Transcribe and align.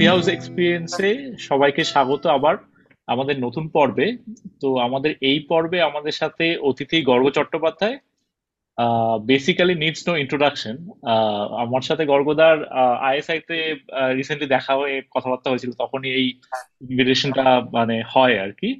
Coffee 0.00 0.12
house 0.12 0.28
এক্সপিরিয়েন্সে 0.36 1.10
সবাইকে 1.48 1.82
স্বাগত 1.92 2.22
আবার 2.36 2.54
আমাদের 3.12 3.36
নতুন 3.46 3.64
পর্বে। 3.76 4.06
তো 4.62 4.68
আমাদের 4.86 5.12
এই 5.30 5.38
পর্বে 5.50 5.78
আমাদের 5.88 6.14
সাথে 6.20 6.46
অতিথি 6.68 6.98
Garga 7.10 7.26
Chattopadhyay. 7.36 7.96
Basically 9.30 9.74
needs 9.82 10.02
no 10.08 10.12
introduction 10.22 10.76
আমার 11.64 11.82
সাথে 11.88 12.02
গর্গদার 12.12 12.56
আইএসআই 13.08 13.38
তে 13.48 13.58
রিসেন্টলি 14.18 14.48
দেখা 14.56 14.72
হয়ে 14.80 14.96
কথাবার্তা 15.14 15.48
হয়েছিল, 15.50 15.70
তখনই 15.82 16.10
এই 16.18 16.26
ইনভিটেশনটা 16.90 17.46
মানে 17.76 17.96
হয় 18.12 18.36
আর 18.44 18.52
কি। 18.60 18.70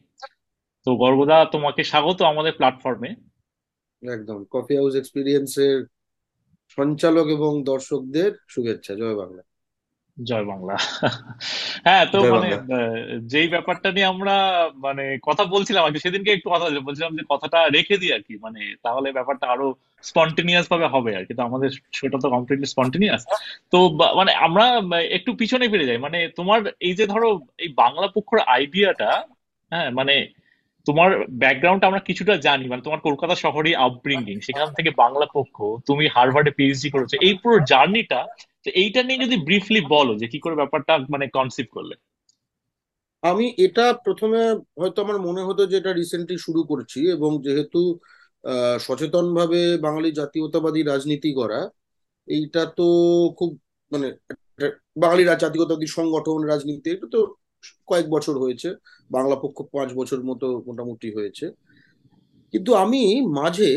তো 0.87 0.91
গর্গদা, 1.05 1.39
তোমাকে 1.55 1.83
স্বাগত 1.91 2.19
আমাদের 2.33 2.53
প্ল্যাটফর্মে 2.59 3.11
একদম। 4.03 4.39
কফি 4.55 4.73
হাউস 4.81 4.95
এক্সপিরিয়েন্সের 5.01 5.77
সঞ্চালক 6.77 7.27
এবং 7.37 7.53
দর্শকদের 7.73 8.31
শুভেচ্ছা। 8.53 8.95
জয় 9.03 9.19
বাংলা। 9.23 9.43
জয় 10.25 10.45
বাংলা। 10.45 10.75
হ্যাঁ 11.85 12.05
তো 12.13 12.19
মানে 12.25 12.49
যেই 13.23 13.49
ব্যাপারটা 13.49 13.93
নিয়ে 13.93 14.05
আমরা 14.05 14.35
মানে 14.77 15.19
কথা 15.23 15.45
বলছিলাম 15.45 15.85
আর 15.85 15.93
কি 15.93 15.99
সেদিনকে 15.99 16.33
একটু 16.33 16.51
কথা 16.51 16.67
বলছিলাম 16.85 17.17
যে 17.17 17.23
কথাটা 17.29 17.69
রেখে 17.69 17.97
দিই 17.97 18.13
আর 18.13 18.21
কি 18.21 18.35
মানে 18.37 18.61
তাহলে 18.83 19.13
ব্যাপারটা 19.13 19.47
আরও 19.47 19.67
স্পন্টেনিয়াস 20.03 20.67
ভাবে 20.71 20.87
হবে 20.87 21.17
আর 21.17 21.25
কি 21.25 21.35
তো 21.35 21.43
আমাদের 21.43 21.71
সেটা 21.93 22.19
তো 22.19 22.31
কমপ্লিটলি 22.31 22.67
স্পন্টেনিয়াস 22.67 23.23
তো 23.71 23.79
মানে 24.17 24.33
আমরা 24.35 24.65
একটু 25.11 25.31
পিছনে 25.35 25.69
ফিরে 25.69 25.87
যাই 25.87 25.99
মানে 25.99 26.29
তোমার 26.37 26.61
এই 26.81 26.95
যে 26.95 27.07
ধরো 27.07 27.29
এই 27.59 27.69
বাংলা 27.77 28.07
পক্ষর 28.07 28.39
আইডিয়াটা 28.47 29.11
হ্যাঁ 29.73 29.91
মানে 29.91 30.15
তোমার 30.87 31.11
ব্যাকগ্রাউন্ড 31.41 31.83
আমরা 31.85 32.01
কিছুটা 32.09 32.35
জানি 32.47 32.65
মানে 32.67 32.85
তোমার 32.87 33.01
কলকাতা 33.07 33.35
শহরে 33.45 33.71
আপব্রিঙ্গিং 33.87 34.37
সেখান 34.47 34.69
থেকে 34.77 34.91
বাংলা 35.03 35.27
পক্ষ 35.37 35.57
তুমি 35.89 36.05
হার্ভার্ডে 36.15 36.53
পিএইচডি 36.59 36.89
করেছ 36.91 37.13
এই 37.21 37.35
পুরো 37.43 37.57
জার্নিটা 37.71 38.21
তো 38.65 38.79
এইটা 38.81 39.01
নিয়ে 39.07 39.23
যদি 39.25 39.37
ব্রিফলি 39.47 39.81
বলো 39.95 40.13
যে 40.21 40.27
কি 40.33 40.39
করে 40.41 40.55
ব্যাপারটা 40.61 40.93
মানে 41.15 41.27
কনসিভ 41.37 41.67
করলে। 41.71 41.95
আমি 43.23 43.45
এটা 43.65 43.83
প্রথমে 44.05 44.39
হয়তো 44.81 44.99
আমার 45.05 45.19
মনে 45.27 45.41
হতো 45.49 45.63
যে 45.67 45.77
এটা 45.81 45.93
রিসেন্টলি 45.95 46.37
শুরু 46.47 46.61
করছি 46.71 46.99
এবং 47.15 47.31
যেহেতু 47.47 47.79
আহ, 48.45 48.77
সচেতনভাবে 48.87 49.57
বাঙালি 49.85 50.09
জাতীয়তাবাদী 50.21 50.81
রাজনীতি 50.85 51.31
করা 51.37 51.59
এইটা 52.29 52.61
তো 52.77 52.83
খুব 53.39 53.51
মানে 53.93 54.07
বাঙালি 54.97 55.23
জাতীয়তাবাদী 55.37 55.87
সংগঠন 55.97 56.41
রাজনীতি 56.45 56.89
এটা 56.91 57.07
তো 57.09 57.19
কয়েক 57.89 58.07
বছর 58.15 58.35
হয়েছে, 58.43 58.69
বাংলা 59.11 59.37
পক্ষ 59.43 59.59
পাঁচ 59.75 59.89
বছর 59.95 60.19
মতো 60.31 60.47
মোটামুটি 60.69 61.09
হয়েছে। 61.17 61.45
কিন্তু 62.55 62.71
আমি 62.85 63.03
মাঝে 63.41 63.69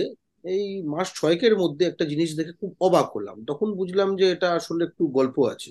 এই 0.46 0.66
মাস 0.94 1.08
ছয়েকের 1.16 1.54
মধ্যে 1.58 1.84
একটা 1.88 2.04
জিনিস 2.12 2.30
দেখে 2.40 2.54
খুব 2.62 2.72
অবাক 2.88 3.08
হলাম। 3.16 3.38
তখন 3.50 3.68
বুঝলাম 3.80 4.10
যে 4.20 4.26
এটা 4.36 4.48
আসলে 4.60 4.82
একটু 4.86 5.04
গল্প 5.18 5.38
আছে। 5.54 5.70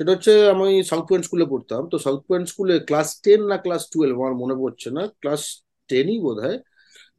সেটা 0.00 0.10
হচ্ছে 0.14 0.32
আমি 0.54 0.68
সাউথ 0.90 1.04
পয়েন্ট 1.08 1.24
স্কুলে 1.28 1.46
পড়তাম। 1.52 1.82
তো 1.92 1.96
সাউথ 2.06 2.20
পয়েন্ট 2.28 2.46
স্কুলে 2.52 2.74
ক্লাস 2.88 3.08
টেন 3.24 3.40
না 3.50 3.56
ক্লাস 3.64 3.82
টুয়েলভ 3.92 4.16
আমার 4.20 4.34
মনে 4.42 4.54
পড়ছে 4.62 4.88
না 4.96 5.02
ক্লাস 5.22 5.42
টেনই 5.90 6.18
বোধ 6.24 6.38
হয় 6.44 6.58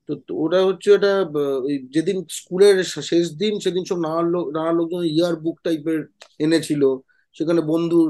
তো 0.09 0.11
ওটা 0.43 0.59
হচ্ছে 0.69 0.89
ওটা 0.97 1.11
যেদিন 1.95 2.17
স্কুলের 2.39 2.77
শেষ 3.11 3.25
দিন 3.41 3.53
সেদিন 3.65 3.83
সব 3.89 3.99
নানা 4.07 4.21
লোক 4.33 4.45
নানা 4.57 4.71
লোকজন 4.79 5.01
ইয়ার 5.15 5.35
বুক 5.43 5.57
টাইপের 5.65 5.99
এনেছিল। 6.39 6.83
সেখানে 7.35 7.61
বন্ধুর 7.61 8.07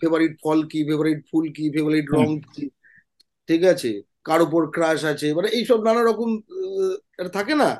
ফেভারিট 0.00 0.34
ফল 0.44 0.58
কি 0.62 0.80
ফেভারিট 0.84 1.20
ফুল 1.30 1.46
কি 1.56 1.64
ফেভারিট 1.70 2.06
রং 2.12 2.28
কি 2.54 2.64
ঠিক 3.48 3.62
আছে? 3.64 3.90
কার 4.24 4.40
উপর 4.42 4.60
ক্রাশ 4.70 5.00
আছে? 5.04 5.26
মানে 5.34 5.48
এইসব 5.48 5.78
নানা 5.84 6.02
রকম 6.02 6.30
থাকে 7.32 7.54
না? 7.54 7.70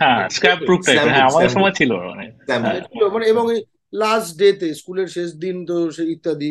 হ্যাঁ 0.00 0.28
স্ক্র্যাপ 0.28 0.58
প্রুফ 0.66 0.80
টাইপের 0.86 1.12
হ্যাঁ 1.12 1.26
আমাদের 1.30 1.48
সময় 1.48 1.74
ছিল 1.78 1.90
মানে। 2.08 2.24
হ্যাঁ। 2.48 2.80
ছিল 2.80 3.02
মানে 3.08 3.24
এবং 3.26 3.44
লাস্ট 3.92 4.30
ডেতে 4.38 4.68
স্কুলের 4.74 5.06
শেষ 5.06 5.30
দিন 5.34 5.56
তো 5.66 5.76
সে 5.90 6.04
ইত্যাদি। 6.14 6.50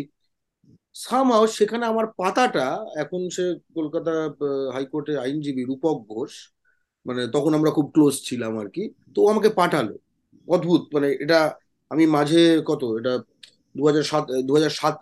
সামহাও 0.96 1.46
সেখানে 1.48 1.86
আমার 1.86 2.06
পাতাটা 2.20 2.68
এখন 2.96 3.22
সে 3.30 3.46
কলকাতা 3.76 4.14
হাইকোর্টে 4.74 5.14
আইনজীবী 5.18 5.64
রূপক 5.66 5.98
ঘোষ 6.14 6.34
মানে 7.06 7.22
তখন 7.28 7.52
আমরা 7.54 7.72
খুব 7.72 7.88
ক্লোজ 7.94 8.16
ছিলাম 8.24 8.54
আর 8.62 8.68
কি 8.70 8.84
তো 9.16 9.20
আমাকে 9.28 9.50
পাঠালো। 9.50 9.96
অদ্ভুত 10.48 10.82
মানে 10.94 11.08
এটা 11.24 11.40
আমি 11.92 12.04
মাঝে 12.08 12.42
কত 12.66 12.82
এটা 13.00 13.14
দু 13.78 13.82
হাজার 13.86 14.04
সাত 14.04 14.26
দু 14.44 14.52
হাজার 14.56 14.74
সাত 14.80 14.96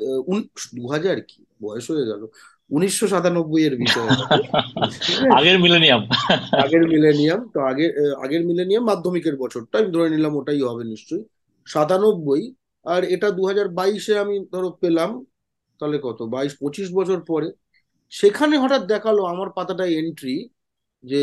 দু 0.75 0.83
হাজার 0.87 1.17
কি? 1.21 1.39
বয়স 1.61 1.85
হয়ে 1.91 2.05
গেল। 2.05 2.21
উনিশশো 2.69 3.05
সাতানব্বই 3.07 3.61
এর 3.63 3.75
বিষয়। 3.75 4.09
আগের 5.39 5.57
মিলেনিয়াম। 5.59 6.01
আগের 6.63 6.83
মিলেনিয়াম 6.87 7.41
তো 7.53 7.59
আগের 7.61 7.91
আগের 8.23 8.43
মিলেনিয়াম 8.45 8.83
মাধ্যমিকের 8.83 9.35
বছরটা 9.35 9.75
আমি 9.79 9.89
ধরে 9.91 10.09
নিলাম 10.09 10.33
ওটাই 10.35 10.61
হবে 10.61 10.83
নিশ্চয়ই। 10.83 11.23
সাতানব্বই 11.67 12.43
আর 12.85 13.01
এটা 13.05 13.27
দু 13.31 13.41
হাজার 13.45 13.67
বাইশে 13.69 14.13
আমি 14.19 14.35
ধরো 14.53 14.69
পেলাম 14.81 15.11
তাহলে 15.79 15.97
কত? 16.03 16.19
বাইশ 16.25 16.53
পঁচিশ 16.59 16.87
বছর 16.93 17.19
পরে। 17.27 17.47
সেখানে 18.13 18.55
হঠাৎ 18.57 18.81
দেখাল 18.85 19.15
আমার 19.25 19.49
পাতাটায় 19.49 19.93
এন্ট্রি 19.93 20.35
যে 21.03 21.21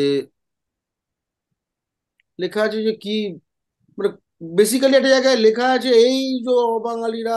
লেখা 2.39 2.61
আছে 2.63 2.79
যে 2.83 2.93
কি 2.95 3.15
মানে 3.99 4.09
বেসিক্যালি 4.43 4.95
একটা 4.97 5.11
জায়গায় 5.11 5.39
লেখা 5.39 5.67
আছে 5.73 5.91
এই 6.03 6.19
যে 6.47 6.55
বাঙালিরা 6.85 7.35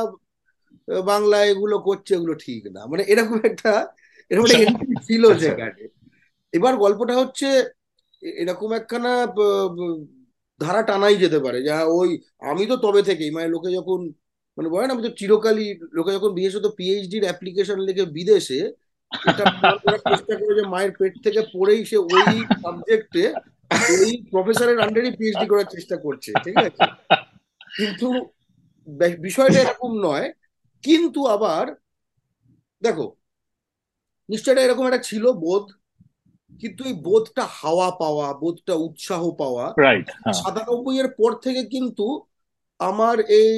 বাংলা 1.03 1.37
এগুলো 1.45 1.75
করছে 1.87 2.11
এগুলো 2.15 2.33
ঠিক 2.45 2.61
না। 2.71 2.81
মানে 2.91 3.03
এরকম 3.03 3.37
একটা 3.45 3.71
এরকম 4.31 4.45
একটা 4.45 4.59
এন্ট্রি 4.63 4.95
ছিল 5.07 5.23
আচ্ছা। 5.25 5.41
সেখানে। 5.43 5.83
এবার 6.53 6.73
গল্পটা 6.77 7.13
হচ্ছে 7.21 7.47
এরকম 8.23 8.69
একখানা 8.73 9.11
ধারা 10.61 10.81
টানাই 10.81 11.15
যেতে 11.15 11.39
পারে। 11.39 11.59
যা 11.61 11.75
ওই 11.97 12.09
আমি 12.41 12.63
তো 12.65 12.75
তবে 12.77 13.01
থেকেই 13.01 13.31
মানে 13.31 13.47
লোকে 13.47 13.69
যখন 13.71 13.99
মানে 14.57 14.67
বলে 14.69 14.85
না 14.85 14.93
আমি 14.93 15.03
তো 15.03 15.11
চিরকালই 15.19 15.67
লোকে 15.91 16.11
যখন 16.11 16.31
বিশেষত 16.33 16.65
পিএইচডির 16.77 17.23
অ্যাপ্লিকেশন 17.23 17.77
লিখে 17.79 18.05
বিদেশে 18.17 18.59
এটা 19.11 19.43
চেষ্টা 20.09 20.33
করে 20.39 20.53
যে 20.59 20.63
মায়ের 20.67 20.91
পেট 20.99 21.13
থেকে 21.25 21.41
পড়েই 21.53 21.81
সে 21.85 21.97
ওই 22.07 22.23
সাবজেক্টে 22.61 23.23
ওই 23.93 24.11
প্রফেসরের 24.31 24.79
আন্ডারই 24.79 25.11
পিএইচডি 25.17 25.45
করার 25.51 25.67
চেষ্টা 25.71 25.95
করছে 26.05 26.29
ঠিক 26.45 26.55
আছে? 26.59 26.83
কিন্তু 27.77 28.07
বিষয়টা 29.19 29.57
এরকম 29.61 29.91
নয় 29.99 30.27
কিন্তু 30.83 31.19
আবার 31.27 31.65
দেখো 32.81 33.05
নিশ্চয়ই 34.29 34.53
এটা 34.53 34.65
এরকম 34.65 34.83
একটা 34.85 35.01
ছিল 35.09 35.23
বোধ 35.43 35.65
কিন্তু 36.63 36.81
এই 36.83 36.95
বোধটা 37.03 37.43
হাওয়া 37.59 37.89
পাওয়া 38.01 38.27
বোধটা 38.41 38.73
উৎসাহ 38.87 39.21
পাওয়া 39.41 39.65
হ্যাঁ। 40.15 40.35
সাতানব্বই 40.35 40.95
এর 40.99 41.09
পর 41.19 41.31
থেকে 41.35 41.61
কিন্তু 41.65 42.05
আমার 42.79 43.17
এই 43.41 43.53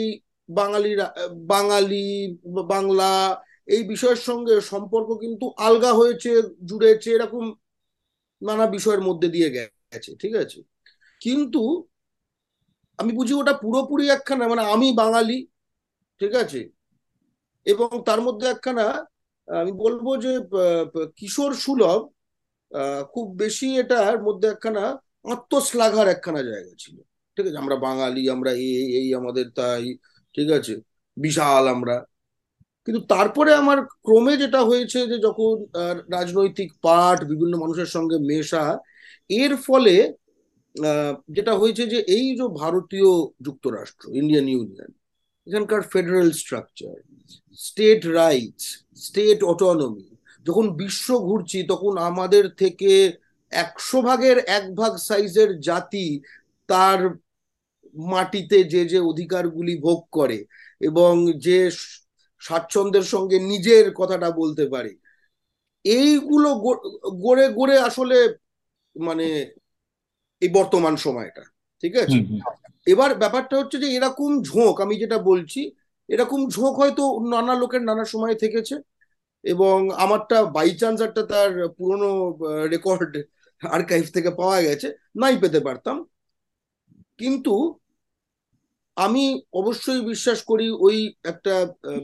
বাঙালিরা 0.49 1.07
বাঙালি 1.53 2.05
বাংলা 2.69 3.11
এই 3.67 3.81
বিষয়ের 3.83 4.21
সঙ্গে 4.29 4.53
সম্পর্ক 4.71 5.09
কিন্তু 5.23 5.45
আলগা 5.57 5.91
হয়েছে 5.93 6.31
জুড়েছে 6.65 7.09
এরকম 7.11 7.43
নানা 8.41 8.65
বিষয়ের 8.67 9.01
মধ্যে 9.01 9.27
দিয়ে 9.29 9.49
গেছে। 9.49 9.76
ঠিক 10.21 10.33
আছে? 10.43 10.59
কিন্তু 11.21 11.61
আমি 12.99 13.11
বুঝি 13.17 13.33
ওটা 13.41 13.53
পুরোপুরি 13.63 14.05
একখানা 14.15 14.43
মানে 14.51 14.63
আমি 14.73 14.87
বাঙালি, 15.01 15.37
ঠিক 16.21 16.33
আছে? 16.43 16.59
এবং 17.65 17.89
তার 18.07 18.19
মধ্যে 18.27 18.45
একখানা, 18.53 18.85
আমি 19.47 19.71
বলব 19.83 20.05
যে 20.23 20.31
কিশোর 21.19 21.51
সুলভ 21.63 22.01
খুব 23.13 23.25
বেশি 23.43 23.67
এটার 23.81 24.15
মধ্যে 24.27 24.47
একখানা 24.53 24.83
আত্মশ্লাঘার 25.33 26.07
একখানা 26.15 26.41
জায়গা 26.49 26.73
ছিল। 26.83 26.95
ঠিক 27.37 27.45
আছে? 27.47 27.59
আমরা 27.63 27.75
বাঙালি, 27.87 28.21
আমরা 28.35 28.51
এই 28.65 28.71
এই 28.99 29.07
আমাদের 29.19 29.45
তাই, 29.59 29.85
ঠিক 30.35 30.49
আছে? 30.57 30.73
বিশাল 31.17 31.63
আমরা। 31.75 31.95
কিন্তু 32.85 33.01
তারপরে 33.13 33.51
আমার 33.61 33.77
ক্রমে 34.05 34.33
যেটা 34.43 34.59
হয়েছে 34.69 34.99
যে, 35.11 35.17
যখন 35.27 35.53
রাজনৈতিক 36.15 36.69
পাঠ, 36.85 37.17
বিভিন্ন 37.31 37.53
মানুষের 37.63 37.89
সঙ্গে 37.95 38.17
মেশা 38.31 38.63
এর 39.29 39.53
ফলে 39.67 39.95
যেটা 41.35 41.53
হয়েছে 41.61 41.83
যে 41.93 41.99
এই 42.17 42.27
যে 42.39 42.45
ভারতীয় 42.61 43.09
যুক্তরাষ্ট্র 43.45 44.03
ইন্ডিয়ান 44.19 44.45
ইউনিয়ন 44.53 44.91
এখানকার 45.47 45.81
federal 45.93 46.29
structure 46.41 46.95
state 47.59 48.01
rights 48.19 48.65
state 49.05 49.39
autonomy 49.43 50.07
যখন 50.45 50.65
বিশ্ব 50.81 51.07
ঘুরছি, 51.27 51.59
তখন 51.71 51.93
আমাদের 52.09 52.45
থেকে 52.61 52.91
একশো 53.51 53.97
ভাগের 54.01 54.37
এক 54.57 54.65
ভাগ 54.79 54.91
সাইজের 55.07 55.49
জাতি 55.59 56.07
তার 56.69 56.99
মাটিতে 57.95 58.57
যে 58.73 58.81
যে 58.91 58.99
অধিকারগুলি 59.11 59.73
ভোগ 59.85 59.99
করে 60.17 60.37
এবং 60.81 61.11
যে 61.45 61.59
স্বাচ্ছন্দ্যের 62.41 63.05
সঙ্গে 63.13 63.37
নিজের 63.51 63.85
কথাটা 63.93 64.29
বলতে 64.31 64.65
পারে, 64.73 64.91
এইগুলো 65.85 66.49
গড়ে 67.25 67.45
গড়ে 67.59 67.75
আসলে 67.79 68.17
মানে 68.99 69.25
এই 70.41 70.49
বর্তমান 70.49 70.95
সময়টা 70.95 71.43
ঠিক 71.83 71.93
আছে? 71.95 72.19
এবার 72.87 73.11
ব্যাপারটা 73.15 73.55
হচ্ছে 73.57 73.77
যে 73.77 73.87
এরকম 73.95 74.43
ঝোঁক 74.43 74.75
আমি 74.81 74.95
যেটা 74.99 75.17
বলছি 75.21 75.61
এরকম 76.09 76.49
ঝোঁক 76.49 76.73
হয়তো 76.79 77.03
নানা 77.29 77.53
লোকের 77.55 77.83
নানা 77.83 78.05
সময় 78.05 78.35
থেকেছে 78.35 78.75
এবং 79.43 79.77
আমারটা 79.95 80.43
বাই 80.45 80.69
চান্স 80.75 81.01
একটা 81.01 81.21
তার 81.25 81.67
পুরনো 81.77 82.09
রেকর্ড 82.69 83.13
আর্কাইভ 83.61 84.05
থেকে 84.13 84.29
পাওয়া 84.29 84.61
গেছে 84.61 84.87
নাই 85.15 85.35
পেতে 85.37 85.59
পারতাম। 85.59 85.97
কিন্তু 87.17 87.53
আমি 88.97 89.23
অবশ্যই 89.53 90.01
বিশ্বাস 90.01 90.41
করি 90.43 90.69
ওই 90.79 90.97
একটা 91.23 91.53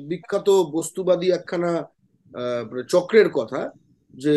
বিখ্যাত 0.08 0.50
বস্তুবাদী 0.50 1.28
একখানা 1.32 1.72
চক্রের 2.88 3.30
কথা 3.30 3.62
যে 4.14 4.36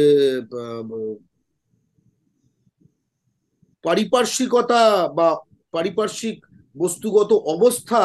পারিপার্শ্বিকতা 3.87 4.83
বা 5.19 5.29
পারিপার্শ্বিক 5.75 6.37
বস্তুগত 6.77 7.31
অবস্থা 7.55 8.03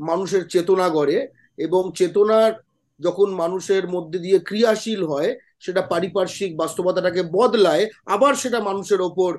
মানুষের 0.00 0.42
চেতনা 0.52 0.86
গড়ে 0.96 1.18
এবং 1.58 1.82
চেতনার 1.98 2.52
যখন 3.00 3.28
মানুষের 3.42 3.84
মধ্যে 3.94 4.18
দিয়ে 4.24 4.38
ক্রিয়াশীল 4.48 5.00
হয়, 5.12 5.30
সেটা 5.64 5.82
পারিপার্শ্বিক 5.92 6.50
বাস্তবতাটাকে 6.62 7.22
বদলায়, 7.38 7.84
আবার 8.14 8.32
সেটা 8.42 8.58
মানুষের 8.68 9.00
ওপর 9.08 9.30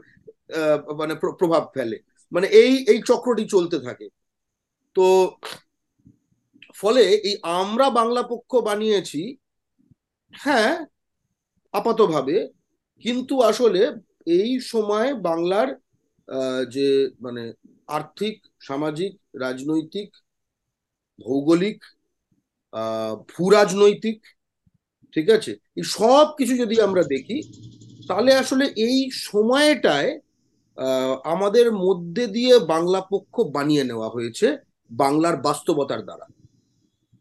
মানে 0.99 1.13
প্রভাব 1.39 1.63
ফেলে। 1.75 1.97
মানে 2.31 2.47
এই 2.61 2.73
এই 2.91 2.99
চক্রটি 3.09 3.43
চলতে 3.55 3.77
থাকে। 3.87 4.07
তো 4.95 5.05
ফলে 6.75 7.03
এই 7.29 7.35
আমরা 7.61 7.87
বাংলা 7.99 8.21
পক্ষ 8.31 8.51
বানিয়েছি 8.69 9.21
হ্যাঁ 10.33 10.71
আপাতভাবে, 11.73 12.35
কিন্তু 13.05 13.35
আসলে 13.51 13.81
এই 14.27 14.51
সময় 14.71 15.09
বাংলার 15.29 15.67
যে 16.75 16.87
মানে 17.21 17.43
আর্থিক, 17.87 18.35
সামাজিক, 18.67 19.11
রাজনৈতিক, 19.39 20.09
ভৌগোলিক 21.19 21.79
ভূ 23.31 23.43
রাজনৈতিক 23.49 24.19
ঠিক 25.13 25.27
আছে? 25.29 25.51
এই 25.79 25.85
সব 25.97 26.25
কিছু 26.37 26.53
যদি 26.57 26.75
আমরা 26.81 27.03
দেখি, 27.13 27.37
তাহলে 28.07 28.31
আসলে 28.35 28.65
এই 28.87 28.97
সময়টায় 29.29 30.11
আমাদের 31.33 31.67
মধ্যে 31.85 32.23
দিয়ে 32.27 32.53
বাংলা 32.73 32.99
পক্ষ 33.13 33.35
বানিয়ে 33.55 33.83
নেওয়া 33.83 34.09
হয়েছে 34.09 34.47
বাংলার 34.91 35.35
বাস্তবতার 35.47 36.01
দ্বারা। 36.07 36.25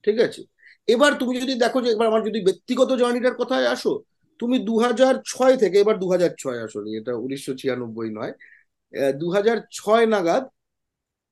ঠিক 0.05 0.17
আছে? 0.27 0.41
এবার 0.89 1.13
তুমি 1.21 1.33
যদি 1.41 1.55
দেখো 1.55 1.79
যে, 1.85 1.89
এবার 1.91 2.11
আমার 2.11 2.27
যদি 2.29 2.39
ব্যক্তিগত 2.49 2.91
জার্নিটার 3.01 3.39
কথায় 3.41 3.67
আসো 3.75 3.93
তুমি 4.41 4.59
দু 4.59 4.79
হাজার 4.79 5.15
ছয় 5.27 5.57
থেকে 5.57 5.81
এবার 5.81 5.99
দু 5.99 6.07
ছয় 6.39 6.65
আসলে 6.65 6.97
এটা 6.97 7.13
উনিশশো 7.15 7.55
ছিয়ানব্বই 7.55 8.11
নয় 8.11 8.33
দু 9.15 9.31
হাজার 9.31 9.59
ছয় 9.73 10.07
নাগাদ 10.07 10.45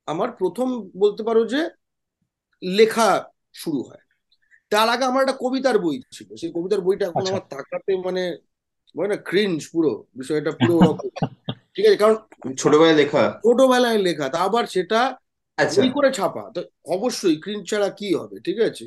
আমার 0.07 0.31
প্রথম 0.31 0.91
বলতে 0.99 1.23
পারো 1.23 1.45
যে 1.45 1.69
লেখা 2.63 3.29
শুরু 3.55 3.83
হয়। 3.83 4.03
তার 4.71 4.89
আগে 4.89 5.05
আমার 5.05 5.23
একটা 5.23 5.37
কবিতার 5.41 5.79
বই 5.79 6.03
ছিল 6.13 6.37
সেই 6.37 6.53
কবিতার 6.53 6.81
বইটা 6.81 7.07
এখন 7.07 7.21
আচ্ছা। 7.21 7.33
আমার 7.33 7.49
তাকাতে 7.49 7.97
মানে 7.97 8.39
মানে 8.95 9.09
না 9.09 9.23
ক্রিঞ্জ 9.23 9.69
পুরো 9.69 10.05
বিষয়টা 10.17 10.51
পুরো 10.51 10.99
ঠিক 11.75 11.87
আছে 11.87 11.97
কারণ 11.97 12.17
ছোটবেলায় 12.57 12.95
লেখা? 12.95 13.41
ছোটবেলায় 13.43 13.99
লেখা 13.99 14.29
তা 14.29 14.39
আবার 14.39 14.67
সেটা 14.67 15.19
আচ্ছা। 15.59 15.81
করে 15.91 16.11
ছাপা 16.13 16.51
তো 16.55 16.61
অবশ্যই 16.85 17.41
ক্রিঞ্জ 17.41 17.71
ছাড়া 17.71 17.89
কি 17.91 18.15
হবে 18.15 18.41
ঠিক 18.41 18.61
আছে? 18.61 18.85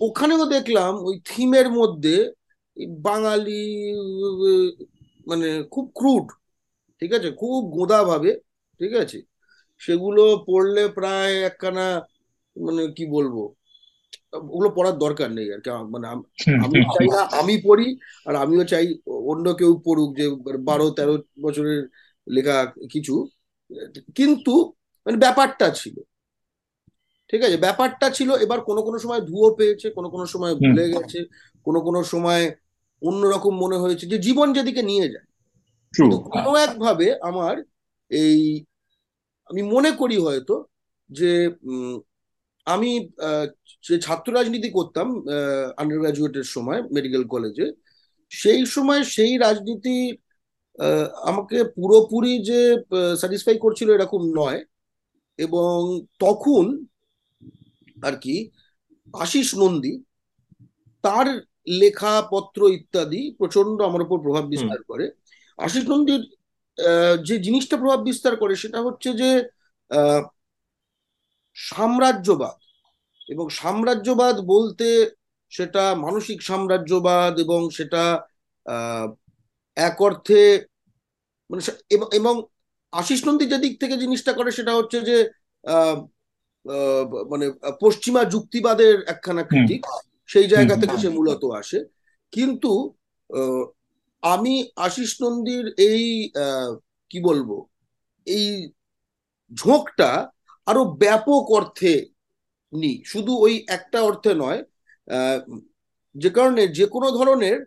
ওখানেও 0.00 0.46
দেখলাম 0.46 0.94
ওই 0.98 1.20
থিমের 1.24 1.70
মধ্যে 1.70 2.32
বাঙালি 3.08 3.60
মানে 5.26 5.48
খুব 5.72 5.84
ক্রুড 5.98 6.26
ঠিক 7.02 7.10
আছে? 7.18 7.28
খুব 7.40 7.60
গোদা 7.76 7.98
ভাবে 8.04 8.30
ঠিক 8.80 8.92
আছে? 9.02 9.18
সেগুলো 9.82 10.22
পড়লে 10.48 10.82
প্রায় 10.98 11.34
একখানা 11.48 11.86
মানে 12.56 12.82
কি 12.96 13.04
বলব? 13.16 13.36
ওগুলো 14.50 14.68
পড়ার 14.76 14.96
দরকার 15.04 15.28
নেই 15.38 15.48
আর 15.54 15.60
কি। 15.64 15.70
মানে 15.94 16.06
আমি 16.64 16.78
চাই 16.94 17.06
না 17.14 17.20
আমি 17.40 17.54
পড়ি 17.66 17.86
আর 18.26 18.34
আমিও 18.44 18.64
চাই 18.72 18.86
অন্য 19.30 19.46
কেউ 19.60 19.72
পড়ুক 19.86 20.10
যে 20.18 20.26
বারো 20.68 20.86
তেরো 20.98 21.14
বছরের 21.44 21.80
লেখা 22.26 22.56
কিছু। 22.92 23.14
কিন্তু 24.18 24.52
মানে 25.06 25.16
ব্যাপারটা 25.24 25.66
ছিল 25.80 25.96
ঠিক 27.30 27.40
আছে? 27.46 27.56
ব্যাপারটা 27.66 28.06
ছিল 28.16 28.30
এবার 28.44 28.60
কোনো 28.68 28.80
কোনো 28.86 28.98
সময় 29.04 29.20
ধুয়ো 29.20 29.48
পেয়েছে 29.58 29.86
কোনো 29.96 30.08
কোনো 30.14 30.24
সময় 30.34 30.54
ভুলে 30.62 30.84
গেছে 30.94 31.18
কোনো 31.66 31.78
কোনো 31.86 32.00
সময় 32.12 32.42
অন্যরকম 33.02 33.56
মনে 33.58 33.76
হয়েছে 33.76 34.06
যে 34.06 34.18
জীবন 34.18 34.52
যেদিকে 34.52 34.82
নিয়ে 34.82 35.08
যায়। 35.08 35.26
কোনো 36.20 36.56
একভাবে 36.56 37.14
আমার 37.20 37.62
এই 38.10 38.64
আমি 39.46 39.62
মনে 39.62 39.90
করি 39.90 40.16
হয়তো 40.16 40.64
যে 41.10 41.50
আমি 42.64 43.08
যে 43.82 43.98
ছাত্র 43.98 44.34
রাজনীতি 44.34 44.70
করতাম 44.70 45.28
আন্ডার 45.76 45.98
গ্রাজুয়েটের 45.98 46.44
সময় 46.44 46.82
মেডিকেল 46.82 47.24
কলেজে 47.24 47.72
সেই 48.28 48.66
সময় 48.66 49.04
সেই 49.04 49.38
রাজনীতি 49.38 50.16
আমাকে 51.22 51.64
পুরোপুরি 51.64 52.42
যে 52.42 52.76
স্যাটিসফাই 53.16 53.58
করছিল 53.58 53.90
এরকম 53.94 54.22
নয়। 54.36 54.64
এবং 55.38 56.00
তখন 56.18 56.84
আর 58.02 58.16
কি 58.16 58.50
আশিস 59.14 59.54
নন্দী 59.54 60.02
তার 61.02 61.26
লেখা 61.66 62.22
পত্র 62.30 62.60
ইত্যাদি 62.68 63.34
প্রচণ্ড 63.38 63.82
আমার 63.82 64.02
উপর 64.02 64.18
প্রভাব 64.20 64.44
বিস্তার 64.44 64.82
করে। 64.82 65.10
আশিস 65.58 65.84
নন্দীর 65.88 66.22
যে 67.24 67.38
জিনিসটা 67.38 67.76
প্রভাব 67.76 68.00
বিস্তার 68.02 68.36
করে 68.36 68.56
সেটা 68.56 68.80
হচ্ছে 68.80 69.14
যে 69.14 69.30
সাম্রাজ্যবাদ 71.56 72.56
এবং 73.28 73.48
সাম্রাজ্যবাদ 73.50 74.40
বলতে 74.40 75.10
সেটা 75.50 75.94
মানসিক 75.94 76.42
সাম্রাজ্যবাদ 76.42 77.38
এবং 77.38 77.70
সেটা 77.70 78.20
এক 79.76 80.00
অর্থে 80.02 80.66
মানে 81.50 81.62
এবং 82.12 82.42
আশিস 82.92 83.28
নন্দী 83.28 83.46
যে 83.46 83.58
দিক 83.58 83.80
থেকে 83.80 83.96
জিনিসটা 83.96 84.32
করে 84.32 84.50
সেটা 84.52 84.72
হচ্ছে 84.74 85.00
যে 85.00 85.16
মানে 87.30 87.46
পশ্চিমা 87.80 88.24
যুক্তিবাদের 88.24 89.02
একখানা 89.02 89.42
ক্রিটিক 89.42 89.82
সেই 90.30 90.46
জায়গা 90.46 90.74
থেকে 90.76 90.96
সে 91.02 91.08
মূলত 91.08 91.42
আসে। 91.60 91.78
কিন্তু 92.32 92.72
আমি 94.22 94.54
আশিস 94.76 95.10
নন্দীর 95.22 95.64
এই 95.90 96.04
কি 97.10 97.18
বলব 97.20 97.50
এই 98.26 98.46
ঝোঁকটা 99.52 100.10
আরও 100.66 100.82
ব্যাপক 101.02 101.44
অর্থে 101.50 101.94
নি। 102.72 102.92
শুধু 103.06 103.32
ওই 103.36 103.54
একটা 103.68 103.98
অর্থে 104.02 104.32
নয় 104.34 104.60
যে 106.14 106.30
কারণে 106.30 106.62
যে 106.68 106.86
কোনো 106.86 107.08
ধরনের 107.10 107.58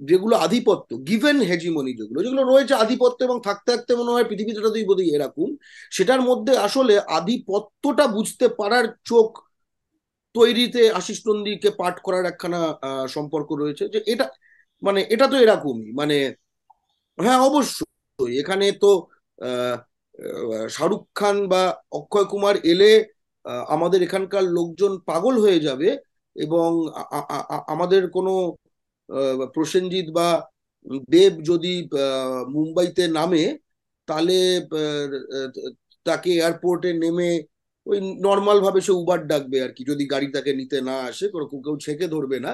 যেগুলো 0.00 0.34
আধিপত্য 0.36 0.90
গিভেন 1.08 1.36
হেজিমনি 1.40 1.92
যেগুলো 1.96 2.18
যেগুলো 2.22 2.42
রয়েছে 2.44 2.74
আধিপত্য 2.74 3.18
এবং 3.24 3.36
থাকতে 3.40 3.68
থাকতে 3.72 3.92
মনে 3.96 4.14
হয় 4.14 4.26
পৃথিবীটা 4.28 4.74
তুই 4.74 4.84
বোধহয় 4.84 5.10
এরকম 5.14 5.48
সেটার 5.92 6.20
মধ্যে 6.20 6.52
আসলে 6.58 6.94
আধিপত্যটা 7.18 8.04
বুঝতে 8.06 8.46
পারার 8.58 8.86
চোখ 9.04 9.28
তৈরিতে 10.36 10.82
আশিস 10.92 11.18
নন্দীকে 11.28 11.70
পাঠ 11.80 11.94
করার 12.06 12.24
একখানা 12.26 12.60
সম্পর্ক 13.14 13.48
রয়েছে 13.52 13.84
যে 13.94 13.98
এটা 14.12 14.26
মানে 14.82 15.00
এটা 15.14 15.26
তো 15.32 15.36
এরকমই 15.36 15.88
মানে 15.92 16.16
হ্যাঁ 17.18 17.40
অবশ্যই 17.48 18.32
এখানে 18.40 18.66
তো 18.82 18.90
শাহরুখ 20.68 21.02
খান 21.14 21.36
বা 21.48 21.62
অক্ষয় 21.92 22.26
কুমার 22.32 22.54
এলে 22.64 22.90
আমাদের 23.68 24.00
এখানকার 24.02 24.44
লোকজন 24.56 24.92
পাগল 25.06 25.34
হয়ে 25.44 25.60
যাবে 25.60 25.88
এবং 26.36 26.70
আমাদের 27.74 28.02
কোনো 28.10 28.32
প্রসেনজিৎ 29.54 30.06
বা 30.12 30.28
দেব 31.12 31.32
যদি 31.42 31.72
মুম্বাইতে 32.54 33.04
নামে, 33.08 33.42
তাহলে 34.08 34.36
তাকে 36.06 36.30
এয়ারপোর্টে 36.32 36.90
নেমে 36.94 37.30
ওই 37.86 37.98
নর্মাল 38.26 38.58
ভাবে 38.66 38.80
সে 38.86 38.92
উবার 39.02 39.20
ডাকবে 39.32 39.58
আর 39.64 39.70
কি। 39.76 39.82
যদি 39.90 40.04
গাড়ি 40.12 40.28
তাকে 40.36 40.52
নিতে 40.60 40.78
না 40.88 40.96
আসে, 41.10 41.24
কোনো 41.34 41.44
কেউ 41.64 41.76
ছেঁকে 41.84 42.06
ধরবে 42.14 42.38
না। 42.46 42.52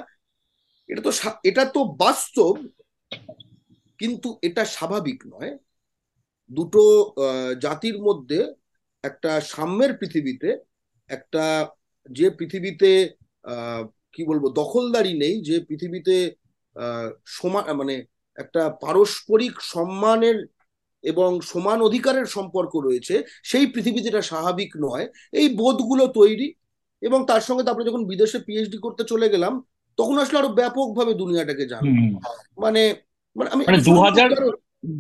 এটা 0.89 1.03
তো 1.07 1.11
এটা 1.51 1.65
তো 1.77 1.81
বাস্তব, 2.05 2.55
কিন্তু 4.01 4.29
এটা 4.49 4.63
স্বাভাবিক 4.77 5.19
নয়। 5.35 5.53
দুটো 6.51 6.83
জাতির 7.65 7.97
মধ্যে 8.07 8.41
একটা 9.05 9.31
সাম্যের 9.55 9.93
পৃথিবীতে, 10.01 10.51
একটা 11.11 11.45
যে 12.11 12.27
পৃথিবীতে 12.39 12.91
কি 14.15 14.23
বলব, 14.31 14.45
দখলদারি 14.61 15.13
নেই, 15.23 15.35
যে 15.49 15.57
পৃথিবীতে 15.69 16.17
সমান 17.37 17.65
মানে 17.81 17.95
একটা 18.39 18.63
পারস্পরিক 18.85 19.55
সম্মানের 19.75 20.39
এবং 21.05 21.41
সমান 21.43 21.83
অধিকারের 21.83 22.27
সম্পর্ক 22.27 22.73
রয়েছে 22.77 23.15
সেই 23.45 23.67
পৃথিবীতে 23.67 24.09
এটা 24.09 24.23
স্বাভাবিক 24.23 24.71
নয়। 24.77 25.07
এই 25.33 25.49
বোধগুলো 25.55 26.05
তৈরি 26.15 26.49
এবং 27.03 27.19
তার 27.27 27.41
সঙ্গে 27.41 27.63
তারপরে 27.63 27.85
যখন 27.85 28.03
বিদেশে 28.05 28.39
পিএইচডি 28.39 28.79
করতে 28.79 29.03
চলে 29.05 29.29
গেলাম 29.29 29.53
তখন 29.99 30.17
আসলে 30.19 30.39
আরও 30.39 30.51
ব্যাপকভাবে 30.53 31.15
দুনিয়াটাকে 31.15 31.65
জানো 31.67 31.91
মানে 32.59 32.83
মানে 33.37 33.51
আমি 33.51 33.63
মানে 33.65 33.81
দু 33.81 33.95
হাজার 34.01 34.29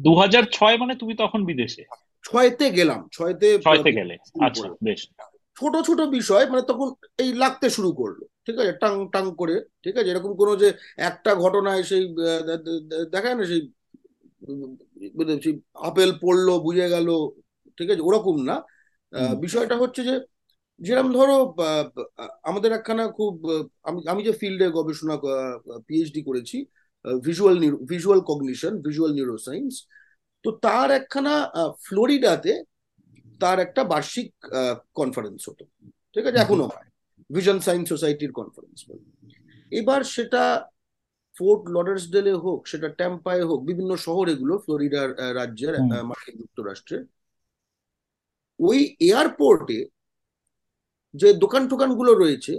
দু 0.03 0.13
হাজার 0.15 0.45
ছয় 0.53 0.77
মানে 0.79 0.95
তুমি 0.95 1.15
তখন 1.15 1.41
বিদেশে? 1.45 1.83
ছয়তে 2.25 2.67
গেলাম 2.71 3.01
ছয়তে 3.13 3.49
ছয়তে 3.59 3.91
গেলে। 3.93 4.15
আচ্ছা 4.41 4.69
বেশ। 4.85 5.01
ছোট 5.57 5.75
ছোট 5.87 6.01
বিষয় 6.09 6.45
মানে 6.47 6.63
তখন 6.63 6.89
এই 7.19 7.31
লাগতে 7.33 7.67
শুরু 7.71 7.91
করল 7.93 8.21
ঠিক 8.47 8.57
আছে? 8.59 8.73
টাং 8.73 8.95
টাং 9.13 9.25
করে 9.37 9.55
ঠিক 9.85 9.95
আছে? 9.97 10.11
এরকম 10.11 10.33
কোনো 10.37 10.53
যে 10.57 10.69
একটা 11.11 11.31
ঘটনায় 11.35 11.83
সেই 11.83 12.05
দেখায় 13.13 13.35
না 13.35 13.45
সেই 13.45 13.63
আপেল 15.89 16.11
পড়ল 16.23 16.49
বুঝে 16.67 16.87
গেল 16.95 17.09
ঠিক 17.79 17.89
আছে? 17.93 18.03
ওরকম 18.09 18.37
না। 18.49 18.57
বিষয়টা 19.45 19.77
হচ্ছে 19.83 20.01
যে 20.09 20.15
যেরকম 20.81 21.11
ধরো 21.19 21.37
আমাদের 22.51 22.71
একখানা 22.79 23.05
খুব 23.19 23.33
আমি 23.89 23.99
আমি 24.13 24.21
যে 24.29 24.33
ফিল্ডে 24.41 24.67
গবেষণা 24.79 25.15
পিএইচডি 25.87 26.21
করেছি 26.29 26.59
visual 27.27 27.55
visual 27.91 28.21
cognition 28.29 28.73
visual 28.87 29.13
neuroscience 29.19 29.73
তো 30.45 30.49
তার 30.65 30.89
একখানা 30.99 31.35
ফ্লোরিডাতে 31.87 32.53
তার 33.43 33.59
একটা 33.67 33.83
বার্ষিক 33.93 34.31
কনফারেন্স 34.99 35.41
হতো। 35.49 35.65
ঠিক 36.15 36.25
আছে? 36.29 36.39
এখনও 36.45 36.67
হয়। 36.73 36.89
ভিশন 37.31 37.59
সায়েন্স 37.67 37.87
সোসাইটির 37.93 38.33
কনফারেন্স 38.39 38.79
এবার 39.73 40.01
সেটা 40.15 40.43
ফোর্ট 41.37 41.63
লডার্সডেলে 41.69 42.33
হোক 42.45 42.61
সেটা 42.67 42.89
ট্যাম্পায় 42.91 43.45
হোক 43.45 43.61
বিভিন্ন 43.65 43.93
শহর 43.97 44.25
এগুলো 44.29 44.55
ফ্লোরিডার 44.59 45.09
রাজ্যের 45.35 45.75
মার্কিন 46.05 46.35
যুক্তরাষ্ট্রে 46.39 46.97
ওই 48.61 48.79
এয়ারপোর্টে 49.01 49.79
যে 51.15 51.29
দোকান 51.35 51.63
টোকানগুলো 51.69 52.13
রয়েছে 52.15 52.53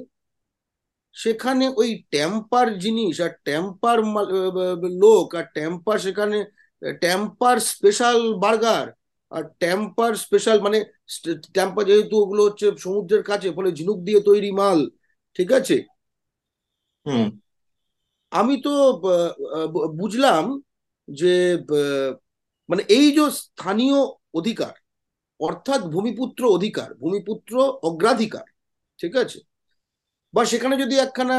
সেখানে 1.15 1.65
ওই 1.77 1.89
ট্যাম্পার 2.09 2.67
জিনিস 2.79 3.15
আর 3.21 3.31
ট্যাম্পার 3.43 3.97
লোক 5.03 5.27
আর 5.35 5.45
ট্যাম্পার 5.53 5.97
সেখানে 5.99 6.37
ট্যাম্পার 6.99 7.57
স্পেশাল 7.71 8.19
বার্গার 8.35 8.87
আর 9.31 9.43
ট্যাম্পার 9.59 10.11
স্পেশাল 10.15 10.57
মানে 10.61 10.79
ট্যাম্পা 11.55 11.81
যেহেতু 11.83 12.15
ওগুলো 12.21 12.41
হচ্ছে 12.43 12.65
সমুদ্রের 12.77 13.23
কাছে 13.23 13.47
ফলে 13.51 13.69
ঝিনুক 13.71 13.99
দিয়ে 14.03 14.19
তৈরি 14.19 14.51
মাল 14.51 14.79
ঠিক 15.35 15.49
আছে? 15.51 15.75
হুম। 17.05 17.27
আমি 18.33 18.53
তো 18.61 18.69
বুঝলাম 19.97 20.43
যে 21.07 21.33
মানে 22.69 22.83
এই 22.89 23.07
যে 23.11 23.23
স্থানীয় 23.39 23.97
অধিকার 24.33 24.73
অর্থাৎ 25.39 25.81
ভূমিপুত্র 25.85 26.41
অধিকার 26.49 26.89
ভূমিপুত্র 26.95 27.53
অগ্রাধিকার 27.83 28.45
ঠিক 28.99 29.13
আছে? 29.15 29.39
বা 30.33 30.41
সেখানে 30.45 30.75
যদি 30.77 30.95
একখানা 30.99 31.37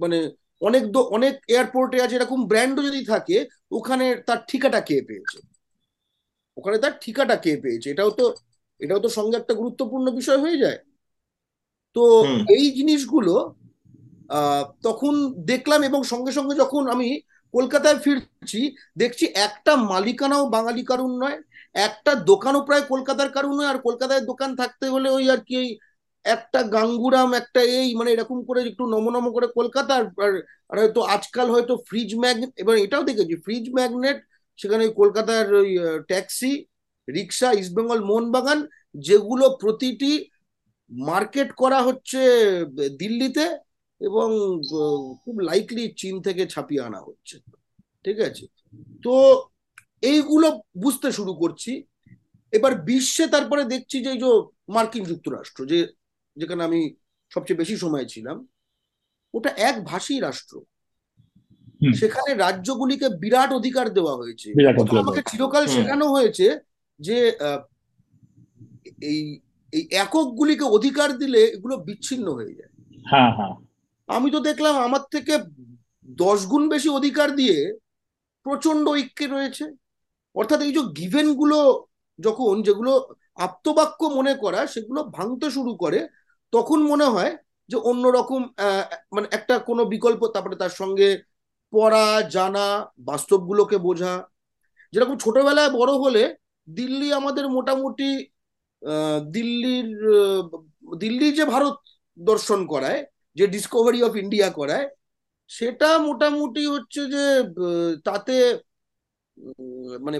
মানে 0.00 0.18
অনেক 0.62 0.82
দো- 0.86 1.08
অনেক 1.10 1.34
এয়ারপোর্টে 1.48 1.98
আছে 2.02 2.14
এরকম 2.16 2.40
ব্র্যান্ডও 2.48 2.82
যদি 2.82 3.00
থাকে 3.04 3.36
ওখানে 3.70 4.06
তার 4.26 4.40
ঠিকাটা 4.48 4.80
কে 4.80 4.96
পেয়েছে? 5.08 5.38
ওখানে 6.56 6.76
তার 6.78 6.94
ঠিকাটা 7.00 7.36
কে 7.36 7.52
পেয়েছে? 7.62 7.86
এটাও 7.90 8.10
তো 8.10 8.24
এটাও 8.80 9.00
তো 9.00 9.08
সঙ্গে 9.08 9.36
একটা 9.38 9.54
গুরুত্বপূর্ণ 9.54 10.06
বিষয় 10.10 10.38
হয়ে 10.38 10.58
যায়। 10.58 10.78
তো 11.96 12.02
এই 12.48 12.64
জিনিসগুলো 12.70 13.34
তখন 14.86 15.14
দেখলাম 15.52 15.80
এবং 15.88 16.00
সঙ্গে 16.12 16.32
সঙ্গে 16.38 16.54
যখন 16.62 16.82
আমি 16.94 17.08
কলকাতায় 17.54 17.98
ফিরছি, 18.04 18.60
দেখছি 19.00 19.24
একটা 19.46 19.72
মালিকানাও 19.92 20.44
বাঙালি 20.56 20.82
কারণ 20.90 21.10
নয়, 21.22 21.38
একটা 21.88 22.12
দোকানও 22.30 22.60
প্রায় 22.68 22.84
কলকাতার 22.92 23.30
কারণ 23.36 23.52
নয়, 23.58 23.70
আর 23.72 23.78
কলকাতায় 23.86 24.22
দোকান 24.30 24.50
থাকতে 24.60 24.86
হলে 24.94 25.08
ওই 25.16 25.24
আর 25.34 25.40
কি 25.48 25.54
ওই 25.62 25.68
একটা 26.24 26.60
গাঙ্গুরাম, 26.74 27.30
একটা 27.40 27.60
এই 27.78 27.88
মানে 27.98 28.10
এরকম 28.12 28.38
করে 28.48 28.60
একটু 28.70 28.84
নমনম 28.94 29.24
করে 29.36 29.46
কলকাতার, 29.58 30.02
আর 30.70 30.76
হয়তো 30.80 31.00
আজকাল 31.16 31.46
হয়তো 31.54 31.74
ফ্রিজ 31.88 32.10
ম্যাগনেট 32.22 32.52
এবার 32.62 32.76
এটাও 32.84 33.08
দেখেছি 33.08 33.34
ফ্রিজ 33.44 33.66
ম্যাগনেট 33.78 34.18
সেখানে 34.58 34.82
ওই 34.86 34.92
কলকাতার 35.00 35.46
ওই 35.60 35.70
ট্যাক্সি 36.10 36.52
রিক্সা 37.08 37.48
ইস্টবেঙ্গল 37.60 38.00
মোহনবাগান, 38.10 38.58
যেগুলো 39.08 39.44
প্রতিটি 39.62 40.12
মার্কেট 40.90 41.48
করা 41.62 41.78
হচ্ছে 41.86 42.20
দিল্লিতে 43.02 43.44
এবং 44.00 44.28
খুব 45.24 45.38
লাইকলি 45.38 45.94
চীন 45.96 46.22
থেকে 46.22 46.46
ছাপিয়ে 46.46 46.82
আনা 46.82 47.00
হচ্ছে। 47.00 47.38
ঠিক 48.04 48.20
আছে? 48.20 48.46
তো 49.02 49.14
এইগুলো 50.02 50.60
বুঝতে 50.76 51.12
শুরু 51.12 51.34
করছি। 51.34 51.84
এবার 52.52 52.72
বিশ্বে 52.74 53.26
তারপরে 53.26 53.64
দেখছি 53.64 54.04
যে 54.04 54.12
যে 54.16 54.30
মার্কিন 54.68 55.04
যুক্তরাষ্ট্র 55.04 55.66
যে 55.66 55.86
যেখানে 56.36 56.64
আমি 56.64 56.94
সবচেয়ে 57.30 57.58
বেশি 57.58 57.76
সময় 57.76 58.04
ছিলাম 58.04 58.46
ওটা 59.34 59.50
এক 59.50 59.84
ভাষী 59.84 60.20
রাষ্ট্র। 60.20 60.60
সেখানে 61.94 62.34
রাজ্যগুলিকে 62.34 63.08
বিরাট 63.08 63.52
অধিকার 63.52 63.86
দেওয়া 63.90 64.16
হয়েছে। 64.16 64.48
আমাকে 64.98 65.22
চিরকাল 65.30 65.66
শেখানো 65.66 66.06
হয়েছে 66.08 66.60
যে 67.00 67.36
এই 69.02 69.40
এই 69.72 69.88
এককগুলিকে 69.90 70.64
অধিকার 70.64 71.18
দিলে 71.18 71.40
এগুলো 71.44 71.76
বিচ্ছিন্ন 71.76 72.26
হয়ে 72.34 72.54
যায়। 72.54 72.72
হ্যাঁ 73.10 73.30
হ্যাঁ। 73.36 73.54
আমি 74.08 74.28
তো 74.34 74.38
দেখলাম 74.48 74.74
আমার 74.86 75.02
থেকে 75.14 75.34
দশ 76.08 76.40
গুণ 76.46 76.62
বেশি 76.74 76.88
অধিকার 76.98 77.28
দিয়ে 77.36 77.56
প্রচণ্ড 78.46 78.84
ঐক্যে 78.88 79.26
রয়েছে। 79.26 79.64
অর্থাৎ 80.34 80.60
এই 80.66 80.72
যে 80.76 80.82
গিভেনগুলো 80.98 81.58
যখন, 82.18 82.52
যেগুলো 82.62 82.92
আপ্তবাক্য 83.38 84.00
মনে 84.18 84.32
করা, 84.34 84.60
সেগুলো 84.66 85.00
ভাঙতে 85.16 85.46
শুরু 85.50 85.72
করে, 85.82 86.00
তখন 86.52 86.78
মনে 86.92 87.06
হয় 87.14 87.32
যে 87.68 87.76
অন্যরকম 87.90 88.40
মানে 89.16 89.26
একটা 89.32 89.54
কোনো 89.68 89.82
বিকল্প, 89.94 90.22
তারপরে 90.34 90.56
তার 90.62 90.72
সঙ্গে 90.80 91.08
পড়া, 91.72 92.06
জানা, 92.36 92.66
বাস্তবগুলোকে 93.08 93.76
বোঝা। 93.78 94.12
যেরকম 94.92 95.16
ছোটবেলায় 95.24 95.70
বড় 95.78 95.92
হলে 96.04 96.22
দিল্লি 96.68 97.08
আমাদের 97.20 97.44
মোটামুটি 97.56 98.08
দিল্লির 99.34 99.88
দিল্লি 100.98 101.28
যে 101.38 101.44
ভারত 101.44 101.76
দর্শন 102.18 102.60
করায় 102.66 103.00
যে 103.36 103.46
ডিসকভারি 103.46 104.02
অফ 104.02 104.16
ইন্ডিয়া 104.16 104.50
করায় 104.50 104.86
সেটা 105.48 105.98
মোটামুটি 105.98 106.66
হচ্ছে 106.66 107.00
যে 107.06 107.24
তাতে 108.04 108.34
মানে 110.00 110.18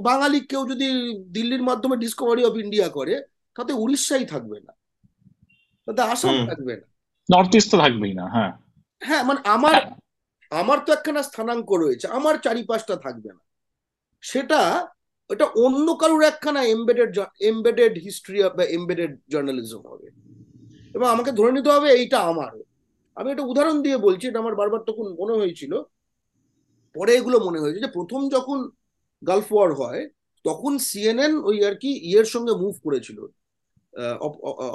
বাঙালি 0.00 0.40
কেউ 0.40 0.62
যদি 0.66 0.86
দিল্লির 1.30 1.62
মাধ্যমে 1.62 1.96
ডিসকভারি 1.96 2.44
অফ 2.44 2.54
ইন্ডিয়া 2.56 2.88
করে 2.88 3.14
তাতে 3.54 3.72
উড়িষ্যাই 3.72 4.24
থাকবে 4.24 4.60
না। 4.60 4.72
তাতে 5.88 6.02
আসাম 6.02 6.34
থাকবে 6.46 6.74
না। 6.76 6.86
নর্থ 7.28 7.54
ইস্ট 7.54 7.70
তো 7.70 7.76
থাকবেই 7.76 8.14
না 8.14 8.24
হ্যাঁ। 8.28 8.52
হ্যাঁ 9.02 9.22
মানে 9.24 9.40
আমার 9.44 9.76
আমার 10.52 10.78
তো 10.78 10.92
একখানা 10.92 11.22
স্থানাঙ্ক 11.22 11.68
রয়েছে 11.72 12.06
আমার 12.08 12.38
চারিপাশটা 12.38 12.96
থাকবে 12.96 13.28
না। 13.28 13.42
সেটা 14.22 14.60
এটা 15.30 15.44
অন্য 15.44 15.86
কারোর 15.96 16.22
একখানা 16.22 16.60
এমবেডেড 16.64 17.18
এমবেডেড 17.40 17.98
হিস্ট্রি 17.98 18.38
বা 18.42 18.64
এমবেডেড 18.64 19.12
জার্নালিজম 19.28 19.82
হবে। 19.86 20.08
এবং 20.96 21.06
আমাকে 21.14 21.30
ধরে 21.38 21.52
নিতে 21.56 21.70
হবে 21.76 21.88
এইটা 22.00 22.18
আমার। 22.32 22.52
আমি 23.16 23.28
একটা 23.32 23.48
উদাহরণ 23.50 23.76
দিয়ে 23.84 23.96
বলছি 24.06 24.24
এটা 24.26 24.42
আমার 24.44 24.54
বারবার 24.60 24.80
তখন 24.88 25.06
মনে 25.20 25.34
হয়েছিল। 25.40 25.72
পরে 26.94 27.12
এগুলো 27.18 27.36
মনে 27.46 27.62
হয়েছে 27.62 27.80
যে 27.84 27.90
প্রথম 27.96 28.20
যখন 28.34 28.58
গালফ 29.22 29.48
ওয়ার 29.54 29.70
হয় 29.80 30.02
তখন 30.44 30.72
সিএনএন 30.88 31.32
ওই 31.48 31.56
আর 31.68 31.74
কি 31.82 31.90
ইয়ের 32.08 32.28
সঙ্গে 32.34 32.52
মুভ 32.62 32.74
করেছিল। 32.86 33.18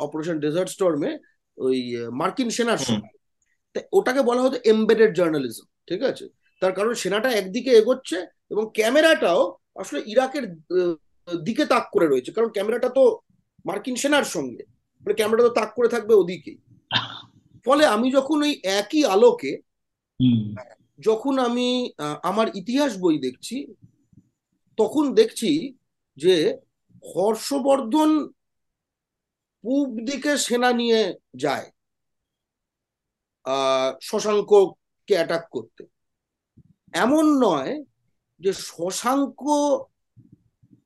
অপারেশন 0.06 0.38
ডেজার্ট 0.46 0.70
স্টর্মে 0.76 1.12
ওই 1.58 1.78
মার্কিন 2.22 2.50
সেনার 2.58 2.82
সঙ্গে। 2.88 3.12
ওটাকে 3.98 4.22
বলা 4.30 4.42
হতো 4.46 4.58
এমবেডেড 4.72 5.12
জার্নালিজম 5.20 5.68
ঠিক 5.90 6.02
আছে? 6.10 6.26
তার 6.62 6.74
কারণ 6.78 6.94
সেনাটা 7.02 7.30
একদিকে 7.40 7.72
এগোচ্ছে 7.80 8.18
এবং 8.54 8.64
ক্যামেরাটাও 8.78 9.42
আসলে 9.82 10.00
ইরাকের 10.14 10.46
দিকে 11.48 11.64
তাক 11.74 11.86
করে 11.94 12.08
রয়েছে। 12.08 12.32
কারণ 12.36 12.50
ক্যামেরাটা 12.56 12.90
তো 12.98 13.04
মার্কিন 13.66 13.96
সেনার 14.02 14.28
সঙ্গে। 14.36 14.64
মানে 15.02 15.14
ক্যামেরাটা 15.14 15.48
তো 15.48 15.54
তাক 15.54 15.70
করে 15.76 15.90
থাকবে 15.90 16.14
ওদিকেই। 16.14 16.58
ফলে 17.66 17.86
আমি 17.86 18.12
যখন 18.12 18.38
ওই 18.42 18.54
একই 18.64 19.06
আলোকে 19.06 19.52
যখন 21.00 21.40
আমি 21.40 21.68
আমার 22.24 22.48
ইতিহাস 22.56 22.92
বই 22.98 23.18
দেখছি 23.20 23.58
তখন 24.78 25.14
দেখছি 25.14 25.50
যে 26.18 26.36
হর্ষবর্ধন 27.04 28.10
পূব 29.64 29.90
দিকে 30.00 30.38
সেনা 30.38 30.70
নিয়ে 30.74 31.02
যায় 31.36 31.68
আহ 33.46 33.90
শশাঙ্ককে 34.02 35.14
অ্যাটাক 35.16 35.44
করতে। 35.52 35.84
এমন 36.94 37.26
নয় 37.44 37.74
যে 38.40 38.54
শশাঙ্ক 38.54 39.42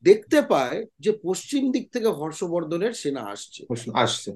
দেখতে 0.05 0.41
পায় 0.41 0.85
যে 1.00 1.12
পশ্চিম 1.24 1.71
দিক 1.71 1.85
থেকে 1.93 2.07
হর্ষবর্ধনের 2.07 2.93
সেনা 2.93 3.21
আসছে। 3.21 3.62
আসছে। 3.93 4.29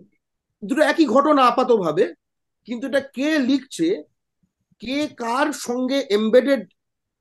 দুটো 0.64 0.82
একই 0.82 1.06
ঘটনা 1.06 1.42
আপাতভাবে 1.46 2.14
কিন্তু 2.68 2.88
এটা 2.88 3.00
কে 3.00 3.40
লিখছে 3.40 3.88
কে 4.80 5.08
কার 5.08 5.48
সঙ্গে 5.54 5.98
এমবেডেড 6.10 6.62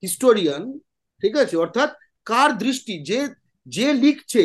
হিস্টোরিয়ান 0.03 0.79
ঠিক 1.23 1.37
আছে? 1.37 1.57
অর্থাৎ 1.57 1.91
কার 2.25 2.51
দৃষ্টি 2.59 2.95
যে 3.05 3.21
যে 3.67 3.93
লিখছে 3.95 4.45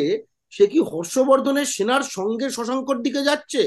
সে 0.50 0.66
কি 0.66 0.78
হর্ষবর্ধনের 0.78 1.64
সেনার 1.64 2.02
সঙ্গে 2.02 2.50
শশাঙ্কর 2.50 2.96
দিকে 3.02 3.22
যাচ্ছে? 3.24 3.62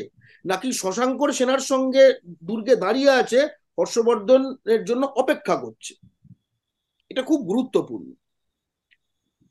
নাকি 0.46 0.70
শশাঙ্কর 0.72 1.30
সেনার 1.32 1.62
সঙ্গে 1.72 2.04
দুর্গে 2.44 2.76
দাঁড়িয়ে 2.76 3.12
আছে 3.12 3.40
হর্ষবর্ধনের 3.80 4.82
জন্য 4.86 5.04
অপেক্ষা 5.16 5.56
করছে? 5.56 5.94
এটা 7.10 7.22
খুব 7.22 7.40
গুরুত্বপূর্ণ। 7.42 8.08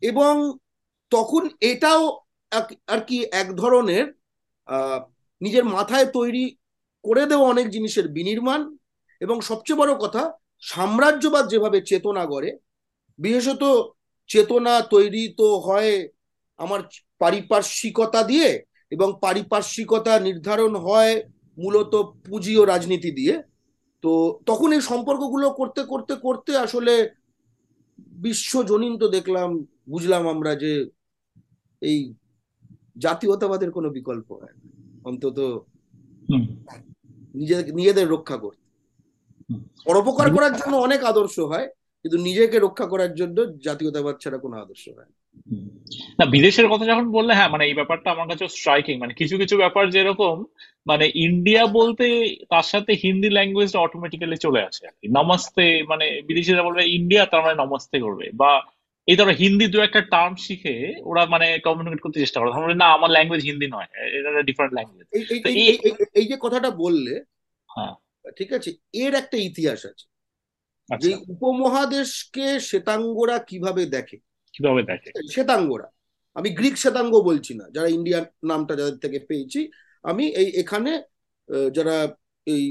এবং 0.02 0.34
তখন 1.12 1.42
এটাও 1.70 2.02
আর 2.94 3.00
কি 3.08 3.18
এক 3.42 3.48
ধরনের 3.62 4.06
নিজের 5.40 5.64
মাথায় 5.76 6.06
তৈরি 6.16 6.44
করে 7.04 7.24
দেওয়া 7.30 7.50
অনেক 7.54 7.66
জিনিসের 7.74 8.06
বিনির্মাণ 8.16 8.60
এবং 9.20 9.36
সবচেয়ে 9.48 9.80
বড় 9.82 9.92
কথা, 10.04 10.22
সাম্রাজ্যবাদ 10.72 11.44
যেভাবে 11.52 11.78
চেতনা 11.90 12.24
গড়ে, 12.32 12.50
বিশেষত 13.18 13.62
চেতনা 14.30 14.74
তৈরি 14.94 15.22
তো 15.40 15.46
হয় 15.66 15.92
আমার 16.58 16.80
পারিপার্শ্বিকতা 17.22 18.20
দিয়ে 18.30 18.48
এবং 18.94 19.08
পারিপার্শ্বিকতা 19.24 20.12
নির্ধারণ 20.28 20.72
হয় 20.86 21.14
মূলত 21.58 21.92
পুঁজি 22.26 22.54
ও 22.60 22.62
রাজনীতি 22.72 23.10
দিয়ে, 23.18 23.34
তো 24.04 24.12
তখন 24.48 24.68
এই 24.76 24.82
সম্পর্কগুলো 24.90 25.46
করতে 25.60 25.82
করতে 25.92 26.14
করতে 26.26 26.52
আসলে 26.64 26.94
বিশ্বজনীন 28.24 28.94
তো 29.02 29.06
দেখলাম, 29.16 29.48
বুঝলাম 29.92 30.22
আমরা 30.34 30.52
যে 30.62 30.72
এই 31.86 31.98
জাতীয়তাবাদের 32.98 33.70
কোনো 33.70 33.88
বিকল্প 33.90 34.28
হয় 34.32 34.54
অন্তত 35.04 35.38
হুম। 36.28 36.44
নিজে 37.34 37.56
নিজেদের 37.72 38.06
রক্ষা 38.08 38.36
করতে। 38.36 38.64
পরোপকার 39.86 40.28
করার 40.30 40.52
জন্য 40.56 40.74
অনেক 40.76 41.00
আদর্শ 41.04 41.36
হয় 41.48 41.66
কিন্তু 42.04 42.16
নিজেকে 42.18 42.56
রক্ষা 42.58 42.86
করার 42.86 43.12
জন্য 43.14 43.36
জাতীয়তাবাদ 43.62 44.14
ছাড়া 44.18 44.38
কোনো 44.38 44.54
আদর্শ 44.56 44.84
হয় 44.88 45.08
না। 45.10 45.16
না 46.18 46.24
বিদেশের 46.26 46.66
কথা 46.68 46.84
যখন 46.86 47.06
বললে 47.12 47.32
হ্যাঁ 47.34 47.48
মানে 47.48 47.64
এই 47.66 47.74
ব্যাপারটা 47.74 48.08
আমার 48.10 48.26
কাছে 48.28 48.44
স্ট্রাইকিং 48.48 48.94
মানে 48.98 49.12
কিছু 49.14 49.34
কিছু 49.38 49.54
ব্যাপার 49.56 49.84
যেরকম 49.90 50.34
মানে 50.86 51.04
ইন্ডিয়া 51.18 51.62
বলতে 51.72 52.06
তার 52.50 52.62
সাথে 52.62 52.92
হিন্দি 53.02 53.28
ল্যাঙ্গুয়েজটা 53.30 53.78
অটোমেটিক্যালি 53.78 54.36
চলে 54.36 54.60
আসে 54.62 54.82
আর 54.86 54.94
কি। 55.00 55.06
নমস্তে 55.10 55.64
মানে 55.88 56.06
বিদেশিরা 56.28 56.62
বলবে 56.62 56.82
ইন্ডিয়া 56.90 57.22
তার 57.26 57.42
মানে 57.42 57.56
নমস্তে 57.58 57.96
করবে। 58.00 58.26
বা 58.34 58.50
এই 59.08 59.16
ধরো 59.18 59.32
হিন্দি 59.32 59.66
দু 59.66 59.78
একটা 59.80 60.00
টার্ম 60.14 60.32
শিখে 60.36 60.76
ওরা 61.00 61.22
মানে 61.26 61.46
কমিউনিকেট 61.58 62.00
করতে 62.02 62.18
চেষ্টা 62.20 62.38
করে। 62.38 62.50
আমরা 62.50 62.74
না 62.74 62.88
আমার 62.92 63.10
ল্যাঙ্গুয়েজ 63.10 63.42
হিন্দি 63.44 63.66
নয় 63.66 63.88
এটা 64.16 64.42
ডিফারেন্ট 64.42 64.72
ল্যাঙ্গুয়েজ 64.74 65.06
এই 66.14 66.26
যে 66.26 66.36
কথাটা 66.40 66.70
বললে 66.82 67.14
হ্যাঁ। 67.68 67.94
ঠিক 68.38 68.50
আছে 68.52 68.70
এর 68.92 69.12
একটা 69.14 69.36
ইতিহাস 69.48 69.80
আছে। 69.86 70.04
যে 70.88 71.10
আচ্ছা 71.10 71.16
উপমহাদেশকে 71.32 72.46
শ্বেতাঙ্গরা 72.60 73.36
কীভাবে 73.38 73.82
দেখে? 73.86 74.16
কীভাবে 74.54 74.82
দেখে? 74.82 75.08
শ্বেতাঙ্গরা। 75.32 75.88
আমি 76.36 76.48
গ্রিক 76.50 76.76
শ্বেতাঙ্গ 76.76 77.12
বলছি 77.20 77.52
না 77.54 77.64
যারা 77.70 77.88
ইন্ডিয়ান 77.88 78.24
নামটা 78.42 78.72
যাদের 78.76 78.98
থেকে 78.98 79.18
পেয়েছি। 79.20 79.60
আমি 80.04 80.24
এই 80.40 80.48
এখানে 80.62 80.92
যারা 81.72 81.96
এই 82.46 82.62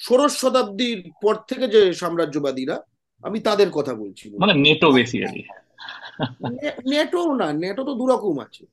ষোড়শ 0.00 0.32
শতাব্দীর 0.42 1.00
পর 1.22 1.34
থেকে 1.48 1.66
যে 1.68 1.80
সাম্রাজ্যবাদীরা 1.94 2.76
আমি 3.24 3.38
তাদের 3.40 3.68
কথা 3.70 3.92
বলছি 3.94 4.24
মানে 4.36 4.54
নেটো 4.60 4.88
বেসিক্যালি 4.92 5.42
নেটো 6.86 7.20
না 7.32 7.48
নেটো 7.54 7.82
তো 7.84 7.92
দুরকম 7.94 8.36
আছে। 8.38 8.64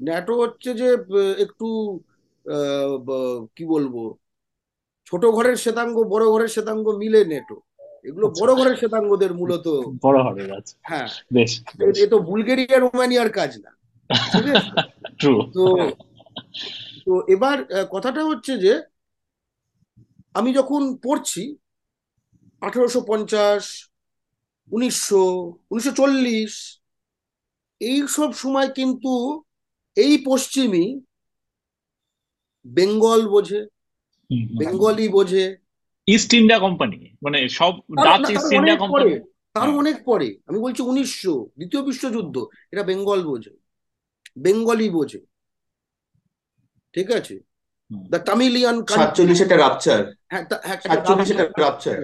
নেটো 0.00 0.32
হচ্ছে 0.40 0.70
যে 0.74 0.88
একটু 1.38 1.66
কি 3.56 3.64
বলব 3.66 3.94
ছোট 5.06 5.22
ঘরের 5.26 5.56
শ্বেতাঙ্গ 5.56 5.96
বড় 6.04 6.24
ঘরের 6.30 6.48
শ্বেতাঙ্গ 6.48 6.86
মিলে 6.96 7.20
নেটো। 7.24 7.56
এগুলো 8.04 8.26
আচ্ছা। 8.26 8.40
বড় 8.40 8.52
ঘরের 8.54 8.76
শ্বেতাঙ্গদের 8.76 9.32
মূলত 9.34 9.66
বড় 10.02 10.18
হবে 10.22 10.42
হ্যাঁ। 10.84 11.08
বেশ 11.32 11.50
এ- 11.96 12.10
তো 12.10 12.18
বুলগেরিয়া 12.20 12.78
রোমানিয়ার 12.78 13.30
কাজ 13.30 13.50
না। 13.58 13.70
তো 15.56 15.64
তো 17.06 17.12
এবার 17.28 17.56
কথাটা 17.90 18.22
হচ্ছে 18.24 18.52
যে 18.58 18.72
আমি 20.34 20.50
যখন 20.54 20.82
পড়ছি 21.02 21.42
আঠারোশো 22.64 23.00
পঞ্চাশ 23.08 23.62
উনিশশো 24.70 25.24
উনিশশো 25.70 25.92
চল্লিশ 25.92 26.52
এইসব 27.80 28.30
সময় 28.32 28.68
কিন্তু 28.70 29.12
এই 29.96 30.14
পশ্চিমী 30.26 30.84
বেঙ্গল 32.66 33.20
বোঝে 33.28 33.60
বেঙ্গলি 34.60 35.06
বোঝে 35.08 35.44
ইস্ট 36.08 36.30
ইন্ডিয়া 36.34 36.60
কোম্পানি 36.60 36.98
মানে 37.22 37.38
সব 37.48 37.72
ডাচ 37.98 38.22
ইস্ট 38.30 38.50
ইন্ডিয়া 38.52 38.76
অনেক 38.76 38.82
কোম্পানি 38.82 39.04
পরে 39.04 39.14
তার 39.54 39.62
হ্যাঁ। 39.62 39.78
অনেক 39.78 39.96
পরে 40.04 40.28
আমি 40.46 40.58
বলছি 40.58 40.80
উনিশশো 40.82 41.34
দ্বিতীয় 41.56 41.82
বিশ্বযুদ্ধ 41.82 42.36
এটা 42.72 42.82
বেঙ্গল 42.82 43.20
বোঝে 43.24 43.52
বেঙ্গলি 44.36 44.88
বোঝে 44.90 45.20
ঠিক 46.94 47.08
আছে। 47.10 47.34
দ্য 47.90 48.18
তামিলিয়ান 48.26 48.76
সাতচল্লিশ 48.92 49.38
একটা 49.42 49.58
রাপচার 49.58 50.00
হ্যাঁ 50.30 50.44
তা- 50.50 50.62
হ্যাঁ, 50.62 50.76
একটা 50.76 50.88
সাতচল্লিশ 50.90 51.28
একটা 51.34 51.62
রাপচার 51.62 51.96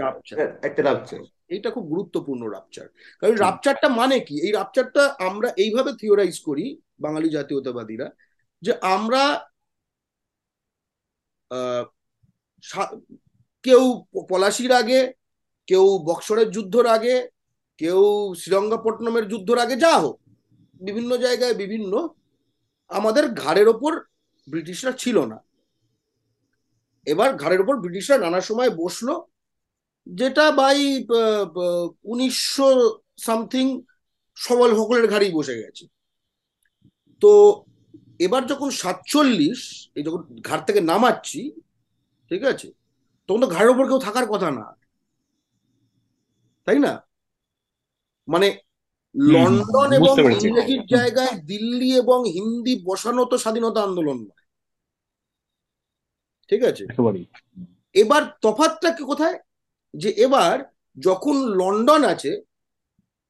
একটা 0.63 0.83
রাপচার 0.83 1.21
এইটা 1.51 1.69
খুব 1.71 1.85
গুরুত্বপূর্ণ 1.87 2.43
রাপচার 2.49 2.87
কারণ 3.21 3.35
রাপচারটা 3.39 3.89
মানে 4.01 4.17
কি? 4.21 4.35
এই 4.41 4.53
রাপচারটা 4.53 5.03
আমরা 5.21 5.49
এইভাবে 5.57 5.91
থিওরাইজ 5.93 6.37
করি 6.41 6.65
বাঙালি 6.99 7.29
জাতীয়তাবাদীরা 7.29 8.07
যে 8.63 8.73
আমরা 8.95 9.23
আহ, 11.51 11.83
কেউ 13.65 13.83
পলাশির 14.31 14.73
আগে 14.73 15.01
কেউ 15.69 15.85
বক্সরের 16.05 16.49
যুদ্ধর 16.51 16.87
আগে 16.87 17.15
কেউ 17.81 18.01
শ্রীরঙ্গপট্টনমের 18.35 19.25
যুদ্ধর 19.29 19.59
আগে 19.59 19.77
যা 19.77 19.93
হোক 19.99 20.17
বিভিন্ন 20.81 21.11
জায়গায় 21.17 21.55
বিভিন্ন 21.55 21.93
আমাদের 22.91 23.25
ঘাড়ের 23.35 23.69
ওপর 23.69 23.93
ব্রিটিশরা 24.49 24.93
ছিল 24.95 25.17
না। 25.25 25.39
এবার 27.07 27.31
ঘাড়ের 27.37 27.61
ওপর 27.61 27.75
ব্রিটিশরা 27.83 28.19
নানা 28.19 28.41
সময় 28.41 28.71
বসল 28.83 29.09
যেটা 30.07 30.45
বাই 30.51 30.79
উনিশশো 32.05 32.69
সামথিং 33.19 33.67
সবল 34.37 34.71
হকলের 34.79 35.07
ঘাড়েই 35.13 35.33
বসে 35.39 35.55
গেছে। 35.61 35.85
তো 37.23 37.31
এবার 38.19 38.43
যখন 38.47 38.69
সাতচল্লিশ 38.71 39.61
এই 39.97 40.03
যখন 40.07 40.21
ঘাট 40.49 40.61
থেকে 40.67 40.81
নামাচ্ছি 40.81 41.41
ঠিক 42.31 42.43
আছে 42.53 42.69
তখন 43.29 43.41
তো 43.41 43.49
ঘাড়ের 43.55 43.73
ওপর 43.73 43.85
কেউ 43.89 44.01
থাকার 44.07 44.27
কথা 44.33 44.49
না। 44.59 44.67
তাই 46.67 46.79
না? 46.79 46.93
মানে 48.29 48.49
লন্ডন 49.15 49.91
এবং 49.99 50.15
ইংরেজির 50.47 50.83
জায়গায় 50.95 51.35
দিল্লি 51.51 51.89
এবং 52.03 52.19
হিন্দি 52.35 52.75
বসানো 52.89 53.23
তো 53.31 53.37
স্বাধীনতা 53.39 53.81
আন্দোলন 53.83 54.19
নয়। 54.29 54.40
ঠিক 56.51 56.63
আছে? 56.65 56.85
এবার 57.95 58.23
তফাৎটা 58.43 58.91
কি 58.91 59.05
কোথায়? 59.05 59.39
যে 59.95 60.11
এবার 60.11 60.57
যখন 60.99 61.37
লন্ডন 61.61 62.05
আছে 62.05 62.33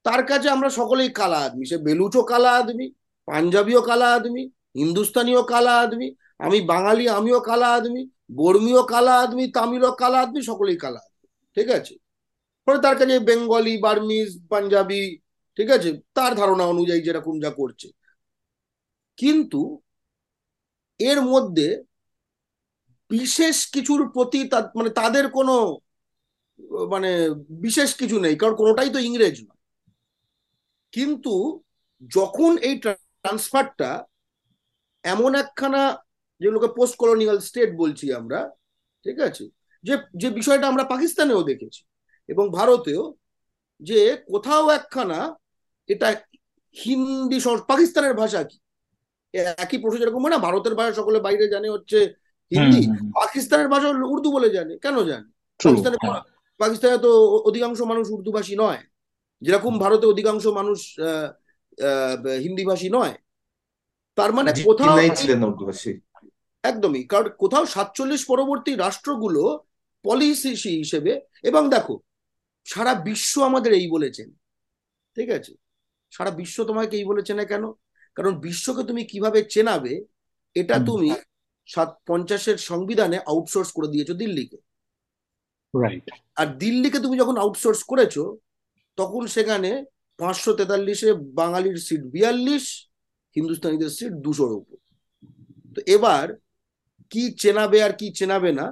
তার 0.03 0.27
কাছে 0.27 0.49
আমরা 0.51 0.71
সকলেই 0.71 1.11
কালা 1.11 1.39
আদমি। 1.39 1.65
সে 1.67 1.77
বেলুচও 1.79 2.23
কালা 2.23 2.53
আদমি 2.53 2.93
পাঞ্জাবিও 3.27 3.83
কালা 3.83 4.09
আদমি 4.15 4.51
হিন্দুস্তানিও 4.77 5.43
কালা 5.43 5.75
আদমি 5.79 6.15
আমি 6.39 6.61
বাঙালি 6.61 7.09
আমিও 7.09 7.41
কালা 7.41 7.69
আদমি 7.69 8.03
বর্মীয় 8.35 8.83
কালা 8.83 9.15
আদমি 9.21 9.51
তামিলও 9.51 9.93
কালা 9.93 10.19
আদমি 10.21 10.43
সকলেই 10.43 10.77
কালা 10.77 10.99
আদমি। 10.99 11.27
ঠিক 11.55 11.69
আছে? 11.71 11.95
পরে 12.67 12.79
তার 12.79 12.97
কাছে 12.99 13.19
বেঙ্গলি 13.19 13.79
বার্মিজ 13.79 14.31
পাঞ্জাবি 14.51 15.19
ঠিক 15.57 15.71
আছে? 15.71 15.91
তার 16.15 16.35
ধারণা 16.35 16.65
অনুযায়ী 16.65 17.01
যেরকম 17.01 17.41
যা 17.41 17.51
করছে। 17.51 17.89
কিন্তু 19.17 19.81
এর 20.99 21.23
মধ্যে 21.23 21.83
বিশেষ 23.11 23.57
কিছুর 23.75 24.01
প্রতি 24.15 24.41
মানে 24.79 24.91
তাদের 25.01 25.25
কোনো 25.39 25.55
মানে 26.93 27.11
বিশেষ 27.67 27.91
কিছু 28.01 28.17
নেই, 28.25 28.35
কারণ 28.41 28.55
কোনোটাই 28.61 28.91
তো 28.95 28.99
ইংরেজ 29.09 29.37
নয়। 29.49 29.61
কিন্তু 30.93 31.35
যখন 32.17 32.51
এই 32.69 32.75
ট্রান্সফারটা 32.83 33.91
এমন 35.05 35.31
একখানা 35.43 35.83
যেগুলোকে 36.41 36.69
পোস্ট 36.79 36.95
কলোনিয়াল 37.03 37.39
স্টেট 37.49 37.71
বলছি 37.83 38.07
আমরা, 38.21 38.41
ঠিক 39.05 39.17
আছে? 39.29 39.45
যে 39.85 39.95
যে 40.21 40.29
বিষয়টা 40.39 40.67
আমরা 40.73 40.85
পাকিস্তানেও 40.93 41.49
দেখেছি 41.51 41.83
এবং 42.29 42.45
ভারতেও, 42.59 43.03
যে 43.89 44.01
কোথাও 44.33 44.65
একখানা 44.79 45.21
এটা 45.89 46.09
হিন্দি 46.77 47.39
পাকিস্তানের 47.71 48.15
ভাষা 48.21 48.41
কি? 48.51 48.59
একই 49.65 49.79
প্রশ্ন 49.83 50.01
যেরকম 50.01 50.23
হয় 50.25 50.35
না, 50.35 50.41
ভারতের 50.47 50.75
ভাষা 50.79 50.93
সকলে 51.01 51.19
বাইরে 51.27 51.45
জানে 51.55 51.69
হচ্ছে 51.75 51.99
হিন্দি 52.53 52.81
পাকিস্তানের 53.21 53.69
ভাষা 53.73 53.89
উর্দু 54.15 54.29
বলে 54.37 54.49
জানে। 54.57 54.75
কেন 54.85 54.97
জানে? 55.11 55.27
পাকিস্তানে 55.61 55.97
পাকিস্তানে 56.61 56.97
তো 57.07 57.11
অধিকাংশ 57.49 57.81
মানুষ 57.91 58.05
উর্দুভাষী 58.17 58.55
নয়। 58.65 58.81
যেরকম 59.43 59.73
ভারতে 59.79 60.07
অধিকাংশ 60.07 60.45
মানুষ 60.59 60.79
হিন্দিভাষী 62.45 62.89
নয়। 62.99 63.15
তার 64.19 64.31
মানে 64.37 64.51
কোথাও 64.65 64.97
একদমই 66.71 67.03
কারণ 67.13 67.29
কোথাও 67.43 67.65
সাতচল্লিশ 67.75 68.23
পরবর্তী 68.25 68.73
রাষ্ট্রগুলো 68.85 69.43
পলিসি 70.05 70.51
হিসেবে 70.81 71.13
এবং 71.43 71.63
দেখো 71.71 71.95
সারা 72.67 72.93
বিশ্ব 73.09 73.35
আমাদের 73.49 73.73
এই 73.73 73.87
বলেছেন। 73.95 74.29
ঠিক 75.17 75.29
আছে? 75.37 75.53
সারা 76.13 76.31
বিশ্ব 76.31 76.57
তোমাকে 76.65 76.95
এই 76.99 77.05
বলেছে 77.11 77.33
না 77.35 77.45
কেন? 77.45 77.65
কারণ 78.17 78.33
বিশ্বকে 78.45 78.83
তুমি 78.89 79.03
কীভাবে 79.05 79.41
চেনাবে 79.55 79.95
এটা 80.57 80.77
তুমি 80.89 81.11
সাত 81.73 81.91
পঞ্চাশের 82.09 82.59
সংবিধানে 82.71 83.19
আউটসোর্স 83.33 83.71
করে 83.77 83.89
দিয়েছ 83.93 84.11
দিল্লিকে। 84.23 84.59
আর 86.41 86.49
দিল্লিকে 86.63 86.99
তুমি 87.05 87.17
যখন 87.23 87.37
আউটসোর্স 87.45 87.81
করেছ 87.91 88.15
তখন 88.99 89.23
সেখানে 89.35 89.71
পাঁচশো 90.19 90.51
তেতাল্লিশে 90.59 91.11
বাঙালির 91.41 91.79
সিট 91.87 92.03
বিয়াল্লিশ 92.15 92.65
হিন্দুস্তানিদের 93.37 93.91
সিট 93.99 94.13
দুশোর 94.25 94.53
উপর। 94.61 94.77
তো 95.75 95.81
এবার 95.97 96.27
কি 97.13 97.23
চেনাবে 97.43 97.79
আর 97.87 97.93
কি 98.01 98.07
চেনাবে 98.19 98.51
না 98.59 98.67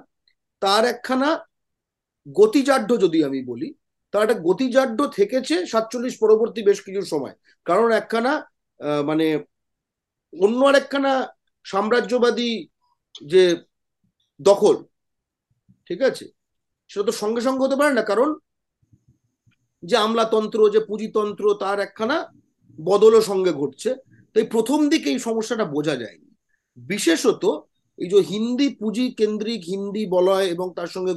তার 0.62 0.82
একখানা 0.92 1.30
গতিজাঢ্য 2.26 2.90
যদি 3.04 3.18
আমি 3.28 3.40
বলি 3.50 3.68
তার 4.14 4.24
একটা 4.24 4.38
গতিজাঢ্য 4.48 4.98
থেকেছে 5.18 5.54
সাতচল্লিশ 5.72 6.14
পরবর্তী 6.22 6.60
বেশ 6.68 6.78
কিছু 6.86 7.02
সময়। 7.12 7.34
কারণ 7.66 7.88
একখানা 8.00 8.32
মানে 9.08 9.26
অন্য 10.32 10.60
আর 10.70 10.76
একখানা 10.80 11.12
সাম্রাজ্যবাদী 11.66 12.50
যে 13.32 13.42
দখল, 14.40 14.76
ঠিক 15.88 16.00
আছে? 16.08 16.24
সেটা 16.90 17.04
তো 17.08 17.12
সঙ্গে 17.22 17.42
সঙ্গে 17.46 17.64
হতে 17.64 17.76
পারে 17.80 17.92
না, 17.98 18.02
কারণ 18.10 18.28
যে 19.82 19.96
আমলাতন্ত্র, 20.04 20.58
যে 20.74 20.80
পুঁজিতন্ত্র, 20.88 21.44
তার 21.62 21.78
একখানা 21.86 22.16
বদলও 22.78 23.20
সঙ্গে 23.30 23.52
ঘটছে। 23.60 23.90
তাই 24.34 24.44
প্রথম 24.54 24.78
দিকে 24.92 25.08
এই 25.14 25.20
সমস্যাটা 25.28 25.64
বোঝা 25.74 25.94
যায়নি। 26.02 26.28
বিশেষত 26.78 27.44
এই 27.98 28.08
যে 28.12 28.18
হিন্দি 28.32 28.68
পুঁজি 28.80 29.04
কেন্দ্রিক 29.20 29.60
হিন্দি 29.72 30.02
বলয় 30.16 30.46
এবং 30.54 30.66
তার 30.78 30.90
সঙ্গে 30.94 31.12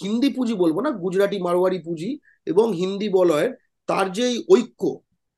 হিন্দি 0.00 0.28
পুঁজি 0.36 0.54
বলব 0.62 0.76
না, 0.84 0.90
গুজরাটি 1.02 1.38
মারোয়ারি 1.46 1.78
পুঁজি 1.86 2.10
এবং 2.52 2.66
হিন্দি 2.80 3.08
বলয়ের 3.18 3.50
তার 3.88 4.06
যে 4.18 4.26
ঐক্য, 4.54 4.82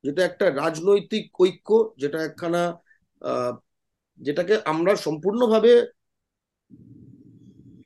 যেটা 0.05 0.23
একটা 0.25 0.47
রাজনৈতিক 0.63 1.25
ঐক্য, 1.45 1.69
যেটা 2.03 2.19
একখানা 2.29 2.63
যেটাকে 4.17 4.59
আমরা 4.65 4.97
সম্পূর্ণভাবে 4.97 5.87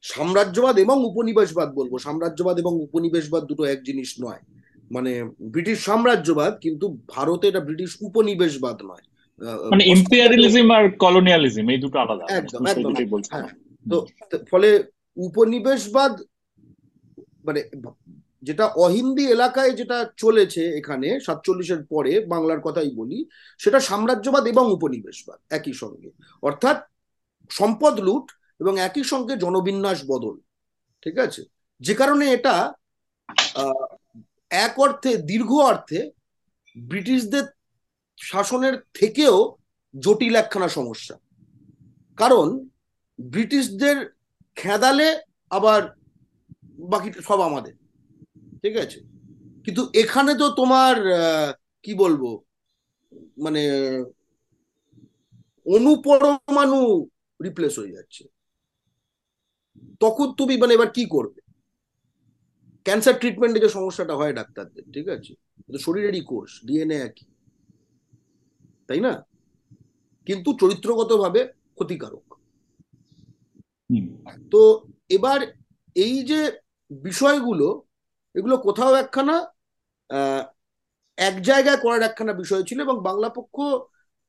সাম্রাজ্যবাদ 0.03 0.79
এবং 0.79 1.05
উপনিবেশবাদ 1.05 1.75
বলব। 1.75 1.99
সাম্রাজ্যবাদ 1.99 2.59
এবং 2.59 2.83
উপনিবেশবাদ 2.83 3.45
দুটো 3.45 3.64
এক 3.64 3.83
জিনিস 3.83 4.14
নয়। 4.25 4.38
মানে 4.91 5.25
ব্রিটিশ 5.25 5.85
সাম্রাজ্যবাদ 5.85 6.59
কিন্তু 6.61 6.99
ভারতে 7.09 7.49
এটা 7.49 7.61
ব্রিটিশ 7.61 7.97
উপনিবেশবাদ 8.01 8.83
নয়। 8.83 9.03
মানে 9.71 9.85
ইম্পেরিয়ালিজম 9.85 10.71
আর 10.71 10.91
কলোনিয়ালিজম 10.91 11.69
এই 11.69 11.79
দুটো 11.79 11.99
আলাদা। 11.99 12.37
একদম, 12.37 12.67
একদম, 12.67 13.21
হ্যাঁ। 13.31 13.49
তো 13.91 14.07
ফলে 14.51 14.85
উপনিবেশবাদ 15.17 16.21
মানে 17.45 17.71
যেটা 18.42 18.66
অহিন্দি 18.66 19.24
এলাকায় 19.27 19.72
যেটা 19.72 19.98
চলেছে 20.16 20.62
এখানে 20.79 21.20
সাতচল্লিশের 21.20 21.85
পরে 21.85 22.12
বাংলার 22.27 22.61
কথাই 22.61 22.90
বলি, 22.90 23.18
সেটা 23.59 23.81
সাম্রাজ্যবাদ 23.81 24.46
এবং 24.46 24.64
উপনিবেশবাদ, 24.72 25.38
একই 25.51 25.72
সঙ্গে। 25.72 26.11
অর্থাৎ 26.42 26.79
সম্পদ 27.51 28.01
লুট 28.01 28.27
এবং 28.61 28.81
একই 28.81 29.05
সঙ্গে 29.05 29.37
জনবিন্যাস 29.37 29.98
বদল, 30.07 30.37
ঠিক 31.03 31.18
আছে? 31.18 31.42
যে 31.81 31.94
কারণে 31.94 32.24
এটা 32.33 32.72
এক 34.51 34.74
অর্থে, 34.81 35.16
দীর্ঘ 35.16 35.53
অর্থে 35.70 36.11
ব্রিটিশদের 36.79 37.44
শাসনের 38.18 38.74
থেকেও 38.94 39.37
জটিল 39.98 40.35
একখানা 40.37 40.68
সমস্যা। 40.68 41.14
কারণ 42.16 42.46
ব্রিটিশদের 43.20 43.96
খেদালে 44.57 45.09
আবার 45.51 45.81
বাকি 46.92 47.09
সব 47.29 47.40
আমাদের। 47.40 47.74
ঠিক 48.62 48.77
আছে? 48.77 49.01
কিন্তু 49.64 49.90
এখানে 49.94 50.35
তো 50.35 50.49
তোমার 50.51 50.97
কি 51.83 51.94
বলব? 51.94 52.23
মানে 53.38 53.62
অনুপরমাণু 55.66 57.09
রিপ্লেস 57.44 57.79
হয়ে 57.79 57.92
যাচ্ছে। 57.92 58.25
তখন 60.01 60.33
তুমি 60.33 60.57
মানে 60.57 60.75
এবার 60.75 60.90
কি 60.90 61.05
করবে? 61.05 61.40
ক্যান্সার 62.85 63.18
ট্রিটমেন্টে 63.18 63.61
যে 63.61 63.68
সমস্যাটা 63.68 64.14
হয় 64.16 64.33
ডাক্তারদের 64.33 64.85
ঠিক 64.92 65.09
আছে? 65.09 65.35
শরীরেরই 65.81 66.21
কোষ 66.21 66.51
ডিএনএ 66.66 66.97
একই। 66.97 67.27
তাই 68.87 69.01
না? 69.01 69.12
কিন্তু 70.27 70.57
চরিত্রগতভাবে 70.61 71.40
ক্ষতিকারক। 71.47 72.27
তো 74.51 74.61
এবার 75.09 75.40
এই 75.94 76.23
যে 76.23 76.40
বিষয়গুলো 76.90 77.83
এগুলো 78.38 78.57
কোথাও 78.66 78.92
একখানা 79.03 79.37
এক 81.18 81.37
জায়গায় 81.48 81.79
করার 81.85 82.03
একখানা 82.09 82.33
বিষয় 82.42 82.62
ছিল 82.68 82.79
এবং 82.87 82.96
বাংলা 83.09 83.29
পক্ষ 83.38 83.57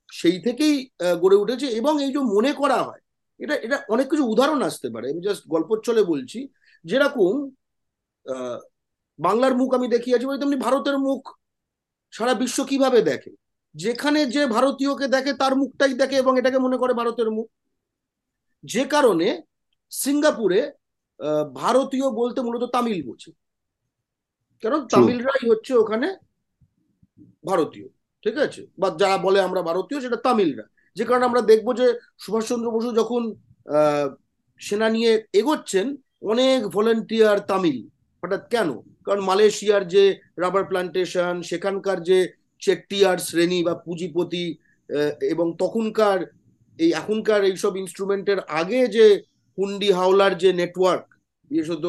সেই 0.09 0.37
থেকেই 0.45 0.75
গড়ে 1.23 1.37
উঠেছে 1.43 1.67
এবং 1.79 1.93
এই 2.05 2.11
যে 2.15 2.21
মনে 2.35 2.51
করা 2.61 2.79
হয়, 2.87 3.01
এটা 3.39 3.55
এটা 3.65 3.77
অনেক 3.93 4.07
কিছু 4.11 4.23
উদাহরণ 4.33 4.61
আসতে 4.69 4.87
পারে। 4.93 5.05
আমি 5.11 5.21
জাস্ট 5.27 5.43
গল্প 5.53 5.69
চলে 5.87 6.01
বলছি, 6.11 6.39
যেরকম 6.85 7.33
বাংলার 9.19 9.53
মুখ 9.59 9.69
আমি 9.77 9.87
দেখিয়েছি 9.95 10.25
বলে 10.27 10.41
তেমনি 10.41 10.57
ভারতের 10.67 10.97
মুখ 11.07 11.21
সারা 12.13 12.33
বিশ্ব 12.41 12.57
কীভাবে 12.69 12.99
দেখে? 13.09 13.31
যেখানে 13.75 14.19
যে 14.35 14.43
ভারতীয়কে 14.55 15.07
দেখে 15.15 15.31
তার 15.41 15.53
মুখটাই 15.61 15.93
দেখে 16.01 16.15
এবং 16.23 16.33
এটাকে 16.41 16.59
মনে 16.65 16.77
করে 16.81 16.93
ভারতের 17.01 17.29
মুখ। 17.37 17.47
যে 18.63 18.83
কারণে 18.93 19.27
সিঙ্গাপুরে 19.91 20.59
ভারতীয় 21.61 22.07
বলতে 22.19 22.39
মূলত 22.45 22.63
তামিল 22.75 22.99
বোঝে। 23.07 23.31
কারণ 24.63 24.79
তামিলরাই 24.93 25.43
হচ্ছে 25.51 25.73
ওখানে 25.73 26.07
ভারতীয় 27.45 27.87
ঠিক 28.23 28.35
আছে? 28.45 28.61
বা 28.81 28.87
যারা 29.01 29.17
বলে 29.17 29.39
আমরা 29.41 29.61
ভারতীয় 29.61 29.99
সেটা 30.01 30.19
তামিলরা। 30.27 30.65
যে 30.95 31.03
কারণে 31.05 31.25
আমরা 31.25 31.41
দেখব 31.51 31.67
যে 31.79 31.87
সুভাষচন্দ্র 32.19 32.67
বসু 32.71 32.89
যখন 32.91 33.21
সেনা 34.61 34.87
নিয়ে 34.89 35.11
এগোচ্ছেন 35.33 35.87
অনেক 36.31 36.59
ভলেন্টিয়ার 36.75 37.37
তামিল। 37.51 37.79
হঠাৎ 38.23 38.43
কেন? 38.53 38.69
কারণ 39.05 39.21
মালয়েশিয়ার 39.23 39.83
যে 39.87 40.03
রাবার 40.37 40.63
প্লান্টেশন 40.65 41.33
সেখানকার 41.41 41.97
যে 42.03 42.19
চেট্টিয়ার 42.61 43.17
শ্রেণি 43.17 43.59
বা 43.63 43.73
পুঁজিপতি 43.85 44.45
এবং 45.33 45.47
তখনকার 45.57 46.19
এই 46.79 46.91
এখনকার 46.91 47.41
এইসব 47.43 47.73
ইনস্ট্রুমেন্টের 47.77 48.39
আগে 48.61 48.81
যে 48.87 49.05
হুন্ডি 49.57 49.89
হাওলার 49.91 50.33
যে 50.37 50.49
নেটওয়ার্ক 50.53 51.05
বিশেষত 51.51 51.85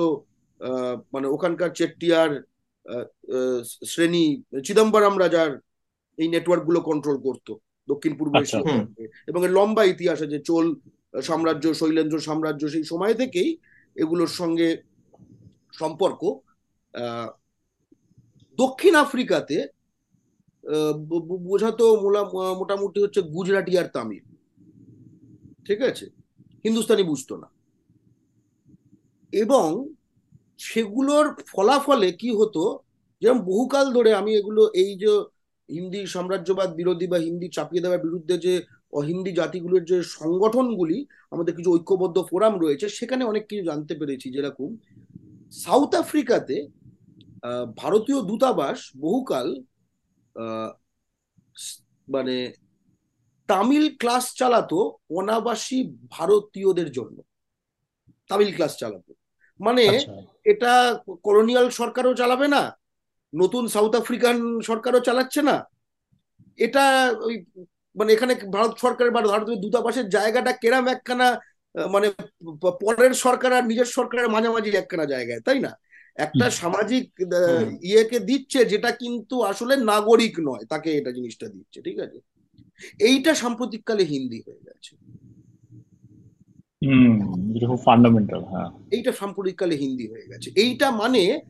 মানে 1.13 1.27
ওখানকার 1.29 1.71
চেট্টিয়ার 1.71 2.31
শ্রেণি 3.65 4.43
চিদম্বরম 4.67 5.21
রাজার 5.21 5.61
এই 6.17 6.29
নেটওয়ার্কগুলো 6.29 6.81
কন্ট্রোল 6.81 7.21
করতো 7.21 7.59
দক্ষিণ 7.89 8.19
পূর্ব 8.19 8.37
আচ্ছা। 8.37 8.59
এশিয়া 8.59 9.09
এবং 9.27 9.45
এর 9.45 9.51
লম্বা 9.51 9.85
ইতিহাস 9.85 10.23
আছে 10.23 10.39
চোল 10.39 10.77
সাম্রাজ্য 11.23 11.75
শৈলেন্দ্র 11.75 12.21
সাম্রাজ্য 12.21 12.69
সেই 12.69 12.85
সময় 12.85 13.15
থেকেই 13.15 13.59
এগুলোর 13.95 14.27
সঙ্গে 14.27 14.83
সম্পর্ক। 15.73 16.25
আহ, 16.25 17.31
দক্ষিণ 18.57 18.95
আফ্রিকাতে 18.95 19.67
বোঝাতো 21.27 22.01
মোলা- 22.01 22.59
মোটামুটি 22.59 23.03
হচ্ছে 23.03 23.23
গুজরাটি 23.23 23.79
আর 23.79 23.85
তামিল। 23.85 24.23
ঠিক 25.65 25.83
আছে? 25.83 26.07
হিন্দুস্তানি 26.65 27.03
বুঝতো 27.03 27.37
না। 27.37 27.47
এবং 29.33 29.95
সেগুলোর 30.69 31.27
ফলাফলে 31.51 32.09
কি 32.21 32.31
হতো? 32.41 32.63
যেমন 33.23 33.41
বহুকাল 33.51 33.87
ধরে 33.97 34.11
আমি 34.21 34.31
এগুলো, 34.41 34.63
এই 34.83 34.93
যে 35.03 35.13
হিন্দি 35.69 36.01
সাম্রাজ্যবাদ 36.15 36.69
বিরোধী 36.81 37.07
বা 37.13 37.19
হিন্দি 37.27 37.49
চাপিয়ে 37.57 37.83
দেওয়ার 37.85 38.05
বিরুদ্ধে 38.07 38.35
যে 38.47 38.53
অহিন্দি 38.93 39.33
জাতিগুলোর 39.41 39.83
যে 39.91 39.99
সংগঠনগুলি, 40.19 40.99
আমাদের 41.35 41.53
কিছু 41.57 41.71
ঐক্যবদ্ধ 41.75 42.17
ফোরাম 42.31 42.55
রয়েছে, 42.65 42.87
সেখানে 42.99 43.23
অনেক 43.25 43.45
কিছু 43.51 43.63
জানতে 43.71 43.95
পেরেছি 44.01 44.27
যেরকম 44.37 44.69
সাউথ 45.65 45.91
আফ্রিকাতে 46.03 46.57
ভারতীয় 47.83 48.19
দূতাবাস 48.29 48.79
বহুকাল 49.05 49.47
মানে 52.09 52.37
তামিল 53.49 53.87
ক্লাস 54.01 54.25
চালাতো 54.41 54.79
অনাবাসী 55.19 55.79
ভারতীয়দের 56.17 56.89
জন্য। 56.93 57.17
তামিল 58.31 58.51
ক্লাস 58.57 58.73
চালাতো। 58.79 59.13
মানে 59.61 59.83
আচ্ছা। 59.89 60.13
এটা 60.45 60.73
কলোনিয়াল 61.23 61.67
সরকারও 61.71 62.15
চালাবে 62.15 62.47
না 62.49 62.63
নতুন 63.33 63.65
সাউথ 63.69 63.93
আফ্রিকান 63.97 64.37
সরকারও 64.61 65.01
চালাচ্ছে 65.01 65.41
না। 65.43 65.57
এটা 66.59 66.85
ওই 67.21 67.35
মানে 67.97 68.11
এখানে 68.13 68.33
ভারত 68.53 68.73
সরকারের 68.79 69.13
বা 69.13 69.21
ভারতের 69.23 69.59
দূতাবাসের 69.61 70.07
জায়গাটা 70.09 70.53
কেরাম 70.53 70.87
একখানা 70.89 71.29
মানে 71.75 72.09
পরের 72.81 73.13
সরকার 73.15 73.51
আর 73.53 73.65
নিজের 73.67 73.89
সরকারের 73.97 74.29
মাঝামাঝি 74.29 74.71
একখানা 74.77 75.05
জায়গায় 75.05 75.41
তাই 75.41 75.61
না? 75.61 75.73
একটা 76.17 76.47
সামাজিক 76.51 77.05
ইয়েকে 77.83 78.19
দিচ্ছে 78.21 78.61
যেটা 78.65 78.91
কিন্তু 78.93 79.37
আসলে 79.43 79.75
নাগরিক 79.77 80.35
নয় 80.39 80.65
তাকে 80.65 80.89
এটা 80.97 81.11
জিনিসটা 81.13 81.47
দিচ্ছে 81.49 81.79
ঠিক 81.83 81.99
আছে? 81.99 82.19
এইটা 83.01 83.33
সাম্প্রতিককালে 83.35 84.05
হিন্দি 84.05 84.39
হয়ে 84.47 84.65
গেছে। 84.67 84.93
ফান্ডামেন্টাল 87.85 88.43
হ্যাঁ। 88.45 88.69
এইটা 88.91 89.13
সাম্প্রতিককালে 89.13 89.75
হিন্দি 89.77 90.07
হয়ে 90.09 90.29
গেছে। 90.29 90.49
এইটা 90.57 90.91
মানে 90.91 91.41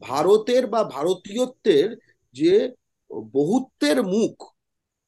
ভারতের 0.00 0.66
বা 0.66 0.84
ভারতীয়ত্বের 0.84 1.88
যে 2.32 2.72
বহুত্বের 3.32 4.02
মুখ, 4.02 4.34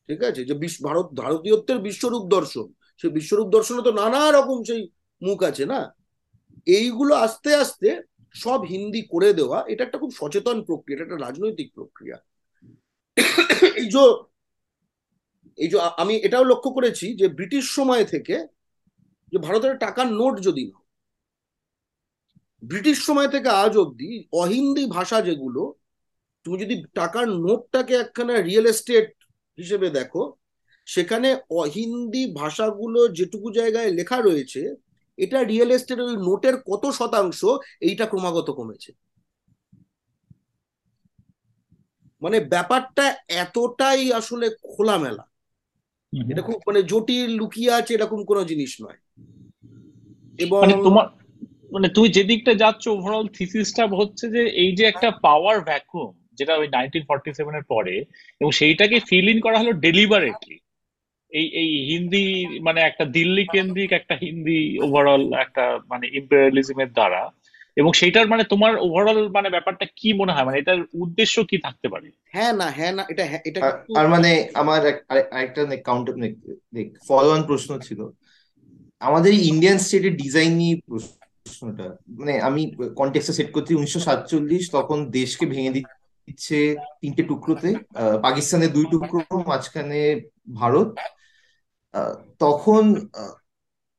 ঠিক 0.08 0.22
আছে? 0.22 0.44
যে 0.44 0.54
ভারত, 0.82 1.06
ভারতীয়ত্বের 1.20 1.78
বিশ্বরূপ 1.78 2.24
দর্শন, 2.26 2.66
সেই 2.98 3.10
বিশ্বরূপ 3.10 3.48
দর্শনে 3.48 3.82
তো 3.82 3.92
নানা 3.92 4.32
রকম 4.32 4.62
সেই 4.62 4.88
মুখ 5.22 5.42
আছে 5.42 5.66
না? 5.66 5.94
এইগুলো 6.66 7.14
আস্তে 7.14 7.54
আস্তে 7.54 8.02
সব 8.34 8.60
হিন্দি 8.62 9.02
করে 9.02 9.32
দেওয়া, 9.32 9.64
এটা 9.68 9.84
একটা 9.84 9.98
খুব 9.98 10.10
সচেতন 10.10 10.64
প্রক্রিয়া, 10.64 10.96
এটা 10.96 11.04
একটা 11.04 11.26
রাজনৈতিক 11.26 11.68
প্রক্রিয়া। 11.74 12.16
এই 13.76 13.86
যে 13.86 14.04
এই 15.56 15.68
যে 15.68 15.78
আমি 15.96 16.14
এটাও 16.16 16.44
লক্ষ্য 16.44 16.70
করেছি 16.70 17.16
যে 17.16 17.28
ব্রিটিশ 17.28 17.64
সময় 17.70 18.04
থেকে 18.04 18.46
যে 19.34 19.38
ভারতের 19.46 19.74
টাকার 19.78 20.06
নোট 20.20 20.34
যদি 20.40 20.62
নাও, 20.70 20.82
ব্রিটিশ 22.62 22.96
সময় 23.08 23.28
থেকে 23.28 23.48
আজ 23.64 23.72
অবধি 23.76 24.10
অহিন্দি 24.42 24.84
ভাষা 24.96 25.18
যেগুলো, 25.20 25.62
তুমি 26.44 26.56
যদি 26.64 26.74
টাকার 26.94 27.26
নোটটাকে 27.44 27.94
একখানা 27.94 28.34
রিয়েল 28.40 28.66
এস্টেট 28.66 29.08
হিসেবে 29.58 29.88
দেখো, 29.90 30.22
সেখানে 30.86 31.28
অহিন্দি 31.60 32.22
ভাষাগুলো 32.40 33.00
যেটুকু 33.08 33.48
জায়গায় 33.58 33.90
লেখা 33.90 34.18
রয়েছে, 34.20 34.62
এটা 35.18 35.38
রিয়েল 35.42 35.70
এস্টেট 35.76 35.98
ওই 36.00 36.16
নোটের 36.26 36.56
কত 36.70 36.84
শতাংশ 36.98 37.40
এইটা 37.88 38.04
ক্রমাগত 38.06 38.48
কমেছে 38.50 38.90
মানে 42.22 42.38
ব্যাপারটা 42.52 43.06
এতটাই 43.42 44.02
আসলে 44.12 44.46
খোলামেলা। 44.72 45.24
এটা 46.32 46.42
খুব 46.42 46.58
মানে 46.66 46.80
জটিল 46.82 47.30
লুকিয়ে 47.36 47.70
আছে 47.70 47.94
এরকম 47.94 48.20
কোনো 48.24 48.42
জিনিস 48.44 48.72
নয়। 48.80 48.98
এবং 50.38 50.60
মানে 50.60 50.74
তোমার 50.84 51.06
মানে 51.72 51.88
তুমি 51.88 52.08
যেদিকটা 52.08 52.52
যাচ্ছ 52.54 52.84
ওভারঅল 52.88 53.26
থিসিসটা 53.28 53.82
হচ্ছে 54.00 54.24
যে 54.30 54.42
এই 54.54 54.70
যে 54.76 54.84
একটা 54.84 55.08
পাওয়ার 55.10 55.56
ভ্যাকুয়াম 55.60 56.12
যেটা 56.34 56.52
ওই 56.56 56.68
নাইনটিন 56.68 57.04
ফর্টি 57.08 57.30
সেভেনের 57.32 57.64
পরে 57.64 57.94
এবং 58.40 58.50
সেইটাকে 58.50 58.96
ফিল 59.00 59.26
ইন 59.28 59.38
করা 59.40 59.58
হলো 59.58 59.72
ডেলিভারেটলি 59.72 60.56
এই 61.32 61.46
এই 61.52 61.70
হিন্দি 61.90 62.24
মানে 62.60 62.80
একটা 62.80 63.04
দিল্লি 63.04 63.44
কেন্দ্রিক 63.46 63.92
একটা 63.92 64.14
হিন্দি 64.14 64.60
ওভারঅল 64.78 65.22
একটা 65.34 65.64
মানে 65.88 66.06
ইম্পেরিয়ালিজমের 66.12 66.90
দ্বারা। 66.92 67.22
এবং 67.76 67.90
সেইটার 67.92 68.26
মানে 68.28 68.44
তোমার 68.44 68.72
ওভারঅল 68.78 69.28
মানে 69.28 69.48
ব্যাপারটা 69.50 69.84
কি 69.96 70.08
মনে 70.12 70.32
হয়? 70.32 70.44
মানে 70.44 70.58
এটার 70.58 70.78
উদ্দেশ্য 70.94 71.36
কি 71.50 71.56
থাকতে 71.58 71.86
পারে? 71.88 72.06
হ্যাঁ 72.32 72.52
না 72.52 72.66
হ্যাঁ 72.70 72.92
না 72.92 73.02
এটা 73.08 73.24
হ্যাঁ 73.26 73.42
এটা 73.44 73.60
আর 73.94 74.06
মানে 74.08 74.30
আমার 74.54 74.80
এক- 74.86 75.04
আরে- 75.08 75.28
আরেকটা 75.32 75.62
কাউন্টার 75.82 76.14
ফলো 77.08 77.30
অন 77.30 77.42
প্রশ্ন 77.42 77.70
ছিল। 77.78 78.00
আমাদের 79.00 79.32
ইন্ডিয়ান 79.44 79.78
স্টেটের 79.78 80.14
ডিজাইন 80.16 80.52
নিয়ে 80.54 80.74
প্রশ্নটা 80.86 81.86
মানে 82.18 82.32
আমি 82.40 82.62
কনটেক্সটে 82.96 83.32
সেট 83.32 83.48
করছি 83.52 83.72
উনিশশো 83.74 84.00
সাতচল্লিশ 84.00 84.62
তখন 84.72 84.98
দেশকে 85.10 85.44
ভেঙে 85.46 85.72
দিচ্ছে 85.76 86.58
তিনটে 87.00 87.22
টুকরোতে 87.22 87.70
আহ, 87.94 88.16
পাকিস্তানের 88.22 88.70
দুই 88.72 88.84
টুকরো 88.90 89.18
মাঝখানে 89.46 90.00
ভারত 90.54 90.88
আহ, 91.94 92.12
তখন 92.38 92.82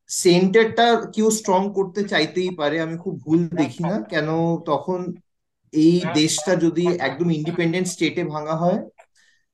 সেন্টারটা 0.10 0.86
কেউ 1.16 1.32
স্ট্রং 1.32 1.62
করতে 1.74 2.04
চাইতেই 2.04 2.52
পারে 2.56 2.82
আমি 2.82 2.98
খুব 2.98 3.14
ভুল 3.26 3.40
দেখি 3.48 3.84
না। 3.84 3.96
কেন 4.10 4.30
তখন 4.66 5.00
এই 5.74 5.96
দেশটা 6.14 6.56
যদি 6.56 6.86
একদম 7.00 7.32
ইন্ডিপেন্ডেন্ট 7.32 7.88
স্টেটে 7.88 8.24
ভাঙা 8.24 8.56
হয় 8.56 8.80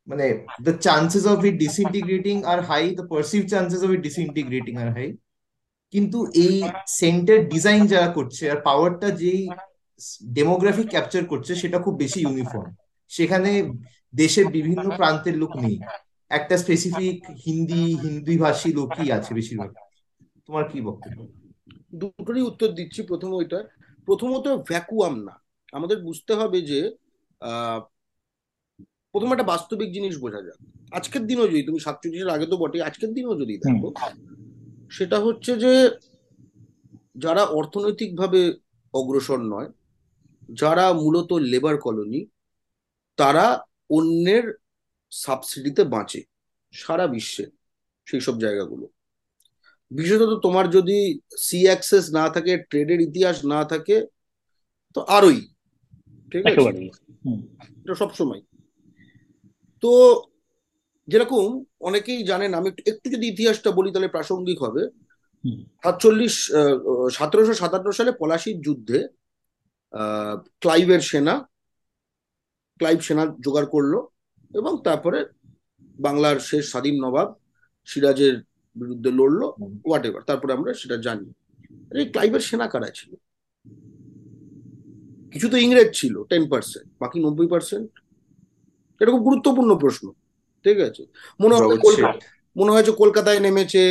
মানে 0.08 0.26
the 0.64 0.74
chances 0.86 1.24
of 1.26 1.40
it 1.46 1.56
disintegrating 1.58 2.40
are 2.46 2.62
high 2.62 2.88
the 3.00 3.06
perceived 3.14 3.48
chances 3.50 3.82
of 3.84 3.90
it 3.96 4.02
disintegrating 4.08 4.78
আর 4.78 4.90
হাই 4.90 5.10
কিন্তু 5.94 6.18
এই 6.46 6.56
সেন্টার 7.00 7.38
ডিজাইন 7.50 7.88
যারা 7.88 8.08
করছে 8.08 8.44
আর 8.52 8.60
পাওয়ারটা 8.62 9.08
যেই 9.12 9.50
ডেমোগ্রাফিক 10.34 10.88
ক্যাপচার 10.90 11.24
করছে 11.26 11.56
সেটা 11.56 11.78
খুব 11.80 11.98
বেশি 11.98 12.20
ইউনিফর্ম 12.22 12.70
সেখানে 13.12 13.52
দেশের 14.14 14.48
বিভিন্ন 14.48 14.86
প্রান্তের 14.90 15.36
লোক 15.38 15.52
নেই। 15.56 15.78
একটা 16.32 16.58
স্পেসিফিক 16.58 17.18
হিন্দি 17.46 17.84
হিন্দি 18.04 18.38
ভাষী 18.38 18.70
লোকই 18.74 19.12
আছে 19.12 19.34
বেশিরভাগ। 19.34 19.72
তোমার 20.52 20.72
কি 20.74 20.80
বক্তব্য? 20.82 21.20
দুটোরই 21.94 22.42
উত্তর 22.42 22.70
দিচ্ছি 22.72 23.00
প্রথম 23.04 23.30
ওইটা 23.34 23.60
প্রথমত 24.08 24.46
ভ্যাকুয়াম 24.70 25.16
না। 25.20 25.36
আমাদের 25.74 25.98
বুঝতে 26.04 26.34
হবে 26.36 26.60
যে 26.62 26.80
আহ, 27.42 27.80
প্রথম 29.14 29.30
একটা 29.32 29.44
বাস্তবিক 29.44 29.90
জিনিস 29.92 30.14
বোঝা 30.20 30.42
যাক। 30.42 30.58
আজকের 30.92 31.24
দিনও 31.26 31.48
যদি 31.48 31.64
তুমি 31.64 31.80
সাতচল্লিশের 31.80 32.30
আগে 32.30 32.46
তো 32.46 32.56
বটে 32.58 32.78
আজকের 32.82 33.12
দিনও 33.14 33.34
যদি 33.36 33.54
দেখো 33.58 33.90
সেটা 34.92 35.18
হচ্ছে 35.20 35.52
যে 35.56 35.74
যারা 37.16 37.44
অর্থনৈতিকভাবে 37.52 38.42
অগ্রসর 38.94 39.40
নয় 39.44 39.70
যারা 40.56 40.94
মূলত 40.94 41.32
লেবার 41.52 41.76
কলোনি 41.78 42.22
তারা 43.18 43.46
অন্যের 43.90 44.46
সাবসিডিতে 45.12 45.84
বাঁচে 45.86 46.22
সারা 46.74 47.08
বিশ্বে 47.08 47.46
সেই 48.08 48.22
সব 48.22 48.36
জায়গাগুলো। 48.40 48.86
বিশেষত 49.92 50.32
তোমার 50.46 50.66
যদি 50.72 50.98
সি 51.38 51.60
অ্যাক্সেস 51.64 52.06
না 52.14 52.26
থাকে 52.30 52.54
ট্রেডের 52.70 53.00
ইতিহাস 53.02 53.38
না 53.46 53.60
থাকে 53.66 53.96
তো 54.96 55.02
আরোই 55.10 55.40
ঠিক 56.32 56.42
আছে? 56.44 56.70
এটা 57.80 57.96
সবসময় 57.96 58.42
তো 59.84 59.92
যেরকম 61.08 61.44
অনেকেই 61.80 62.22
জানেন 62.24 62.52
আমি 62.54 62.70
একটু 62.86 63.08
যদি 63.10 63.26
ইতিহাসটা 63.28 63.70
বলি 63.72 63.90
তাহলে 63.92 64.10
প্রাসঙ্গিক 64.10 64.60
হবে। 64.62 64.84
সাতচল্লিশ 65.84 66.36
সতেরোশো 67.12 67.54
সাতান্ন 67.54 67.88
সালে 67.92 68.12
পলাশির 68.20 68.58
যুদ্ধে 68.62 69.00
আহ, 69.94 70.34
ক্লাইভের 70.62 71.02
সেনা 71.02 71.36
ক্লাইভ 72.80 73.00
সেনা 73.02 73.24
জোগাড় 73.40 73.68
করল 73.68 73.94
এবং 74.54 74.74
তারপরে 74.84 75.20
বাংলার 76.00 76.38
শেষ 76.42 76.64
স্বাধীন 76.70 76.96
নবাব 77.04 77.30
সিরাজের 77.88 78.36
বিরুদ্ধে 78.76 79.10
লড়লো 79.20 79.48
হোয়াট 79.86 80.04
এভার 80.08 80.24
তারপরে 80.30 80.52
আমরা 80.58 80.70
সেটা 80.82 80.98
জানি। 81.08 81.28
এই 81.98 82.06
ক্লাইভের 82.14 82.44
সেনা 82.50 82.68
কারা 82.74 82.90
ছিল? 83.00 83.12
কিছু 85.34 85.48
তো 85.54 85.58
ইংরেজ 85.66 85.90
ছিল 86.00 86.16
টেন 86.32 86.44
পার্সেন্ট 86.54 86.88
বাকি 87.02 87.18
নব্বই 87.26 87.50
পার্সেন্ট 87.54 87.90
এটা 89.02 89.12
খুব 89.14 89.24
গুরুত্বপূর্ণ 89.28 89.72
প্রশ্ন 89.84 90.06
ঠিক 90.66 90.78
আছে? 90.88 91.04
মনে 91.42 91.54
হয়. 91.56 91.68
মনে 92.60 92.74
হয়েছে 92.74 92.92
কলকাতায় 93.02 93.42
নেমেছে 93.46 93.84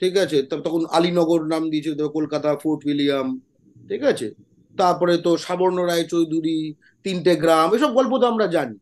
ঠিক 0.00 0.14
আছে? 0.24 0.38
তখন 0.66 0.82
আলীনগর 0.96 1.40
নাম 1.52 1.62
দিয়েছে 1.72 1.90
তো 2.00 2.04
কলকাতা 2.16 2.50
ফোর্ট 2.62 2.80
উইলিয়াম 2.86 3.28
ঠিক 3.88 4.02
আছে? 4.12 4.26
তারপরে 4.74 5.14
তো 5.26 5.30
সাবর্ণ 5.44 5.78
রায় 5.90 6.06
চৌধুরী 6.12 6.58
তিনটে 7.04 7.32
গ্রাম 7.42 7.68
এসব 7.76 7.90
গল্প 7.98 8.12
তো 8.22 8.26
আমরা 8.32 8.46
জানি 8.56 8.76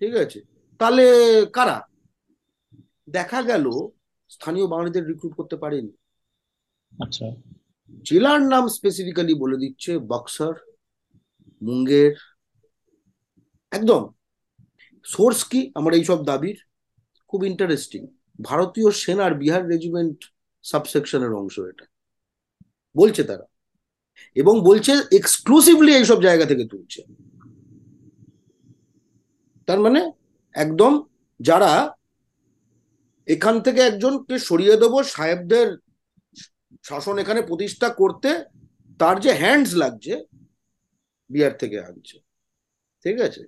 ঠিক 0.00 0.12
আছে? 0.24 0.38
তাহলে 0.80 1.04
কারা? 1.56 1.76
দেখা 3.16 3.40
গেল 3.50 3.66
স্থানীয় 4.30 4.66
বাঙালিদের 4.66 5.06
রিক্রুট 5.06 5.34
করতে 5.34 5.56
পারেনি। 5.56 5.92
আচ্ছা। 7.02 7.26
জেলার 8.04 8.42
নাম 8.42 8.68
স্পেসিফিক্যালি 8.68 9.34
বলে 9.34 9.56
দিচ্ছে 9.56 9.98
বক্সার 9.98 10.54
মুঙ্গের 11.62 12.14
একদম। 13.70 14.12
সোর্স 15.04 15.44
কি? 15.44 15.72
আমার 15.74 15.94
এইসব 15.94 16.24
দাবির। 16.24 16.64
খুব 17.28 17.44
ইন্টারেস্টিং 17.44 18.06
ভারতীয় 18.44 18.90
সেনার 18.90 19.34
বিহার 19.34 19.66
রেজিমেন্ট 19.66 20.24
সাবসেকশনের 20.62 21.32
অংশ 21.32 21.58
এটা। 21.58 21.84
বলছে 22.96 23.24
তারা। 23.24 23.44
এবং 24.34 24.60
বলছে 24.64 24.92
এক্সক্লুসিভলি 25.12 25.94
এইসব 25.94 26.22
জায়গা 26.22 26.44
থেকে 26.44 26.64
তুলছে। 26.64 27.02
তার 29.66 29.80
মানে 29.80 30.12
একদম 30.54 31.04
যারা 31.40 31.96
এখান 33.34 33.56
থেকে 33.66 33.80
একজনকে 33.84 34.34
সরিয়ে 34.48 34.76
দেবো, 34.82 34.98
সাহেবদের 35.14 35.68
শাসন 36.88 37.16
এখানে 37.22 37.40
প্রতিষ্ঠা 37.50 37.88
করতে 38.00 38.30
তার 39.00 39.16
যে 39.24 39.30
হ্যান্ডস 39.42 39.70
লাগছে, 39.82 40.14
বিহার 41.30 41.54
থেকে 41.62 41.76
আনছে। 41.88 42.16
ঠিক 43.04 43.16
আছে? 43.26 43.42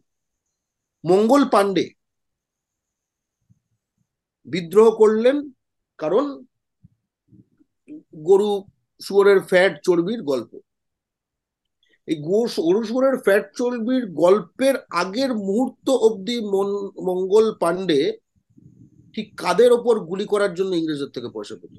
মঙ্গল 1.05 1.43
পাণ্ডে 1.55 1.87
বিদ্রোহ 4.47 4.89
করলেন 5.01 5.37
কারণ 5.99 6.25
গরু 8.29 8.51
শুয়োরের 9.01 9.41
ফ্যাট 9.51 9.73
চর্বির 9.87 10.21
গল্প। 10.31 10.53
এই 12.09 12.17
গরু 12.67 12.81
শুয়োরের 12.89 13.17
ফ্যাট 13.27 13.45
চর্বির 13.59 14.05
গল্পের 14.23 14.75
আগের 15.03 15.31
মুহূর্ত 15.47 15.87
অবধি 16.07 16.37
মঙ্গল 17.09 17.47
পাণ্ডে 17.63 18.01
ঠিক 19.15 19.41
কাদের 19.41 19.73
ওপর 19.73 20.01
গুলি 20.01 20.27
করার 20.27 20.55
জন্য 20.55 20.75
ইংরেজদের 20.75 21.09
থেকে 21.09 21.29
পয়সা 21.29 21.57
পেত 21.57 21.75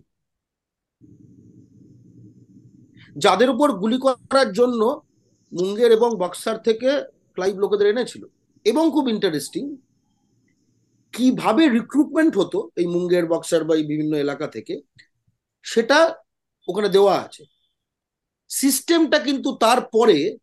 যাদের 3.16 3.50
উপর 3.50 3.72
গুলি 3.72 3.98
করার 3.98 4.52
জন্য 4.52 5.02
মুঙ্গের 5.52 5.92
এবং 5.92 6.16
বক্সার 6.18 6.58
থেকে 6.58 7.04
ক্লাইভ 7.34 7.56
লোকেদের 7.58 7.88
এনেছিল। 7.88 8.26
এবং 8.66 8.92
খুব 8.92 9.10
ইন্টারেস্টিং 9.10 9.76
কীভাবে 11.14 11.70
রিক্রুটমেন্ট 11.70 12.38
হতো 12.38 12.70
এই 12.76 12.88
মুঙ্গের, 12.88 13.28
বক্সার 13.28 13.64
বা 13.64 13.76
এই 13.76 13.84
বিভিন্ন 13.84 14.16
এলাকা 14.16 14.48
থেকে, 14.48 14.82
সেটা 15.64 16.16
ওখানে 16.68 16.90
দেওয়া 16.90 17.22
আছে। 17.22 17.46
সিস্টেমটা 18.50 19.20
কিন্তু 19.20 19.56
তারপরে 19.56 20.38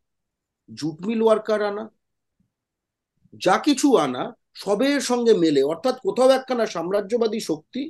জুট 0.74 1.06
মিল 1.06 1.22
ওয়ার্কার 1.22 1.62
আনা, 1.62 1.90
যা 3.34 3.58
কিছু 3.58 3.96
আনা 3.96 4.36
সবের 4.60 5.00
সঙ্গে 5.10 5.32
মেলে, 5.44 5.60
অর্থাৎ 5.72 5.96
কোথাও 6.06 6.28
একখানা 6.38 6.64
সাম্রাজ্যবাদী 6.74 7.40
শক্তি, 7.50 7.82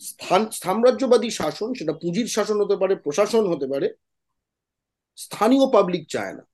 স্থান, 0.00 0.42
সাম্রাজ্যবাদী 0.64 1.30
শাসন, 1.40 1.68
সেটা 1.78 1.92
পুঁজির 2.02 2.28
শাসন 2.36 2.56
হতে 2.62 2.76
পারে, 2.82 2.94
প্রশাসন 3.04 3.44
হতে 3.52 3.66
পারে, 3.72 3.88
স্থানীয় 5.18 5.64
পাবলিক 5.74 6.04
চায় 6.14 6.34
না। 6.38 6.44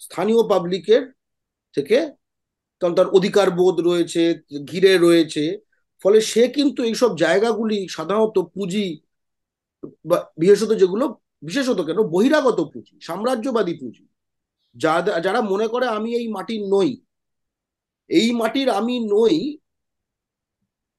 স্থানীয় 0.00 0.42
পাবলিকের 0.48 1.02
থেকে 1.74 1.98
তার 2.82 3.08
অধিকার 3.18 3.48
বোধ 3.50 3.76
রয়েছে, 3.88 4.22
ঘিরে 4.70 4.92
রয়েছে, 4.98 5.44
ফলে 6.02 6.18
সে 6.32 6.42
কিন্তু 6.56 6.80
এইসব 6.90 7.10
জায়গাগুলি 7.24 7.78
সাধারণত 7.96 8.36
পুঁজি 8.54 8.86
বা 10.08 10.18
বিশেষত 10.42 10.70
যেগুলো, 10.82 11.04
বিশেষত 11.48 11.78
কেন 11.86 11.98
বহিরাগত 12.14 12.58
পুঁজি, 12.72 12.94
সাম্রাজ্যবাদী 13.08 13.74
পুঁজি। 13.80 14.04
যারা 15.24 15.40
মনে 15.52 15.66
করে 15.72 15.86
আমি 15.96 16.10
এই 16.20 16.26
মাটির 16.36 16.62
নই 16.74 16.90
এই 18.10 18.32
মাটির 18.32 18.70
আমি 18.70 19.00
নই, 19.00 19.58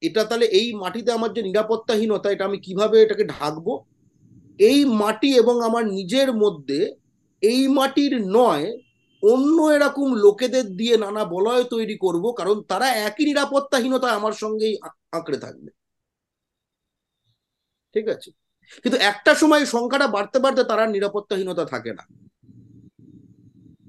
এটা 0.00 0.24
তাহলে 0.24 0.46
এই 0.46 0.72
মাটিতে 0.72 1.12
আমার 1.12 1.32
যে 1.32 1.42
নিরাপত্তাহীনতা, 1.42 2.30
এটা 2.30 2.44
আমি 2.44 2.58
কীভাবে 2.58 3.02
এটাকে 3.02 3.24
ঢাকবো? 3.24 3.84
এই 4.58 4.84
মাটি 4.84 5.34
এবং 5.36 5.62
আমার 5.62 5.86
নিজের 5.86 6.32
মধ্যে 6.32 6.94
এই 7.42 7.68
মাটির 7.68 8.26
নয়, 8.26 8.78
অন্য 9.22 9.62
এরকম 9.62 10.14
লোকেদের 10.14 10.66
দিয়ে 10.76 10.96
নানা 10.96 11.24
বলয় 11.24 11.64
তৈরি 11.64 11.96
করব, 11.98 12.32
কারণ 12.32 12.62
তারা 12.62 12.88
একই 12.88 13.24
নিরাপত্তাহীনতা 13.24 14.08
আমার 14.12 14.32
সঙ্গেই 14.32 14.78
আঁকড়ে 15.12 15.38
থাকবে। 15.38 15.70
ঠিক 17.94 18.08
আছে? 18.08 18.30
কিন্তু 18.82 18.98
একটা 18.98 19.34
সময় 19.34 19.64
সংখ্যাটা 19.64 20.06
বাড়তে 20.06 20.38
বাড়তে 20.38 20.64
তারা 20.64 20.86
নিরাপত্তাহীনতা 20.86 21.64
থাকে 21.64 21.92
না। 21.92 22.04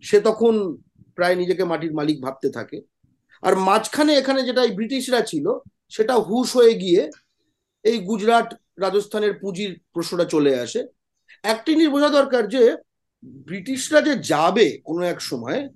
সে 0.02 0.20
তখন 0.20 0.78
প্রায় 1.16 1.36
নিজেকে 1.36 1.64
মাটির 1.64 1.94
মালিক 1.94 2.22
ভাবতে 2.22 2.50
থাকে। 2.50 2.82
আর 3.44 3.54
মাঝখানে 3.56 4.12
এখানে 4.18 4.44
যেটা 4.44 4.62
এই 4.64 4.72
ব্রিটিশরা 4.72 5.22
ছিল 5.22 5.46
সেটা 5.90 6.14
হুশ 6.14 6.56
হয়ে 6.56 6.74
গিয়ে 6.74 7.02
এই 7.86 7.98
গুজরাট 8.00 8.48
রাজস্থানের 8.80 9.34
পুঁজির 9.40 9.72
প্রশ্নটা 9.94 10.26
চলে 10.26 10.60
আসে। 10.60 10.80
একটা 11.44 11.72
জিনিস 11.72 11.90
বোঝা 11.90 12.10
দরকার 12.10 12.44
যে 12.48 12.64
ব্রিটিশরা 13.46 14.02
যে 14.02 14.14
যাবে 14.24 14.68
কোনো 14.84 15.02
এক 15.04 15.20
সময় 15.22 15.70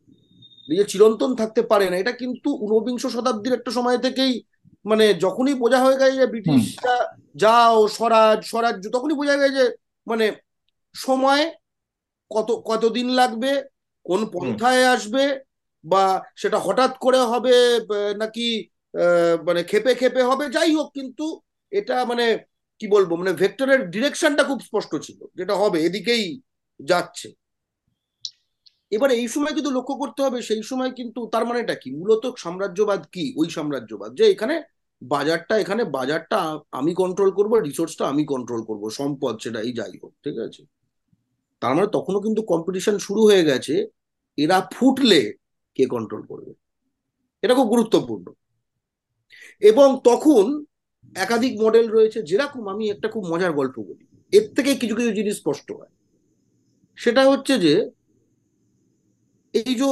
যে 0.69 0.83
চিরন্তন 0.83 1.35
থাকতে 1.35 1.61
পারে 1.61 1.89
না 1.89 1.95
এটা 1.97 2.11
কিন্তু 2.11 2.49
ঊনবিংশ 2.55 3.03
শতাব্দীর 3.05 3.53
একটা 3.53 3.71
সময় 3.71 3.97
থেকেই 3.97 4.33
মানে 4.85 5.05
যখনই 5.13 5.53
বোঝা 5.53 5.79
হয়ে 5.79 5.99
গেছে 5.99 6.17
যে 6.17 6.27
ব্রিটিশরা 6.27 6.95
যাও 7.35 7.87
স্বরাজ 7.87 8.39
স্বরাজ্য 8.45 8.85
তখনই 8.91 9.13
বোঝা 9.13 9.35
গেছে 9.35 9.55
যে 9.55 9.65
মানে 10.07 10.25
সময় 10.95 11.43
কত 12.31 12.49
কতদিন 12.65 13.07
লাগবে 13.09 13.51
কোন 14.05 14.21
পন্থায় 14.25 14.85
আসবে 14.87 15.23
বা 15.83 16.03
সেটা 16.41 16.57
হঠাৎ 16.65 16.93
করে 17.05 17.21
হবে 17.31 17.55
নাকি 18.21 18.47
মানে 19.47 19.61
খেপে 19.69 19.93
খেপে 20.01 20.21
হবে, 20.29 20.45
যাই 20.55 20.71
হোক, 20.77 20.87
কিন্তু 20.97 21.25
এটা 21.71 21.95
মানে 22.11 22.25
কি 22.79 22.85
বলব 22.95 23.09
মানে 23.21 23.31
ভেক্টরের 23.41 23.81
ডিরেকশনটা 23.93 24.43
খুব 24.49 24.59
স্পষ্ট 24.67 24.91
ছিল, 25.05 25.19
যেটা 25.39 25.55
হবে, 25.61 25.77
এদিকেই 25.87 26.25
যাচ্ছে। 26.79 27.27
এবার 28.95 29.09
এই 29.19 29.27
সময় 29.33 29.53
কিন্তু 29.57 29.71
লক্ষ্য 29.77 29.95
করতে 30.01 30.19
হবে, 30.25 30.39
সেই 30.49 30.63
সময় 30.69 30.91
কিন্তু 30.99 31.19
তার 31.33 31.43
মানেটা 31.49 31.75
কি? 31.81 31.89
মূলত 31.99 32.23
সাম্রাজ্যবাদ 32.43 33.01
কি? 33.13 33.25
ওই 33.39 33.47
সাম্রাজ্যবাদ, 33.57 34.09
যে 34.19 34.25
এখানে 34.33 34.55
বাজারটা 35.01 35.53
এখানে 35.63 35.83
বাজারটা 35.97 36.39
আমি 36.79 36.91
কন্ট্রোল 37.01 37.31
করব 37.37 37.53
রিসোর্সটা 37.69 38.03
আমি 38.11 38.23
কন্ট্রোল 38.33 38.61
করব, 38.69 38.83
সম্পদ 38.99 39.33
সেটা 39.43 39.59
এই 39.67 39.73
যাই 39.79 39.95
হোক, 40.01 40.13
ঠিক 40.23 40.37
আছে? 40.45 40.61
তার 41.61 41.73
মানে 41.75 41.89
তখনও 41.97 42.19
কিন্তু 42.25 42.41
কম্পিটিশন 42.51 42.95
শুরু 43.05 43.21
হয়ে 43.29 43.47
গেছে, 43.49 43.75
এরা 44.37 44.57
ফুটলে 44.75 45.21
কে 45.81 45.87
কন্ট্রোল 45.87 46.21
করবে? 46.25 46.53
এটা 47.41 47.53
খুব 47.55 47.67
গুরুত্বপূর্ণ। 47.67 48.25
এবং 49.59 49.99
তখন 50.03 50.65
একাধিক 51.15 51.61
মডেল 51.61 51.89
রয়েছে 51.89 52.23
যেরকম 52.23 52.67
আমি 52.67 52.89
একটা 52.89 53.07
খুব 53.07 53.23
মজার 53.25 53.53
গল্প 53.53 53.79
বলি। 53.79 54.05
এর 54.31 54.53
থেকে 54.53 54.75
কিছু 54.75 54.95
কিছু 54.95 55.11
জিনিস 55.11 55.37
স্পষ্ট 55.37 55.71
হয়। 55.71 55.87
সেটা 56.95 57.29
হচ্ছে 57.29 57.59
যে 57.59 57.89
এই 59.53 59.75
যে 59.75 59.89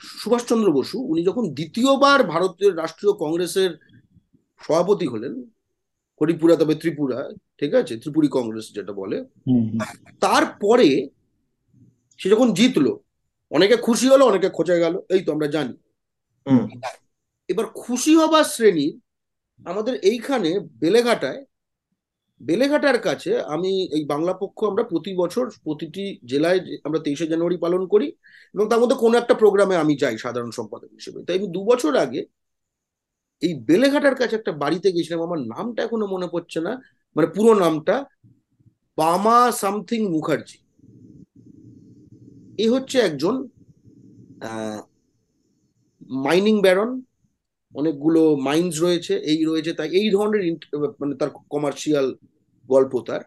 সুভাষচন্দ্র 0.00 0.72
বসু 0.72 0.98
উনি 1.00 1.24
যখন 1.24 1.54
দ্বিতীয়বার 1.54 2.24
ভারতের 2.24 2.76
রাষ্ট্রীয় 2.76 3.12
কংগ্রেসের 3.12 3.70
সভাপতি 4.60 5.06
হলেন 5.06 5.42
হরিপুরা 6.20 6.56
তবে 6.56 6.74
ত্রিপুরা 6.74 7.30
ঠিক 7.58 7.74
আছে? 7.74 7.96
ত্রিপুরী 7.96 8.28
কংগ্রেস 8.28 8.72
যেটা 8.74 8.92
বলে। 8.92 9.24
তারপরে 10.20 11.08
সে 12.18 12.28
যখন 12.28 12.52
জিতলো 12.52 13.00
অনেকে 13.52 13.76
খুশি 13.76 14.06
হলো 14.08 14.24
অনেকে 14.26 14.48
খোঁচা 14.48 14.74
গেল 14.74 14.94
এই 15.08 15.20
তো 15.24 15.32
আমরা 15.32 15.46
জানি। 15.46 15.74
এবার 17.48 17.66
খুশি 17.74 18.14
হবার 18.14 18.44
শ্রেণির 18.44 18.94
আমাদের 19.60 19.94
এইখানে 20.02 20.60
বেলেঘাটায় 20.82 21.40
বেলেঘাটার 22.40 22.98
কাছে 22.98 23.40
আমি 23.40 23.88
এই 23.96 24.04
বাংলা 24.04 24.32
পক্ষ 24.32 24.64
আমরা 24.64 24.84
প্রতি 24.84 25.14
বছর 25.16 25.50
প্রতিটি 25.64 26.20
জেলায় 26.24 26.60
আমরা 26.84 27.00
তেইশে 27.00 27.26
জানুয়ারি 27.26 27.56
পালন 27.56 27.86
করি 27.86 28.06
এবং 28.54 28.64
তার 28.68 28.80
মধ্যে 28.80 28.96
কোনো 28.96 29.18
একটা 29.18 29.34
প্রোগ্রামে 29.34 29.76
আমি 29.76 29.94
যাই 29.96 30.16
সাধারণ 30.18 30.50
সম্পাদক 30.50 30.90
হিসেবে। 30.92 31.18
তাই 31.26 31.36
আমি 31.38 31.48
দু 31.52 31.64
বছর 31.64 31.96
আগে 31.96 32.20
এই 33.42 33.54
বেলেঘাটার 33.64 34.14
কাছে 34.14 34.34
একটা 34.36 34.52
বাড়িতে 34.52 34.88
গেছিলাম 34.92 35.22
আমার 35.22 35.40
নামটা 35.46 35.82
এখনও 35.82 36.06
মনে 36.06 36.28
পড়ছে 36.28 36.60
না 36.60 36.72
মানে 37.16 37.26
পুরো 37.26 37.52
নামটা 37.54 37.94
বামা 38.98 39.38
সামথিং 39.52 40.00
মুখার্জি। 40.08 40.58
এ 42.58 42.66
হচ্ছে 42.74 42.96
একজন 43.00 43.34
মাইনিং 46.26 46.56
ব্যারন 46.62 46.90
অনেকগুলো 47.74 48.36
মাইন্স 48.36 48.74
রয়েছে, 48.82 49.14
এই 49.32 49.40
রয়েছে 49.44 49.72
তাই, 49.78 49.88
এই 50.00 50.08
ধরনের 50.10 50.42
মানে 51.00 51.14
তার 51.20 51.30
কমার্শিয়াল 51.50 52.06
গল্প 52.68 52.92
তার। 53.08 53.22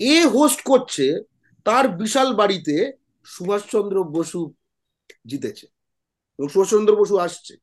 এ 0.00 0.16
হোস্ট 0.34 0.60
করছে, 0.62 1.06
তার 1.66 1.84
বিশাল 2.02 2.28
বাড়িতে 2.34 2.74
সুভাষচন্দ্র 3.26 3.96
বসু 4.16 4.40
জিতেছে, 5.26 5.66
এবং 6.38 6.48
সুভাষচন্দ্র 6.48 6.92
বসু 6.96 7.14
আসছে। 7.26 7.54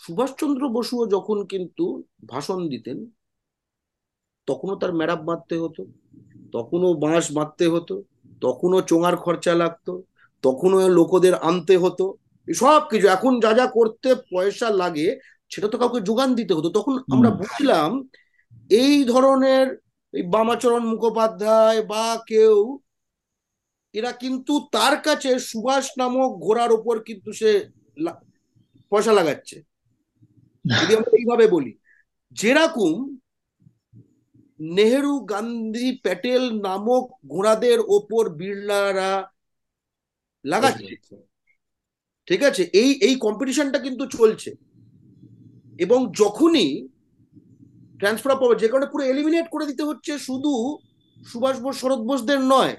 সুভাষচন্দ্র 0.00 0.62
বসুও 0.76 1.04
যখন 1.06 1.38
কিন্তু 1.52 1.84
ভাষণ 2.32 2.60
দিতেন, 2.68 2.98
তখনও 4.48 4.76
তার 4.82 4.92
ম্যারাপ 4.98 5.20
মারতে 5.28 5.54
হতো, 5.62 5.82
তখনও 6.52 6.90
বাঁশ 7.04 7.24
মারতে 7.32 7.66
হতো 7.68 7.94
তখনও 8.44 8.80
চোঙার 8.90 9.16
খরচা 9.16 9.52
লাগতো 9.62 9.92
তখনও 10.44 10.78
লোকদের 10.98 11.34
আনতে 11.48 11.74
হতো 11.76 12.04
সব 12.48 12.80
কিছু। 12.90 13.06
এখন 13.08 13.32
যা 13.40 13.52
যা 13.52 13.66
করতে 13.76 14.10
পয়সা 14.32 14.68
লাগে 14.82 15.08
সেটা 15.52 15.68
তো 15.68 15.76
কাউকে 15.78 16.00
যোগান 16.00 16.30
দিতে 16.34 16.52
হতো। 16.56 16.68
তখন 16.78 16.94
আমরা 17.14 17.30
বুঝলাম 17.40 17.90
এই 18.78 18.96
ধরনের 19.04 19.66
এই 20.14 20.24
বামাচরণ 20.34 20.82
মুখোপাধ্যায় 20.92 21.80
বা 21.82 22.04
কেউ 22.26 22.56
এরা 23.94 24.10
কিন্তু 24.22 24.52
তার 24.72 24.94
কাছে 25.06 25.30
সুভাষ 25.48 25.84
নামক 25.98 26.30
ঘোড়ার 26.44 26.70
ওপর 26.72 26.94
কিন্তু 27.08 27.30
সে 27.40 27.50
পয়সা 28.92 29.12
লাগাচ্ছে। 29.12 29.56
যদি 30.64 30.92
আমরা 30.96 31.10
এইভাবে 31.20 31.46
বলি 31.46 31.72
যেরকম 32.36 32.94
নেহেরু 34.72 35.20
গান্ধী 35.20 35.98
প্যাটেল 36.02 36.60
নামক 36.60 37.04
ঘোড়াদের 37.26 37.80
ওপর 37.80 38.28
বিড়লারা 38.28 39.32
লাগাচ্ছে। 40.44 40.94
ঠিক 42.26 42.42
আছে? 42.42 42.62
এই 42.62 42.92
এই 42.92 43.14
কম্পিটিশনটা 43.14 43.78
কিন্তু 43.78 44.06
চলছে। 44.06 44.50
এবং 45.78 46.12
যখনই 46.12 46.88
ট্রান্সফার 47.98 48.36
পাবে 48.36 48.54
যে 48.54 48.68
কারণে 48.68 48.86
পুরো 48.92 49.04
এলিমিনেট 49.04 49.46
করে 49.50 49.66
দিতে 49.66 49.82
হচ্ছে 49.82 50.18
শুধু 50.18 50.78
সুভাষ 51.26 51.60
বোস 51.60 51.80
শরৎ 51.80 51.98
বোসদের 51.98 52.40
নয় 52.40 52.76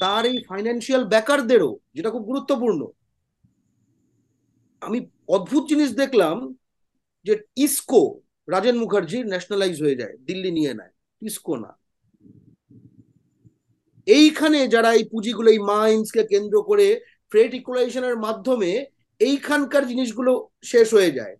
তার 0.00 0.26
এই 0.26 0.42
ফাইন্যান্সিয়াল 0.48 1.04
ব্যাকারদেরও 1.04 1.78
যেটা 1.94 2.10
খুব 2.10 2.22
গুরুত্বপূর্ণ। 2.22 2.86
আমি 4.80 5.06
অদ্ভুত 5.28 5.68
জিনিস 5.68 5.90
দেখলাম 5.90 6.54
যে 7.24 7.42
ইসকো 7.56 8.20
রাজেন 8.48 8.76
মুখার্জি 8.78 9.24
ন্যাশনালাইজ 9.24 9.82
হয়ে 9.82 9.96
যায় 9.96 10.16
দিল্লি 10.16 10.50
নিয়ে 10.50 10.74
নেয়। 10.74 10.95
না 11.56 11.78
এইখানে 14.06 14.68
যারা 14.68 14.94
এই 14.94 15.04
পুঁজিগুলো, 15.04 15.50
এই 15.50 15.58
মাইন্সকে 15.58 16.24
কেন্দ্র 16.24 16.62
করে 16.62 17.00
ফ্রেড 17.30 17.54
ইকুলাইজেশনের 17.54 18.16
মাধ্যমে 18.16 18.86
এইখানকার 19.18 19.86
জিনিসগুলো 19.86 20.48
শেষ 20.64 20.94
হয়ে 20.94 21.10
যায়। 21.10 21.36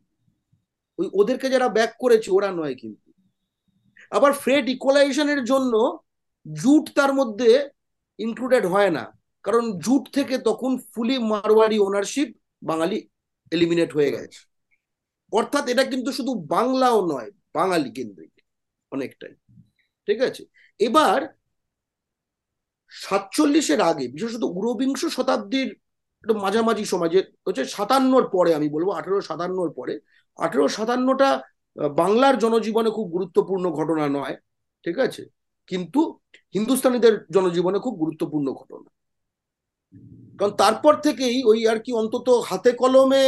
ওই 0.98 1.10
ওদেরকে 1.12 1.50
যারা 1.50 1.68
ব্যাক 1.68 1.94
করেছে, 2.00 2.30
ওরা 2.30 2.50
নয় 2.50 2.74
কিন্তু। 2.74 3.12
আবার 4.10 4.32
ফ্রেড 4.32 4.68
ইকুয়ালাইজেশনের 4.68 5.44
জন্য 5.44 6.04
জুট 6.52 6.90
তার 6.94 7.14
মধ্যে 7.14 7.68
ইনক্লুডেড 8.18 8.66
হয় 8.66 8.90
না। 8.90 9.18
কারণ 9.42 9.78
জুট 9.78 10.08
থেকে 10.12 10.38
তখন 10.38 10.78
fully 10.94 11.18
Marwari 11.18 11.78
ownership 11.78 12.36
Bangali 12.62 13.08
eliminate 13.50 13.92
হয়ে 13.92 14.10
গেছে। 14.10 14.40
অর্থাৎ 15.32 15.68
এটা 15.68 15.84
কিন্তু 15.84 16.12
শুধু 16.12 16.34
বাংলাও 16.34 17.06
নয়, 17.06 17.30
বাঙালি 17.54 17.90
কেন্দ্রিক 17.90 18.40
অনেকটাই। 18.90 19.34
ঠিক 20.06 20.18
আছে? 20.28 20.42
এবার 20.80 21.20
সাতচল্লিশের 22.92 23.80
আগে, 23.90 24.04
বিশেষত 24.14 24.42
ঊনবিংশ 24.58 25.02
শতাব্দীর 25.16 25.68
মাঝামাঝি 26.44 26.84
সমাজে 26.92 27.20
হচ্ছে 27.46 27.62
সাতান্নর 27.76 28.24
পরে 28.34 28.50
আমি 28.58 28.68
বলব 28.76 28.88
আঠেরো 28.98 29.18
সাতান্নর 29.28 29.70
পরে। 29.78 29.94
আঠেরো 30.38 30.66
সাতান্নটা 30.76 31.28
বাংলার 32.00 32.34
জনজীবনে 32.44 32.90
খুব 32.96 33.06
গুরুত্বপূর্ণ 33.14 33.64
ঘটনা 33.78 34.04
নয়, 34.16 34.36
ঠিক 34.84 34.96
আছে? 35.06 35.22
কিন্তু 35.70 36.00
হিন্দুস্তানিদের 36.54 37.14
জনজীবনে 37.34 37.78
খুব 37.84 37.94
গুরুত্বপূর্ণ 38.02 38.46
ঘটনা। 38.60 38.88
কারণ 40.38 40.52
তারপর 40.62 40.94
থেকেই 41.06 41.36
ওই 41.50 41.60
আর 41.72 41.78
কি 41.84 41.90
অন্তত 42.02 42.28
হাতে 42.48 42.70
কলমে 42.82 43.24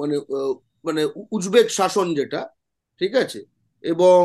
মানে 0.00 0.16
মানে 0.86 1.02
উজবেক 1.36 1.66
শাসন 1.78 2.06
যেটা, 2.18 2.40
ঠিক 3.00 3.12
আছে? 3.22 3.40
এবং 3.84 4.22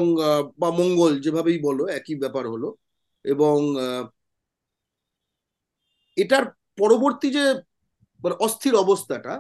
বা 0.62 0.70
মঙ্গল 0.80 1.12
যেভাবেই 1.26 1.60
বলো, 1.68 1.84
একই 1.98 2.16
ব্যাপার 2.24 2.46
হলো। 2.54 2.70
এবং 3.26 3.58
এটার 6.18 6.46
পরবর্তী 6.80 7.28
যে 7.38 7.44
মানে 8.24 8.36
অস্থির 8.46 8.76
অবস্থাটা, 8.84 9.34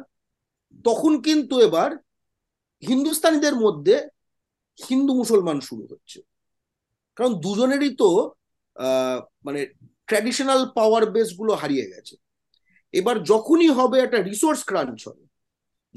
তখন 0.85 1.13
কিন্তু 1.27 1.55
এবার 1.67 1.89
হিন্দুস্তানিদের 2.83 3.55
মধ্যে 3.65 3.95
হিন্দু 4.79 5.13
মুসলমান 5.21 5.57
শুরু 5.67 5.83
হচ্ছে। 5.91 6.19
কারণ 7.17 7.31
দুজনেরই 7.45 7.91
তো 8.01 8.09
মানে 9.45 9.61
ট্র্যাডিশনাল 10.07 10.61
পাওয়ার 10.77 11.03
বেসগুলো 11.15 11.51
হারিয়ে 11.61 11.89
গেছে। 11.93 12.15
এবার 12.93 13.15
যখনই 13.23 13.69
হবে 13.77 13.97
একটা 13.99 14.19
রিসোর্স 14.29 14.61
ক্রাঞ্চ 14.69 14.99
হবে 15.09 15.25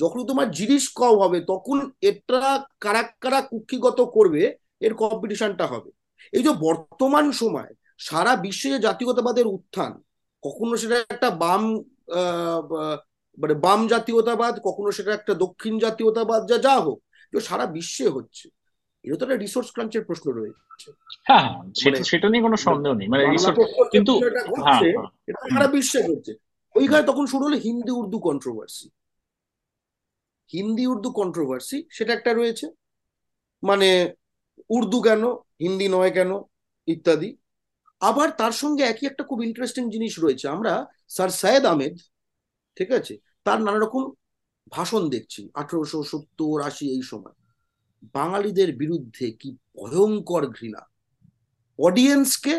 যখন 0.03 0.21
তোমার 0.27 0.49
জিনিস 0.51 0.85
কম 1.01 1.15
হবে 1.19 1.39
তখন 1.41 1.79
এটা 2.01 2.41
কারা 2.81 3.03
কারা 3.21 3.41
কুক্ষিগত 3.43 3.99
করবে 4.17 4.43
এর 4.81 4.95
কম্পিটিশনটা 4.95 5.67
হবে। 5.67 5.91
এই 6.33 6.43
যে 6.43 6.53
বর্তমান 6.67 7.25
সময় 7.33 7.73
সারা 7.99 8.33
বিশ্বে 8.37 8.69
যে 8.71 8.79
জাতীয়তাবাদের 8.79 9.47
উত্থান 9.47 9.93
কখনো 10.43 10.73
সেটা 10.77 10.97
একটা 11.05 11.29
বাম 11.31 11.63
মানে 13.39 13.55
বাম 13.55 13.81
জাতীয়তাবাদ 13.89 14.55
কখনো 14.65 14.89
সেটা 14.93 15.13
একটা 15.15 15.33
দক্ষিণ 15.35 15.75
জাতীয়তাবাদ 15.79 16.41
যা 16.51 16.59
যা 16.59 16.75
হোক 16.81 16.99
তো 17.33 17.41
সারা 17.41 17.65
বিশ্বে 17.67 18.07
হচ্ছে। 18.09 18.47
এটা 19.05 19.17
তো 19.17 19.23
একটা 19.25 19.37
রিসোর্স 19.37 19.69
ক্রাঞ্চের 19.71 20.05
প্রশ্ন 20.05 20.27
রয়েছে। 20.31 20.89
হ্যাঁ 21.25 21.47
সেটা 21.75 21.97
মানে 21.97 22.09
সেটা 22.11 22.27
নিয়ে 22.29 22.43
কোনো 22.43 22.57
সন্দেহ 22.57 22.93
নেই। 22.95 23.09
মানে 23.09 23.23
যে 23.35 23.51
কিন্তু 23.91 24.13
হ্যাঁ 24.67 24.83
হ্যাঁ। 24.97 25.09
এটা 25.29 25.41
সারা 25.51 25.69
বিশ্বে 25.77 26.01
ঘটছে 26.03 26.33
ওইখানে 26.75 27.03
তখন 27.07 27.25
শুরু 27.27 27.43
হলো 27.45 27.57
হিন্দি 27.57 27.93
উর্দু 28.01 28.19
কন্ট্রোভার্সি 28.19 28.87
হিন্দি 30.53 30.87
উর্দু 30.87 31.11
কন্ট্রোভার্সি 31.11 31.87
সেটা 31.91 32.13
একটা 32.13 32.33
রয়েছে। 32.33 32.67
মানে 33.63 34.15
উর্দু 34.69 35.03
কেন, 35.03 35.23
হিন্দি 35.33 35.89
নয় 35.89 36.11
কেন, 36.11 36.31
ইত্যাদি। 36.87 37.37
আবার 38.01 38.31
তার 38.31 38.53
সঙ্গে 38.53 38.83
একই 38.83 39.07
একটা 39.07 39.25
খুব 39.25 39.43
ইন্টারেস্টিং 39.43 39.91
জিনিস 39.91 40.19
রয়েছে। 40.19 40.49
আমরা 40.49 40.87
স্যার 41.09 41.29
সায়েদ 41.29 41.65
আহমেদ, 41.65 41.99
ঠিক 42.77 42.91
আছে, 42.91 43.19
তার 43.45 43.63
নানা 43.63 43.79
রকম 43.79 44.13
ভাষণ 44.71 45.09
দেখছি, 45.09 45.51
আঠারোশো 45.55 46.03
সত্তর, 46.03 46.61
আশি, 46.61 46.87
এই 46.91 47.03
সময়। 47.03 47.33
বাঙালিদের 48.13 48.77
বিরুদ্ধে 48.77 49.31
কি 49.31 49.57
ভয়ঙ্কর 49.77 50.47
ঘৃণা। 50.47 50.83
অডিয়েন্সকে 51.79 52.55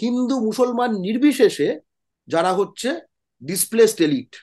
হিন্দু 0.00 0.40
মুসলমান 0.40 0.90
নির্বিশেষে 0.90 1.80
যারা 2.26 2.52
হচ্ছে 2.52 3.00
ডিসপ্লেসড 3.42 4.00
এলিট 4.00 4.36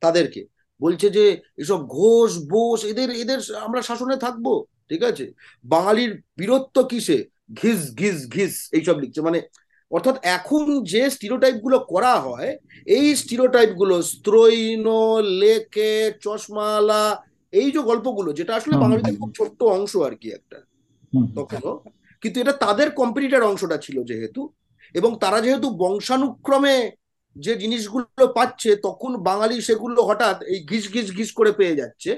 তাদেরকে। 0.00 0.57
বলছে 0.80 1.10
যে 1.10 1.40
এসব 1.56 1.86
ঘোষ 1.86 2.38
বোস 2.38 2.84
এদের 2.84 3.10
এদের 3.10 3.38
আমরা 3.56 3.82
শাসনে 3.82 4.16
থাকব 4.16 4.64
ঠিক 4.88 5.02
আছে? 5.02 5.32
বাঙালির 5.64 6.22
বীরত্ব 6.38 6.82
কিসে? 6.82 7.24
ঘিস 7.62 7.94
ঘিস 7.98 8.28
ঘিস 8.30 8.68
এইসব 8.72 8.98
লিখছে। 8.98 9.20
মানে 9.20 9.42
অর্থাৎ 9.90 10.18
এখন 10.22 10.84
যে 10.84 11.10
স্টিরিওটাইপগুলো 11.10 11.78
করা 11.78 12.20
হয় 12.20 12.58
এই 12.86 13.16
স্টিরিওটাইপগুলো 13.16 14.02
স্ত্রৈন 14.02 14.86
লেকে 15.22 16.12
চশমালা 16.20 17.22
এই 17.52 17.70
যে 17.70 17.78
গল্পগুলো 17.78 18.32
যেটা 18.32 18.56
আসলে 18.56 18.76
বাঙালিদের 18.76 19.16
খুব 19.16 19.32
ছোট্ট 19.36 19.62
অংশ 19.62 19.96
আর 19.96 20.14
কি 20.14 20.28
একটা। 20.30 20.60
তখনও। 21.34 21.80
কিন্তু 22.20 22.40
এটা 22.40 22.52
তাদের 22.52 22.90
কম্পিটিটার 22.90 23.42
অংশটা 23.42 23.76
ছিল 23.76 24.04
যেহেতু 24.04 24.48
এবং 24.94 25.18
তারা 25.20 25.40
যেহেতু 25.40 25.70
বংশানুক্রমে 25.70 26.90
যে 27.44 27.52
জিনিসগুলো 27.62 28.24
পাচ্ছে, 28.38 28.70
তখন 28.86 29.12
বাঙালি 29.28 29.56
সেগুলো 29.68 30.00
হঠাৎ 30.08 30.36
এই 30.52 30.58
ঘিস 30.70 30.84
ঘিস 30.92 31.08
ঘিস 31.16 31.30
করে 31.32 31.52
পেয়ে 31.52 31.78
যাচ্ছে। 31.80 32.10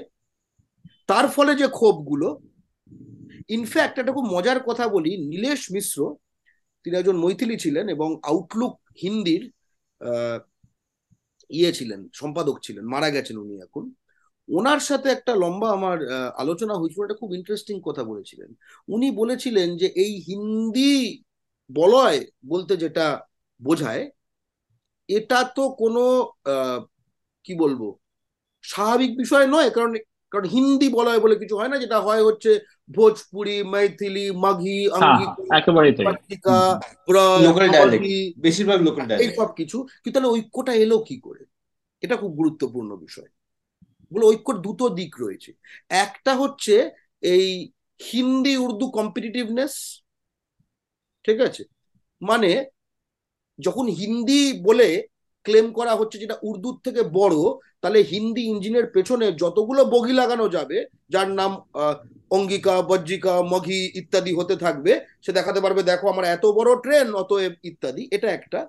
তার 1.09 1.25
ফলে 1.27 1.51
যে 1.55 1.67
ক্ষোভগুলো 1.77 2.27
ইনফ্যাক্ট 3.49 3.95
একটা 3.99 4.15
খুব 4.17 4.25
মজার 4.35 4.59
কথা 4.59 4.85
বলি, 4.87 5.11
নীলেশ 5.31 5.61
মিশ্র, 5.71 5.99
তিনি 6.83 6.95
একজন 6.97 7.17
মৈথিলি 7.17 7.55
ছিলেন 7.57 7.85
এবং 7.89 8.09
আউটলুক 8.23 8.73
হিন্দির 9.03 9.41
ইয়ে 11.49 11.71
ছিলেন, 11.73 12.01
সম্পাদক 12.13 12.57
ছিলেন, 12.61 12.83
মারা 12.85 13.09
গেছেন 13.09 13.37
উনি 13.37 13.55
এখন। 13.61 13.83
ওনার 14.49 14.79
সাথে 14.79 15.07
একটা 15.09 15.33
লম্বা 15.35 15.69
আমার 15.71 15.97
আলোচনা 16.37 16.73
হয়েছিল, 16.73 17.01
একটা 17.03 17.19
খুব 17.19 17.31
ইন্টারেস্টিং 17.33 17.75
কথা 17.83 18.03
বলেছিলেন। 18.03 18.49
উনি 18.87 19.07
বলেছিলেন 19.11 19.67
যে 19.77 19.87
এই 20.03 20.13
হিন্দি 20.27 21.23
বলয় 21.69 22.19
বলতে 22.47 22.73
যেটা 22.77 23.05
বোঝায় 23.61 24.03
এটা 25.17 25.39
তো 25.55 25.63
কোনো 25.81 26.03
কি 27.45 27.53
বলব 27.55 27.81
স্বাভাবিক 28.63 29.11
বিষয় 29.17 29.45
নয়। 29.47 29.69
কারণ 29.69 29.91
কারণ 30.31 30.45
হিন্দি 30.45 30.87
বলা 30.89 31.09
হয় 31.09 31.19
বলে 31.19 31.35
কিছু 31.35 31.55
হয় 31.57 31.67
না। 31.67 31.77
যেটা 31.77 31.97
হয় 31.99 32.23
হচ্ছে 32.25 32.51
ভোজপুরি 32.95 33.57
মৈথিলি 33.63 34.25
মাঘি 34.43 34.79
পত্রিকা 36.07 36.55
বেশিরভাগ 38.43 38.79
লোকাল 38.81 39.05
এইসব 39.11 39.49
কিছু। 39.59 39.77
কিন্তু 40.03 40.15
তাহলে 40.15 40.29
ঐক্যটা 40.29 40.73
এলো 40.73 40.97
কি 40.99 41.15
করে? 41.19 41.43
এটা 42.03 42.15
খুব 42.17 42.31
গুরুত্বপূর্ণ 42.31 42.91
বিষয়। 42.95 43.29
বলে 44.11 44.25
ঐক্যর 44.25 44.55
দুটো 44.57 44.85
দিক 44.89 45.11
রয়েছে। 45.19 45.51
একটা 46.05 46.31
হচ্ছে 46.35 46.75
এই 47.23 47.45
হিন্দি 47.99 48.53
উর্দু 48.57 48.85
কম্পিটিটিভনেস 48.97 49.73
ঠিক 51.25 51.37
আছে? 51.47 51.63
মানে 52.21 52.51
যখন 53.65 53.85
হিন্দি 53.99 54.41
বলে 54.67 54.89
ক্লেম 55.45 55.67
করা 55.77 55.93
হচ্ছে 55.99 56.17
যেটা 56.23 56.35
উর্দুর 56.49 56.75
থেকে 56.85 57.01
বড়, 57.19 57.37
তাহলে 57.81 57.99
হিন্দি 58.11 58.41
ইঞ্জিনের 58.51 58.85
পেছনে 58.95 59.25
যতগুলো 59.41 59.81
বগি 59.93 60.13
লাগানো 60.21 60.45
যাবে, 60.55 60.77
যার 61.13 61.29
নাম 61.39 61.51
অঙ্গিকা, 62.37 62.75
বজ্জিকা, 62.89 63.33
মঘি 63.51 63.79
ইত্যাদি 63.99 64.31
হতে 64.39 64.55
থাকবে, 64.63 64.91
সে 65.23 65.31
দেখাতে 65.37 65.59
পারবে, 65.63 65.81
দেখো 65.91 66.05
আমার 66.13 66.25
এত 66.35 66.45
বড় 66.57 66.69
ট্রেন 66.83 67.07
অতএব 67.21 67.53
ইত্যাদি, 67.69 68.03
এটা 68.15 68.27
একটা। 68.37 68.59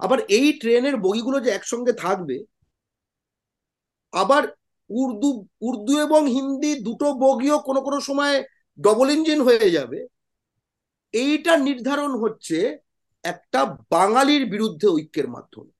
আবার 0.00 0.18
এই 0.36 0.48
ট্রেনের 0.60 0.96
বগিগুলো 1.04 1.38
যে 1.44 1.50
একসঙ্গে 1.52 1.92
থাকবে, 2.04 2.36
আবার 4.12 4.42
উর্দু 4.90 5.30
উর্দু 5.68 5.94
এবং 6.06 6.22
হিন্দি 6.36 6.72
দুটো 6.86 7.08
বগিও 7.24 7.56
কোনো 7.68 7.80
কোনো 7.86 7.98
সময় 8.08 8.36
ডবল 8.78 9.08
ইঞ্জিন 9.16 9.40
হয়ে 9.46 9.68
যাবে, 9.76 9.98
এইটা 11.14 11.52
নির্ধারণ 11.68 12.12
হচ্ছে 12.22 12.58
একটা 13.24 13.60
বাঙালির 13.90 14.44
বিরুদ্ধে 14.46 14.86
ঐক্যের 14.88 15.28
মাধ্যমে। 15.28 15.72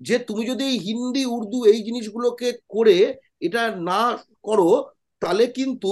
যে 0.00 0.16
তুমি 0.18 0.42
যদি 0.46 0.64
এই 0.64 0.78
হিন্দি 0.78 1.24
উর্দু 1.26 1.58
এই 1.64 1.80
জিনিসগুলোকে 1.82 2.48
করে 2.68 2.96
এটা 3.40 3.62
না 3.80 4.02
করো 4.44 4.70
তাহলে 5.22 5.44
কিন্তু 5.48 5.90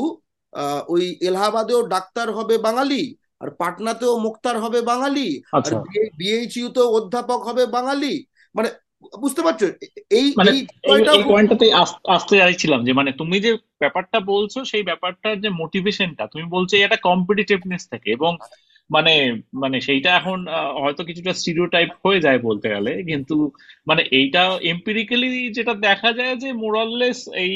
ওই 0.88 1.04
এলাহাবাদেও 1.20 1.80
ডাক্তার 1.88 2.26
হবে 2.30 2.54
বাঙালি 2.58 3.02
আর 3.40 3.48
পাটনাতেও 3.50 4.14
মুক্তার 4.18 4.56
হবে 4.58 4.80
বাঙালি 4.82 5.28
আর 5.46 5.58
আচ্ছা। 5.58 5.76
বিএইচইউ 6.16 6.68
তেও 6.68 6.88
অধ্যাপক 6.94 7.40
হবে 7.42 7.64
বাঙালি। 7.66 8.14
মানে 8.54 8.68
বুঝতে 9.14 9.40
পারছ? 9.42 9.60
এই 10.10 10.26
মানে 10.36 10.50
পয়েন্টটাতে 11.26 11.66
আসতে 12.08 12.34
চাইছিলাম 12.38 12.80
যে 12.84 12.92
মানে 12.92 13.10
তুমি 13.12 13.36
যে 13.40 13.50
ব্যাপারটা 13.80 14.18
বলছো 14.32 14.58
সেই 14.64 14.82
ব্যাপারটার 14.82 15.34
যে 15.40 15.48
মোটিভেশনটা 15.60 16.24
তুমি 16.26 16.44
বলছো 16.50 16.74
এটা 16.76 16.96
কম্পিটিটিভনেস 17.08 17.82
থেকে 17.88 18.08
এবং 18.10 18.32
মানে 18.90 19.12
মানে 19.62 19.76
সেইটা 19.86 20.10
এখন 20.18 20.38
আহ, 20.50 20.70
হয়তো 20.82 21.02
কিছুটা 21.08 21.32
স্টিরিওটাইপ 21.34 21.90
হয়ে 22.04 22.24
যায় 22.26 22.38
বলতে 22.46 22.66
গেলে 22.74 22.90
কিন্তু 23.10 23.34
মানে 23.86 24.02
এইটা 24.18 24.40
এম্পিরিক্যালি 24.72 25.26
যেটা 25.56 25.72
দেখা 25.86 26.10
যায় 26.18 26.34
যে 26.42 26.48
মোরাললেস 26.62 27.18
এই 27.42 27.52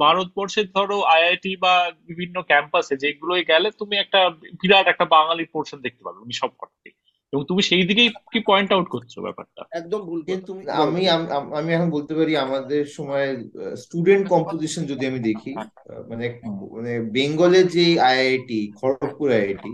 ভারতবর্ষের 0.00 0.66
ধরো 0.70 0.96
আইআইটি 1.12 1.52
বা 1.58 1.74
বিভিন্ন 2.08 2.36
ক্যাম্পাসে 2.50 2.94
যেগুলোই 3.02 3.42
গেলে 3.50 3.68
তুমি 3.80 3.94
একটা 3.98 4.20
বিরাট 4.60 4.86
একটা 4.88 5.06
বাঙালি 5.14 5.44
পোর্শন 5.54 5.78
দেখতে 5.82 6.02
পাবে 6.06 6.18
উনি 6.20 6.34
সব 6.34 6.50
কটাই 6.60 6.92
এবং 7.32 7.42
তুমি 7.50 7.62
সেই 7.68 7.84
দিকেই 7.88 8.08
কি 8.32 8.38
পয়েন্ট 8.46 8.70
আউট 8.72 8.88
করছ 8.88 9.12
ব্যাপারটা? 9.26 9.62
একদম 9.72 10.00
ভুল 10.04 10.20
কিন্তু 10.28 10.50
আমি 10.80 11.02
আম- 11.08 11.28
এখন 11.70 11.88
বলতে 11.90 12.12
পারি 12.14 12.32
আমাদের 12.44 12.82
সময় 12.96 13.26
স্টুডেন্ট 13.82 14.24
কম্পোজিশন 14.32 14.82
যদি 14.92 15.04
আমি 15.06 15.20
দেখি 15.22 15.52
আহ, 15.84 16.02
মানে 16.10 16.24
মানে 16.74 16.92
বেঙ্গলের 17.14 17.66
যে 17.68 17.80
আইআইটি 18.08 18.58
খড়গপুর 18.78 19.28
আইআইটি 19.32 19.72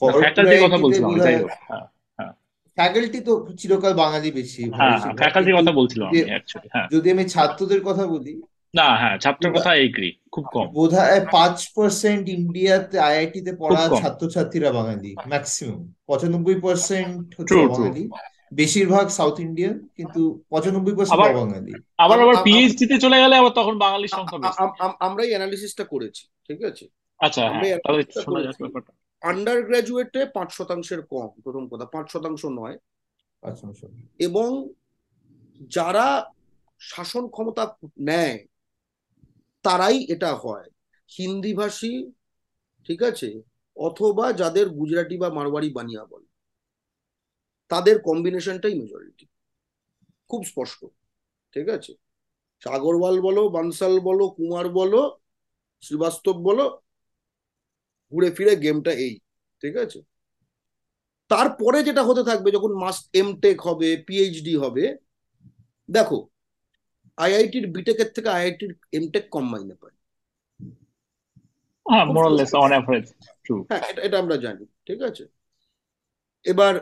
ফ্যাকাল্টির 0.00 0.64
কথা 0.64 0.78
বলছিলাম 0.78 1.10
যাই 1.18 1.36
হোক 1.36 1.50
হ্যাঁ 1.68 2.32
ফ্যাকাল্টি 2.78 3.18
তো 3.20 3.32
চিরকাল 3.60 3.92
বাঙালি 3.94 4.28
বেশি 4.32 4.60
ভাবে 4.66 4.78
হ্যাঁ 4.80 5.14
ফ্যাকাল্টির 5.20 5.56
কথা 5.58 5.72
বলছিলাম 5.72 6.06
আমি 6.08 6.20
অ্যাকচুয়ালি 6.24 6.68
হ্যাঁ। 6.68 6.86
যদি 6.94 7.06
আমি 7.10 7.24
ছাত্রদের 7.28 7.80
কথা 7.84 8.04
বলি 8.06 8.34
না 8.74 8.88
হ্যাঁ 9.00 9.16
ছাত্রের 9.18 9.52
কথা 9.56 9.70
এগ্রি 9.78 10.10
খুব 10.34 10.44
কম। 10.48 10.66
বোধ 10.72 10.92
হয় 10.98 11.20
পাঁচ 11.32 11.56
পার্সেন্ট 11.76 12.24
ইন্ডিয়াতে 12.30 12.96
আইআইটিতে 13.00 13.50
খুব 13.52 13.60
পড়া 13.62 13.82
ছাত্রছাত্রীরা 14.00 14.70
বাঙালি 14.72 15.10
ম্যাক্সিমাম 15.28 15.80
পঁচানব্বই 16.08 16.56
পার্সেন্ট 16.60 17.26
হচ্ছে 17.30 17.48
ট্রু 17.48 17.60
বেশিরভাগ 18.52 19.06
সাউথ 19.10 19.36
ইন্ডিয়ান 19.40 19.74
কিন্তু 19.98 20.20
পঁচানব্বই 20.50 20.94
পার্সেন্ট 20.98 21.20
বাঙালি। 21.40 21.72
আবার 21.98 22.18
আবার 22.24 22.36
পিএইচডি 22.46 22.84
তে 22.86 22.96
চলে 22.98 23.18
গেলে 23.20 23.34
আবার 23.36 23.52
তখন 23.52 23.74
বাঙালির 23.78 24.12
সংখ্যা 24.12 24.38
আ- 24.38 24.42
বেশি। 24.44 24.58
আম- 24.62 24.76
আম- 24.78 24.98
আমরা 25.00 25.22
এই 25.24 25.32
অ্যানালিসিসটা 25.34 25.84
করেছি 25.84 26.22
ঠিক 26.48 26.58
আছে? 26.62 26.84
আচ্ছা 27.20 27.42
হ্যাঁ 27.52 27.78
তাহলে 27.84 28.00
শোনা 28.16 28.40
যাক 28.42 28.56
ব্যাপারটা। 28.62 28.92
আন্ডার 29.22 29.58
গ্রাজুয়েটে 29.62 30.26
পাঁচ 30.34 30.52
শতাংশের 30.52 31.06
কম 31.06 31.28
প্রথম 31.44 31.68
কথা 31.68 31.84
পাঁচ 31.84 32.06
শতাংশ 32.10 32.44
নয়। 32.44 32.78
এবং 34.18 34.68
যারা 35.70 36.32
শাসন 36.80 37.28
ক্ষমতা 37.28 37.76
নেয় 37.98 38.46
তারাই 39.62 39.98
এটা 40.04 40.34
হয়। 40.34 40.68
হিন্দিভাষী 41.18 42.12
ঠিক 42.86 43.02
আছে 43.02 43.28
অথবা 43.76 44.32
যাদের 44.32 44.68
গুজরাটি 44.68 45.16
বা 45.18 45.28
মারওয়াড়ি 45.30 45.70
বানিয়া 45.72 46.04
বলে 46.04 46.28
তাদের 47.68 48.02
কম্বিনেশনটাই 48.02 48.74
মেজরিটি 48.80 49.26
খুব 50.28 50.44
স্পষ্ট 50.44 50.86
ঠিক 51.52 51.68
আছে? 51.68 51.92
আগরওয়াল 52.64 53.20
বলো 53.20 53.48
বানসাল 53.48 54.00
বলো 54.00 54.30
কুমার 54.30 54.68
বলো 54.68 55.18
শ্রীবাস্তব 55.80 56.32
বলো 56.32 56.80
ঘুরে 58.12 58.28
ফিরে 58.36 58.54
গেমটা 58.64 58.92
এই 59.06 59.14
ঠিক 59.62 59.74
আছে? 59.84 59.98
তারপরে 61.30 61.78
যেটা 61.88 62.02
হতে 62.08 62.22
থাকবে 62.30 62.48
যখন 62.56 62.72
মাস্ট 62.82 63.04
এম 63.20 63.28
টেক 63.42 63.58
হবে 63.68 63.88
পিএইচডি 64.06 64.54
হবে 64.64 64.84
দেখো 65.88 66.18
আইআইটির 67.18 67.66
বিটেকের 67.74 68.08
থেকে 68.16 68.28
আইআইটির 68.28 68.72
এমটেক 68.98 69.24
কম 69.34 69.44
মাইনে 69.52 69.76
পায়। 69.82 69.96
হ্যাঁ 73.70 73.80
হ্যাঁ 73.82 73.94
এটা 74.06 74.16
আমরা 74.22 74.36
জানি 74.44 74.64
ঠিক 74.86 75.00
আছে? 75.02 75.24
এবার 76.44 76.74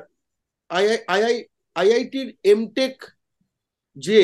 আইআই 0.70 0.98
আইআই 1.14 1.36
আইআইটির 1.76 2.28
এমটেক 2.52 2.94
যে 3.96 4.20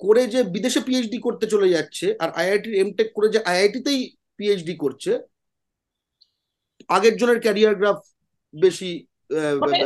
করে 0.00 0.22
যে 0.26 0.40
বিদেশে 0.54 0.80
পিএইচডি 0.86 1.18
করতে 1.26 1.46
চলে 1.52 1.68
যাচ্ছে 1.68 2.06
আর 2.20 2.28
আইআইটির 2.40 2.74
এমটেক 2.74 3.08
করে 3.16 3.28
যে 3.34 3.40
আইআইটিতেই 3.50 4.00
পিএইচডি 4.38 4.74
করছে 4.84 5.12
আগের 6.90 7.14
জনের 7.16 7.38
ক্যারিয়ার 7.40 7.74
গ্রাফ 7.74 7.98
বেশি 8.54 8.90
মানে 9.62 9.76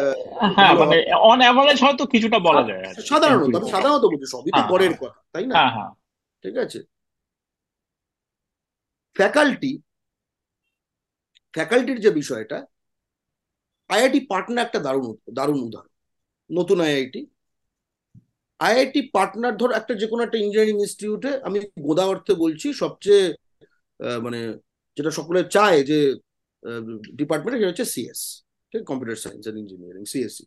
হ্যাঁ 0.56 0.72
মানে 0.82 0.96
অন 1.22 1.38
অ্যাভারেজ 1.44 1.78
হয়তো 1.84 2.04
কিছুটা 2.14 2.38
বলা 2.48 2.62
যায় 2.68 2.80
সাধারণত 3.10 3.44
আমি 3.50 3.68
সাধারণত 3.74 4.04
বলছি 4.04 4.26
সবই 4.34 4.50
তো 4.50 4.60
হ্যাঁ 4.60 4.68
হ্যাঁ 4.82 5.00
কথা 5.02 5.18
তাই 5.34 5.44
না? 5.46 5.54
ঠিক 6.44 6.54
আছে। 6.64 6.78
ফ্যাকাল্টি 9.16 9.72
ফ্যাকাল্টির 11.54 11.98
যে 12.00 12.10
বিষয়টা 12.20 12.58
আইআইটি 13.90 14.20
পাটনা 14.30 14.60
একটা 14.62 14.78
দারুণ 14.86 15.06
দারুণ 15.38 15.60
উদাহরণ 15.62 15.90
নতুন 16.50 16.78
আইআইটি 16.86 17.20
আইআইটি 18.60 19.00
পাটনার 19.14 19.54
ধর 19.56 19.70
একটা 19.72 19.92
যে 19.94 20.06
কোনো 20.08 20.22
একটা 20.22 20.38
ইঞ্জিনিয়ারিং 20.38 20.76
ইনস্টিটিউটে 20.78 21.30
আমি 21.46 21.58
গোদা 21.86 22.04
অর্থে 22.06 22.32
বলছি 22.36 22.68
সবচেয়ে 22.82 23.24
আহ, 24.00 24.18
মানে 24.24 24.40
যেটা 24.96 25.10
সকলে 25.18 25.40
চায় 25.54 25.78
যে 25.82 25.98
ডিপার্টমেন্ট 27.20 27.54
সেটা 27.56 27.70
হচ্ছে 27.70 27.86
সিএস 27.94 28.20
ঠিক 28.72 28.82
computer 28.84 29.18
science 29.24 29.44
and 29.44 29.60
engineering 29.62 30.04
CSC 30.04 30.44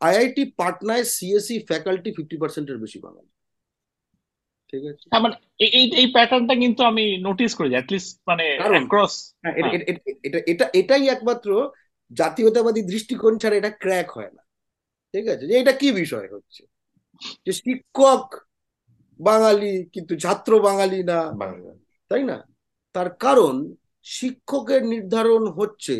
IIT 0.00 0.44
পাটনায় 0.60 1.04
CSC 1.16 1.56
faculty 1.70 2.10
fifty 2.16 2.36
পার্সেন্টের 2.36 2.78
বেশি 2.78 2.98
বাঙালি 2.98 3.30
ঠিক 4.72 4.82
আছে? 4.84 5.06
হ্যাঁ 5.12 5.22
মানে 5.22 5.36
এই 5.58 5.70
এই 5.78 5.86
এই 6.00 6.06
প্যাটার্নটা 6.06 6.54
কিন্তু 6.54 6.82
আমি 6.82 7.04
নোটিস 7.22 7.52
করেছি 7.54 7.74
অ্যাটলিস্ট 7.74 8.10
মানে 8.26 8.44
হ্যাঁ 8.60 9.54
এটা 9.60 9.68
হ্যাঁ 9.68 9.72
এটা 9.90 10.00
এটা 10.24 10.38
এটা 10.52 10.66
এটাই 10.74 11.04
একমাত্র 11.08 11.48
জাতীয়তাবাদী 12.10 12.82
দৃষ্টিকোণ 12.82 13.38
ছাড়া 13.38 13.56
এটা 13.56 13.70
ক্র্যাক 13.82 14.08
হয় 14.10 14.32
না 14.36 14.42
ঠিক 15.14 15.28
আছে? 15.28 15.44
যে 15.46 15.54
এটা 15.58 15.72
কি 15.72 15.92
বিষয় 15.92 16.28
হচ্ছে? 16.32 16.62
যে 17.46 17.52
শিক্ষক 17.52 18.24
বাঙালি 19.20 19.72
কিন্তু 19.94 20.12
ছাত্র 20.16 20.50
বাঙালি 20.60 21.00
না। 21.02 21.20
তাই 22.10 22.22
না? 22.22 22.36
তার 22.94 23.08
কারণ 23.14 23.54
শিক্ষকের 24.06 24.82
নির্ধারণ 24.92 25.42
হচ্ছে 25.58 25.96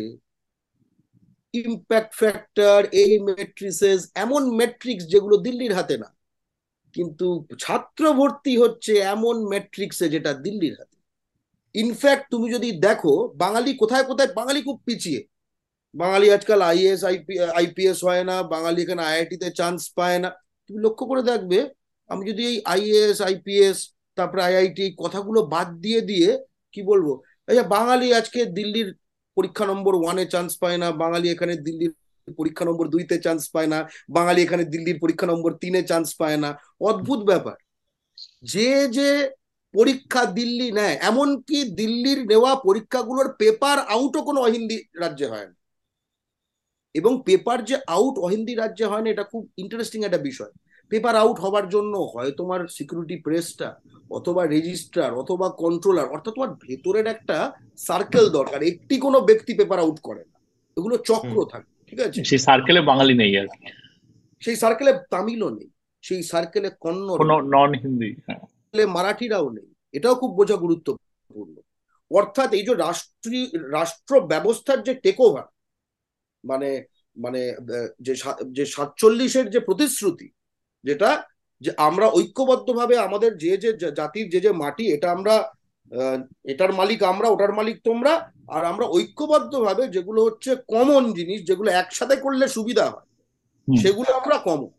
ইম্প্যাক্ট 1.53 2.11
ফ্যাক্টর 2.21 2.79
এই 3.01 3.13
মেট্রিসেস 3.29 3.99
এমন 4.15 4.41
মেট্রিক্স 4.59 5.03
যেগুলো 5.13 5.35
দিল্লির 5.45 5.73
হাতে 5.77 5.95
না। 6.03 6.09
কিন্তু 6.95 7.27
ছাত্র 7.63 8.03
ভর্তি 8.19 8.53
হচ্ছে 8.63 8.93
এমন 9.15 9.35
ম্যাট্রিক্সে 9.51 10.05
যেটা 10.13 10.31
দিল্লির 10.45 10.75
হাতে। 10.79 10.97
ইনফ্যাক্ট 11.75 12.25
তুমি 12.33 12.47
যদি 12.55 12.69
দেখো, 12.87 13.13
বাঙালি 13.43 13.71
কোথায় 13.81 14.05
কোথায়, 14.09 14.29
বাঙালি 14.39 14.59
খুব 14.67 14.77
পিছিয়ে। 14.87 15.21
বাঙালি 15.95 16.27
আজকাল 16.37 16.59
আইএস 16.71 17.01
আইপিএস 17.59 17.99
হয় 18.07 18.23
না, 18.29 18.35
বাঙালি 18.53 18.79
এখানে 18.85 19.01
আইআইটিতে 19.09 19.47
চান্স 19.59 19.81
পায় 19.97 20.19
না। 20.23 20.29
তুমি 20.65 20.79
লক্ষ্য 20.85 21.03
করে 21.11 21.21
দেখবে, 21.31 21.59
আমি 22.09 22.23
যদি 22.29 22.41
এই 22.51 22.57
আইএস 22.73 23.17
আইপিএস 23.29 23.77
তারপরে 24.17 24.41
আইআইটি 24.49 24.85
কথাগুলো 25.03 25.39
বাদ 25.53 25.67
দিয়ে 25.85 26.01
দিয়ে, 26.09 26.29
কি 26.73 26.81
বলব 26.91 27.07
এই 27.47 27.55
যে 27.57 27.63
বাঙালি 27.75 28.07
আজকে 28.13 28.39
দিল্লির 28.57 28.89
পরীক্ষা 29.37 29.65
নম্বর 29.65 29.93
ওয়ানে 29.95 30.25
চান্স 30.25 30.51
পায় 30.57 30.77
না, 30.77 30.87
বাঙালি 31.03 31.27
এখানে 31.31 31.53
দিল্লির 31.55 31.93
পরীক্ষা 32.39 32.65
নম্বর 32.65 32.85
দুইতে 32.87 33.15
চান্স 33.19 33.41
পায় 33.53 33.67
না, 33.67 33.79
বাঙালি 34.09 34.39
এখানে 34.41 34.63
দিল্লির 34.63 34.99
পরীক্ষা 34.99 35.27
নম্বর 35.27 35.51
তিনে 35.53 35.81
চান্স 35.83 36.07
পায় 36.15 36.37
না। 36.37 36.49
অদ্ভুত 36.81 37.19
ব্যাপার। 37.23 37.57
যে 38.43 38.69
যে 38.87 39.09
পরীক্ষা 39.73 40.21
দিল্লি 40.25 40.71
নেয়, 40.71 40.95
এমনকি 41.01 41.59
দিল্লির 41.79 42.19
নেওয়া 42.25 42.51
পরীক্ষাগুলোর 42.55 43.27
পেপার 43.37 43.77
আউটও 43.95 44.21
কোনো 44.23 44.39
অহিন্দি 44.41 44.77
রাজ্যে 45.03 45.27
হয় 45.27 45.47
না। 45.47 45.55
এবং 46.95 47.23
পেপার 47.25 47.65
যে 47.65 47.75
আউট 47.87 48.15
অহিন্দি 48.19 48.53
রাজ্যে 48.55 48.85
হয় 48.85 49.01
না, 49.01 49.09
এটা 49.09 49.23
খুব 49.23 49.43
ইন্টারেস্টিং 49.57 49.99
একটা 50.03 50.17
বিষয়। 50.17 50.51
পেপার 50.91 51.15
আউট 51.15 51.37
হবার 51.43 51.65
জন্য 51.69 51.93
হয় 52.13 52.31
তোমার 52.31 52.61
সিকিউরিটি 52.67 53.15
প্রেসটা 53.25 53.69
অথবা 54.09 54.41
রেজিস্ট্রার 54.45 55.11
অথবা 55.13 55.47
কন্ট্রোলার 55.63 56.07
অর্থাৎ 56.13 56.33
তোমার 56.33 56.51
ভেতরের 56.63 57.07
একটা 57.07 57.37
সার্কেল 57.77 58.25
দরকার। 58.29 58.59
একটি 58.63 58.95
কোনো 59.05 59.17
ব্যক্তি 59.19 59.51
পেপার 59.53 59.79
আউট 59.79 59.97
করে 60.07 60.23
না। 60.31 60.37
এগুলো 60.77 60.95
চক্র 61.09 61.37
থাকে 61.51 61.71
ঠিক 61.89 61.99
আছে? 61.99 62.19
সেই 62.23 62.41
সার্কেলে 62.47 62.81
বাঙালি 62.81 63.13
নেই 63.13 63.31
আর 63.37 63.47
সেই 64.43 64.55
সার্কেলে 64.55 64.91
তামিলও 65.09 65.49
নেই 65.49 65.69
সেই 66.03 66.21
সার্কেলে 66.23 66.69
কন্নড় 66.79 67.19
নন 67.53 67.71
হিন্দি 67.73 68.09
মারাঠিরাও 68.95 69.47
নেই। 69.49 69.69
এটাও 69.97 70.15
খুব 70.15 70.31
বোঝা 70.35 70.55
গুরুত্বপূর্ণ। 70.55 71.55
অর্থাৎ 72.11 72.49
এই 72.57 72.63
যে 72.67 72.73
রাষ্ট্রীয় 72.75 73.47
রাষ্ট্র 73.71 74.13
ব্যবস্থার 74.31 74.79
যে 74.83 74.93
টেক 74.93 75.17
ওভার 75.19 75.47
মানে 76.43 76.69
মানে 77.17 77.41
যে 78.01 78.13
যে 78.51 78.63
সাতচল্লিশের 78.65 79.47
যে 79.49 79.59
প্রতিশ্রুতি 79.59 80.27
যেটা 80.83 81.09
যে 81.61 81.71
আমরা 81.79 82.07
ঐক্যবদ্ধভাবে 82.11 82.95
আমাদের 82.97 83.31
যে 83.37 83.51
যে 83.63 83.69
জাতির 83.91 84.27
যে 84.33 84.39
যে 84.39 84.51
মাটি 84.61 84.85
এটা 84.91 85.07
আমরা 85.11 85.35
এটার 86.45 86.71
মালিক 86.73 86.99
আমরা 87.03 87.27
ওটার 87.29 87.51
মালিক 87.53 87.77
তোমরা 87.83 88.13
আর 88.47 88.63
আমরা 88.65 88.85
ঐক্যবদ্ধভাবে 88.91 89.83
যেগুলো 89.87 90.19
হচ্ছে 90.23 90.51
কমন 90.67 91.03
জিনিস 91.13 91.39
যেগুলো 91.43 91.69
একসাথে 91.73 92.15
করলে 92.15 92.45
সুবিধা 92.47 92.85
হয় 92.87 93.07
সেগুলো 93.67 94.09
আমরা 94.19 94.37
কমন 94.45 94.71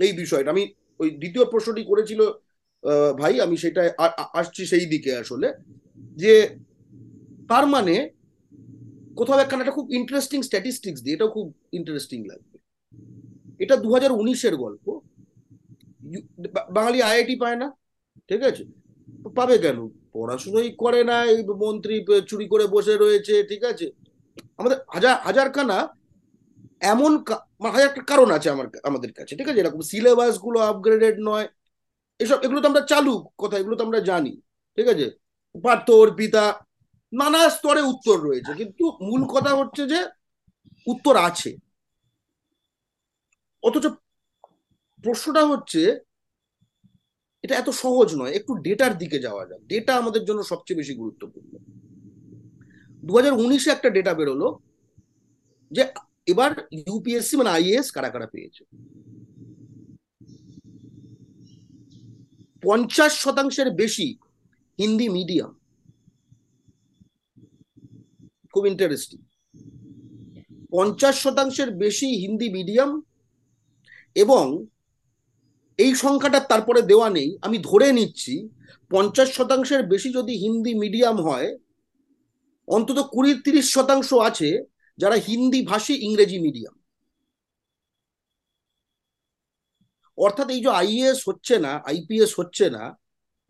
এই 0.00 0.12
বিষয়টা 0.12 0.50
আমি 0.50 0.64
ওই 1.00 1.08
দ্বিতীয় 1.20 1.44
প্রশ্নটি 1.44 1.82
করেছিল 1.84 2.20
আহ, 2.84 3.12
ভাই 3.14 3.34
আমি 3.40 3.56
সেটা 3.56 3.82
আসছি 4.34 4.62
সেই 4.66 4.86
দিকে 4.86 5.10
আসলে 5.16 5.48
যে 6.16 6.32
তার 7.50 7.64
মানে 7.66 7.94
কোথাও 9.16 9.40
একখানে 9.40 9.62
একটা 9.62 9.76
খুব 9.78 9.86
ইন্টারেস্টিং 9.92 10.38
স্ট্যাটিস্টিক্স 10.42 11.00
দিয়ে 11.02 11.16
এটাও 11.16 11.30
খুব 11.30 11.46
ইন্টারেস্টিং 11.72 12.18
লাগবে। 12.26 12.56
এটা 13.60 13.74
দু 13.76 13.88
হাজার 13.94 14.12
উনিশের 14.12 14.54
গল্প। 14.56 14.86
বাঙালি 16.76 16.98
আইআইটি 17.08 17.34
পায় 17.42 17.58
না, 17.62 17.68
ঠিক 18.28 18.42
আছে? 18.50 18.64
পাবে 19.38 19.56
কেন? 19.64 19.78
পড়াশুনোই 20.14 20.70
করে 20.82 21.00
না, 21.10 21.16
এই 21.32 21.40
মন্ত্রী 21.64 21.94
চুরি 22.30 22.46
করে 22.52 22.64
বসে 22.74 22.94
রয়েছে, 23.04 23.34
ঠিক 23.50 23.62
আছে? 23.70 23.86
আমাদের 24.58 24.78
হাজার, 24.94 25.14
হাজারখানা 25.26 25.78
এমন 26.92 27.12
মানে 27.60 27.72
হাজারটা 27.76 28.02
কারণ 28.10 28.28
আছে 28.36 28.48
আমার, 28.54 28.66
আমাদের 28.88 29.10
কাছে, 29.18 29.32
ঠিক 29.38 29.48
আছে? 29.50 29.60
এরকম 29.62 29.80
সিলেবাসগুলো 29.90 30.58
আপগ্রেডেড 30.70 31.16
নয়। 31.28 31.46
এসব, 32.20 32.38
এগুলো 32.46 32.60
তো 32.62 32.66
আমরা 32.70 32.82
চালু 32.92 33.14
কথা, 33.42 33.56
এগুলো 33.62 33.74
তো 33.78 33.82
আমরা 33.86 34.00
জানি, 34.10 34.32
ঠিক 34.78 34.86
আছে? 34.92 35.06
পার্থ 35.64 35.86
অর্পিতা, 36.02 36.44
নানা 37.12 37.40
স্তরে 37.56 37.82
উত্তর 37.92 38.16
রয়েছে, 38.26 38.52
কিন্তু 38.60 38.84
মূল 39.08 39.22
কথা 39.34 39.50
হচ্ছে 39.60 39.82
যে 39.92 40.00
উত্তর 40.92 41.14
আছে। 41.28 41.50
অথচ 43.62 43.84
প্রশ্নটা 45.06 45.42
হচ্ছে, 45.46 45.82
এটা 47.44 47.54
এত 47.56 47.68
সহজ 47.82 48.08
নয়, 48.20 48.32
একটু 48.38 48.52
ডেটার 48.66 48.92
দিকে 48.98 49.18
যাওয়া 49.18 49.44
যাক। 49.46 49.60
ডেটা 49.72 49.92
আমাদের 49.96 50.22
জন্য 50.24 50.40
সবচেয়ে 50.42 50.80
বেশি 50.80 50.94
গুরুত্বপূর্ণ। 50.94 51.52
দু 53.06 53.12
উনিশে 53.44 53.70
একটা 53.70 53.88
ডেটা 53.90 54.12
বেরোলো 54.14 54.48
যে, 55.70 55.82
এবার 56.32 56.50
ইউপিএসসি 56.72 57.34
মানে 57.36 57.50
আইএএস 57.50 57.88
কারা 57.90 58.10
কারা 58.10 58.26
পেয়েছে? 58.26 58.62
পঞ্চাশ 62.62 63.12
শতাংশের 63.24 63.68
বেশি 63.82 64.08
হিন্দি 64.78 65.08
মিডিয়াম 65.08 65.52
খুব 68.52 68.64
ইন্টারেস্টিং 68.66 69.20
পঞ্চাশ 70.74 71.14
শতাংশের 71.22 71.70
বেশি 71.76 72.08
হিন্দি 72.22 72.48
মিডিয়াম 72.56 72.90
এবং 74.14 74.44
এই 75.78 75.94
সংখ্যাটা 75.94 76.40
তারপরে 76.40 76.82
দেওয়া 76.82 77.10
নেই, 77.10 77.38
আমি 77.42 77.56
ধরে 77.58 77.92
নিচ্ছি 77.92 78.48
পঞ্চাশ 78.90 79.28
শতাংশের 79.36 79.82
বেশি 79.86 80.08
যদি 80.12 80.32
হিন্দি 80.36 80.72
মিডিয়াম 80.74 81.16
হয়, 81.20 81.58
অন্তত 82.68 82.98
কুড়ি 83.14 83.32
তিরিশ 83.44 83.66
শতাংশ 83.74 84.08
আছে 84.28 84.48
যারা 84.98 85.16
হিন্দি 85.28 85.60
ভাষী 85.62 85.94
ইংরেজি 86.06 86.38
মিডিয়াম। 86.38 86.74
অর্থাৎ 90.18 90.48
এই 90.50 90.60
যে 90.64 90.70
আইএএস 90.70 91.28
হচ্ছে 91.28 91.54
না, 91.58 91.72
আইপিএস 91.84 92.32
হচ্ছে 92.40 92.70
না, 92.70 92.84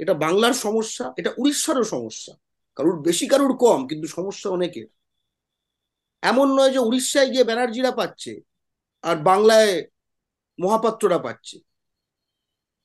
এটা 0.00 0.14
বাংলার 0.14 0.52
সমস্যা, 0.52 1.12
এটা 1.16 1.30
উড়িষ্যারও 1.38 1.84
সমস্যা। 1.84 2.32
কারুর 2.76 2.96
বেশি, 3.02 3.26
কারুর 3.26 3.56
কম, 3.56 3.80
কিন্তু 3.86 4.06
সমস্যা 4.08 4.50
অনেকের। 4.50 4.88
এমন 6.22 6.46
নয় 6.56 6.72
যে 6.72 6.78
উড়িষ্যায় 6.78 7.28
গিয়ে 7.32 7.44
ব্যানার্জিরা 7.44 7.90
পাচ্ছে 7.90 8.32
আর 9.04 9.16
বাংলায় 9.30 9.72
মহাপাত্ররা 10.58 11.18
পাচ্ছে। 11.18 11.56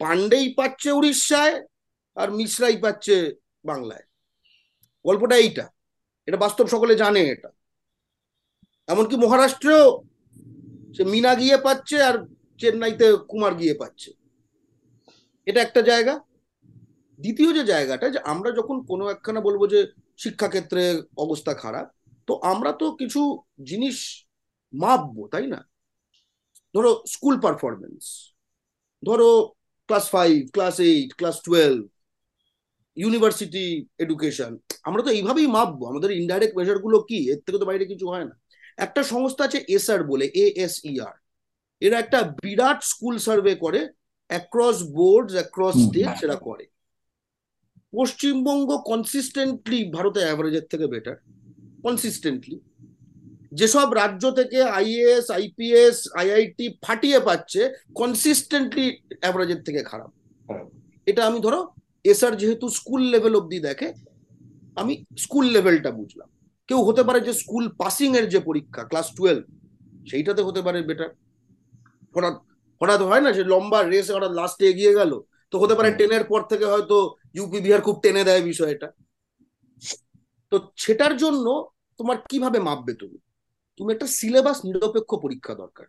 পান্ডেই 0.01 0.53
পাচ্ছে 0.53 0.91
উড়িষ্যায় 0.91 1.65
আর 2.15 2.31
মিশ্রাই 2.31 2.77
পাচ্ছে 2.77 3.33
বাংলায়। 3.65 4.03
গল্পটা 5.05 5.35
এইটা। 5.35 5.69
এটা 6.25 6.37
বাস্তব 6.37 6.67
সকলে 6.67 6.95
জানে 6.95 7.19
এটা। 7.19 7.49
এমনকি 8.87 9.15
মহারাষ্ট্রেও 9.15 10.01
সে 10.97 11.03
মিনা 11.03 11.35
গিয়ে 11.35 11.57
পাচ্ছে 11.57 12.03
আর 12.03 12.27
চেন্নাইতে 12.57 13.15
কুমার 13.27 13.53
গিয়ে 13.53 13.73
পাচ্ছে। 13.73 14.11
এটা 15.45 15.61
একটা 15.61 15.81
জায়গা। 15.81 16.19
দ্বিতীয় 17.19 17.53
যে 17.53 17.63
জায়গাটা, 17.63 18.09
যে 18.09 18.19
আমরা 18.19 18.51
যখন 18.51 18.83
কোনো 18.83 19.09
একখানা 19.09 19.41
বলব 19.41 19.67
যে 19.67 19.87
শিক্ষাক্ষেত্রে 20.17 21.01
অবস্থা 21.17 21.53
খারাপ, 21.53 21.87
তো 22.27 22.39
আমরা 22.43 22.71
তো 22.71 22.91
কিছু 22.91 23.41
জিনিস 23.63 24.27
মাপবো, 24.73 25.27
তাই 25.27 25.47
না? 25.47 25.69
ধরো 26.75 27.03
স্কুল 27.07 27.39
পারফরমেন্স 27.39 28.33
ধরো 29.05 29.53
class 29.91 30.05
five 30.15 30.35
class 30.55 30.75
eight 30.89 31.09
class 31.19 31.35
twelve 31.47 31.79
university 32.97 33.65
education 34.03 34.51
আমরা 34.87 35.01
তো 35.05 35.09
এইভাবেই 35.17 35.47
মাপবো। 35.55 35.83
আমাদের 35.91 36.11
ইনডাইরেক্ট 36.21 36.53
মেজারগুলো 36.59 36.97
কি? 37.09 37.19
এর 37.31 37.39
থেকে 37.45 37.57
তো 37.61 37.65
বাইরে 37.69 37.85
কিছু 37.91 38.05
হয় 38.11 38.25
না। 38.29 38.35
একটা 38.85 39.01
সংস্থা 39.13 39.43
আছে 39.47 39.59
এসআর 39.75 40.01
বলে 40.11 40.25
এএসইআর 40.43 41.15
এরা 41.81 41.97
একটা 42.03 42.19
বিরাট 42.41 42.79
স্কুল 42.91 43.15
সার্ভে 43.25 43.53
করে 43.63 43.79
অ্যাক্রস 44.31 44.77
বোর্ড 44.97 45.27
অ্যাক্রস 45.37 45.75
স্টেট 45.85 46.11
সেটা 46.21 46.37
করে। 46.47 46.65
পশ্চিমবঙ্গ 47.97 48.69
কনসিস্টেন্টলি 48.89 49.79
ভারতের 49.95 50.25
অ্যাভারেজের 50.27 50.65
থেকে 50.71 50.85
বেটার 50.93 51.17
কনসিস্টেন্টলি 51.85 52.57
যেসব 53.51 53.87
রাজ্য 53.93 54.23
থেকে 54.31 54.59
আইএএস 54.79 55.25
আইপিএস 55.31 55.97
আইআইটি 56.15 56.65
ফাটিয়ে 56.81 57.19
পাচ্ছে 57.19 57.61
কনসিস্টেন্টলি 57.95 58.85
অ্যাভারেজের 59.19 59.61
থেকে 59.63 59.83
খারাপ। 59.83 60.11
হ্যাঁ। 60.49 60.65
এটা 61.07 61.21
আমি 61.25 61.39
ধরো 61.39 61.59
এসআর 62.05 62.33
যেহেতু 62.35 62.65
স্কুল 62.69 63.01
লেভেল 63.03 63.33
অবধি 63.35 63.59
দেখে 63.59 63.87
আমি 64.77 64.93
স্কুল 65.17 65.45
লেভেলটা 65.45 65.91
বুঝলাম। 65.91 66.29
কেউ 66.69 66.79
হতে 66.83 67.03
পারে 67.03 67.19
যে 67.19 67.33
স্কুল 67.33 67.65
পাসিং 67.77 68.09
এর 68.15 68.25
যে 68.29 68.39
পরীক্ষা 68.39 68.83
ক্লাস 68.83 69.07
টুয়েলভ 69.15 69.43
সেইটাতে 70.07 70.41
হতে 70.41 70.61
পারে 70.61 70.79
বেটার 70.81 71.09
হঠাৎ 72.15 72.35
হঠাৎ 72.81 73.01
হয় 73.01 73.21
না 73.21 73.31
যে 73.31 73.43
লম্বা 73.43 73.79
রেস 73.83 74.07
হঠাৎ 74.11 74.31
লাস্টে 74.31 74.65
এগিয়ে 74.67 74.93
গেল 74.93 75.11
তো 75.53 75.55
হতে 75.59 75.73
পারে 75.75 75.89
টেনের 75.91 76.23
পর 76.23 76.41
থেকে 76.41 76.65
হয়তো 76.65 76.97
ইউপি 77.35 77.59
বিহার 77.59 77.81
খুব 77.81 77.95
টেনে 78.01 78.23
দেয় 78.23 78.41
বিষয়টা। 78.41 78.87
তো 80.51 80.55
সেটার 80.77 81.17
জন্য 81.17 81.45
তোমার 81.99 82.17
কীভাবে 82.29 82.59
মাপবে 82.59 82.93
তুমি? 82.93 83.17
তুমি 83.81 83.91
একটা 83.93 84.07
সিলেবাস 84.17 84.57
নিরপেক্ষ 84.67 85.11
পরীক্ষা 85.23 85.53
দরকার। 85.55 85.87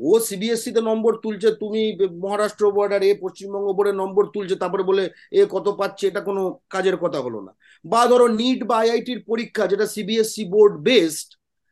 ও 0.00 0.10
সিবিএসসি 0.28 0.70
তে 0.76 0.80
নম্বর 0.80 1.12
তুলছে, 1.24 1.48
তুমি 1.62 1.80
মহারাষ্ট্র 2.24 2.64
বোর্ড 2.76 2.92
আর 2.96 3.02
এ, 3.02 3.10
পশ্চিমবঙ্গ 3.24 3.68
বোর্ডের 3.76 3.96
নম্বর 4.02 4.24
তুলছে, 4.34 4.56
তারপরে 4.62 4.82
বলে 4.90 5.04
এ 5.32 5.42
কত 5.54 5.66
পাচ্ছে, 5.80 6.04
এটা 6.06 6.20
কোনো 6.20 6.42
কাজের 6.74 6.96
কথা 6.96 7.18
হলো 7.20 7.40
না। 7.46 7.52
বা 7.84 8.02
ধরো 8.06 8.26
নিট 8.40 8.60
বা 8.70 8.76
আইআইটির 8.82 9.20
পরীক্ষা 9.30 9.64
যেটা 9.66 9.86
সিবিএসসি 9.86 10.42
বোর্ড 10.44 10.74
বেসড 10.88 11.28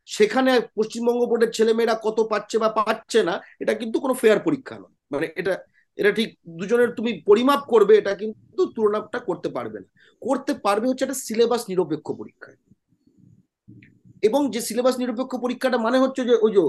সেখানে 0.09 0.53
পশ্চিমবঙ্গ 0.79 1.21
বোর্ডের 1.31 1.51
ছেলেমেয়েরা 1.51 1.95
কত 2.07 2.19
পাচ্ছে 2.33 2.57
বা 2.59 2.69
পাচ্ছে 2.79 3.21
না, 3.23 3.35
এটা 3.63 3.75
কিন্তু 3.81 3.97
কোনো 4.01 4.15
ফেয়ার 4.15 4.39
পরীক্ষা 4.47 4.77
নয়। 4.79 4.95
মানে 5.11 5.27
এটা 5.41 5.55
এটা 5.99 6.11
ঠিক 6.13 6.29
দুজনের, 6.61 6.91
তুমি 6.99 7.11
পরিমাপ 7.27 7.63
করবে, 7.73 7.93
এটা 7.99 8.13
কিন্তু 8.15 8.63
তুলনাটা 8.77 9.19
করতে 9.19 9.49
পারবে 9.49 9.79
না। 9.81 9.89
করতে 10.23 10.53
পারবে 10.55 10.89
হচ্ছে 10.89 11.05
একটা 11.05 11.19
সিলেবাস 11.27 11.63
নিরপেক্ষ 11.71 12.07
পরীক্ষায়। 12.13 12.59
এবং 14.25 14.51
যে 14.51 14.61
সিলেবাস 14.61 14.99
নিরপেক্ষ 14.99 15.37
পরীক্ষাটা 15.37 15.79
মানে 15.79 15.99
হচ্ছে 15.99 16.25
যে 16.25 16.35
ওই 16.43 16.53
যে 16.53 16.63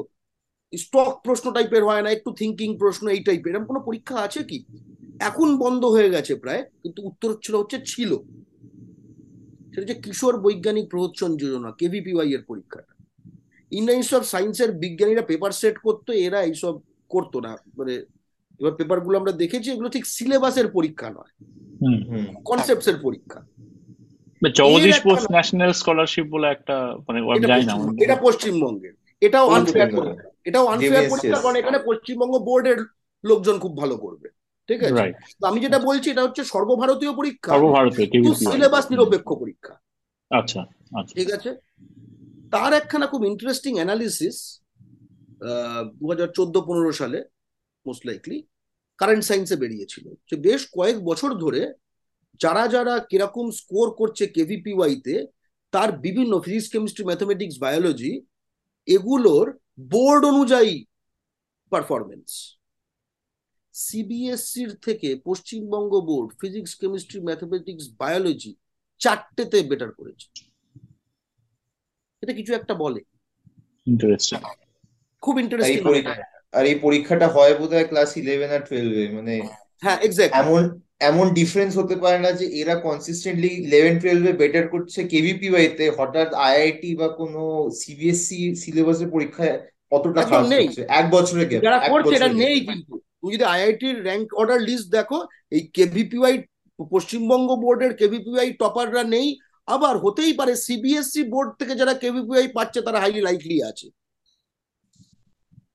স্টক 0.78 1.12
প্রশ্ন 1.24 1.52
টাইপের 1.52 1.84
হয় 1.84 2.02
না 2.02 2.10
একটু 2.10 2.30
থিঙ্কিং 2.32 2.78
প্রশ্ন 2.78 3.08
এই 3.08 3.24
টাইপের 3.24 3.52
এরকম 3.52 3.66
কোনো 3.66 3.80
পরীক্ষা 3.80 4.16
আছে 4.16 4.44
কি? 4.44 4.66
এখন 5.20 5.58
বন্ধ 5.58 5.86
হয়ে 5.86 6.10
গেছে 6.10 6.36
প্রায় 6.36 6.64
কিন্তু 6.84 7.00
উত্তর 7.08 7.30
ছিল 7.44 7.56
হচ্ছে 7.56 7.78
ছিল। 7.86 8.12
সেটা 9.70 9.82
হচ্ছে 9.82 9.94
কিশোর 9.94 10.36
বৈজ্ঞানিক 10.42 10.86
প্রহসন 10.90 11.38
যোজনা 11.38 11.72
কেভিপিওয়াই 11.72 12.34
এর 12.34 12.44
পরীক্ষাটা। 12.48 12.94
ইন্ডিয়ান 13.72 13.98
ইনস্টিটিউট 13.98 14.24
অফ 14.24 14.30
সায়েন্সের 14.30 14.72
বিজ্ঞানীরা 14.72 15.22
পেপার 15.22 15.52
সেট 15.52 15.78
করতো 15.78 16.14
এরা 16.14 16.40
এইসব 16.42 16.74
করতো 17.10 17.38
না। 17.40 17.58
মানে 17.78 17.94
এবার 18.60 18.74
পেপারগুলো 18.76 19.16
আমরা 19.20 19.32
দেখেছি 19.32 19.72
এগুলো 19.72 19.90
ঠিক 19.90 20.06
সিলেবাসের 20.06 20.68
পরীক্ষা 20.68 21.10
নয়। 21.10 21.34
হুম 21.82 21.98
হুম। 22.10 22.26
কনসেপ্টস 22.46 22.88
এর 22.88 22.98
পরীক্ষা। 23.02 23.40
একটা- 24.90 25.10
বোস 25.10 25.32
ন্যাশনাল 25.32 25.72
স্কলারশিপ 25.72 26.26
বলে 26.26 26.48
একটা 26.48 26.98
মানে 27.08 27.48
জানি 27.48 27.66
না। 27.66 28.04
এটা 28.04 28.16
পশ্চিমবঙ্গের। 28.16 28.94
এটাও 29.22 29.50
আনফেয়ার। 29.50 30.32
এটাও 30.46 30.66
আনফেয়ার 30.66 31.10
পরীক্ষা 31.10 31.42
কারণ 31.42 31.56
এখানে 31.56 31.80
পশ্চিমবঙ্গ 31.86 32.40
বোর্ডের 32.40 32.78
লোকজন 33.24 33.60
খুব 33.60 33.78
ভালো 33.78 33.98
করবে। 33.98 34.30
ঠিক 34.68 34.84
আছে? 34.84 35.12
তো 35.42 35.48
আমি 35.48 35.60
যেটা 35.60 35.80
বলছি 35.80 36.12
এটা 36.12 36.24
হচ্ছে 36.24 36.44
সর্বভারতীয় 36.44 37.14
পরীক্ষা 37.14 37.52
সর্বভারতীয় 37.52 38.34
সিলেবাস 38.34 38.92
নিরপেক্ষ 38.92 39.34
পরীক্ষা। 39.34 39.74
আচ্ছা 40.30 40.62
আচ্ছা। 41.00 41.14
ঠিক 41.16 41.32
আছে? 41.32 41.56
তার 42.52 42.74
একখানা 42.74 43.08
খুব 43.08 43.26
ইন্টারেস্টিং 43.26 43.76
অ্যানালিসিস 43.76 44.62
দু 45.96 46.10
হাজার 46.10 46.28
চোদ্দ 46.28 46.62
পনেরো 46.62 46.92
সালে 46.92 47.24
মোস্ট 47.88 48.06
লাইকলি 48.06 48.44
কারেন্ট 48.98 49.24
সায়েন্সে 49.24 49.56
বেরিয়েছিল। 49.56 50.10
যে 50.10 50.38
বেশ 50.38 50.68
কয়েক 50.74 51.06
বছর 51.06 51.34
ধরে 51.34 51.74
যারা 52.40 52.68
যারা 52.68 52.94
কীরকম 53.10 53.52
স্কোর 53.52 53.88
করছে 53.96 54.28
কেভিপিওয়াইতে 54.28 55.14
তার 55.74 55.90
বিভিন্ন 55.98 56.34
ফিজিক্স 56.40 56.70
কেমিস্ট্রি 56.70 57.04
ম্যাথমেটিক্স 57.06 57.56
বায়োলজি 57.60 58.22
এগুলোর 58.88 59.48
বোর্ড 59.90 60.26
অনুযায়ী 60.26 60.86
পারফরমেন্স 61.72 62.30
সিবিএসসির 63.74 64.72
থেকে 64.76 65.10
Paschimbanga 65.26 65.94
board 66.02 66.30
physics 66.42 66.76
chemistry 66.76 67.20
mathematics 67.20 67.86
biology 68.00 68.52
চারটেতে 69.00 69.58
better 69.64 69.92
করেছে। 69.92 70.28
এটা 72.24 72.34
কিছু 72.34 72.54
একটা 72.54 72.74
বলে। 72.74 73.02
ইন্টারেস্টিং 73.88 74.40
খুব 75.22 75.36
আর 75.36 75.40
এই 75.40 75.44
ইন্টারেস্টিং 75.44 75.84
আর 76.52 76.66
এই 76.66 76.76
পরীক্ষাটা 76.80 77.28
হয় 77.28 77.54
বোধহয় 77.60 77.88
ক্লাস 77.88 78.18
ইলেভেন 78.18 78.50
আর 78.50 78.60
টুয়েলভে 78.60 79.06
মানে 79.16 79.36
হ্যাঁ 79.82 79.98
এক্স্যাক্ট 80.02 80.36
এমন 80.36 80.64
এমন 81.02 81.26
ডিফারেন্স 81.40 81.74
হতে 81.80 81.96
পারে 82.04 82.20
না 82.20 82.32
যে 82.40 82.46
এরা 82.62 82.76
কনসিস্টেন্টলি 82.88 83.52
ইলেভেন 83.66 83.96
টুয়েলভে 84.02 84.32
বেটার 84.42 84.66
করছে। 84.74 85.00
কেভিপিওয়াই 85.14 85.68
তে 85.78 85.86
হঠাৎ 85.98 86.30
আইআইটি 86.48 86.92
বা 86.96 87.08
কোনো 87.20 87.42
সিবিএসসি 87.82 88.40
সিলেবাসের 88.56 89.10
পরীক্ষায় 89.16 89.56
অতটা 89.92 90.22
খারাপ 90.22 90.46
নেই। 90.54 90.66
এক 91.00 91.06
বছরের 91.16 91.46
গ্যাপ 91.50 91.62
যারা 91.66 91.80
করছে 91.90 92.14
এটা 92.16 92.30
নেই 92.44 92.58
কিন্তু। 92.68 92.94
তুমি 93.20 93.32
যদি 93.36 93.46
আইআইটির 93.54 93.98
র্যাঙ্ক 94.04 94.28
অর্ডার 94.34 94.60
লিস্ট 94.62 94.88
দেখো 94.88 95.18
এই 95.52 95.64
কেভিপিওয়াই 95.78 96.36
পশ্চিমবঙ্গ 96.80 97.50
বোর্ডের 97.64 97.94
কেভিপিওয়াই 97.94 98.50
টপাররা 98.62 99.04
নেই। 99.16 99.28
আবার 99.68 99.94
হতেই 99.98 100.34
পারে 100.34 100.54
সিবিএসসি 100.66 101.22
বোর্ড 101.34 101.50
থেকে 101.60 101.74
যারা 101.76 101.94
কেভিপিওয়াই 101.94 102.48
পাচ্ছে 102.48 102.80
তারা 102.82 103.00
হাইলি 103.00 103.22
লাইকলি 103.22 103.56
আছে। 103.70 103.88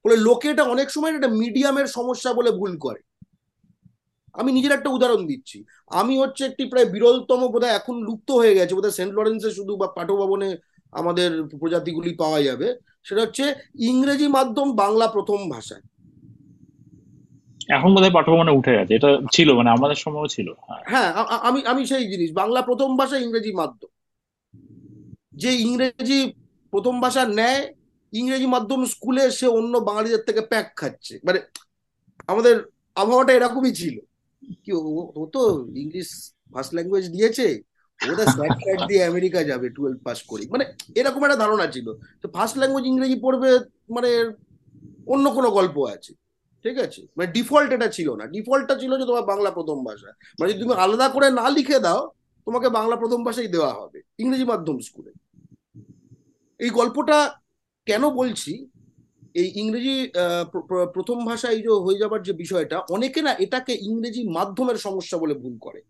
বলে 0.05 0.17
লোকে 0.27 0.47
এটা 0.51 0.65
অনেক 0.75 0.89
সময় 0.91 1.13
এটা 1.19 1.31
মিডিয়ামের 1.43 1.89
সমস্যা 1.97 2.31
বলে 2.39 2.51
ভুল 2.51 2.73
করে। 2.79 3.01
আমি 4.33 4.53
নিজের 4.53 4.73
একটা 4.73 4.91
উদাহরণ 4.91 5.27
দিচ্ছি। 5.27 5.65
আমি 5.87 6.19
হচ্ছে 6.19 6.45
একটি 6.45 6.65
প্রায় 6.65 6.87
বিরলতম 6.87 7.49
বোধহয় 7.49 7.71
এখন 7.71 8.03
লুপ্ত 8.03 8.31
হয়ে 8.31 8.55
গেছে 8.55 8.75
বোধহয় 8.75 8.91
সেন্ট 8.91 9.15
লরেন্সে 9.15 9.51
শুধু 9.51 9.77
বা 9.77 9.87
পাঠভবনে 9.87 10.57
আমাদের 10.93 11.43
প্রজাতিগুলি 11.61 12.15
পাওয়া 12.15 12.43
যাবে। 12.43 12.75
সেটা 13.05 13.21
হচ্ছে 13.21 13.55
ইংরেজি 13.79 14.29
মাধ্যম 14.29 14.77
বাংলা 14.77 15.07
প্রথম 15.07 15.49
ভাষায়। 15.49 15.81
এখন 17.69 17.95
বোধহয় 17.95 18.11
পাঠ্যক্রমে 18.11 18.51
উঠে 18.51 18.73
গেছে। 18.73 18.95
এটা 18.95 19.19
ছিল 19.33 19.55
মানে 19.55 19.71
আমাদের 19.71 19.97
সময়ও 19.97 20.27
ছিল। 20.27 20.49
হ্যাঁ। 20.51 20.83
হ্যাঁ 20.87 21.13
আমি 21.49 21.67
আমি 21.67 21.87
সেই 21.87 22.11
জিনিস 22.11 22.33
বাংলা 22.33 22.63
প্রথম 22.63 22.97
ভাষা 22.97 23.17
ইংরেজি 23.19 23.53
মাধ্যম। 23.53 23.89
যে 25.33 25.53
ইংরেজি 25.55 26.33
প্রথম 26.71 27.01
ভাষা 27.01 27.27
নেয় 27.27 27.75
ইংরেজি 28.13 28.47
মাধ্যম 28.47 28.85
স্কুলে 28.85 29.31
সে 29.31 29.47
অন্য 29.47 29.79
বাঙালিদের 29.79 30.23
থেকে 30.27 30.41
প্যাক 30.41 30.73
খাচ্ছে। 30.77 31.19
মানে 31.25 31.41
আমাদের 32.27 32.71
আবহাওয়াটা 32.95 33.33
এরকমই 33.33 33.75
ছিল। 33.75 33.99
কি 34.55 34.73
ও- 34.73 35.27
তো 35.33 35.67
ইংলিশ 35.77 36.33
ফার্স্ট 36.53 36.75
ল্যাঙ্গুয়েজ 36.75 37.11
দিয়েছে, 37.11 37.63
ওটা 38.13 38.27
স্যাট 38.27 38.89
দিয়ে 38.89 39.05
আমেরিকা 39.05 39.45
যাবে 39.45 39.71
টুয়েলভ 39.71 40.03
পাস 40.05 40.23
করে। 40.23 40.47
মানে 40.51 40.65
এরকম 40.95 41.25
একটা 41.25 41.37
ধারণা 41.37 41.67
ছিল। 41.67 41.93
তো 42.23 42.29
ফার্স্ট 42.29 42.59
ল্যাঙ্গুয়েজ 42.59 42.87
ইংরেজি 42.87 43.21
পড়বে 43.23 43.59
মানে 43.91 44.31
অন্য 45.07 45.31
কোনো 45.31 45.51
গল্প 45.51 45.87
আছে। 45.87 46.15
ঠিক 46.63 46.79
আছে? 46.79 47.07
মানে 47.17 47.33
ডিফল্ট 47.33 47.73
এটা 47.73 47.87
ছিল 47.87 48.15
না। 48.15 48.27
ডিফল্টটা 48.27 48.79
ছিল 48.79 48.99
যে 48.99 49.07
তোমার 49.07 49.23
বাংলা 49.23 49.51
প্রথম 49.51 49.85
ভাষা। 49.85 50.13
মানে 50.41 50.53
তুমি 50.53 50.75
আলাদা 50.75 51.09
করে 51.09 51.31
না 51.31 51.51
লিখে 51.51 51.79
দাও, 51.79 52.11
তোমাকে 52.45 52.69
বাংলা 52.69 52.97
প্রথম 52.97 53.25
ভাষাই 53.25 53.47
দেওয়া 53.47 53.75
হবে, 53.75 54.03
ইংরেজি 54.19 54.45
মাধ্যম 54.45 54.79
স্কুলে 54.79 55.13
এই 56.59 56.71
গল্পটা 56.71 57.35
কেন 57.87 58.11
বলছি? 58.11 58.70
এই 59.35 59.49
ইংরেজি 59.63 59.97
প্রথম 60.95 61.19
ভাষা 61.31 61.49
এই 61.57 61.61
যে 61.67 61.71
হয়ে 61.87 62.01
যাবার 62.03 62.21
যে 62.29 62.33
বিষয়টা 62.43 62.77
অনেকে 62.97 63.21
না 63.27 63.33
এটাকে 63.45 63.73
ইংরেজি 63.89 64.23
মাধ্যমের 64.37 64.79
সমস্যা 64.87 65.17
বলে 65.23 65.35
ভুল 65.43 65.55
করে। 65.67 65.81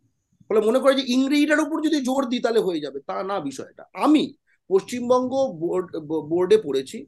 ফলে 0.50 0.60
মনে 0.68 0.78
করে 0.82 0.94
যে 0.98 1.04
ইংরেজিটার 1.16 1.64
উপর 1.64 1.76
যদি 1.86 1.98
জোর 2.08 2.22
দিই 2.30 2.42
তাহলে 2.44 2.60
হয়ে 2.66 2.82
যাবে 2.84 2.98
তা 3.08 3.16
না 3.30 3.36
বিষয়টা। 3.48 3.82
আমি 4.04 4.22
পশ্চিমবঙ্গ 4.70 5.32
বোর্ড 5.60 5.86
বোর্ডে 6.30 6.56
পড়েছি। 6.66 6.98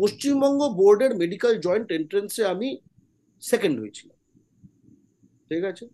পশ্চিমবঙ্গ 0.00 0.60
বোর্ডের 0.80 1.12
মেডিকেল 1.22 1.52
জয়েন্ট 1.66 1.88
এন্ট্রেন্সে 1.98 2.42
আমি 2.52 2.68
সেকেন্ড 3.42 3.76
হয়েছিলাম 3.82 4.16
ঠিক 5.50 5.64
আছে? 5.70 5.84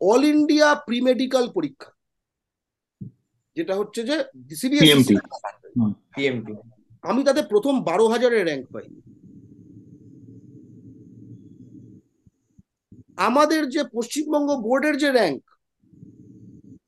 অল 0.00 0.22
ইন্ডিয়া 0.34 0.68
প্রি 0.86 0.98
মেডিকেল 1.08 1.44
পরীক্ষা 1.56 1.90
যেটা 3.56 3.74
হচ্ছে 3.80 4.00
যে 4.08 4.16
সিবিএসই 4.60 5.16
আমি 7.04 7.20
তাতে 7.24 7.42
প্রথম 7.42 7.74
বারো 7.88 8.04
হাজারের 8.08 8.42
র্যাঙ্ক 8.46 8.64
পাইনি 8.74 9.00
আমাদের 13.28 13.62
যে 13.74 13.82
পশ্চিমবঙ্গ 13.96 14.48
বোর্ডের 14.66 14.96
যে 15.02 15.10
র্যাঙ্ক 15.12 15.42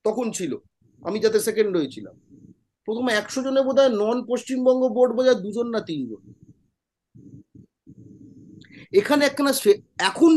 তখন 0.07 0.27
ছিল। 0.33 0.53
আমি 1.03 1.19
যাতে 1.25 1.39
সেকেন্ড 1.41 1.73
হয়েছিলাম 1.77 2.15
প্রথমে 2.89 3.11
একশো 3.13 3.41
জনে 3.43 3.63
বোধ 3.67 3.79
হয় 3.79 3.93
নন 4.03 4.19
পশ্চিমবঙ্গ 4.31 4.83
বোর্ড 4.97 5.11
বোধ 5.17 5.27
হয় 5.27 5.41
দুজন 5.45 5.67
না 5.75 5.81
তিনজন। 5.89 6.23
এখানে 8.93 9.23
একখানা 9.25 9.53
এখন 10.11 10.33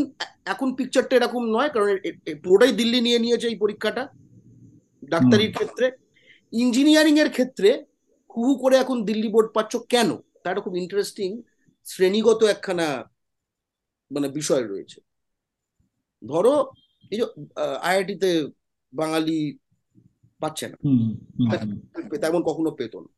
এখন 0.53 0.67
পিকচারটা 0.77 1.13
এরকম 1.15 1.43
নয় 1.55 1.69
কারণ 1.73 1.87
পুরোটাই 2.43 2.73
দিল্লি 2.79 2.99
নিয়ে 3.01 3.19
নিয়েছে 3.19 3.47
এই 3.51 3.57
পরীক্ষাটা। 3.63 4.03
ডাক্তারির 5.13 5.53
ক্ষেত্রে। 5.57 5.85
ইঞ্জিনিয়ারিং 6.53 7.15
এর 7.23 7.29
ক্ষেত্রে 7.35 7.69
হু 8.29 8.41
হু 8.47 8.53
করে 8.57 8.75
এখন 8.77 8.97
দিল্লি 9.05 9.27
বোর্ড 9.27 9.47
পাচ্ছ 9.53 9.73
কেন? 9.93 10.09
তার 10.43 10.61
খুব 10.61 10.75
ইন্টারেস্টিং 10.75 11.29
শ্রেণীগত 11.85 12.43
একখানা 12.43 12.87
মানে 14.11 14.27
বিষয় 14.29 14.63
রয়েছে। 14.67 14.99
ধরো 16.21 16.55
এই 17.11 17.17
যে 17.19 17.25
আইআইটিতে 17.87 18.29
বাঙালি 18.93 19.57
পাচ্ছে 20.41 20.65
না। 20.67 20.77
তেমন 22.23 22.41
কখনো 22.43 22.71
পেত 22.71 22.93
না। 22.95 23.09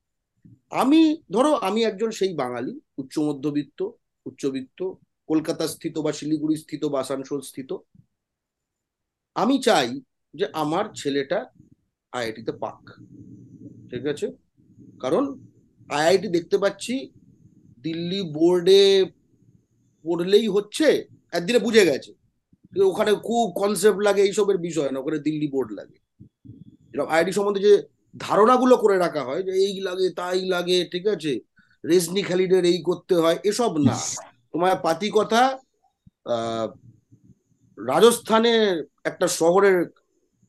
আমি 0.72 1.02
ধরো 1.32 1.52
আমি 1.68 1.80
একজন 1.84 2.12
সেই 2.12 2.34
বাঙালি 2.34 2.74
উচ্চ 2.98 3.16
মধ্যবিত্ত 3.20 3.80
উচ্চবিত্ত 4.26 4.80
কলকাতা 5.28 5.68
স্থিত 5.68 5.96
বা 5.98 6.12
শিলিগুড়ি 6.14 6.56
স্থিত 6.58 6.86
বা 6.86 6.98
আসানসোল 7.00 7.42
স্থিত। 7.42 7.72
আমি 9.36 9.56
চাই 9.62 9.90
যে 10.34 10.46
আমার 10.54 10.86
ছেলেটা 10.96 11.40
আইআইটিতে 12.14 12.52
পাক। 12.52 12.80
ঠিক 13.92 14.04
আছে? 14.08 14.28
কারণ 15.00 15.24
আইআইটি 15.90 16.28
দেখতে 16.28 16.58
পাচ্ছি 16.58 17.12
দিল্লি 17.78 18.22
বোর্ডে 18.22 19.06
পড়লেই 20.06 20.48
হচ্ছে 20.48 20.88
একদিনে 21.34 21.60
বুঝে 21.60 21.86
গেছে। 21.86 22.12
ওখানে 22.86 23.12
খুব 23.14 23.54
কনসেপ্ট 23.56 24.02
লাগে 24.02 24.22
এইসবের 24.22 24.58
বিষয় 24.58 24.92
না 24.92 25.00
ওখানে 25.00 25.20
দিল্লি 25.20 25.48
বোর্ড 25.48 25.72
লাগে। 25.72 25.98
এরকম 26.94 27.10
আইআইটি 27.12 27.32
সম্বন্ধে 27.32 27.60
যে 27.60 27.74
ধারণাগুলো 28.16 28.78
করে 28.78 28.98
রাখা 28.98 29.24
হয় 29.24 29.44
যে 29.44 29.52
এই 29.52 29.80
লাগে 29.80 30.10
তাই 30.10 30.46
লাগে 30.46 30.86
ঠিক 30.86 31.08
আছে? 31.08 31.40
রেজনি 31.84 32.22
খালিদের 32.22 32.66
এই 32.66 32.82
করতে 32.82 33.16
হয় 33.16 33.38
এসব 33.44 33.78
না। 33.78 33.96
তোমার 34.54 34.80
পাতি 34.82 35.10
কথা 35.14 35.60
আহ, 36.26 36.68
রাজস্থানের 37.78 38.86
একটা 39.04 39.28
শহরের 39.28 39.78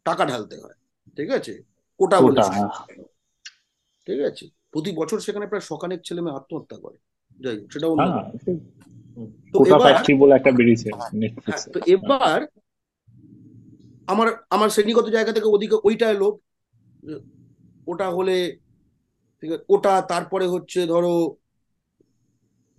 টাকা 0.05 0.25
ঢালতে 0.27 0.57
হয় 0.61 0.77
ঠিক 1.19 1.31
আছে? 1.31 1.63
কোটা 2.01 2.21
বলে 2.21 2.41
হ্যাঁ। 2.41 2.69
ঠিক 4.07 4.21
আছে? 4.29 4.45
প্রতি 4.73 4.91
বছর 4.93 5.19
সেখানে 5.21 5.47
প্রায় 5.47 5.65
শখানেক 5.67 6.01
ছেলে 6.03 6.21
মেয়ে 6.21 6.37
আত্মহত্যা 6.37 6.77
করে। 6.79 6.99
যাই 7.41 7.57
হোক, 7.57 7.67
সেটা 7.73 7.87
অন্য 7.87 8.07
হ্যাঁ। 8.07 8.25
তো 9.55 9.59
এবার 9.67 9.93
বেরিয়েছে 10.59 10.89
হ্যাঁ, 10.91 11.61
তো 11.75 11.79
এবার 11.95 12.39
আমার 14.09 14.29
আমার 14.51 14.69
শ্রেণীগত 14.71 15.07
জায়গা 15.09 15.33
থেকে 15.33 15.49
ওদিকে 15.49 15.77
ওইটাই 15.85 16.15
লোভ 16.17 16.35
যে 17.03 17.15
ওটা 17.87 18.07
হলে 18.11 18.37
ঠিক 19.43 19.51
আছে 19.51 19.65
ওটা 19.69 19.93
তারপরে 20.09 20.47
হচ্ছে 20.47 20.81
ধরো 20.87 21.15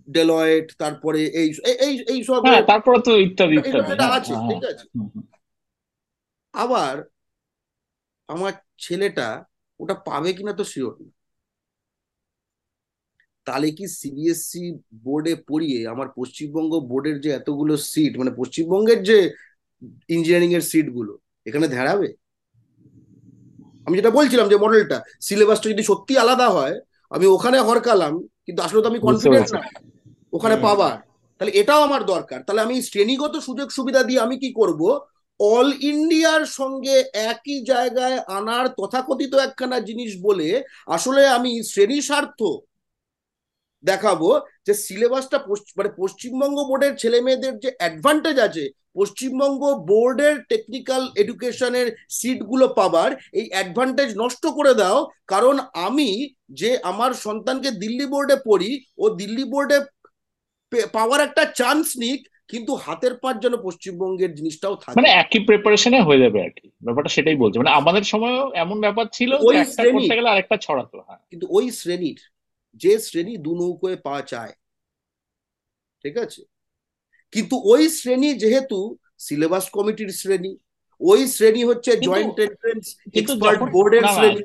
ডেলয়েট 0.08 0.66
তারপরে 0.78 1.20
এই 1.34 1.48
এই- 1.82 2.04
এই 2.12 2.20
সব 2.24 2.40
হ্যাঁ 2.46 2.62
তারপরে 2.62 2.98
তো 3.00 3.12
ইত্যাদি 3.18 3.54
ইত্যাদি। 3.54 3.78
হ্যাঁ, 3.90 4.16
আছে 4.18 4.32
হ্যাঁ, 4.34 4.48
ঠিক 4.50 4.64
আছে। 4.64 4.84
আবার 6.54 6.94
আমার 8.28 8.52
ছেলেটা 8.78 9.28
ওটা 9.82 9.94
পাবে 10.08 10.30
কিনা 10.36 10.52
তো 10.60 10.64
শিওর 10.72 10.94
না। 11.02 11.10
তাহলে 13.46 13.66
কি 13.78 13.84
সিবিএসসি 14.00 14.62
বোর্ডে 15.04 15.34
পড়িয়ে 15.48 15.78
আমার 15.88 16.08
পশ্চিমবঙ্গ 16.18 16.72
বোর্ডের 16.90 17.16
যে 17.20 17.30
এতগুলো 17.30 17.74
সিট 17.92 18.12
মানে 18.18 18.30
পশ্চিমবঙ্গের 18.40 19.00
যে 19.02 19.18
ইঞ্জিনিয়ারিং 20.08 20.50
এর 20.54 20.64
সিটগুলো 20.70 21.12
এখানে 21.46 21.66
ধারাবে 21.68 22.08
আমি 23.86 23.94
যেটা 23.98 24.12
বলছিলাম 24.18 24.46
যে 24.48 24.56
মডেলটা 24.64 24.98
সিলেবাসটা 25.20 25.66
যদি 25.68 25.82
সত্যি 25.90 26.14
আলাদা 26.18 26.46
হয় 26.48 26.76
আমি 27.12 27.26
ওখানে 27.26 27.58
হরকালাম 27.60 28.14
কিন্তু 28.46 28.60
আসলে 28.62 28.80
তো 28.82 28.88
আমি 28.88 29.00
বুঝতে 29.00 29.08
কনফিডেন্ট 29.08 29.48
না 29.54 29.60
ওখানে 30.32 30.56
পাবার 30.66 30.94
তাহলে 31.40 31.52
এটাও 31.60 31.80
আমার 31.82 32.02
দরকার। 32.04 32.38
তাহলে 32.46 32.60
আমি 32.62 32.74
শ্রেণীগত 32.82 33.34
সুযোগ 33.38 33.68
সুবিধা 33.70 34.00
দিয়ে 34.02 34.20
আমি 34.20 34.36
কি 34.38 34.48
করব? 34.52 34.80
অল 35.50 35.68
ইন্ডিয়ার 35.92 36.44
সঙ্গে 36.58 36.96
একই 37.30 37.58
জায়গায় 37.70 38.18
আনার 38.38 38.66
তথাকথিত 38.78 39.32
একখানা 39.46 39.78
জিনিস 39.88 40.10
বলে 40.26 40.48
আসলে 40.86 41.22
আমি 41.36 41.52
শ্রেণি 41.70 41.98
স্বার্থ 42.08 42.40
দেখাবো 43.84 44.28
যে 44.66 44.72
সিলেবাসটা 44.84 45.38
মানে 45.78 45.90
পশ্চিমবঙ্গ 46.00 46.58
বোর্ডের 46.68 46.94
ছেলে 46.96 47.18
মেয়েদের 47.26 47.54
যে 47.64 47.70
অ্যাডভান্টেজ 47.78 48.36
আছে, 48.46 48.64
পশ্চিমবঙ্গ 48.98 49.62
বোর্ডের 49.90 50.34
টেকনিক্যাল 50.50 51.02
এডুকেশনের 51.22 51.88
সিটগুলো 52.18 52.66
পাবার, 52.78 53.10
এই 53.38 53.46
অ্যাডভান্টেজ 53.52 54.10
নষ্ট 54.22 54.44
করে 54.58 54.72
দাও। 54.74 54.98
কারণ 55.32 55.56
আমি 55.86 56.10
যে 56.60 56.70
আমার 56.90 57.10
সন্তানকে 57.26 57.70
দিল্লি 57.82 58.06
বোর্ডে 58.12 58.36
পড়ি, 58.48 58.70
ও 59.02 59.04
দিল্লি 59.20 59.44
বোর্ডে 59.52 59.78
পাওয়ার 60.96 61.20
একটা 61.20 61.42
চান্স 61.60 61.86
নিক 62.02 62.20
কিন্তু 62.52 62.72
হাতের 62.84 63.14
পাঁচ 63.22 63.36
যেন 63.44 63.54
পশ্চিমবঙ্গের 63.66 64.32
জিনিসটাও 64.34 64.74
থাকে। 64.76 64.96
মানে 64.98 65.10
একই 65.22 65.40
প্রিপারেশনে 65.48 65.98
হয়ে 66.00 66.22
যাবে 66.24 66.38
আর 66.46 66.52
কি 66.58 66.66
ব্যাপারটা 66.86 67.10
সেটাই 67.16 67.36
বলছে। 67.36 67.56
মানে 67.58 67.70
আমাদের 67.70 68.04
সময়ও 68.04 68.44
এমন 68.54 68.76
ব্যাপার 68.80 69.06
ছিল 69.12 69.30
ওই 69.48 69.56
শ্রেণি। 69.64 70.04
গেলে 70.08 70.28
আরেকটা 70.28 70.56
ছড়াতো 70.56 70.96
হ্যাঁ। 71.06 71.20
কিন্তু 71.30 71.46
ওই 71.50 71.66
শ্রেণির 71.70 72.20
যে 72.82 72.92
শ্রেণি 72.98 73.34
দু 73.36 73.52
নৌকোয় 73.60 73.96
পা 73.96 74.14
চায় 74.22 74.54
ঠিক 76.04 76.14
আছে? 76.24 76.42
কিন্তু 77.32 77.56
ওই 77.72 77.82
শ্রেণি 77.88 78.30
যেহেতু 78.34 78.78
সিলেবাস 79.18 79.64
কমিটির 79.70 80.10
শ্রেণি 80.20 80.52
ওই 81.00 81.20
শ্রেণি 81.26 81.62
হচ্ছে 81.64 81.90
জয়েন্ট 82.06 82.36
এন্ট্রেন্স 82.40 82.84
এক্সপার্ট 83.14 83.60
বোর্ডের 83.74 84.04
শ্রেণি। 84.16 84.42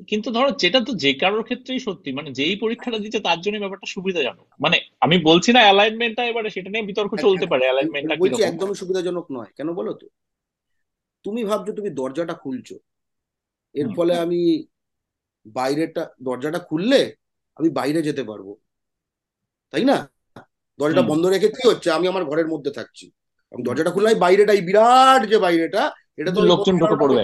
কিন্তু 0.00 0.30
ধরো 0.30 0.50
যেটা 0.50 0.80
তো 0.80 0.92
যে 0.94 1.14
কারোর 1.14 1.42
ক্ষেত্রেই 1.42 1.78
সত্যি 1.78 2.12
মানে 2.12 2.32
যেই 2.32 2.56
পরীক্ষাটা 2.56 2.98
দিচ্ছে 2.98 3.20
তার 3.20 3.40
জন্য 3.40 3.58
ব্যাপারটা 3.58 3.86
সুবিধাজনক। 3.86 4.46
মানে 4.60 4.80
আমি 5.00 5.18
বলছি 5.18 5.52
না 5.52 5.60
অ্যালাইনমেন্টটা 5.60 6.24
এবারে 6.24 6.50
সেটা 6.50 6.70
নিয়ে 6.70 6.82
বিতর্ক 6.82 7.12
চলতে 7.20 7.46
পারে 7.46 7.64
অ্যালাইনমেন্টটা 7.64 8.16
বলছি 8.16 8.42
একদমই 8.42 8.74
সুবিধাজনক 8.74 9.26
নয়। 9.30 9.50
কেন 9.56 9.72
বলো 9.72 9.92
তো? 9.92 10.06
তুমি 11.24 11.44
ভাবছ 11.44 11.70
তুমি 11.70 11.90
দরজাটা 11.90 12.34
খুলছো। 12.34 12.78
এর 13.74 13.88
ফলে 13.96 14.18
আমি 14.18 14.64
বাইরেটা 15.46 16.10
দরজাটা 16.20 16.58
খুললে 16.58 17.14
আমি 17.56 17.68
বাইরে 17.70 18.02
যেতে 18.02 18.22
পারব। 18.22 18.54
তাই 19.70 19.84
না? 19.84 20.08
দরজাটা 20.78 21.02
বন্ধ 21.02 21.26
রেখে 21.26 21.48
কি 21.48 21.68
হচ্ছে? 21.68 21.90
আমি 21.90 22.08
আমার 22.08 22.24
ঘরের 22.24 22.46
মধ্যে 22.46 22.70
থাকছি। 22.70 23.10
দরজাটা 23.54 23.90
খুললে 23.90 24.08
আমি 24.08 24.20
বাইরেটা 24.20 24.52
এই 24.52 24.60
বিরাট 24.60 25.28
যে 25.28 25.38
বাইরেটা 25.38 25.92
এটা 26.16 26.30
তো 26.30 26.40
লোকজন 26.40 26.78
ঢুকে 26.78 26.96
পড়বে। 26.96 27.22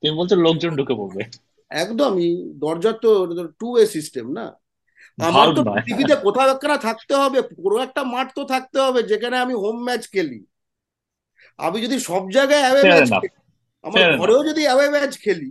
তুমি 0.00 0.16
বলছো 0.16 0.36
লোকজন 0.36 0.76
ঢুকে 0.76 0.94
পড়বে। 0.94 1.22
একদমই 1.70 2.28
দরজার 2.56 2.96
তো 3.04 3.10
টু 3.60 3.66
ওয়ে 3.72 3.84
সিস্টেম 3.86 4.26
না? 4.38 4.46
আমার 5.18 5.46
তো 5.56 5.62
পৃথিবীতে 5.66 6.14
কোথাও 6.26 6.48
একটা 6.50 6.76
থাকতে 6.88 7.14
হবে 7.14 7.38
পুরো 7.52 7.76
একটা 7.78 8.02
মাঠ 8.04 8.28
তো 8.34 8.42
থাকতে 8.44 8.78
হবে 8.80 9.00
যেখানে 9.02 9.36
আমি 9.36 9.54
হোম 9.62 9.76
ম্যাচ 9.86 10.02
খেলি। 10.14 10.40
আমি 11.58 11.78
যদি 11.84 11.96
সব 12.00 12.22
জায়গায় 12.36 12.62
অ্যাওয়ে 12.64 12.82
ম্যাচ 12.84 13.08
খেলি 13.14 13.38
আমার 13.84 14.00
ঘরেও 14.20 14.40
যদি 14.44 14.62
অ্যাওয়ে 14.66 14.88
ম্যাচ 14.90 15.14
খেলি 15.24 15.50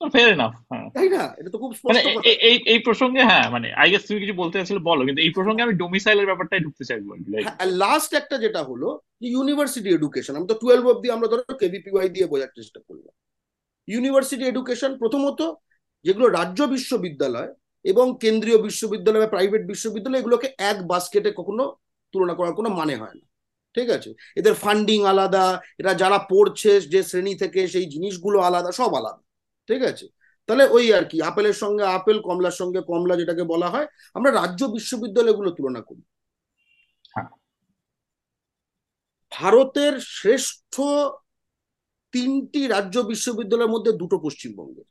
ফেয়ার 0.00 0.30
এনাফ 0.32 0.52
হ্যাঁ। 0.70 0.86
তাই 0.96 1.08
না? 1.08 1.22
এটা 1.38 1.50
তো 1.54 1.58
খুব 1.58 1.70
মানে 1.84 2.00
স্পষ্ট 2.00 2.26
এই 2.48 2.56
এই 2.72 2.78
প্রসঙ্গে 2.86 3.22
হ্যাঁ 3.30 3.46
মানে 3.50 3.68
আই 3.76 3.88
গেস 3.92 4.02
তুমি 4.06 4.18
কিছু 4.20 4.34
বলতে 4.34 4.54
চাইছিলে 4.58 4.80
বলো 4.90 5.02
কিন্তু 5.06 5.20
এই 5.22 5.30
প্রসঙ্গে 5.30 5.62
আমি 5.62 5.74
ডোমিসাইলের 5.82 6.26
ব্যাপারটাই 6.26 6.60
ঢুকতে 6.60 6.84
চাইব 6.84 7.02
লাস্ট 7.84 8.10
একটা 8.14 8.36
যেটা 8.38 8.60
হলো 8.62 8.88
ইউনিভার্সিটি 9.28 9.88
এডুকেশন 9.92 10.32
আমি 10.36 10.46
তো 10.46 10.56
টুয়েলভ 10.62 10.84
অব্দি 10.86 11.08
আমরা 11.10 11.28
ধরো 11.32 11.42
কেভিপিওয়াই 11.62 12.08
দিয়ে 12.08 12.26
বোঝার 12.26 12.50
চেষ্টা 12.58 12.80
করলাম। 12.88 13.14
ইউনিভার্সিটি 13.86 14.44
এডুকেশন 14.44 14.98
প্রথমত 14.98 15.54
যেগুলো 16.04 16.28
রাজ্য 16.28 16.62
বিশ্ববিদ্যালয় 16.62 17.54
এবং 17.84 18.18
কেন্দ্রীয় 18.20 18.62
বিশ্ববিদ্যালয় 18.62 19.20
বা 19.20 19.26
প্রাইভেট 19.26 19.66
বিশ্ববিদ্যালয় 19.66 20.20
এগুলোকে 20.20 20.54
এক 20.58 20.86
বাস্কেটে 20.86 21.32
কখনো 21.36 21.74
তুলনা 22.12 22.34
করার 22.34 22.54
কোনো 22.54 22.68
মানে 22.68 22.96
হয় 22.96 23.14
না। 23.14 23.26
ঠিক 23.74 23.90
আছে? 23.90 24.14
এদের 24.36 24.54
ফান্ডিং 24.54 25.04
আলাদা 25.04 25.60
এরা 25.78 25.94
যারা 25.94 26.18
পড়ছে 26.18 26.80
যে 26.80 27.02
শ্রেণি 27.02 27.34
থেকে 27.34 27.68
সেই 27.68 27.86
জিনিসগুলো 27.86 28.40
আলাদা 28.40 28.72
সব 28.72 28.94
আলাদা। 28.94 29.22
ঠিক 29.66 29.82
আছে? 29.82 30.08
তাহলে 30.46 30.64
ওই 30.64 30.94
আর 30.94 31.04
কি 31.04 31.22
আপেলের 31.22 31.52
সঙ্গে 31.52 31.84
আপেল 31.84 32.20
কমলার 32.20 32.50
সঙ্গে 32.50 32.80
কমলা 32.80 33.16
যেটাকে 33.16 33.42
বলা 33.42 33.70
হয় 33.70 33.86
আমরা 34.14 34.30
রাজ্য 34.30 34.64
বিশ্ববিদ্যালয়গুলো 34.64 35.50
তুলনা 35.50 35.80
করি। 35.80 36.02
হ্যাঁ। 37.14 37.28
ভারতের 39.30 40.00
শ্রেষ্ঠ 40.00 40.80
তিনটি 42.12 42.66
রাজ্য 42.66 42.96
বিশ্ববিদ্যালয়ের 43.00 43.70
মধ্যে 43.70 43.92
দুটো 43.92 44.18
পশ্চিমবঙ্গের। 44.18 44.84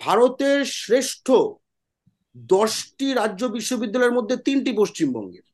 ভারতের 0.00 0.64
শ্রেষ্ঠ 0.64 1.30
দশটি 2.36 3.14
রাজ্য 3.14 3.44
বিশ্ববিদ্যালয়ের 3.46 4.12
মধ্যে 4.12 4.36
তিনটি 4.36 4.72
পশ্চিমবঙ্গের। 4.72 5.46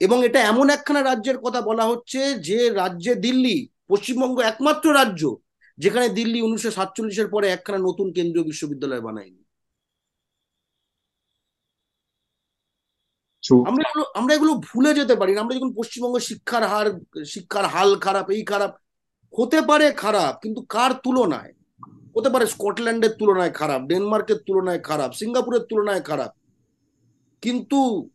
এবং 0.00 0.24
এটা 0.24 0.40
এমন 0.40 0.70
একখানা 0.70 1.02
রাজ্যের 1.02 1.38
কথা 1.38 1.60
বলা 1.60 1.84
হচ্ছে 1.84 2.34
যে 2.38 2.70
রাজ্যে 2.70 3.14
দিল্লি 3.14 3.68
পশ্চিমবঙ্গ 3.88 4.40
একমাত্র 4.40 4.94
রাজ্য 4.94 5.36
যেখানে 5.78 6.08
দিল্লি 6.08 6.42
উনিশশো 6.42 6.70
সাতচল্লিশের 6.70 7.28
পরে 7.30 7.48
একখানা 7.48 7.78
নতুন 7.78 8.12
কেন্দ্রীয় 8.12 8.46
বিশ্ববিদ্যালয় 8.46 9.00
বানায়নি। 9.00 9.45
আমরা 13.54 13.88
এগুলো 13.88 14.04
আমরা 14.14 14.34
এগুলো 14.34 14.54
ভুলে 14.54 14.94
যেতে 14.94 15.14
পারি 15.14 15.34
না। 15.34 15.40
আমরা 15.40 15.56
যখন 15.56 15.74
পশ্চিমবঙ্গ 15.74 16.18
শিক্ষার 16.18 16.62
হার, 16.62 17.00
শিক্ষার 17.24 17.64
হাল 17.64 17.96
খারাপ, 17.96 18.30
এই 18.30 18.44
খারাপ, 18.44 18.76
হতে 19.38 19.62
পারে 19.62 19.92
খারাপ, 19.92 20.36
কিন্তু 20.42 20.62
কার 20.62 20.92
তুলনায়? 20.92 21.52
হতে 22.16 22.30
পারে 22.30 22.46
স্কটল্যান্ডের 22.46 23.10
তুলনায় 23.10 23.50
খারাপ, 23.50 23.82
ডেনমার্কের 23.82 24.36
তুলনায় 24.36 24.80
খারাপ, 24.80 25.12
সিঙ্গাপুরের 25.12 25.60
তুলনায় 25.60 26.00
খারাপ। 26.00 26.30
কিন্তু 27.42 28.08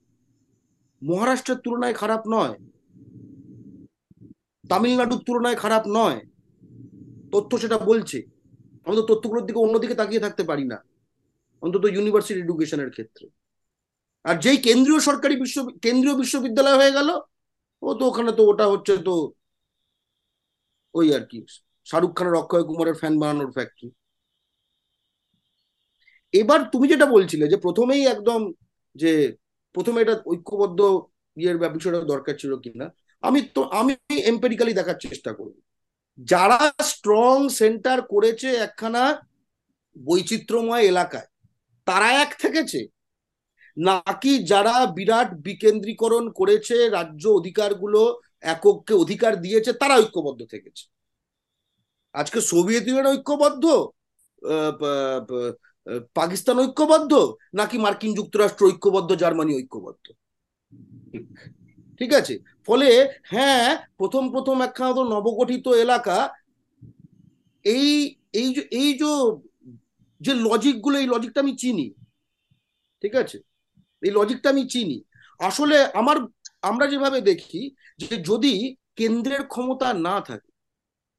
মহারাষ্ট্রের 1.03 1.57
তুলনায় 1.57 1.93
খারাপ 1.93 2.21
নয়। 2.27 2.55
তামিলনাড়ুর 4.69 5.23
তুলনায় 5.25 5.55
খারাপ 5.55 5.83
নয়। 5.87 6.19
তথ্য 7.31 7.57
সেটা 7.57 7.77
বলছে। 7.77 8.23
আমি 8.85 8.95
তো 8.95 9.01
তথ্যগুলোর 9.01 9.45
দিকে 9.45 9.59
অন্যদিকে 9.59 9.95
তাকিয়ে 9.95 10.19
থাকতে 10.19 10.43
পারি 10.43 10.65
না। 10.65 10.83
অন্তত 11.61 11.85
ইউনিভার্সিটি 11.85 12.39
এডুকেশনের 12.39 12.89
ক্ষেত্রে। 12.89 13.40
আর 14.25 14.35
যেই 14.43 14.57
কেন্দ্রীয় 14.67 14.99
সরকারি 15.09 15.35
বিশ্ব, 15.43 15.57
কেন্দ্রীয় 15.85 16.15
বিশ্ববিদ্যালয় 16.21 16.77
হয়ে 16.81 16.95
গেল, 16.97 17.09
ও 17.83 17.89
তো 17.99 18.03
ওখানে 18.09 18.31
তো 18.37 18.41
ওটা 18.51 18.65
হচ্ছে 18.73 18.93
তো 19.07 19.13
ওই 20.95 21.07
আর 21.17 21.23
কি, 21.31 21.37
শাহরুখ 21.87 22.11
খানের, 22.17 22.35
অক্ষয় 22.41 22.63
কুমারের 22.69 22.99
ফ্যান 23.01 23.13
বানানোর 23.21 23.51
ফ্যাক্টরি 23.57 23.87
এবার 26.33 26.59
তুমি 26.73 26.85
যেটা 26.93 27.07
বলছিলে 27.15 27.45
যে 27.51 27.57
প্রথমেই 27.65 28.03
একদম 28.13 28.41
যে 28.95 29.11
প্রথমে 29.75 29.99
এটা 30.03 30.15
ঐক্যবদ্ধ 30.31 30.79
ইয়ের 31.37 31.57
বিষয়টা 31.77 31.99
দরকার 32.13 32.35
ছিল 32.41 32.51
কিনা, 32.63 32.85
আমি 33.23 33.39
তো, 33.55 33.61
আমি 33.79 33.93
এম্পেরিক্যালি 34.31 34.73
দেখার 34.79 34.97
চেষ্টা 35.05 35.31
করব। 35.39 35.55
যারা 36.31 36.59
স্ট্রং 36.91 37.35
সেন্টার 37.59 37.97
করেছে 38.13 38.49
একখানা 38.65 39.03
বৈচিত্র্যময় 39.95 40.83
এলাকায়, 40.91 41.27
তারা 41.87 42.07
এক 42.23 42.31
থেকেছে। 42.43 42.79
নাকি 43.77 44.31
যারা 44.51 44.75
বিরাট 44.97 45.29
বিকেন্দ্রীকরণ 45.47 46.25
করেছে, 46.39 46.75
রাজ্য 46.97 47.23
অধিকারগুলো 47.39 48.01
একককে 48.53 48.93
অধিকার 48.93 49.33
দিয়েছে, 49.41 49.71
তারা 49.73 49.95
ঐক্যবদ্ধ 50.01 50.41
থেকেছে? 50.53 50.83
আজকে 52.15 52.39
সোভিয়েত 52.51 52.85
ইউনিয়ন 52.87 53.07
ঐক্যবদ্ধ? 53.13 53.65
পাকিস্তান 56.19 56.57
ঐক্যবদ্ধ? 56.59 57.13
নাকি 57.59 57.77
মার্কিন 57.77 58.11
যুক্তরাষ্ট্র 58.19 58.67
ঐক্যবদ্ধ, 58.69 59.09
জার্মানি 59.21 59.51
ঐক্যবদ্ধ? 59.59 60.05
ঠিক 61.99 62.11
আছে? 62.19 62.35
ফলে 62.67 62.89
হ্যাঁ 63.33 63.67
প্রথম 63.99 64.23
প্রথম 64.33 64.57
একখানা 64.67 64.93
তো 64.97 65.03
নবগঠিত 65.13 65.65
এলাকা। 65.85 66.17
এই 67.65 68.15
এই 68.41 68.49
যে 68.55 68.61
এই 68.81 68.89
যে 70.21 70.33
লজিকগুলো 70.47 70.95
এই 70.99 71.07
লজিকটা 71.13 71.39
আমি 71.43 71.53
চিনি। 71.57 71.87
ঠিক 73.03 73.15
আছে? 73.15 73.37
এই 74.01 74.11
লজিকটা 74.17 74.47
আমি 74.53 74.63
চিনি। 74.73 74.97
আসলে 75.39 75.77
আমার, 75.99 76.17
আমরা 76.69 76.85
যেভাবে 76.91 77.19
দেখি 77.29 77.61
যে 78.01 78.13
যদি 78.29 78.53
কেন্দ্রের 78.99 79.43
ক্ষমতা 79.53 79.87
না 80.07 80.15
থাকে 80.27 80.51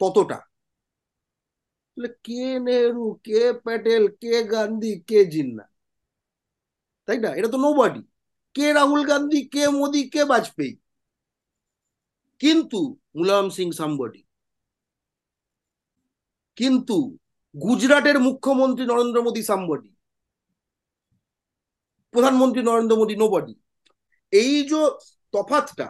ততটা 0.01 0.39
কে 2.27 2.45
নেহরু, 2.67 3.07
কে 3.27 3.41
প্যাটেল, 3.65 4.03
কে 4.23 4.35
গান্ধী, 4.53 4.93
কে 5.09 5.19
জিন্না? 5.35 5.65
তাই 7.09 7.19
না? 7.25 7.31
এটা 7.39 7.49
তো 7.55 7.59
নোবডি 7.65 8.03
কে 8.55 8.67
রাহুল 8.79 9.03
গান্ধী, 9.11 9.41
কে 9.55 9.63
মোদি, 9.79 10.03
কে 10.15 10.23
বাজপেয়ী? 10.33 10.73
কিন্তু 12.41 12.81
মুলায়ম 13.17 13.49
সিং 13.57 13.69
সাম্বডি, 13.81 14.23
কিন্তু 16.57 16.97
গুজরাটের 17.55 18.17
মুখ্যমন্ত্রী 18.27 18.85
নরেন্দ্র 18.87 19.19
মোদী 19.27 19.43
সাম্বডি 19.51 19.92
প্রধানমন্ত্রী 22.15 22.61
নরেন্দ্র 22.63 22.99
মোদী 23.01 23.15
নোবডি 23.17 23.55
এই 24.33 24.55
যে 24.71 24.81
তফাতটা, 25.35 25.89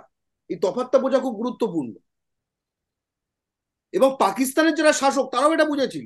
এই 0.51 0.57
তফাতটা 0.65 0.99
বোঝা 0.99 1.19
খুব 1.25 1.35
গুরুত্বপূর্ণ। 1.41 1.93
এবং 3.95 4.11
পাকিস্তানের 4.19 4.75
যারা 4.75 4.93
শাসক, 4.93 5.27
তারাও 5.33 5.55
এটা 5.55 5.65
বুঝেছিল। 5.65 6.05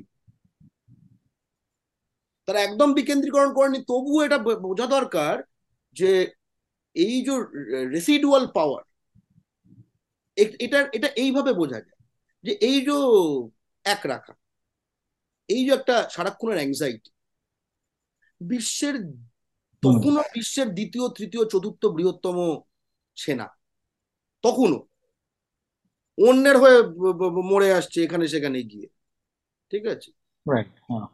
তারা 2.47 2.59
একদম 2.61 2.89
বিকেন্দ্রীকরণ 2.93 3.51
করেনি। 3.53 3.79
তবুও 3.91 4.25
এটা 4.25 4.37
বোঝা 4.67 4.87
দরকার 4.95 5.35
যে 5.95 6.11
এই 6.95 7.15
যে 7.25 7.33
রেসিডুয়াল 7.95 8.43
পাওয়ার 8.47 8.83
এটা 10.65 10.79
এটা 10.97 11.09
এইভাবে 11.23 11.51
বোঝা 11.53 11.79
যায় 11.81 11.99
যে 12.43 12.51
এই 12.69 12.77
যে 12.87 12.95
এক 13.85 14.01
রাখা, 14.05 14.33
এই 15.49 15.61
যে 15.65 15.71
একটা 15.73 15.95
সারাক্ষণের 16.09 16.59
অ্যাংজাইটি 16.59 17.09
বিশ্বের 18.41 18.95
তখনও 19.83 20.23
বিশ্বের 20.33 20.73
দ্বিতীয় 20.73 21.09
তৃতীয় 21.09 21.45
চতুর্থ 21.45 21.85
বৃহত্তম 21.85 22.61
সেনা 23.15 23.47
তখনও 24.41 24.87
অন্যের 26.17 26.57
হয়ে 26.57 26.83
মরে 27.43 27.73
আসছে 27.73 28.03
এখানে 28.03 28.27
সেখানে 28.27 28.63
গিয়ে। 28.63 28.87
ঠিক 29.69 29.85
আছে? 29.85 30.11
Right. 30.45 30.71
হ্যাঁ। 30.87 31.07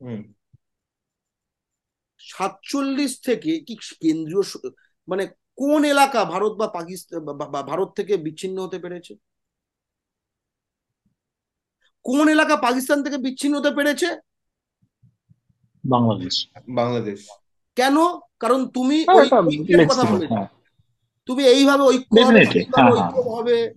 হুম। 0.00 0.32
সাতচল্লিশ 2.18 3.20
থেকে 3.20 3.60
কি 3.60 3.74
কেন্দ্রীয় 4.00 4.42
মানে 5.08 5.26
কোন 5.56 5.84
এলাকা 5.84 6.24
ভারত 6.24 6.52
বা 6.52 6.66
পাকিস্তান 6.68 7.20
ভারত 7.66 7.92
থেকে 7.96 8.16
বিচ্ছিন্ন 8.16 8.62
হতে 8.62 8.78
পেরেছে? 8.78 9.14
কোন 12.04 12.28
এলাকা 12.28 12.56
পাকিস্তান 12.56 13.02
থেকে 13.02 13.18
বিচ্ছিন্ন 13.18 13.58
হতে 13.58 13.70
পেরেছে? 13.70 14.06
বাংলাদেশ। 15.84 16.48
বাংলাদেশ। 16.68 17.28
কেন? 17.80 17.96
কারণ 18.38 18.60
তুমি 18.76 18.96
হ্যাঁ, 19.02 19.26
ঐক্যের 19.50 19.80
কথা 19.90 20.04
বলেছ। 20.12 20.30
হ্যাঁ। 20.32 20.48
তুমি 21.28 21.42
এইভাবে 21.52 21.82
ঐক্য 21.84 22.14
হবে 23.30 23.56
হ্যাঁ, 23.56 23.68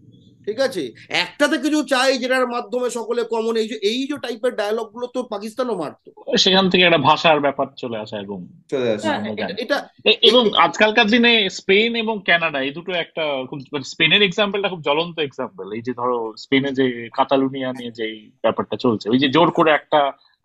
ঠিক 0.48 0.60
আছে? 0.60 0.84
একটাতে 1.22 1.56
কিছু 1.58 1.80
চাই 1.84 2.12
যেটার 2.18 2.46
মাধ্যমে 2.48 2.88
সকলে 2.90 3.22
কমন 3.24 3.54
এই 3.58 3.68
যে 3.68 3.78
এই 3.84 4.00
যে 4.10 4.16
টাইপের 4.24 4.54
ডায়লগগুলো 4.56 5.06
তো 5.08 5.20
পাকিস্তানও 5.26 5.76
মারতো। 5.76 6.10
সেখান 6.38 6.66
থেকে 6.70 6.84
একটা 6.84 7.02
ভাষার 7.02 7.40
ব্যাপার 7.40 7.68
চলে 7.78 7.98
আসা 7.98 8.18
এবং 8.20 8.38
চলে 8.70 8.88
আসে। 8.90 9.06
হ্যাঁ, 9.08 9.22
এটা- 9.64 9.86
এবং 10.30 10.44
আজকালকার 10.66 11.08
দিনে 11.10 11.32
স্পেন 11.50 11.92
এবং 11.96 12.16
কানাডা 12.28 12.60
এই 12.62 12.72
দুটো 12.72 12.92
একটা 13.04 13.24
খুব 13.50 13.60
মানে 13.72 13.86
স্পেনের 13.86 14.22
এক্সাম্পলটা 14.22 14.70
খুব 14.70 14.82
জ্বলন্ত 14.82 15.18
এক্সাম্পল 15.20 15.68
এই 15.74 15.82
যে 15.82 15.94
ধরো 15.94 16.18
স্পেনে 16.38 16.70
যে 16.72 16.86
কাতালুনিয়া 17.14 17.70
নিয়ে 17.74 17.92
যে 17.92 18.06
ব্যাপারটা 18.44 18.76
চলছে 18.76 19.06
ওই 19.10 19.20
যে 19.20 19.28
জোর 19.30 19.50
করে 19.52 19.72
একটা 19.72 20.00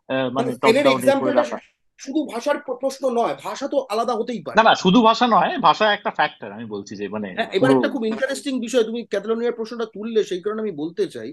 আহ, 0.09 0.29
মানে 0.33 0.49
টপ 0.55 0.75
ডাউন 0.87 1.01
করে 1.21 1.33
রাখা। 1.41 1.59
শুধু 1.99 2.25
ভাষার 2.25 2.59
প্রশ্ন 2.81 3.11
নয় 3.11 3.35
ভাষা 3.43 3.69
তো 3.69 3.87
আলাদা 3.91 4.15
হতেই 4.15 4.43
পারে। 4.43 4.57
না 4.57 4.63
না 4.63 4.75
শুধু 4.75 5.03
ভাষা 5.03 5.27
নয় 5.27 5.59
ভাষা 5.59 5.93
একটা 5.93 6.11
ফ্যাক্টর 6.11 6.53
আমি 6.53 6.65
বলছি 6.65 6.97
যে 6.97 7.09
মানে 7.09 7.29
হ্যাঁ 7.35 7.51
এবার 7.53 7.71
একটা 7.71 7.89
খুব 7.89 8.05
ইন্টারেস্টিং 8.05 8.61
বিষয় 8.61 8.85
তুমি 8.85 9.07
ক্যাটালোনিয়ার 9.07 9.53
প্রশ্নটা 9.53 9.87
তুললে 9.87 10.25
সেই 10.25 10.43
কারণে 10.43 10.61
আমি 10.61 10.73
বলতে 10.73 11.07
চাই 11.07 11.31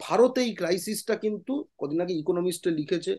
ভারতে 0.00 0.40
এই 0.40 0.54
ক্রাইসিসটা 0.54 1.16
কিন্তু 1.16 1.68
কদিন 1.78 2.00
আগে 2.00 2.14
ইকোনমিস্টে 2.14 2.70
লিখেছে 2.70 3.12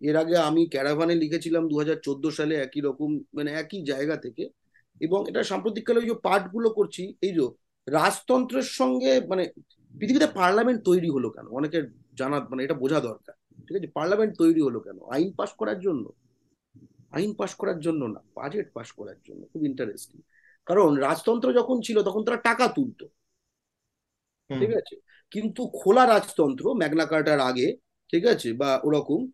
এর 0.00 0.16
আগে 0.16 0.36
আমি 0.36 0.66
ক্যারাভানে 0.66 1.14
লিখেছিলাম 1.14 1.68
দু 1.68 1.78
হাজার 1.78 1.96
চোদ্দ 1.96 2.24
সালে 2.30 2.54
একই 2.56 2.80
রকম 2.80 3.18
মানে 3.34 3.50
একই 3.52 3.82
জায়গা 3.82 4.16
থেকে 4.16 4.44
এবং 5.00 5.28
এটা 5.28 5.42
সাম্প্রতিককালে 5.42 5.98
ওই 5.98 6.06
যে 6.06 6.14
পাঠগুলো 6.22 6.70
করছি 6.70 7.14
এই 7.22 7.32
যে 7.32 7.44
রাজতন্ত্রের 7.86 8.62
সঙ্গে 8.62 9.20
মানে 9.28 9.44
পৃথিবীতে 9.94 10.26
পার্লামেন্ট 10.26 10.80
তৈরি 10.84 11.08
হলো 11.10 11.30
কেন? 11.30 11.46
অনেকের 11.48 11.84
জানা 12.14 12.36
মানে 12.50 12.64
এটা 12.64 12.74
বোঝা 12.74 13.00
দরকার। 13.00 13.34
ঠিক 13.68 13.76
আছে? 13.76 13.86
পার্লামেন্ট 13.86 14.36
তৈরি 14.36 14.60
হলো 14.60 14.80
কেন? 14.80 14.98
আইন 15.10 15.32
পাশ 15.32 15.52
করার 15.52 15.80
জন্য? 15.80 16.12
আইন 17.10 17.34
পাশ 17.34 17.54
করার 17.54 17.78
জন্য 17.80 18.04
না 18.04 18.20
বাজেট 18.34 18.72
পাশ 18.72 18.92
করার 18.92 19.16
জন্য। 19.24 19.46
খুব 19.52 19.64
ইন্টারেস্টিং 19.64 20.20
কারণ 20.66 20.94
রাজতন্ত্র 20.94 21.52
যখন 21.52 21.80
ছিল 21.80 22.02
তখন 22.02 22.24
তারা 22.24 22.36
টাকা 22.36 22.68
তুলতো। 22.68 23.06
ঠিক 24.50 24.76
আছে? 24.76 24.96
কিন্তু 25.30 25.66
খোলা 25.66 26.06
রাজতন্ত্র 26.06 26.74
ম্যাগনা 26.74 27.06
কার্টার 27.06 27.40
আগে 27.40 27.76
ঠিক 28.08 28.26
আছে? 28.26 28.52
বা 28.52 28.80
ওরকম 28.84 29.30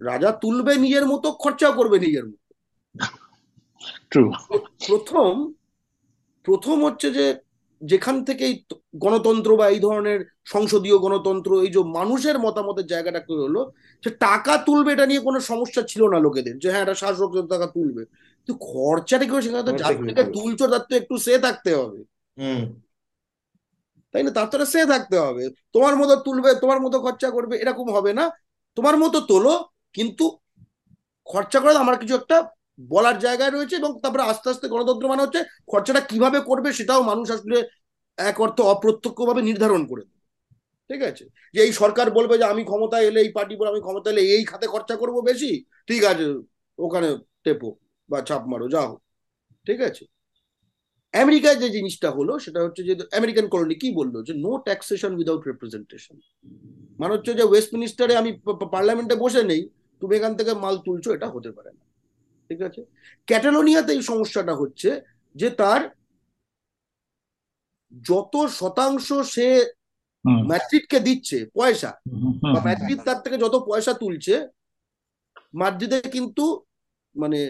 রাজা 0.00 0.32
তুলবে 0.32 0.76
নিজের 0.76 1.06
মতো 1.06 1.32
খরচাও 1.32 1.72
করবে 1.72 1.98
নিজের 1.98 2.26
মতো। 2.26 2.54
প্রথম 4.86 5.52
প্রথম 6.42 6.84
হচ্ছে 6.84 7.10
যে 7.10 7.34
যেখান 7.84 8.16
থেকে 8.24 8.46
গণতন্ত্র 8.98 9.50
বা 9.56 9.66
এই 9.68 9.80
ধরনের 9.80 10.18
সংসদীয় 10.44 10.98
গণতন্ত্র 10.98 11.50
এই 11.62 11.70
যে 11.70 11.80
মানুষের 11.90 12.36
মতামতের 12.38 12.86
জায়গাটা 12.86 13.20
কি 13.20 13.34
হলো 13.34 13.60
যে 14.02 14.10
টাকা 14.18 14.54
তুলবে 14.58 14.90
এটা 14.92 15.06
নিয়ে 15.06 15.20
কোনো 15.20 15.38
সমস্যা 15.40 15.82
ছিল 15.82 16.02
না 16.08 16.18
লোকেদের 16.18 16.54
যে 16.58 16.68
হ্যাঁ 16.70 16.82
এটা 16.82 16.94
শাসক 16.94 17.30
টাকা 17.48 17.66
তুলবে। 17.66 18.02
তো 18.48 18.52
খরচাটা 18.68 19.24
কি 19.24 19.30
হবে 19.30 19.42
সেখানে 19.42 19.64
তো 19.64 19.72
যার 19.72 19.94
থেকে 20.08 20.22
তুলছো 20.34 20.64
তার 20.68 20.82
তো 20.88 20.94
একটু 20.96 21.14
সে 21.18 21.34
থাকতে 21.38 21.70
হবে। 21.74 21.98
হুম। 22.36 22.62
তাই 24.14 24.22
না? 24.22 24.30
তার 24.30 24.46
তো 24.52 24.66
সে 24.66 24.80
থাকতে 24.86 25.16
হবে। 25.18 25.44
তোমার 25.72 25.94
মতো 25.96 26.14
তুলবে 26.16 26.50
তোমার 26.60 26.78
মতো 26.80 26.96
খরচা 27.00 27.28
করবে 27.30 27.54
এরকম 27.56 27.86
হবে 27.96 28.12
না। 28.12 28.24
তোমার 28.76 28.96
মতো 28.98 29.18
তোলো 29.28 29.52
কিন্তু 29.94 30.24
খরচা 31.26 31.58
করে 31.60 31.72
আমার 31.76 31.96
কিছু 31.98 32.14
একটা 32.14 32.36
বলার 32.78 33.18
জায়গায় 33.18 33.50
রয়েছে 33.50 33.74
এবং 33.76 33.90
তারপরে 34.02 34.22
আস্তে 34.22 34.46
আস্তে 34.50 34.66
গণতন্ত্র 34.68 35.08
মানে 35.08 35.22
হচ্ছে 35.22 35.40
খরচাটা 35.70 36.00
কীভাবে 36.00 36.38
করবে 36.40 36.68
সেটাও 36.72 37.02
মানুষ 37.02 37.26
আসলে 37.30 37.56
এক 38.18 38.36
অর্থ 38.40 38.60
অপ্রত্যক্ষভাবে 38.60 39.42
নির্ধারণ 39.42 39.82
করে 39.86 40.02
দেবে। 40.02 40.22
ঠিক 40.90 41.02
আছে? 41.02 41.24
যে 41.54 41.58
এই 41.66 41.72
সরকার 41.72 42.06
বলবে 42.10 42.34
যে 42.38 42.44
আমি 42.44 42.62
ক্ষমতায় 42.64 43.06
এলে 43.06 43.20
এই 43.20 43.30
পার্টি 43.36 43.54
বলে 43.56 43.70
আমি 43.70 43.80
ক্ষমতা 43.80 44.08
এলে 44.10 44.22
এই 44.36 44.44
খাতে 44.44 44.66
খরচা 44.66 44.96
করব 44.96 45.16
বেশি, 45.20 45.50
ঠিক 45.88 46.02
আছে, 46.04 46.26
ওখানে 46.78 47.08
টেপো 47.44 47.70
বা 48.10 48.18
ছাপ 48.28 48.42
মারো, 48.46 48.66
যা 48.68 48.82
হোক। 48.88 49.00
ঠিক 49.66 49.80
আছে? 49.80 50.04
আমেরিকায় 51.14 51.58
যে 51.62 51.68
জিনিসটা 51.70 52.08
হলো 52.10 52.32
সেটা 52.38 52.60
হচ্ছে 52.64 52.82
যে 52.82 52.94
আমেরিকান 53.18 53.46
কলোনি 53.48 53.74
কি 53.74 53.88
বলল? 53.92 54.14
যে 54.22 54.32
নো 54.34 54.52
ট্যাক্সেশন 54.58 55.12
উইদাউট 55.14 55.42
রিপ্রেজেন্টেশন 55.46 56.16
মানে 56.98 57.14
হচ্ছে 57.14 57.32
যে 57.34 57.42
ওয়েস্ট 57.42 57.70
মিনিস্টারে 57.74 58.14
আমি 58.16 58.30
পার্লামেন্টে 58.74 59.14
বসে 59.14 59.42
নেই, 59.42 59.62
তুমি 60.02 60.12
এখান 60.16 60.32
থেকে 60.36 60.52
মাল 60.54 60.76
তুলছো, 60.78 61.08
এটা 61.12 61.26
হতে 61.26 61.50
পারে 61.52 61.70
না। 61.78 61.83
ঠিক 62.50 62.60
আছে? 62.62 62.80
ক্যাটালোনিয়াতে 63.28 63.90
এই 63.92 64.02
সমস্যাটা 64.02 64.54
হচ্ছে 64.54 64.90
যে 65.34 65.48
তার 65.50 65.80
যত 67.92 68.34
শতাংশ 68.50 69.06
সে 69.34 69.46
ম্যাড্রিডকে 70.44 70.98
দিচ্ছে 71.00 71.38
পয়সা। 71.54 71.90
বা 72.44 72.60
ম্যাড্রিড 72.60 73.00
তার 73.04 73.18
থেকে 73.22 73.36
যত 73.38 73.54
পয়সা 73.66 73.92
তুলছে 73.94 74.34
মাদ্রিদে 75.54 76.00
কিন্তু 76.10 76.44
মানে 77.16 77.40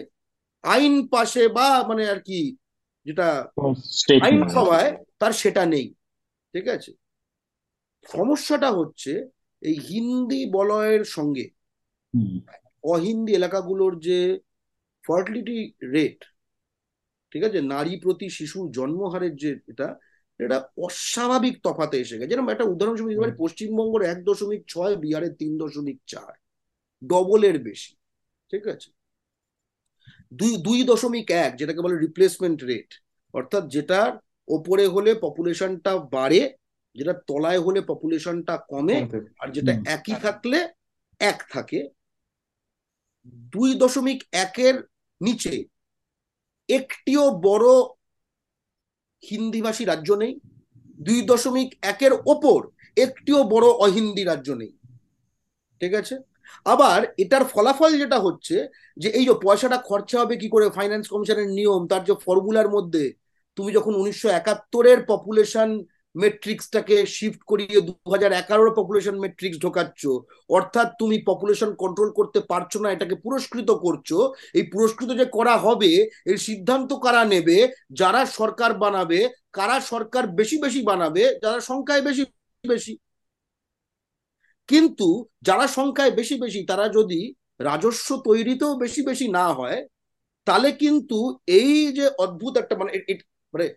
আইন 0.63 1.07
পাশে 1.07 1.43
বা 1.47 1.83
মানে 1.83 2.03
আর 2.09 2.19
কি 2.19 2.39
যেটা 3.05 3.27
আইন 4.21 4.39
সভায় 4.49 4.89
তার 5.19 5.31
সেটা 5.31 5.63
নেই 5.65 5.87
ঠিক 6.53 6.65
আছে? 6.67 6.91
সমস্যাটা 8.05 8.69
হচ্ছে 8.71 9.11
এই 9.61 9.75
হিন্দি 9.79 10.41
বলয়ের 10.51 11.03
সঙ্গে 11.05 11.45
অহিন্দি 12.83 13.31
এলাকাগুলোর 13.33 13.93
যে 13.99 14.19
ফার্টিলিটি 15.07 15.57
রেট 15.95 16.19
ঠিক 17.31 17.43
আছে? 17.47 17.59
নারী 17.73 17.93
প্রতি 17.99 18.27
শিশু 18.29 18.59
জন্মহারের 18.77 19.33
যে 19.35 19.51
এটা 19.71 19.87
এটা 20.39 20.57
অস্বাভাবিক 20.85 21.55
তফাতে 21.63 21.95
এসে 21.99 22.17
গেছে। 22.17 22.29
যেরকম 22.29 22.49
একটা 22.49 22.69
উদাহরণ 22.73 22.93
হিসেবে 22.93 23.11
দিতে 23.11 23.23
পারি 23.23 23.35
পশ্চিমবঙ্গের 23.43 24.03
এক 24.11 24.19
দশমিক 24.23 24.61
ছয় 24.67 24.95
বিহারের 24.95 25.33
তিন 25.35 25.51
দশমিক 25.57 25.97
চার 26.07 26.33
ডবলের 27.01 27.57
বেশি 27.63 27.93
ঠিক 28.51 28.63
আছে? 28.67 28.89
দুই 30.33 30.53
দুই 30.57 30.79
দশমিক 30.83 31.27
এক 31.45 31.51
যেটাকে 31.55 31.81
বলে 31.81 31.95
রিপ্লেসমেন্ট 31.97 32.59
রেট 32.63 32.89
অর্থাৎ 33.33 33.63
যেটার 33.67 34.11
ওপরে 34.47 34.85
হলে 34.87 35.11
পপুলেশনটা 35.15 35.91
বাড়ে 36.15 36.41
যেটা 36.95 37.13
তলায় 37.27 37.61
হলে 37.61 37.79
পপুলেশনটা 37.81 38.53
কমে 38.71 38.97
আর 39.39 39.47
যেটা 39.51 39.73
একই 39.95 40.15
থাকলে 40.21 40.59
এক 41.21 41.39
থাকে। 41.51 41.79
দুই 43.53 43.69
দশমিক 43.73 44.19
একের 44.45 44.75
নিচে। 45.21 45.65
একটিও 46.69 47.31
বড় 47.31 47.67
হিন্দিভাষী 49.29 49.85
রাজ্য 49.85 50.13
নেই। 50.13 50.39
দুই 51.01 51.21
দশমিক 51.21 51.77
একের 51.81 52.13
ওপর 52.13 52.67
একটিও 52.97 53.43
বড় 53.43 53.67
অহিন্দি 53.67 54.23
রাজ্য 54.23 54.51
নেই। 54.51 54.77
ঠিক 55.79 55.93
আছে? 55.93 56.17
আবার 56.65 57.03
এটার 57.17 57.45
ফলাফল 57.45 57.97
যেটা 57.97 58.19
হচ্ছে 58.19 58.67
যে 58.97 59.09
এই 59.09 59.25
যে 59.25 59.33
পয়সাটা 59.43 59.77
খরচা 59.77 60.19
হবে 60.19 60.37
কি 60.37 60.49
করে 60.49 60.69
ফাইন্যান্স 60.69 61.07
কমিশনের 61.07 61.47
নিয়ম, 61.47 61.87
তার 61.87 62.03
যে 62.03 62.13
ফর্মুলার 62.25 62.69
মধ্যে, 62.69 63.13
তুমি 63.55 63.71
যখন 63.71 63.95
উনিশশো 63.95 64.29
একাত্তরের 64.29 65.03
পপুলেশন 65.07 65.83
মেট্রিক্সটাকে 66.15 66.95
শিফট 67.15 67.41
করিয়ে 67.43 67.79
দু 67.87 67.93
হাজার 68.13 68.31
এগারোর 68.41 68.69
পপুলেশন 68.79 69.15
মেট্রিক্স 69.19 69.57
ঢোকাচ্ছ। 69.59 70.01
অর্থাৎ 70.49 70.87
তুমি 70.99 71.17
পপুলেশন 71.29 71.69
কন্ট্রোল 71.83 72.09
করতে 72.19 72.39
পারছ 72.51 72.73
না, 72.77 72.89
এটাকে 72.91 73.15
পুরস্কৃত 73.15 73.69
করছ। 73.85 74.09
এই 74.53 74.63
পুরস্কৃত 74.73 75.09
যে 75.19 75.25
করা 75.37 75.55
হবে, 75.57 75.91
এর 76.25 76.37
সিদ্ধান্ত 76.37 76.89
কারা 77.05 77.23
নেবে? 77.25 77.57
যারা 77.91 78.21
সরকার 78.39 78.71
বানাবে, 78.83 79.19
কারা 79.53 79.77
সরকার 79.91 80.23
বেশি 80.39 80.57
বেশি 80.61 80.81
বানাবে, 80.81 81.23
যারা 81.43 81.59
সংখ্যায় 81.61 82.01
বেশি 82.01 82.23
বেশি। 82.63 82.93
কিন্তু 84.69 85.07
যারা 85.41 85.65
সংখ্যায় 85.67 86.11
বেশি 86.11 86.35
বেশি, 86.43 86.59
তারা 86.65 86.85
যদি 86.89 87.19
রাজস্ব 87.59 88.09
তৈরিতেও 88.27 88.73
বেশি 88.83 89.01
বেশি 89.01 89.25
না 89.27 89.45
হয়, 89.53 89.79
তাহলে 90.47 90.69
কিন্তু 90.83 91.17
এই 91.59 91.73
যে 91.97 92.05
অদ্ভুত 92.17 92.53
একটা 92.57 92.75
মানে 92.75 92.91
মানে 93.53 93.67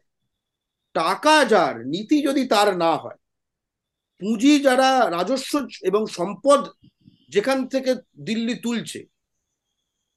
টাকা 1.01 1.37
যার, 1.53 1.75
নীতি 1.93 2.17
যদি 2.29 2.43
তার 2.53 2.69
না 2.85 2.93
হয়, 3.03 3.19
পুঁজি 4.21 4.55
যারা 4.67 4.91
রাজস্ব 5.17 5.53
এবং 5.89 6.03
সম্পদ 6.19 6.61
যেখান 7.33 7.59
থেকে 7.73 7.91
দিল্লি 8.29 8.55
তুলছে, 8.65 9.01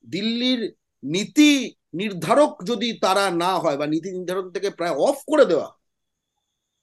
দিল্লির 0.03 0.61
নীতি 1.03 1.51
নির্ধারক 1.99 2.51
যদি 2.69 2.89
তারা 3.05 3.25
না 3.43 3.51
হয় 3.61 3.77
বা 3.79 3.85
নীতি 3.93 4.09
নির্ধারক 4.17 4.47
থেকে 4.55 4.69
প্রায় 4.77 4.95
অফ 5.07 5.17
করে 5.31 5.45
দেওয়া, 5.51 5.69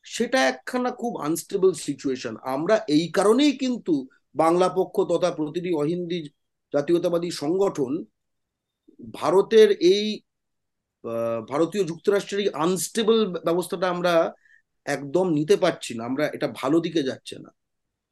সেটা 0.07 0.38
একখানা 0.51 0.90
খুব 1.01 1.12
আনস্টেবল 1.26 1.70
সিচুয়েশন 1.86 2.34
আমরা 2.55 2.76
এই 2.96 3.05
কারণেই 3.16 3.53
কিন্তু 3.62 3.94
বাংলা 4.34 4.68
পক্ষ 4.78 4.96
তথা 5.12 5.30
প্রতিটি 5.38 5.70
অহিন্দি 5.82 6.18
জাতীয়তাবাদী 6.72 7.30
সংগঠন 7.42 7.92
ভারতের 9.18 9.68
এই 9.92 10.05
ভারতীয় 11.48 11.84
যুক্তরাষ্ট্রের 11.84 12.40
এই 12.40 12.50
আনস্টেবল 12.54 13.26
ব্যবস্থাটা 13.44 13.88
আমরা 13.88 14.32
একদম 14.84 15.32
নিতে 15.32 15.56
পারছি 15.56 15.94
না। 15.94 16.04
আমরা 16.04 16.26
এটা 16.26 16.48
ভালো 16.48 16.80
দিকে 16.80 17.02
যাচ্ছে 17.02 17.38
না। 17.38 17.50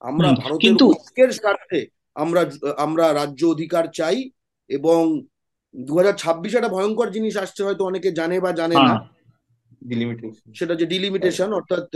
আমরা 0.01 0.28
ভারতের 0.32 0.74
ঐক্যের 0.84 1.32
স্বার্থে 1.32 1.86
আমরা 2.14 2.51
আমরা 2.76 3.12
রাজ্য 3.12 3.47
অধিকার 3.47 3.84
চাই 3.92 4.30
এবং 4.68 5.22
দু 5.76 5.99
হাজার 5.99 6.14
ছাব্বিশে 6.16 6.57
একটা 6.57 6.68
ভয়ঙ্কর 6.68 7.11
জিনিস 7.11 7.36
আসছে 7.36 7.64
হয়তো 7.64 7.84
অনেকে 7.84 8.12
জানে 8.12 8.40
বা 8.40 8.53
জানে 8.53 8.74
না। 8.74 8.80
হ্যাঁ 8.80 9.01
সেটা 10.55 10.74
যে 10.74 10.86
ডিলিমিটেশন 10.86 11.53
অর্থাৎ 11.53 11.86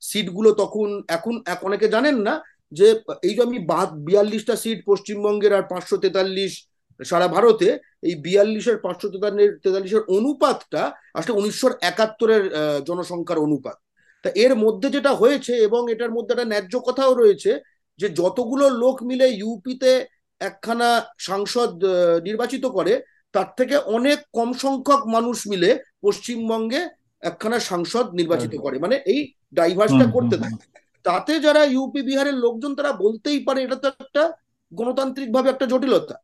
সিটগুলো 0.00 0.52
তখন 0.52 1.02
এখন 1.06 1.42
অনেকে 1.62 1.88
জানেন 1.88 2.16
না 2.16 2.42
যে 2.72 2.86
এই 3.22 3.34
যে 3.34 3.42
আমি 3.42 3.58
বিয়াল্লিশটা 4.04 4.56
সিট 4.56 4.78
পশ্চিমবঙ্গের 4.86 5.52
আর 5.52 5.62
পাঁচশো 5.62 5.96
তেতাল্লিশ 5.96 6.52
সারা 7.00 7.28
ভারতে 7.28 7.78
এই 8.02 8.14
বিয়াল্লিশের 8.14 8.78
পাঁচশো 8.78 9.08
তেতাল্লিশ 9.08 9.50
তেতাল্লিশের 9.62 10.02
অনুপাতটা 10.16 10.82
আসলে 11.14 11.32
উনিশশো 11.38 11.68
একাত্তরের 11.80 12.42
জনসংখ্যার 12.86 13.38
অনুপাত। 13.38 13.76
তা 14.24 14.28
এর 14.34 14.52
মধ্যে 14.56 14.88
যেটা 14.90 15.12
হয়েছে 15.14 15.52
এবং 15.56 15.90
এটার 15.90 16.10
মধ্যে 16.10 16.32
একটা 16.34 16.44
ন্যায্য 16.44 16.80
কথাও 16.80 17.14
রয়েছে 17.14 17.60
যে 18.00 18.08
যতগুলো 18.08 18.64
লোক 18.70 19.02
মিলে 19.02 19.26
ইউপিতে 19.30 20.06
একখানা 20.40 21.06
সাংসদ 21.18 21.84
নির্বাচিত 22.22 22.66
করে 22.66 23.02
তার 23.32 23.48
থেকে 23.56 23.76
অনেক 23.76 24.18
কম 24.32 24.52
সংখ্যক 24.52 25.02
মানুষ 25.06 25.46
মিলে 25.46 25.70
পশ্চিমবঙ্গে 26.02 26.88
একখানা 27.22 27.58
সাংসদ 27.58 28.06
নির্বাচিত 28.14 28.54
করে। 28.56 28.78
মানে 28.78 28.96
এই 28.96 29.20
ডাইভার্সটা 29.54 30.06
করতে 30.12 30.36
থাকে। 30.36 30.64
তাতে 31.02 31.40
যারা 31.40 31.64
ইউপি 31.64 32.02
বিহারের 32.02 32.34
লোকজন 32.34 32.74
তারা 32.74 32.92
বলতেই 32.92 33.40
পারে 33.44 33.62
এটা 33.62 33.76
তো 33.76 33.88
একটা 33.88 34.32
গণতান্ত্রিক 34.72 35.32
ভাবে 35.32 35.48
একটা 35.50 35.66
জটিলতা। 35.66 36.16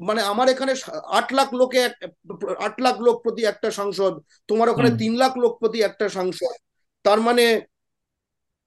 মানে 0.00 0.20
আমার 0.22 0.46
এখানে 0.48 0.72
আট 1.18 1.32
লাখ 1.32 1.48
লোকে 1.54 1.80
আট 2.58 2.76
লাখ 2.80 2.96
লোক 3.00 3.16
প্রতি 3.22 3.42
একটা 3.44 3.70
সাংসদ 3.70 4.12
তোমার 4.48 4.68
ওখানে 4.68 4.90
তিন 4.98 5.12
লাখ 5.16 5.32
লোক 5.36 5.52
প্রতি 5.58 5.78
একটা 5.82 6.08
সাংসদ। 6.08 6.54
তার 7.04 7.20
মানে 7.20 7.44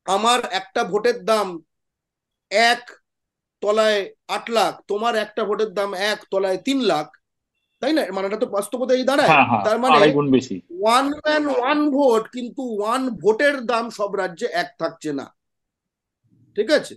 আমার 0.06 0.40
একটা 0.52 0.84
ভোটের 0.84 1.18
দাম 1.26 1.48
এক 2.52 2.82
তলায় 3.62 4.10
আট 4.28 4.46
লাখ 4.50 4.74
তোমার 4.88 5.16
একটা 5.16 5.44
ভোটের 5.44 5.72
দাম 5.74 5.94
এক 5.94 6.20
তলায় 6.32 6.58
তিন 6.58 6.80
লাখ। 6.82 7.08
তাই 7.82 7.94
না? 7.94 8.02
মানে 8.12 8.28
এটা 8.28 8.38
তো 8.38 8.46
বাস্তবতাই 8.46 9.04
দাঁড়ায়। 9.04 9.30
হ্যাঁ 9.30 9.46
হ্যাঁ 9.46 9.64
তার 9.66 9.80
মানে 9.80 9.98
ওয়ান 10.82 11.06
ম্যান 11.10 11.44
ওয়ান 11.48 11.80
ভোট 11.92 12.24
কিন্তু 12.30 12.62
ওয়ান 12.82 13.10
ভোটের 13.10 13.56
দাম 13.66 13.90
সব 13.90 14.16
রাজ্যে 14.16 14.48
এক 14.62 14.70
থাকছে 14.80 15.14
না। 15.14 15.26
ঠিক 16.56 16.72
আছে? 16.72 16.96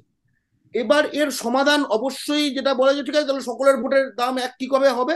এবার 0.74 1.04
এর 1.20 1.28
সমাধান 1.42 1.80
অবশ্যই 1.96 2.46
যেটা 2.56 2.72
বলা 2.80 2.92
যায়, 2.94 3.06
ঠিক 3.06 3.16
আছে, 3.16 3.28
তাহলে 3.28 3.48
সকলের 3.50 3.76
ভোটের 3.82 4.06
দাম 4.20 4.34
এক 4.46 4.52
কি 4.60 4.66
কবে 4.72 4.90
হবে? 4.98 5.14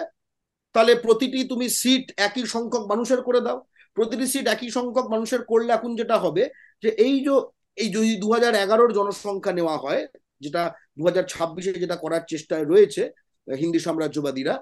তাহলে 0.75 0.93
প্রতিটি 1.05 1.41
তুমি 1.53 1.67
সিট 1.81 2.05
একই 2.27 2.45
সংখ্যক 2.55 2.85
মানুষের 2.93 3.21
করে 3.29 3.41
দাও। 3.47 3.59
প্রতিটি 3.97 4.27
সিট 4.33 4.47
একই 4.55 4.71
সংখ্যক 4.77 5.07
মানুষের 5.15 5.43
করলে 5.51 5.71
এখন 5.79 5.91
যেটা 6.01 6.17
হবে 6.25 6.43
যে 6.83 6.91
এই 7.07 7.17
যে, 7.27 7.35
এই 7.83 7.89
যদি 7.97 8.13
দু 8.23 8.29
হাজার 8.35 8.53
এগারোর 8.65 8.91
জনসংখ্যা 8.99 9.53
নেওয়া 9.59 9.77
হয়, 9.85 10.03
যেটা 10.45 10.63
দু 10.99 11.03
হাজার 11.09 11.25
ছাব্বিশে 11.33 11.73
যেটা 11.83 11.97
করার 12.05 12.23
চেষ্টায় 12.33 12.67
রয়েছে 12.73 13.03
হিন্দি 13.47 13.81
সাম্রাজ্যবাদীরা, 13.87 14.55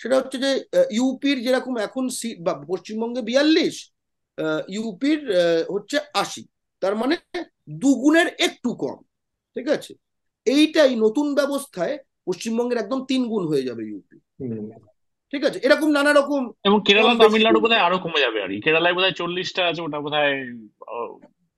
সেটা 0.00 0.16
হচ্ছে 0.18 0.36
যে 0.44 0.50
ইউপির 0.98 1.38
যেরকম 1.44 1.74
এখন 1.86 2.04
সিট 2.18 2.38
বা 2.46 2.52
পশ্চিমবঙ্গে 2.70 3.22
বিয়াল্লিশ 3.28 3.74
ইউপির 4.76 5.20
হচ্ছে 5.74 5.96
আশি। 6.22 6.42
তার 6.82 6.94
মানে 7.00 7.14
দুগুণের 7.82 8.28
একটু 8.46 8.70
কম। 8.82 8.98
ঠিক 9.56 9.66
আছে? 9.76 9.92
এইটাই 10.46 10.92
নতুন 11.04 11.26
ব্যবস্থায় 11.34 11.94
পশ্চিমবঙ্গের 12.26 12.80
একদম 12.80 13.00
তিন 13.10 13.22
গুণ 13.32 13.42
হয়ে 13.50 13.66
যাবে 13.68 13.82
ইউপি 13.90 14.16
ঠিক 15.32 15.42
আছে? 15.48 15.58
এরকম 15.66 15.88
নানা 15.96 16.12
রকম 16.12 16.42
এবং 16.68 16.78
কেরালা 16.86 17.12
তামিলনাড়ু 17.20 17.60
বোধহয় 17.64 17.84
আরও 17.86 17.98
কমে 18.04 18.24
যাবে 18.24 18.38
আর 18.44 18.50
কেরালায় 18.64 18.94
বোধহয় 18.96 19.16
চল্লিশটা 19.20 19.62
আছে 19.70 19.80
ওটা 19.82 19.98
বোধহয় 20.04 20.34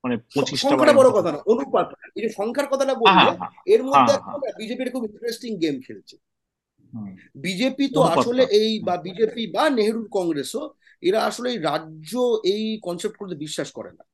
মানে 0.05 0.15
সংখ্যাটা 0.63 0.95
বড় 1.01 1.09
কথা 1.11 1.31
না 1.35 1.41
অনুপাত। 1.53 1.89
এই 2.17 2.23
যে 2.25 2.31
সংখ্যার 2.39 2.69
কথাটা 2.73 2.95
হ্যাঁ 2.95 3.01
বললে 3.03 3.31
হ্যাঁ 3.41 3.51
এর 3.75 3.83
মধ্যে 3.83 4.13
হ্যাঁ 4.25 4.39
বিজেপির 4.61 4.93
খুব 4.95 5.05
ইন্টারেস্টিং 5.05 5.51
গেম 5.57 5.77
খেলছে। 5.87 6.17
বিজেপি 7.45 7.85
তো 7.97 8.01
আসলে 8.15 8.43
এই 8.61 8.71
বা 8.87 8.95
বিজেপি 9.07 9.43
বা 9.57 9.65
নেহরুর 9.71 10.09
কংগ্রেসও 10.09 10.63
এরা 11.03 11.21
আসলে 11.29 11.49
এই 11.51 11.59
রাজ্য 11.71 12.13
এই 12.53 12.65
কনসেপ্ট 12.83 13.17
করতে 13.19 13.37
বিশ্বাস 13.45 13.69
করে 13.73 13.91
না। 13.99 14.05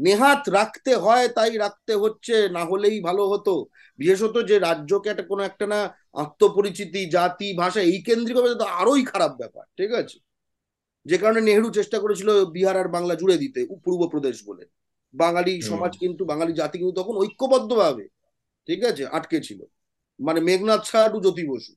নেহাত 0.00 0.48
রাখতে 0.48 0.94
হয় 0.94 1.28
তাই 1.28 1.56
রাখতে 1.56 1.94
হচ্ছে 1.94 2.48
না 2.48 2.64
হলেই 2.64 3.00
ভালো 3.00 3.28
হতো। 3.28 3.66
বিশেষত 3.98 4.44
যে 4.44 4.58
রাজ্যকে 4.58 5.08
একটা 5.10 5.22
কোনো 5.22 5.42
একটা 5.42 5.66
না 5.66 5.96
আত্মপরিচিতি 6.12 7.10
জাতি 7.10 7.56
ভাষা 7.56 7.80
এই 7.80 8.02
কেন্দ্রিক 8.02 8.36
হবে 8.38 8.54
তো 8.54 8.64
আরোই 8.64 9.04
খারাপ 9.04 9.32
ব্যাপার 9.36 9.64
ঠিক 9.76 9.92
আছে? 9.92 10.18
যে 11.04 11.18
কারণে 11.18 11.40
নেহরু 11.40 11.70
চেষ্টা 11.70 11.98
করেছিল 11.98 12.44
বিহার 12.44 12.76
আর 12.76 12.88
বাংলা 12.88 13.14
জুড়ে 13.14 13.36
দিতে 13.38 13.66
পূর্ব 13.84 14.08
প্রদেশ 14.08 14.44
বলে। 14.46 14.64
বাঙালি 15.14 15.62
সমাজ 15.62 15.98
কিন্তু 15.98 16.24
বাঙালি 16.24 16.52
জাতি 16.52 16.78
কিন্তু 16.78 17.02
তখন 17.02 17.16
ঐক্যবদ্ধভাবে 17.16 18.08
ঠিক 18.66 18.84
আছে 18.84 19.06
আটকে 19.06 19.40
ছিল। 19.40 19.60
মানে 20.20 20.40
মেঘনাথ 20.40 20.84
সাহাটু 20.84 21.20
জ্যোতি 21.20 21.46
বসু 21.48 21.72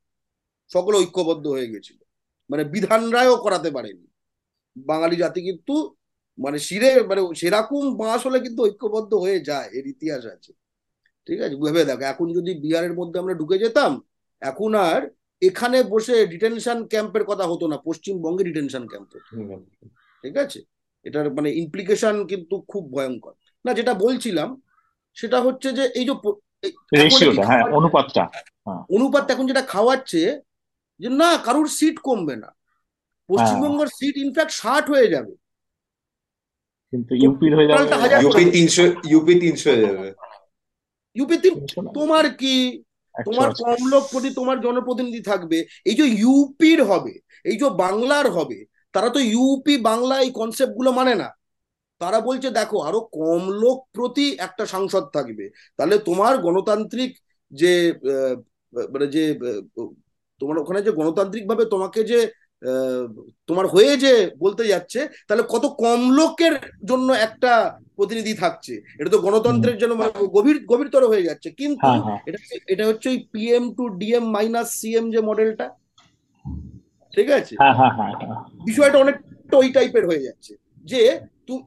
সকলে 0.67 0.97
ঐক্যবদ্ধ 0.97 1.47
হয়ে 1.47 1.67
গেছিল। 1.67 1.99
মানে 2.49 2.63
বিধান 2.63 3.09
রায়ও 3.09 3.38
করাতে 3.38 3.72
পারেনি। 3.72 4.07
বাঙালি 4.78 5.15
জাতি 5.15 5.41
কিন্তু 5.41 5.95
মানে 6.40 6.58
শিরে 6.68 6.92
মানে 7.10 7.22
সেরকম 7.42 7.84
বাঁশ 8.02 8.22
হলে 8.28 8.40
কিন্তু 8.46 8.60
ঐক্যবদ্ধ 8.68 9.12
হয়ে 9.24 9.40
যায় 9.50 9.68
এর 9.78 9.86
ইতিহাস 9.94 10.24
আছে। 10.36 10.52
ঠিক 11.28 11.40
আছে? 11.46 11.56
ভেবে 11.64 11.82
দেখো 11.90 12.06
এখন 12.14 12.28
যদি 12.38 12.52
বিহারের 12.64 12.94
মধ্যে 13.00 13.18
আমরা 13.22 13.34
ঢুকে 13.34 13.58
যেতাম 13.64 13.92
এখন 14.42 14.72
আর 14.90 15.02
এখানে 15.42 15.78
বসে 15.94 16.16
ডিটেনশন 16.34 16.78
ক্যাম্পের 16.92 17.24
কথা 17.30 17.46
হতো 17.52 17.66
না 17.72 17.78
পশ্চিমবঙ্গে 17.88 18.44
ডিটেনশন 18.50 18.84
ক্যাম্প 18.88 19.12
ঠিক 20.24 20.36
আছে? 20.44 20.60
এটার 21.06 21.28
মানে 21.38 21.50
ইমপ্লিকেশন 21.62 22.16
কিন্তু 22.32 22.56
খুব 22.72 22.84
ভয়ঙ্কর। 22.96 23.34
না 23.66 23.72
যেটা 23.74 23.94
বলছিলাম 24.06 24.50
সেটা 25.18 25.38
হচ্ছে 25.42 25.70
যে 25.78 25.84
এই 26.00 26.06
যে 26.08 26.14
হ্যাঁ 27.50 27.66
অনুপাতটা 27.78 28.24
অনুপাত 28.90 29.26
এখন 29.34 29.46
যেটা 29.48 29.64
খাওয়াচ্ছে 29.74 30.22
যে 31.00 31.10
না 31.22 31.30
কারোর 31.46 31.68
সিট 31.78 31.98
কমবে 32.08 32.36
না। 32.36 32.50
পশ্চিমবঙ্গের 33.30 33.90
সিট 33.98 34.16
ইনফ্যাক্ট 34.18 34.54
ষাট 34.62 34.86
হয়ে 34.94 35.08
যাবে। 35.08 35.34
কিন্তু 36.94 37.14
ইউপির 37.16 37.52
হয়ে 37.56 37.68
যাবে 37.70 37.86
ইউপি 38.24 38.44
তিনশো 38.56 38.84
ইউপি 39.12 39.34
তিনশো 39.44 39.68
হয়ে 39.72 39.84
যাবে। 39.88 40.08
ইউপি 41.16 41.36
তোমার 41.98 42.26
কি? 42.42 42.56
তোমার 43.16 43.50
কম 43.62 43.80
লোক 43.94 44.04
প্রতি 44.12 44.30
তোমার 44.34 44.58
জনপ্রতিনিধি 44.66 45.22
থাকবে। 45.22 45.58
এই 45.86 45.96
যে 45.96 46.06
ইউপির 46.22 46.80
হবে 46.84 47.14
এই 47.46 47.58
যে 47.62 47.68
বাংলার 47.84 48.28
হবে 48.30 48.60
তারা 48.94 49.10
তো 49.10 49.20
ইউপি 49.30 49.76
বাংলা 49.90 50.16
এই 50.22 50.32
কনসেপ্টগুলো 50.32 50.90
মানে 50.92 51.14
না। 51.16 51.30
তারা 52.02 52.20
বলছে 52.20 52.50
দেখো 52.52 52.78
আরও 52.80 53.00
কম 53.14 53.42
লোক 53.62 53.78
প্রতি 53.92 54.26
একটা 54.40 54.64
সাংসদ 54.66 55.04
থাকবে। 55.16 55.46
তাহলে 55.80 55.96
তোমার 56.06 56.34
গণতান্ত্রিক 56.38 57.12
যে 57.52 57.72
আহ, 58.10 58.36
মানে 58.94 59.08
যে 59.16 59.24
তোমার 60.42 60.58
ওখানে 60.64 60.80
যে 60.82 60.92
গণতান্ত্রিক 60.92 61.44
ভাবে 61.52 61.64
তোমাকে 61.66 62.02
যে 62.04 62.20
আহ, 62.24 62.34
তোমার 63.47 63.68
হয়ে 63.68 63.97
যে 63.97 64.32
বলতে 64.38 64.68
যাচ্ছে 64.68 65.07
তাহলে 65.28 65.43
কত 65.49 65.66
কম 65.66 66.12
লোকের 66.12 66.53
জন্য 66.86 67.14
একটা 67.14 67.80
প্রতিনিধি 67.95 68.34
থাকছে? 68.34 68.82
এটা 68.99 69.10
তো 69.10 69.18
গণতন্ত্রের 69.18 69.78
জন্য 69.78 69.93
মানে 69.93 70.12
গভীর 70.28 70.66
গভীরতর 70.66 71.07
হয়ে 71.07 71.24
যাচ্ছে। 71.24 71.51
কিন্তু 71.51 71.88
হ্যাঁ 71.88 72.01
হ্যাঁ। 72.01 72.20
এটা 72.26 72.38
এটা 72.68 72.88
হচ্ছে 72.88 73.10
ওই 73.10 73.28
PM 73.32 73.74
to 73.74 73.89
DM 73.89 74.26
minus 74.32 74.68
CM 74.72 75.12
যে 75.12 75.22
মডেলটা 75.22 75.76
ঠিক 77.14 77.32
আছে? 77.32 77.55
হ্যাঁ। 77.60 77.91
বিষয়টা 78.66 78.97
অনেকটা 78.99 79.57
ওই 79.57 79.70
টাইপের 79.72 80.05
হয়ে 80.07 80.24
যাচ্ছে। 80.24 80.53
যে 80.86 81.20
তুমি 81.47 81.62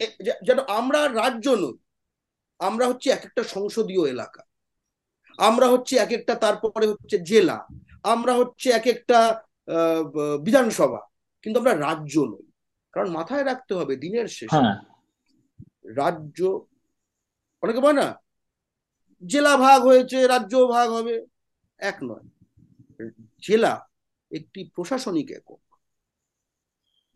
যেন 0.47 0.59
আমরা 0.69 1.09
রাজ্য 1.09 1.47
নই 1.49 1.75
আমরা 2.61 2.87
হচ্ছে 2.87 3.11
এক 3.11 3.23
একটা 3.25 3.43
সংসদীয় 3.45 4.05
এলাকা। 4.09 4.43
আমরা 5.39 5.67
হচ্ছে 5.67 5.97
এক 5.97 6.13
একটা 6.13 6.35
তারপরে 6.35 6.87
হচ্ছে 6.87 7.19
জেলা। 7.19 7.59
আমরা 8.03 8.33
হচ্ছে 8.35 8.71
এক 8.71 8.87
একটা 8.87 9.41
বিধানসভা 10.45 11.01
কিন্তু 11.43 11.57
আমরা 11.59 11.75
রাজ্য 11.77 12.15
নই। 12.21 12.45
কারণ 12.93 13.09
মাথায় 13.11 13.45
রাখতে 13.45 13.75
হবে 13.75 13.97
দিনের 13.97 14.29
শেষে 14.29 14.57
হ্যাঁ। 14.57 14.77
রাজ্য 15.97 16.41
অনেকে 17.63 17.81
বলে 17.81 17.93
না 17.93 18.09
জেলা 19.23 19.57
ভাগ 19.57 19.83
হয়েছে 19.83 20.27
রাজ্য 20.27 20.67
ভাগ 20.67 20.91
হবে। 20.91 21.27
এক 21.79 21.97
নয়। 22.03 22.27
জেলা 23.43 23.73
একটি 24.31 24.71
প্রশাসনিক 24.75 25.31
একক। 25.31 25.61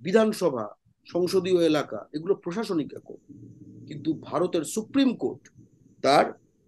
বিধানসভা 0.03 0.65
সংসদীয় 1.07 1.61
এলাকা 1.67 1.99
এগুলো 2.13 2.35
প্রশাসনিক 2.35 2.91
একক। 2.95 3.21
কিন্তু 3.87 4.11
ভারতের 4.15 4.65
সুপ্রিম 4.65 5.11
কোর্ট 5.17 5.43
তার 6.03 6.27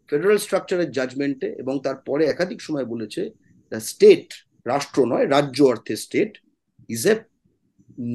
ফেডারেল 0.09 0.39
স্ট্রাকচারের 0.39 0.91
জাজমেন্টে 0.91 1.49
এবং 1.53 1.75
তারপরে 1.83 2.23
একাধিক 2.25 2.61
সময় 2.61 2.85
বলেছে 2.85 3.31
দ্য 3.73 3.81
স্টেট 3.81 4.29
রাষ্ট্র 4.69 4.99
নয় 5.07 5.27
রাজ্য 5.29 5.59
অর্থে 5.63 5.95
state 5.97 6.33
is 6.89 7.03
a 7.07 7.15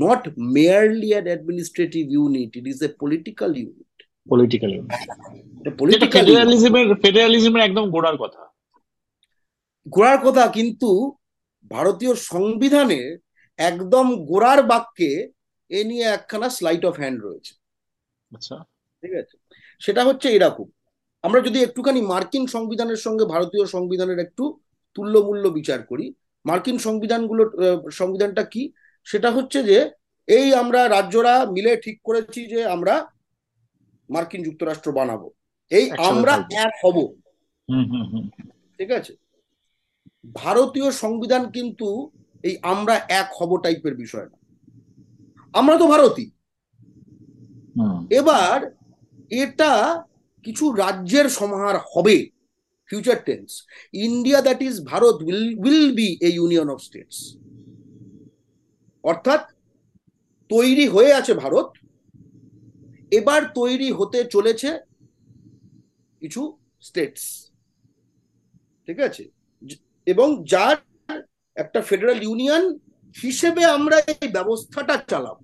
not 0.04 0.22
merely 0.54 1.10
an 1.12 1.26
administrative 1.26 2.04
unit 2.12 2.52
it 2.58 2.66
is 2.68 2.80
a 2.84 2.90
political 3.00 3.52
unit 3.58 3.94
political 4.30 4.72
political 5.78 6.26
ফেডারালিজমের 6.26 6.88
ফেডারালিজমের 7.02 7.64
একদম 7.64 7.86
গোড়ার 7.90 8.18
কথা। 8.18 8.44
গোড়ার 9.86 10.18
কথা 10.18 10.44
কিন্তু 10.48 10.90
ভারতীয় 11.72 12.14
সংবিধানের 12.16 13.10
একদম 13.60 14.06
গোড়ার 14.26 14.60
বাক্যে 14.64 15.12
এ 15.72 15.82
নিয়ে 15.84 16.06
একখানা 16.16 16.48
স্লাইট 16.50 16.84
অফ 16.86 16.96
হ্যান্ড 16.96 17.18
রয়েছে। 17.24 17.54
আচ্ছা। 18.32 18.56
ঠিক 19.04 19.14
আছে? 19.14 19.36
সেটা 19.82 20.02
হচ্ছে 20.04 20.28
এরকম। 20.30 20.68
আমরা 21.24 21.40
যদি 21.42 21.58
একটুখানি 21.64 22.00
মার্কিন 22.02 22.44
সংবিধানের 22.48 23.00
সঙ্গে 23.06 23.26
ভারতীয় 23.26 23.66
সংবিধানের 23.66 24.20
একটু 24.20 24.44
তুল্যমূল্য 24.96 25.46
বিচার 25.50 25.80
করি 25.84 26.06
মার্কিন 26.46 26.78
সংবিধানগুলো 26.78 27.44
সংবিধানটা 27.92 28.44
কি? 28.44 28.72
সেটা 29.06 29.32
হচ্ছে 29.32 29.64
যে 29.64 29.90
এই 30.28 30.54
আমরা 30.54 30.90
রাজ্যরা 30.90 31.46
মিলে 31.46 31.78
ঠিক 31.78 32.02
করেছি 32.04 32.46
যে 32.46 32.66
আমরা 32.66 33.08
মার্কিন 34.10 34.44
যুক্তরাষ্ট্র 34.44 34.92
বানাবো। 34.92 35.34
এই 35.72 35.92
আমরা 35.92 36.34
এক 36.52 36.72
হব। 36.86 36.98
ঠিক 38.80 38.92
আছে? 38.92 39.14
ভারতীয় 40.36 40.92
সংবিধান 40.92 41.52
কিন্তু 41.52 42.12
এই 42.44 42.58
আমরা 42.62 42.96
এক 42.96 43.28
হব 43.40 43.58
টাইপের 43.58 43.96
বিষয় 43.96 44.26
না। 44.26 44.38
আমরা 45.54 45.78
তো 45.78 45.88
ভারতী 45.88 46.32
হুম। 47.76 48.08
এবার 48.10 48.58
এটা 49.30 50.04
কিছু 50.44 50.72
রাজ্যের 50.72 51.30
সমাহার 51.30 51.76
হবে। 51.96 52.33
Future 52.90 53.18
tense 53.24 53.50
India 54.06 54.40
that 54.42 54.60
is 54.62 54.76
Bharat 54.86 55.18
will 55.24 55.44
will 55.60 55.88
be 55.96 56.10
a 56.22 56.30
union 56.30 56.68
of 56.70 56.80
states 56.82 57.18
অর্থাৎ 59.04 59.42
তৈরি 60.52 60.86
হয়ে 60.88 61.12
আছে 61.14 61.34
ভারত 61.34 61.68
এবার 63.12 63.42
তৈরি 63.56 63.90
হতে 63.92 64.20
চলেছে 64.26 64.70
কিছু 66.22 66.42
স্টেটস 66.82 67.26
ঠিক 68.88 69.00
আছে? 69.00 69.24
এবং 70.08 70.28
যার 70.46 70.78
একটা 71.56 71.80
ফেডারেল 71.82 72.20
ইউনিয়ন 72.24 72.64
হিসেবে 73.16 73.64
আমরা 73.66 73.98
এই 74.14 74.28
ব্যবস্থাটা 74.28 74.96
চালাবো। 75.08 75.44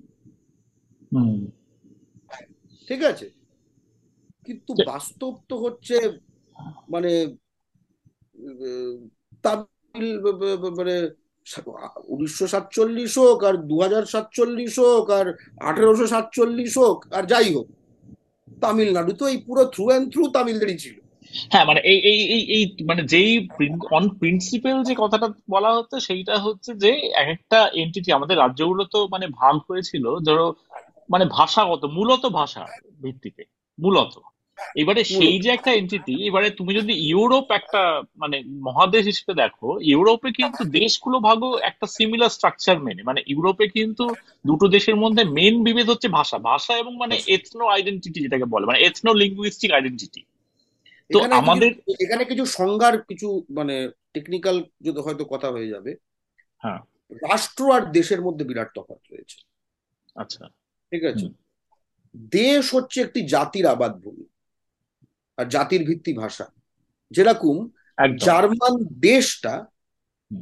ঠিক 2.87 3.01
আছে? 3.03 3.27
কিন্তু 4.45 4.71
বাস্তব 4.85 5.33
তো 5.49 5.55
হচ্ছে 5.57 5.95
মানে 6.89 7.11
ব- 10.23 10.73
মানে 10.77 10.95
উনিশশো 12.07 12.47
সাতচল্লিশ 12.47 13.17
হোক 13.17 13.43
আর 13.43 13.57
দু 13.57 13.79
হাজার 13.79 14.05
সাতচল্লিশ 14.05 14.79
হোক 14.79 15.09
আর 15.09 15.27
আঠেরোশো 15.59 16.07
সাতচল্লিশ 16.07 16.77
হোক 16.77 17.13
আর 17.13 17.25
যাই 17.25 17.53
হোক, 17.53 17.67
তামিলনাড়ু 18.61 19.13
তো 19.13 19.27
এই 19.27 19.37
পুরো 19.37 19.65
থ্রু 19.65 19.85
অ্যান্ড 19.85 20.13
থ্রু 20.13 20.27
তামিলদেরই 20.27 20.77
ছিল। 20.77 20.95
হ্যাঁ 21.49 21.65
মানে 21.65 21.79
এই 21.79 21.99
এই 21.99 22.19
এই 22.27 22.41
এই 22.49 22.83
মানে 22.85 23.03
যেই 23.03 23.47
অন 23.91 24.09
প্রিন্সিপাল 24.09 24.83
যে 24.83 24.95
কথাটা 24.97 25.27
বলা 25.49 25.73
হচ্ছে 25.73 25.99
সেইটা 25.99 26.37
হচ্ছে 26.37 26.75
যে 26.75 26.91
এক 27.13 27.27
একটা 27.27 27.69
এন্টিটি 27.73 28.11
আমাদের 28.11 28.37
রাজ্যগুলো 28.37 28.83
তো 28.85 29.07
মানে 29.11 29.27
ভাগ 29.27 29.55
হয়েছিল 29.69 30.19
ধরো 30.19 30.53
মানে 31.09 31.25
ভাষাগত, 31.25 31.85
মূলত 31.85 32.25
ভাষা 32.29 32.63
ভিত্তিতে, 33.01 33.43
মূলত। 33.79 34.13
এবারে 34.75 35.03
সেই 35.03 35.39
যে 35.39 35.49
একটা 35.49 35.71
এন্টিটি 35.73 36.27
এবারে 36.27 36.49
তুমি 36.49 36.75
যদি 36.75 36.93
ইউরোপ 36.93 37.51
একটা 37.51 38.03
মানে 38.17 38.43
মহাদেশ 38.47 39.05
হিসেবে 39.05 39.33
দেখো 39.33 39.79
ইউরোপে 39.81 40.31
কিন্তু 40.31 40.63
দেশগুলো 40.63 41.19
ভাগও 41.19 41.57
একটা 41.57 41.87
সিমিলার 41.87 42.29
স্ট্রাকচার 42.29 42.79
মেনে। 42.79 43.03
মানে 43.03 43.23
ইউরোপে 43.27 43.67
কিন্তু 43.67 44.15
দুটো 44.47 44.67
দেশের 44.67 44.95
মধ্যে 44.95 45.23
মেন 45.23 45.63
বিভেদ 45.63 45.89
হচ্ছে 45.89 46.07
ভাষা। 46.07 46.37
ভাষা 46.37 46.77
এবং 46.77 46.97
মানে 46.97 47.21
এথনো 47.27 47.65
আইডেন্টিটি 47.65 48.19
যেটাকে 48.19 48.45
বলে 48.45 48.65
মানে 48.65 48.79
এথনো 48.79 49.13
লিঙ্গুইস্টিক 49.13 49.71
আইডেন্টিটি 49.71 50.23
তো 51.13 51.23
আমাদের 51.23 51.71
এখানে 52.01 52.25
কিছু 52.25 52.45
সংজ্ঞার 52.45 53.01
কিছু 53.01 53.45
মানে 53.49 53.91
টেকনিক্যাল 54.13 54.63
যদি 54.81 54.99
হয়তো 54.99 55.25
কথা 55.25 55.51
হয়ে 55.51 55.67
যাবে। 55.67 55.95
হ্যাঁ। 56.57 56.79
রাষ্ট্র 57.11 57.71
আর 57.71 57.91
দেশের 57.91 58.21
মধ্যে 58.21 58.45
বিরাট 58.45 58.69
তফাৎ 58.75 59.13
রয়েছে। 59.13 59.37
আচ্ছা। 60.15 60.47
ঠিক 60.91 61.03
আছে? 61.03 61.27
দেশ 62.17 62.73
হচ্ছে 62.73 63.01
একটি 63.01 63.27
জাতির 63.27 63.65
আবাদ 63.65 64.01
ভূমি। 64.01 64.25
আর 65.39 65.45
জাতির 65.45 65.85
ভিত্তি 65.85 66.13
ভাষা। 66.13 66.45
যেরকম 67.11 67.69
জার্মান 68.17 68.99
দেশটা 68.99 69.65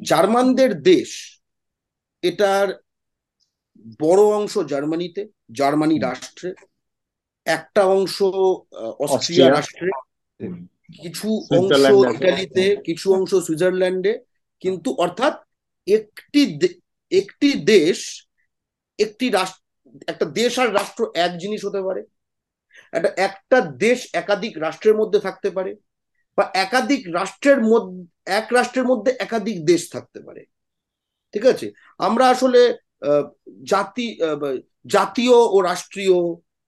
জার্মানদের 0.01 0.81
দেশ 0.83 1.41
এটার 2.21 2.69
বড় 3.99 4.23
অংশ 4.23 4.57
জার্মানিতে 4.57 5.27
জার্মানি 5.51 5.99
রাষ্ট্রে 5.99 6.53
একটা 7.45 7.85
অংশ 7.85 8.23
অস্ট্রিয়া। 8.99 9.49
রাষ্ট্রে 9.49 9.89
কিছু 11.03 11.27
অংশ 11.57 11.75
ইটালিতে 12.15 12.75
কিছু 12.85 13.13
অংশ 13.13 13.35
সুইজারল্যান্ডে 13.35 14.19
কিন্তু 14.59 14.93
অর্থাৎ 14.93 15.33
একটি 15.87 16.57
দে- 16.57 16.81
একটি 17.17 17.53
দেশ 17.53 18.27
একটি 18.99 19.29
রাষ্ট্র 19.29 19.91
একটা 20.07 20.25
দেশ 20.25 20.59
আর 20.59 20.73
রাষ্ট্র 20.73 21.11
এক 21.15 21.37
জিনিস 21.37 21.65
হতে 21.65 21.81
পারে। 21.81 22.03
একটা 22.97 23.09
একটা 23.27 23.57
দেশ 23.85 23.99
একাধিক 24.21 24.53
রাষ্ট্রের 24.65 24.95
মধ্যে 24.99 25.19
থাকতে 25.19 25.49
পারে 25.57 25.71
বা 26.37 26.43
একাধিক 26.65 27.01
রাষ্ট্রের 27.19 27.59
মধ্যে 27.71 28.01
এক 28.39 28.47
রাষ্ট্রের 28.57 28.87
মধ্যে 28.91 29.11
একাধিক 29.25 29.57
দেশ 29.71 29.81
থাকতে 29.93 30.19
পারে। 30.27 30.41
ঠিক 31.33 31.45
আছে? 31.53 31.67
আমরা 32.07 32.25
আসলে 32.33 32.61
জাতি 33.63 34.07
জাতীয় 34.85 35.37
ও 35.55 35.57
রাষ্ট্রীয়, 35.61 36.17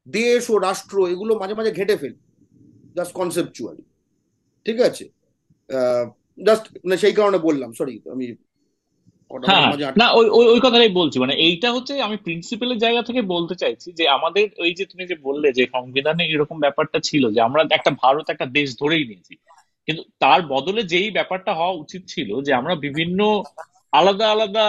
দেশ 0.08 0.44
ও 0.54 0.56
রাষ্ট্র 0.68 0.96
এগুলো 1.14 1.32
মাঝে 1.42 1.56
মাঝে 1.60 1.72
ঘেটে 1.72 1.96
ফেলি 2.02 2.20
জাস্ট 2.96 3.14
কনসেপচুয়ালি 3.20 3.84
ঠিক 4.66 4.78
আছে? 4.88 5.06
জাস্ট 6.48 6.66
সেই 7.04 7.16
কারণে 7.20 7.38
বললাম 7.48 7.70
সরি 7.80 7.96
আমি 8.14 8.26
ওটা 8.32 8.36
হ্যাঁ 8.36 8.38
মাঝে 8.38 8.38
আটকে 8.96 9.18
না 9.96 10.06
ওই 10.12 10.26
ওই 10.30 10.46
ওই 10.48 10.60
কথাটাই 10.60 10.92
বলছি। 10.92 11.18
মানে 11.20 11.34
এইটা 11.46 11.68
হচ্ছে 11.72 11.94
আমি 12.02 12.18
প্রিন্সিপালের 12.18 12.78
জায়গা 12.78 13.02
থেকে 13.02 13.22
বলতে 13.34 13.56
চাইছি 13.56 13.88
যে 13.94 14.04
আমাদের 14.10 14.46
ওই 14.58 14.72
যে 14.74 14.84
তুমি 14.86 15.04
যে 15.06 15.16
বললে 15.24 15.48
যে 15.52 15.64
সংবিধানে 15.74 16.24
এরকম 16.26 16.58
ব্যাপারটা 16.60 17.00
ছিল 17.00 17.24
যে 17.32 17.40
আমরা 17.42 17.62
একটা 17.72 17.92
ভারত 18.02 18.26
একটা 18.30 18.48
দেশ 18.58 18.68
ধরেই 18.80 19.06
নিয়েছি। 19.06 19.34
কিন্তু 19.88 20.04
তার 20.20 20.40
বদলে 20.48 20.82
যেই 20.84 21.10
ব্যাপারটা 21.12 21.52
হওয়া 21.54 21.74
উচিত 21.84 22.02
ছিল 22.08 22.30
যে 22.42 22.52
আমরা 22.54 22.74
বিভিন্ন 22.86 23.20
আলাদা 23.94 24.26
আলাদা 24.32 24.66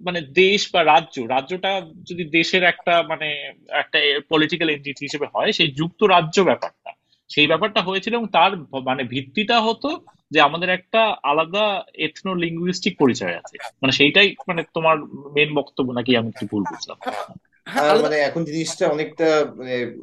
মানে 0.00 0.20
দেশ 0.36 0.60
বা 0.72 0.80
রাজ্য 0.84 1.16
রাজ্যটা 1.28 1.70
যদি 2.02 2.24
দেশের 2.30 2.62
একটা 2.64 2.94
মানে 3.08 3.28
একটা 3.74 3.98
পলিটিক্যাল 4.30 4.68
এন্টিটি 4.70 5.02
হিসেবে 5.04 5.26
হয় 5.34 5.50
সেই 5.52 5.68
যুক্তরাজ্য 5.72 6.36
ব্যাপারটা 6.40 6.90
সেই 7.30 7.46
ব্যাপারটা 7.46 7.80
হয়েছিল 7.82 8.12
এবং 8.14 8.28
তার 8.32 8.52
মানে 8.84 9.02
ভিত্তিটা 9.04 9.56
হতো 9.60 9.88
যে 10.30 10.40
আমাদের 10.40 10.68
একটা 10.68 11.16
আলাদা 11.22 11.84
এথনো 11.94 12.34
লিঙ্গুইস্টিক 12.34 12.98
পরিচয় 12.98 13.36
আছে। 13.36 13.56
মানে 13.82 13.92
সেইটাই 13.92 14.34
মানে 14.48 14.62
তোমার 14.74 14.98
মেন 15.34 15.54
বক্তব্য 15.54 15.92
নাকি 15.92 16.16
আমি 16.16 16.28
একটু 16.28 16.46
ভুল 16.46 16.62
বুঝলাম। 16.62 16.98
হ্যাঁ 17.66 18.02
মানে 18.02 18.16
এখন 18.18 18.44
জিনিসটা 18.44 18.88
অনেকটা 18.88 19.46
মানে 19.56 19.96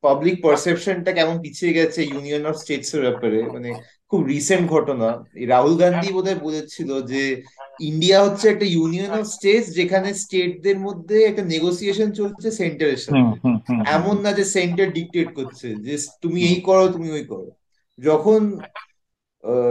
পাবলিক 0.00 0.42
পারসেপশনটা 0.42 1.12
কেমন 1.12 1.42
পিছিয়ে 1.42 1.72
গেছে 1.72 2.02
ইউনিয়ন 2.02 2.46
অফ 2.46 2.56
স্টেটস 2.56 2.94
এর 2.94 3.02
ব্যাপারে? 3.02 3.42
মানে 3.42 3.70
খুব 4.08 4.26
রিসেন্ট 4.26 4.70
ঘটনা। 4.70 5.24
রাহুল 5.46 5.76
গান্ধী 5.76 6.12
বোধহয় 6.12 6.34
বলেছিল 6.34 7.02
যে 7.02 7.42
ইন্ডিয়া 7.80 8.24
হচ্ছে 8.24 8.48
একটা 8.48 8.66
ইউনিয়ন 8.66 9.10
অফ 9.10 9.26
স্টেটস 9.26 9.68
যেখানে 9.74 10.14
স্টেটদের 10.14 10.78
মধ্যে 10.78 11.22
একটা 11.24 11.44
নেগোসিয়েশন 11.44 12.12
চলছে 12.12 12.50
সেন্টারের 12.50 12.96
সাথে। 12.96 13.48
এমন 13.90 14.20
না 14.20 14.32
যে 14.32 14.44
সেন্টার 14.44 14.92
ডিকটেট 14.92 15.34
করছে 15.34 15.74
যে 15.74 15.98
তুমি 16.22 16.44
এই 16.44 16.60
করো 16.60 16.88
তুমি 16.88 17.10
ওই 17.10 17.24
করো। 17.24 17.50
যখন 17.98 18.58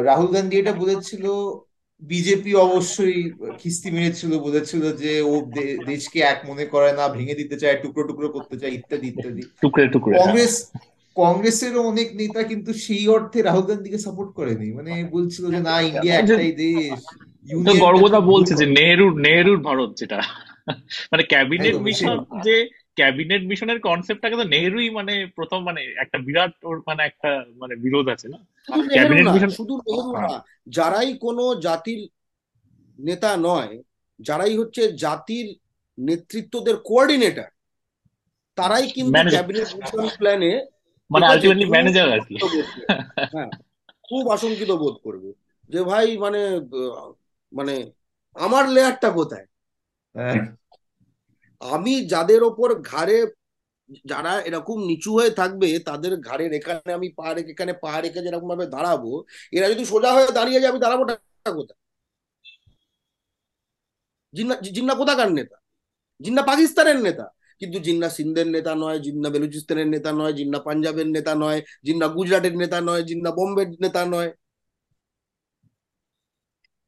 রাহুল 0.04 0.30
গান্ধী 0.32 0.56
এটা 0.58 0.74
বলেছিল 0.74 1.26
বিজেপি 2.02 2.52
অবশ্যই 2.68 3.18
খিস্তি 3.60 3.90
মেরেছিল 3.92 4.32
বলেছিল 4.38 4.84
যে 4.94 5.12
ও 5.22 5.34
দেশকে 5.88 6.20
এক 6.24 6.40
মনে 6.50 6.66
করে 6.66 6.90
না 6.94 7.06
ভেঙে 7.10 7.40
দিতে 7.42 7.56
চায় 7.62 7.78
টুকরো 7.84 8.04
টুকরো 8.10 8.28
করতে 8.30 8.56
চায় 8.62 8.74
ইত্যাদি 8.78 9.08
ইত্যাদি। 9.08 9.44
টুকরে 9.62 9.86
টুকরে। 9.88 10.14
কংগ্রেস 10.20 10.54
কংগ্রেসেরও 11.16 11.82
অনেক 11.92 12.08
নেতা 12.16 12.42
কিন্তু 12.44 12.72
সেই 12.86 13.04
অর্থে 13.08 13.40
রাহুল 13.42 13.66
গান্ধীকে 13.66 14.00
সাপোর্ট 14.06 14.30
করেনি। 14.36 14.68
মানে 14.72 14.92
বলছিল 15.12 15.44
যে 15.52 15.60
না 15.70 15.76
ইন্ডিয়া 15.82 16.14
যে 16.20 16.34
একটাই 16.34 16.52
দেশ 16.64 17.00
গর্বদা 17.84 18.20
বলছে 18.32 18.54
যে 18.56 18.66
নেহরুর 18.78 19.14
নেহরুর 19.26 19.60
ভারত 19.60 19.92
যেটা। 19.98 20.20
মানে 21.12 21.24
ক্যাবিনেট 21.24 21.76
মিশন 21.88 22.18
যে 22.44 22.56
ক্যাবিনেট 22.98 23.42
মিশনের 23.44 23.80
কনসেপ্টটাকে 23.80 24.36
তো 24.36 24.46
নেহরুই 24.46 24.90
মানে 24.90 25.14
প্রথম 25.36 25.60
মানে 25.64 25.82
একটা 26.04 26.18
বিরাট 26.18 26.54
ওর 26.64 26.78
মানে 26.88 27.02
একটা 27.04 27.30
মানে 27.58 27.74
বিরোধ 27.76 28.06
আছে 28.10 28.28
না? 28.28 28.40
শুধু 28.68 28.82
নেহেরু 28.82 28.96
ক্যাবিনেট 28.96 29.26
না 29.26 29.34
মিশন 29.34 29.52
শুধু 29.52 29.74
নেহেরু 29.80 30.12
না 30.16 30.38
যারাই 30.68 31.12
কোনো 31.18 31.44
জাতির 31.62 32.02
নেতা 33.00 33.32
নয় 33.40 33.74
যারাই 34.20 34.54
হচ্ছে 34.58 34.82
জাতির 34.98 35.48
নেতৃত্বদের 35.98 36.76
কোঅর্ডিনেটর 36.86 37.50
তারাই 38.58 38.86
কিন্তু 38.88 39.12
ক্যাবিনেট 39.34 39.68
মিশন 39.76 40.02
প্ল্যানে 40.20 40.52
মানে 41.10 41.26
আলটিমেটলি 41.26 41.66
খুব 41.66 41.74
ম্যানেজার 41.74 42.08
আর 42.12 42.22
কি। 42.22 42.36
আশঙ্কিত 42.36 42.54
বোধ 42.54 42.68
করবে। 42.68 42.86
হ্যাঁ 43.34 43.50
খুব 44.08 44.24
আশঙ্কিত 44.32 44.72
বোধ 44.82 44.96
করবে 45.04 45.30
যে 45.70 45.80
ভাই 45.84 46.08
মানে 46.18 46.42
মানে 47.52 47.74
আমার 48.36 48.64
লেয়ারটা 48.70 49.10
কোথায়? 49.12 49.46
হ্যাঁ। 50.16 50.36
আমি 51.60 51.94
যাদের 52.08 52.44
ওপর 52.44 52.82
ঘাড়ে 52.82 53.18
যারা 54.06 54.42
এরকম 54.42 54.78
নিচু 54.86 55.14
হয়ে 55.14 55.30
থাকবে, 55.30 55.80
তাদের 55.80 56.18
ঘাড়ের 56.22 56.54
এখানে 56.54 56.94
আমি 56.94 57.10
পা 57.10 57.34
রেখে, 57.34 57.52
এখানে 57.52 57.74
পা 57.74 58.02
রেখে 58.02 58.22
যেরকম 58.22 58.48
ভাবে 58.50 58.66
দাঁড়াবো, 58.66 59.12
এরা 59.52 59.70
যদি 59.70 59.86
সোজা 59.86 60.14
হয়ে 60.14 60.28
দাঁড়িয়ে 60.32 60.60
যায়, 60.62 60.72
আমি 60.72 60.80
দাঁড়াবোটা 60.80 61.14
কোথায়? 61.58 61.80
জিন্না 64.34 64.56
জিন্না 64.76 64.94
কোথাকার 64.96 65.30
নেতা? 65.32 65.56
জিন্না 66.22 66.42
পাকিস্তানের 66.42 67.00
নেতা? 67.00 67.26
কিন্তু 67.60 67.80
জিন্না 67.80 68.10
সিন্ধের 68.10 68.48
নেতা 68.48 68.76
নয়, 68.76 69.00
জিন্না 69.00 69.30
বেলুচিস্তানের 69.30 69.88
নেতা 69.88 70.12
নয়, 70.12 70.34
জিন্না 70.34 70.60
পাঞ্জাবের 70.60 71.08
নেতা 71.08 71.36
নয়, 71.36 71.60
জিন্না 71.86 72.08
গুজরাটের 72.08 72.56
নেতা 72.58 72.82
নয়, 72.82 73.04
জিন্না 73.04 73.32
বোম্বের 73.32 73.68
নেতা 73.82 74.06
নয়। 74.06 74.32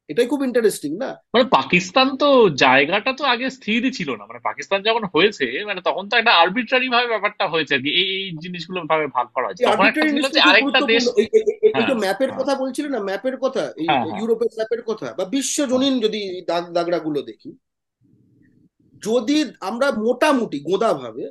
এটাই 0.08 0.26
খুব 0.26 0.40
ইন্টারেস্টিং 0.42 0.90
না? 1.02 1.10
মানে 1.34 1.44
পাকিস্তান 1.50 2.08
তো 2.16 2.28
জায়গাটা 2.64 3.10
তো 3.12 3.24
আগে 3.24 3.46
স্থিরই 3.50 3.92
ছিল 3.98 4.10
না। 4.10 4.24
মানে 4.26 4.40
পাকিস্তান 4.40 4.78
যখন 4.82 5.04
হয়েছে 5.14 5.46
মানে 5.66 5.80
তখন 5.80 6.04
তো 6.10 6.14
একটা 6.16 6.32
আর্বিট্রারি 6.34 6.88
ভাবে 6.88 7.08
ব্যাপারটা 7.08 7.44
হয়েছে 7.48 7.72
আর 7.74 7.82
কি। 7.84 7.90
এই 8.00 8.08
এই 8.16 8.26
জিনিসগুলো 8.44 8.78
ভাবে 8.92 9.06
ভাগ 9.16 9.26
করা 9.34 9.46
হয়েছে। 9.48 9.62
তখন 9.64 9.86
একটা 9.86 10.04
ছিল 10.10 10.26
যে 10.28 10.40
আরেকটা 10.40 10.80
দেশ 10.92 11.02
এই 11.16 11.26
হ্যাঁ 11.74 11.88
যে 11.88 11.94
ম্যাপের 12.04 12.28
হ্যাঁ 12.28 12.38
কথা 12.40 12.54
বলছিলে 12.54 12.88
না 12.88 13.00
ম্যাপের 13.00 13.36
কথা 13.36 13.64
এই 13.76 13.86
হ্যাঁ 13.88 14.02
হ্যাঁ। 14.02 14.18
ইউরোপের 14.18 14.50
ম্যাপের 14.58 14.82
কথা 14.82 15.08
বা 15.18 15.24
বিশ্বজনীন 15.36 15.94
যদি 16.00 16.20
দাগ 16.46 16.64
দাগড়া 16.72 16.98
গুলো 16.98 17.20
দেখি 17.22 17.50
যদি 19.02 19.36
আমরা 19.60 19.88
মোটামুটি 20.04 20.58
গোদা 20.60 20.90
ভাবে 20.94 21.24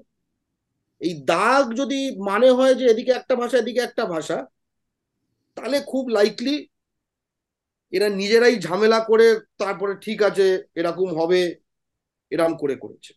এই 1.02 1.14
দাগ 1.26 1.64
যদি 1.74 2.00
মানে 2.22 2.48
হয় 2.52 2.76
যে 2.76 2.86
এদিকে 2.86 3.12
একটা 3.12 3.36
ভাষা 3.36 3.56
এদিকে 3.58 3.82
একটা 3.84 4.04
ভাষা 4.06 4.38
তাহলে 5.58 5.78
খুব 5.88 6.04
লাইকলি 6.10 6.56
এরা 7.94 8.08
নিজেরাই 8.22 8.56
ঝামেলা 8.60 9.00
করে 9.00 9.28
তারপরে 9.58 9.94
ঠিক 10.06 10.20
আছে 10.30 10.46
এরকম 10.76 11.08
হবে 11.20 11.40
এরকম 12.32 12.54
করে 12.58 12.76
করেছে। 12.76 13.12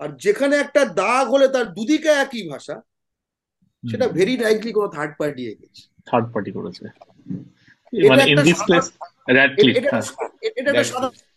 আর 0.00 0.10
যেখানে 0.16 0.54
একটা 0.56 0.82
দাগ 1.02 1.24
হলে 1.28 1.46
তার 1.48 1.66
দুদিকে 1.72 2.10
একই 2.24 2.42
ভাষা 2.48 2.76
সেটা 3.84 4.06
ভেরি 4.08 4.34
লাইকলি 4.36 4.70
কোনো 4.72 4.88
থার্ড 4.88 5.12
পার্টি 5.18 5.42
এগেছে 5.46 5.82
থার্ড 6.06 6.26
পার্টি 6.32 6.50
করেছে। 6.52 6.84
এটা 7.92 8.08
মানে 8.10 8.22
ইন 8.22 8.28
একটা 8.28 8.44
দিস 8.48 8.60
প্লেস 8.66 8.86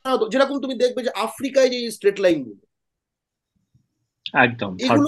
হ্যাঁ 0.04 0.18
যেরকম 0.32 0.58
তুমি 0.62 0.76
দেখবে 0.84 1.02
যে 1.04 1.12
আফ্রিকায় 1.28 1.70
যে 1.74 1.80
স্ট্রেট 1.92 2.18
লাইনগুলো 2.26 2.64
একদম 4.34 4.72
থার্ড 4.78 5.06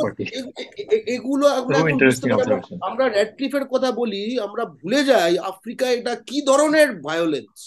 এগুলো 1.16 1.46
পার্টি 1.48 2.06
আমরা 2.82 3.06
র্যাডক্লিফের 3.08 3.66
কথা 3.68 3.90
বলি 3.92 4.24
আমরা 4.40 4.64
ভুলে 4.66 5.00
যাই 5.04 5.34
আফ্রিকায় 5.52 5.96
এটা 5.98 6.14
কি 6.16 6.38
ধরনের 6.42 6.90
ভায়োলেন্স 7.02 7.58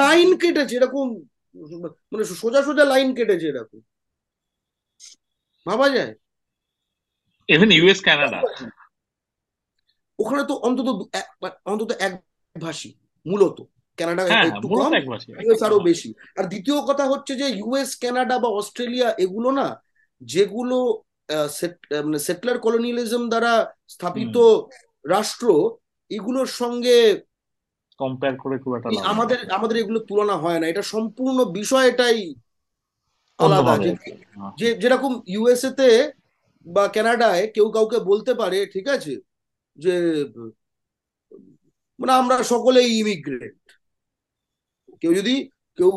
লাইন 0.00 0.28
কেটেছে 0.36 0.74
এরকম 0.76 1.06
মানে 2.12 2.24
সোজা 2.34 2.60
সোজা 2.62 2.84
লাইন 2.84 3.08
কেটেছে 3.14 3.46
এরকম। 3.48 3.80
ভাবা 5.66 5.86
যায়? 5.88 6.12
ইভেন 7.48 7.70
ইউএস 7.72 8.00
কানাডা 8.00 8.38
ওখানে 10.18 10.42
তো 10.44 10.54
অন্তত 10.54 10.88
মানে 11.42 11.54
অন্তত 11.64 11.90
এক 12.00 12.12
ভাষী 12.56 12.90
মূলত। 13.26 13.58
কানাডা 13.98 14.22
হ্যাঁ 14.24 14.44
একটু 14.50 14.66
কম 14.68 14.92
ইউএস 15.44 15.60
আরও 15.62 15.78
বেশি। 15.80 16.14
আর 16.38 16.44
দ্বিতীয় 16.44 16.78
কথা 16.80 17.04
হচ্ছে 17.06 17.32
যে 17.36 17.46
ইউএস 17.60 17.90
কানাডা 17.96 18.36
বা 18.38 18.48
অস্ট্রেলিয়া 18.48 19.08
এগুলো 19.18 19.50
না 19.50 19.66
যেগুলো 20.20 21.02
মানে 22.04 22.18
সেটলার 22.18 22.58
কলোনিয়ালিজম 22.58 23.28
দ্বারা 23.28 23.74
স্থাপিত 23.88 24.36
রাষ্ট্র 25.08 25.70
এগুলোর 26.10 26.46
সঙ্গে 26.46 27.22
কম্পেয়ার 27.98 28.36
করে 28.36 28.58
খুব 28.58 28.74
একটা 28.76 28.88
আমাদের 29.04 29.50
আমাদের 29.50 29.76
এগুলো 29.76 29.98
তুলনা 29.98 30.36
হয় 30.36 30.60
না। 30.60 30.66
এটা 30.68 30.82
সম্পূর্ণ 30.82 31.44
বিষয়টাই 31.44 32.34
আলাদা। 33.38 33.78
যে 33.78 33.90
হ্যাঁ। 33.90 34.52
যে 34.58 34.74
যেরকম 34.74 35.20
ইউএসএ 35.26 35.70
তে 35.70 36.12
বা 36.66 36.88
কানাডায় 36.88 37.50
কেউ 37.54 37.70
কাউকে 37.70 37.98
বলতে 37.98 38.34
পারে 38.34 38.66
ঠিক 38.66 38.88
আছে 38.88 39.14
যে 39.76 39.94
মানে 41.98 42.12
আমরা 42.12 42.42
সকলেই 42.42 42.98
ইমিগ্রেন্ট 42.98 43.66
কেউ 45.00 45.14
যদি 45.14 45.48
কেউ 45.78 45.90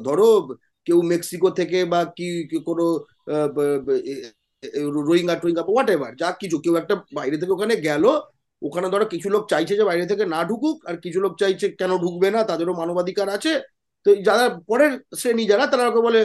ধরো 0.00 0.30
কেউ 0.88 0.98
মেক্সিকো 1.12 1.48
থেকে 1.58 1.78
বা 1.92 2.00
কি 2.16 2.28
কোনো 2.68 2.84
রোহিঙ্গা 5.08 5.34
টোহিঙ্গা 5.40 5.64
হোয়াট 5.68 5.88
এভার 5.94 6.12
যা 6.22 6.28
কিছু 6.42 6.56
কেউ 6.64 6.74
একটা 6.80 6.94
বাইরে 7.18 7.36
থেকে 7.40 7.52
ওখানে 7.56 7.74
গেল 7.88 8.04
ওখানে 8.62 8.86
ধরো 8.92 9.06
কিছু 9.14 9.28
লোক 9.34 9.44
চাইছে 9.52 9.74
যে 9.78 9.84
বাইরে 9.90 10.04
থেকে 10.10 10.24
না 10.34 10.40
ঢুকুক 10.50 10.76
আর 10.88 10.96
কিছু 11.04 11.18
লোক 11.24 11.32
চাইছে 11.42 11.66
কেন 11.80 11.92
ঢুকবে 12.04 12.28
না 12.34 12.40
তাদেরও 12.50 12.78
মানবাধিকার 12.80 13.28
আছে। 13.36 13.52
তো 14.06 14.08
যারা 14.28 14.44
পরের 14.70 14.92
শ্রেণি 15.20 15.44
যারা 15.52 15.64
তারা 15.72 15.84
ওকে 15.90 16.00
বলে 16.08 16.20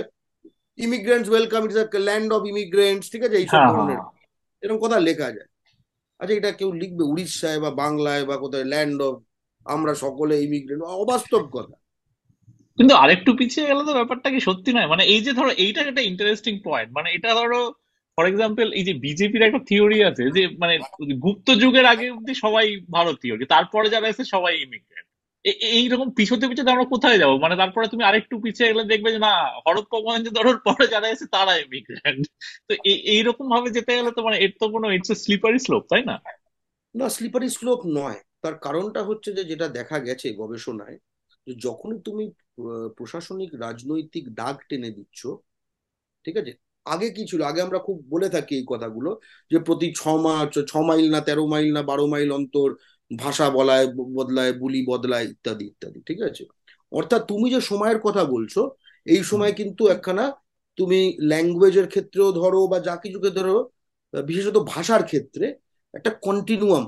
immigrants 0.78 1.28
welcome 1.30 1.62
it's 1.66 1.78
land 2.08 2.30
of 2.38 2.42
immigrants 2.52 3.06
ঠিক 3.14 3.24
আছে 3.28 3.38
এইসব 3.42 3.60
হ্যাঁ 3.60 3.72
ধরনের। 3.72 4.00
হ্যাঁ 4.00 4.12
এরকম 4.64 4.80
কথা 4.86 4.98
লেখা 5.08 5.28
যায়। 5.38 5.50
আচ্ছা 6.20 6.34
এটা 6.40 6.52
কেউ 6.60 6.70
লিখবে 6.82 7.04
উড়িষ্যায় 7.12 7.60
বা 7.64 7.70
বাংলায় 7.84 8.24
বা 8.30 8.36
কোথায় 8.44 8.66
ল্যান্ড 8.74 8.98
অফ 9.08 9.16
আমরা 9.66 9.94
সকলে 10.04 10.36
ইমিগ্রেন্ট 10.48 10.82
অবাস্তব 11.04 11.44
কথা। 11.56 11.76
কিন্তু 12.78 12.94
আরেকটু 12.96 13.32
পিছিয়ে 13.40 13.68
গেলে 13.70 13.82
তো 13.84 13.94
ব্যাপারটা 13.94 14.28
কি 14.34 14.40
সত্যি 14.48 14.70
নয়? 14.74 14.88
মানে 14.88 15.04
এই 15.06 15.22
যে 15.26 15.32
ধরো 15.34 15.52
এইটা 15.64 15.80
একটা 15.84 16.02
ইন্টারেস্টিং 16.04 16.54
পয়েন্ট 16.66 16.90
মানে 16.98 17.10
এটা 17.18 17.30
ধরো 17.36 17.60
ফর 18.18 18.26
এক্সাম্পল 18.28 18.68
এই 18.74 18.84
যে 18.88 18.94
বিজেপির 19.06 19.44
একটা 19.44 19.62
থিওরি 19.70 20.00
আছে 20.10 20.24
যে 20.36 20.44
মানে 20.62 20.74
গুপ্ত 21.26 21.48
যুগের 21.62 21.86
আগে 21.86 22.06
অব্দি 22.12 22.34
সবাই 22.44 22.66
ভারতীয় 22.96 23.34
তারপরে 23.54 23.88
যারা 23.90 24.08
এসে 24.10 24.24
সবাই 24.34 24.54
ইমিগ্রেন্ট 24.66 25.08
এইরকম 25.76 26.08
পিছতে 26.18 26.46
পিছোতে 26.50 26.70
আমরা 26.72 26.88
কোথায় 26.94 27.18
যাব? 27.22 27.32
মানে 27.44 27.56
তারপরে 27.62 27.86
তুমি 27.88 28.04
আরেকটু 28.04 28.36
পিছিয়ে 28.44 28.70
গেলে 28.72 28.84
দেখবে 28.94 29.10
যে 29.16 29.20
না 29.20 29.34
হরপ্পা 29.66 29.98
মহেঞ্জোদারোর 30.06 30.58
পরে 30.68 30.86
যারা 30.94 31.08
এসে 31.10 31.26
তারা 31.36 31.54
ইমিগ্রেন্ট 31.64 32.24
তো 32.68 32.74
এই- 32.84 33.02
এইরকম 33.14 33.46
ভাবে 33.54 33.70
যেতে 33.70 33.92
গেলে 33.98 34.12
তো 34.18 34.22
মানে 34.28 34.38
এর 34.38 34.52
তো 34.60 34.66
কোনো 34.70 34.88
ইটস 34.96 35.12
স্লিপারি 35.24 35.60
স্লোপ 35.66 35.84
তাই 35.92 36.04
না? 36.10 36.16
না 36.96 37.06
স্লিপারি 37.10 37.48
স্লোপ 37.50 37.80
নয়। 37.94 38.20
তার 38.44 38.56
কারণটা 38.66 39.02
হচ্ছে 39.04 39.30
যে 39.38 39.44
যেটা 39.52 39.68
দেখা 39.80 39.98
গেছে 40.00 40.28
গবেষণায়, 40.42 40.98
যে 41.48 41.54
যখনই 41.66 42.00
তুমি 42.08 42.24
প্রশাসনিক 42.98 43.52
রাজনৈতিক 43.60 44.26
দাগ 44.36 44.56
টেনে 44.70 44.90
দিচ্ছ 44.92 45.20
ঠিক 46.26 46.36
আছে? 46.38 46.54
আগে 46.86 47.08
কি 47.16 47.24
ছিল? 47.32 47.42
আগে 47.44 47.60
আমরা 47.62 47.80
খুব 47.88 47.98
বলে 48.14 48.28
থাকি 48.30 48.54
এই 48.60 48.66
কথাগুলো 48.70 49.10
যে 49.52 49.58
প্রতি 49.68 49.88
ছ 49.96 50.02
মাস 50.26 50.48
ছ 50.64 50.74
মাইল 50.90 51.06
না 51.12 51.20
তেরো 51.28 51.44
মাইল 51.48 51.68
না 51.78 51.82
বারো 51.84 52.06
মাইল 52.08 52.30
অন্তর 52.32 52.70
ভাষা 53.12 53.46
বলায় 53.50 53.86
বদলায় 54.18 54.52
বুলি 54.62 54.80
বদলায় 54.88 55.26
ইত্যাদি 55.34 55.64
ইত্যাদি 55.72 56.00
ঠিক 56.08 56.20
আছে? 56.22 56.44
অর্থাৎ 56.92 57.22
তুমি 57.28 57.48
যে 57.56 57.60
সময়ের 57.62 58.00
কথা 58.00 58.24
বলছো 58.26 58.62
এই 59.08 59.22
সময় 59.24 59.54
কিন্তু 59.60 59.84
একখানা 59.96 60.26
তুমি 60.78 61.00
ল্যাঙ্গুয়েজের 61.22 61.88
ক্ষেত্রেও 61.88 62.30
ধরো 62.34 62.60
বা 62.72 62.78
যা 62.88 62.96
কিছুকে 63.04 63.30
ধরো 63.38 63.56
বিশেষত 64.14 64.58
ভাষার 64.74 65.04
ক্ষেত্রে 65.10 65.46
একটা 65.94 66.12
কন্টিনিউয়াম 66.26 66.86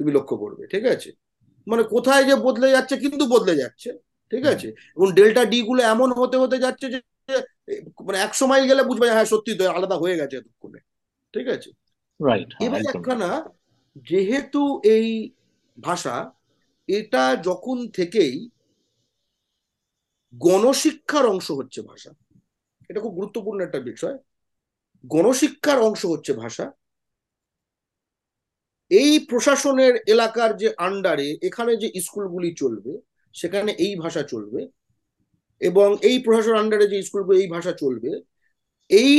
তুমি 0.00 0.10
লক্ষ্য 0.16 0.36
করবে 0.36 0.62
ঠিক 0.72 0.84
আছে? 0.86 1.10
মানে 1.66 1.82
কোথায় 1.94 2.24
যে 2.28 2.34
বদলে 2.46 2.68
যাচ্ছে 2.76 2.94
কিন্তু 3.04 3.24
বদলে 3.34 3.54
যাচ্ছে। 3.56 3.90
ঠিক 4.32 4.44
আছে? 4.46 4.68
এবং 4.96 5.08
ডেল্টা 5.12 5.42
ডি 5.44 5.58
গুলো 5.62 5.80
এমন 5.84 6.08
হতে 6.12 6.36
হতে 6.36 6.56
যাচ্ছে 6.58 6.86
যে 6.88 6.98
মানে 8.06 8.18
একশো 8.18 8.44
মাইল 8.46 8.64
গেলে 8.66 8.82
বুঝবে 8.82 9.06
হ্যাঁ 9.10 9.24
সত্যি 9.24 9.52
তো 9.58 9.64
আলাদা 9.70 9.96
হয়ে 9.98 10.16
গেছে 10.16 10.34
এতক্ষণে। 10.36 10.80
ঠিক 11.34 11.46
আছে? 11.48 11.70
হ্যাঁ 12.20 12.38
এবার 12.60 12.80
একখানা 12.82 13.30
যেহেতু 14.06 14.62
এই 14.88 15.08
ভাষা 15.78 16.16
এটা 16.88 17.22
যখন 17.42 17.76
থেকেই 17.88 18.34
গণশিক্ষার 20.34 21.26
অংশ 21.26 21.48
হচ্ছে 21.50 21.80
ভাষা 21.82 22.10
এটা 22.90 23.00
খুব 23.00 23.14
গুরুত্বপূর্ণ 23.14 23.58
একটা 23.62 23.80
বিষয় 23.80 24.16
গণশিক্ষার 25.04 25.78
অংশ 25.78 26.02
হচ্ছে 26.04 26.32
ভাষা 26.32 26.66
এই 28.90 29.12
প্রশাসনের 29.30 29.94
এলাকার 30.06 30.50
যে 30.56 30.68
আন্ডারে 30.78 31.28
এখানে 31.42 31.72
যে 31.76 31.88
স্কুলগুলি 32.00 32.50
চলবে 32.54 32.92
সেখানে 33.40 33.70
এই 33.86 33.92
ভাষা 34.02 34.22
চলবে 34.32 34.60
এবং 35.60 35.88
এই 36.08 36.16
প্রশাসন 36.24 36.56
আন্ডারে 36.60 36.86
যে 36.92 36.98
স্কুলগুলো 37.08 37.36
এই 37.42 37.48
ভাষা 37.54 37.72
চলবে, 37.82 38.10
এই 38.90 39.14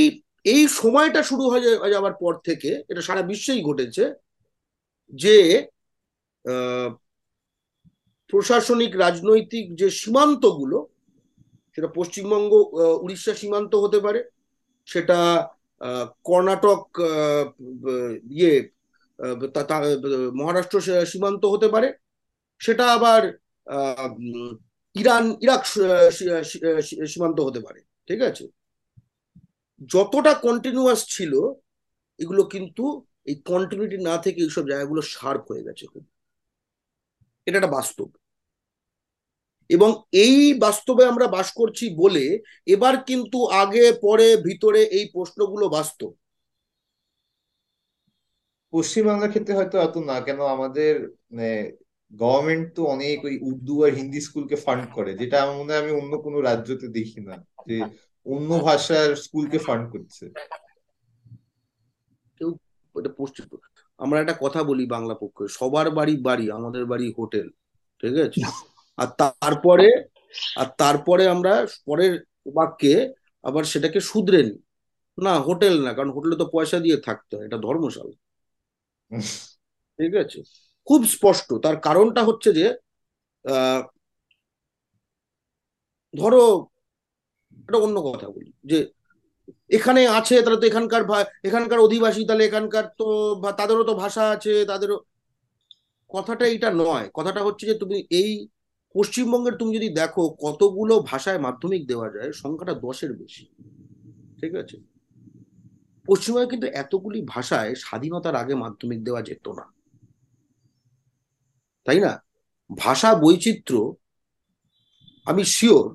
এই 0.54 0.62
সময়টা 0.82 1.22
শুরু 1.30 1.44
হয়ে 1.52 1.94
যাওয়ার 1.94 2.16
পর 2.22 2.34
থেকে 2.48 2.72
এটা 2.92 3.02
সারা 3.08 3.22
বিশ্বেই 3.32 3.62
ঘটেছে 3.68 4.04
যে 5.14 5.38
প্রশাসনিক 8.34 8.92
রাজনৈতিক 9.06 9.66
যে 9.80 9.88
সীমান্তগুলো, 10.00 10.78
সেটা 11.74 11.90
পশ্চিমবঙ্গ 11.98 12.52
উড়িষ্যা 13.04 13.34
সীমান্ত 13.42 13.74
হতে 13.84 14.00
পারে, 14.06 14.20
সেটা 14.88 15.20
কর্ণাটক 16.28 16.84
ইয়ে 18.38 18.54
মহারাষ্ট্র 20.40 20.78
সীমান্ত 21.12 21.44
হতে 21.54 21.68
পারে, 21.74 21.88
সেটা 22.62 22.86
আবার 22.98 23.22
ইরান, 24.96 25.26
ইরাক 25.46 25.62
সীমান্ত 27.12 27.38
হতে 27.48 27.60
পারে, 27.66 27.80
ঠিক 28.08 28.20
আছে? 28.30 28.46
যতটা 29.94 30.32
কন্টিনিউয়াস 30.46 31.02
ছিল, 31.16 31.34
এগুলো 32.20 32.42
কিন্তু 32.54 32.84
এই 33.30 33.36
কন্টিনিউটি 33.52 33.98
না 34.10 34.16
থেকে 34.26 34.40
এইসব 34.46 34.64
জায়গাগুলো 34.72 35.02
শার্প 35.14 35.44
হয়ে 35.52 35.66
গেছে 35.68 35.86
খুব। 35.94 36.04
এটা 37.48 37.58
একটা 37.60 37.76
বাস্তব। 37.78 38.10
এবং 39.70 39.90
এই 40.26 40.38
বাস্তবে 40.66 41.04
আমরা 41.12 41.26
বাস 41.36 41.48
করছি 41.60 41.86
বলে 42.02 42.26
এবার 42.76 42.96
কিন্তু 43.10 43.38
আগে, 43.64 43.86
পরে, 44.06 44.28
ভিতরে 44.48 44.82
এই 44.98 45.06
প্রশ্নগুলো 45.16 45.66
বাস্তব 45.78 46.12
পশ্চিমবাংলার 48.74 49.32
ক্ষেত্রে 49.34 49.54
হয়তো 49.60 49.78
এত 49.88 49.96
না, 50.10 50.16
কেন 50.28 50.40
আমাদের 50.56 50.94
মানে 51.32 51.48
গভর্নমেন্ট 52.14 52.66
তো 52.76 52.82
অনেক 52.86 53.18
ওই 53.24 53.36
উর্দু 53.42 53.74
আর 53.86 53.92
হিন্দি 53.94 54.20
স্কুলকে 54.22 54.58
ফান্ড 54.66 54.86
করে 54.92 55.12
যেটা 55.14 55.36
আমার 55.44 55.56
মনে 55.58 55.72
হয় 55.74 55.82
আমি 55.84 55.92
অন্য 55.92 56.14
কোনো 56.18 56.38
রাজ্যতে 56.42 56.88
দেখি 56.90 57.20
না 57.20 57.36
যে 57.68 57.78
অন্য 58.26 58.50
ভাষার 58.60 59.10
স্কুলকে 59.16 59.60
ফান্ড 59.60 59.86
করছে। 59.94 60.26
কেউ 62.42 62.50
পশ্চিম 63.18 63.44
আমরা 64.00 64.18
একটা 64.20 64.36
কথা 64.40 64.62
বলি 64.64 64.84
বাংলা 64.86 65.16
পক্ষে 65.20 65.46
সবার 65.50 65.88
বাড়ি 65.92 66.14
বাড়ি 66.22 66.46
আমাদের 66.52 66.84
বাড়ি 66.86 67.08
হোটেল 67.18 67.48
ঠিক 68.04 68.16
আছে? 68.18 68.42
আর 68.98 69.10
তারপরে 69.18 69.88
আর 70.58 70.68
তারপরে 70.78 71.24
আমরা 71.28 71.54
পরের 71.86 72.14
বাক্যে 72.54 72.94
আবার 73.44 73.64
সেটাকে 73.64 74.00
শুধরে 74.02 74.40
নিই 74.44 74.60
না 75.18 75.34
হোটেল 75.40 75.76
না 75.84 75.92
কারণ 75.94 76.12
হোটেলে 76.12 76.36
তো 76.36 76.46
পয়সা 76.52 76.78
দিয়ে 76.80 76.98
থাকতে 76.98 77.34
হয় 77.36 77.46
এটা 77.46 77.58
ধর্মশালা। 77.58 78.16
ঠিক 80.00 80.14
আছে? 80.16 80.40
খুব 80.88 81.02
স্পষ্ট। 81.16 81.50
তার 81.66 81.76
কারণটা 81.88 82.22
হচ্ছে 82.30 82.50
যে 82.60 82.66
ধরো 86.14 86.44
একটা 87.62 87.78
অন্য 87.86 87.98
কথা 88.10 88.28
বলি, 88.36 88.50
যে 88.72 88.80
এখানে 89.78 90.02
আছে 90.20 90.36
তাহলে 90.44 90.60
তো 90.62 90.66
এখানকার 90.72 91.02
এখানকার 91.50 91.80
অধিবাসী 91.88 92.22
তাহলে 92.30 92.44
এখানকার 92.50 92.86
তো 93.00 93.08
তাদেরও 93.60 93.84
তো 93.90 93.94
ভাষা 94.04 94.24
আছে, 94.36 94.54
তাদেরও 94.72 94.98
কথাটা 96.10 96.46
এইটা 96.54 96.70
নয়। 96.84 97.06
কথাটা 97.18 97.42
হচ্ছে 97.48 97.64
যে 97.70 97.76
তুমি 97.84 97.98
এই 98.20 98.32
পশ্চিমবঙ্গের 98.96 99.56
তুমি 99.60 99.72
যদি 99.78 99.90
দেখো 100.02 100.24
কতগুলো 100.46 100.94
ভাষায় 101.12 101.40
মাধ্যমিক 101.46 101.82
দেওয়া 101.92 102.08
যায়, 102.16 102.32
সংখ্যাটা 102.42 102.74
দশের 102.86 103.12
বেশি। 103.22 103.44
ঠিক 104.40 104.54
আছে? 104.62 104.78
পশ্চিমবঙ্গে 106.08 106.52
কিন্তু 106.54 106.68
এতগুলি 106.82 107.20
ভাষায় 107.34 107.72
স্বাধীনতার 107.84 108.36
আগে 108.42 108.54
মাধ্যমিক 108.64 109.00
দেওয়া 109.08 109.22
যেত 109.30 109.46
না। 109.60 109.66
তাই 111.86 112.00
না? 112.00 112.12
ভাষা 112.70 113.10
বৈচিত্র্য 113.16 113.80
আমি 115.28 115.44
শিওর 115.56 115.86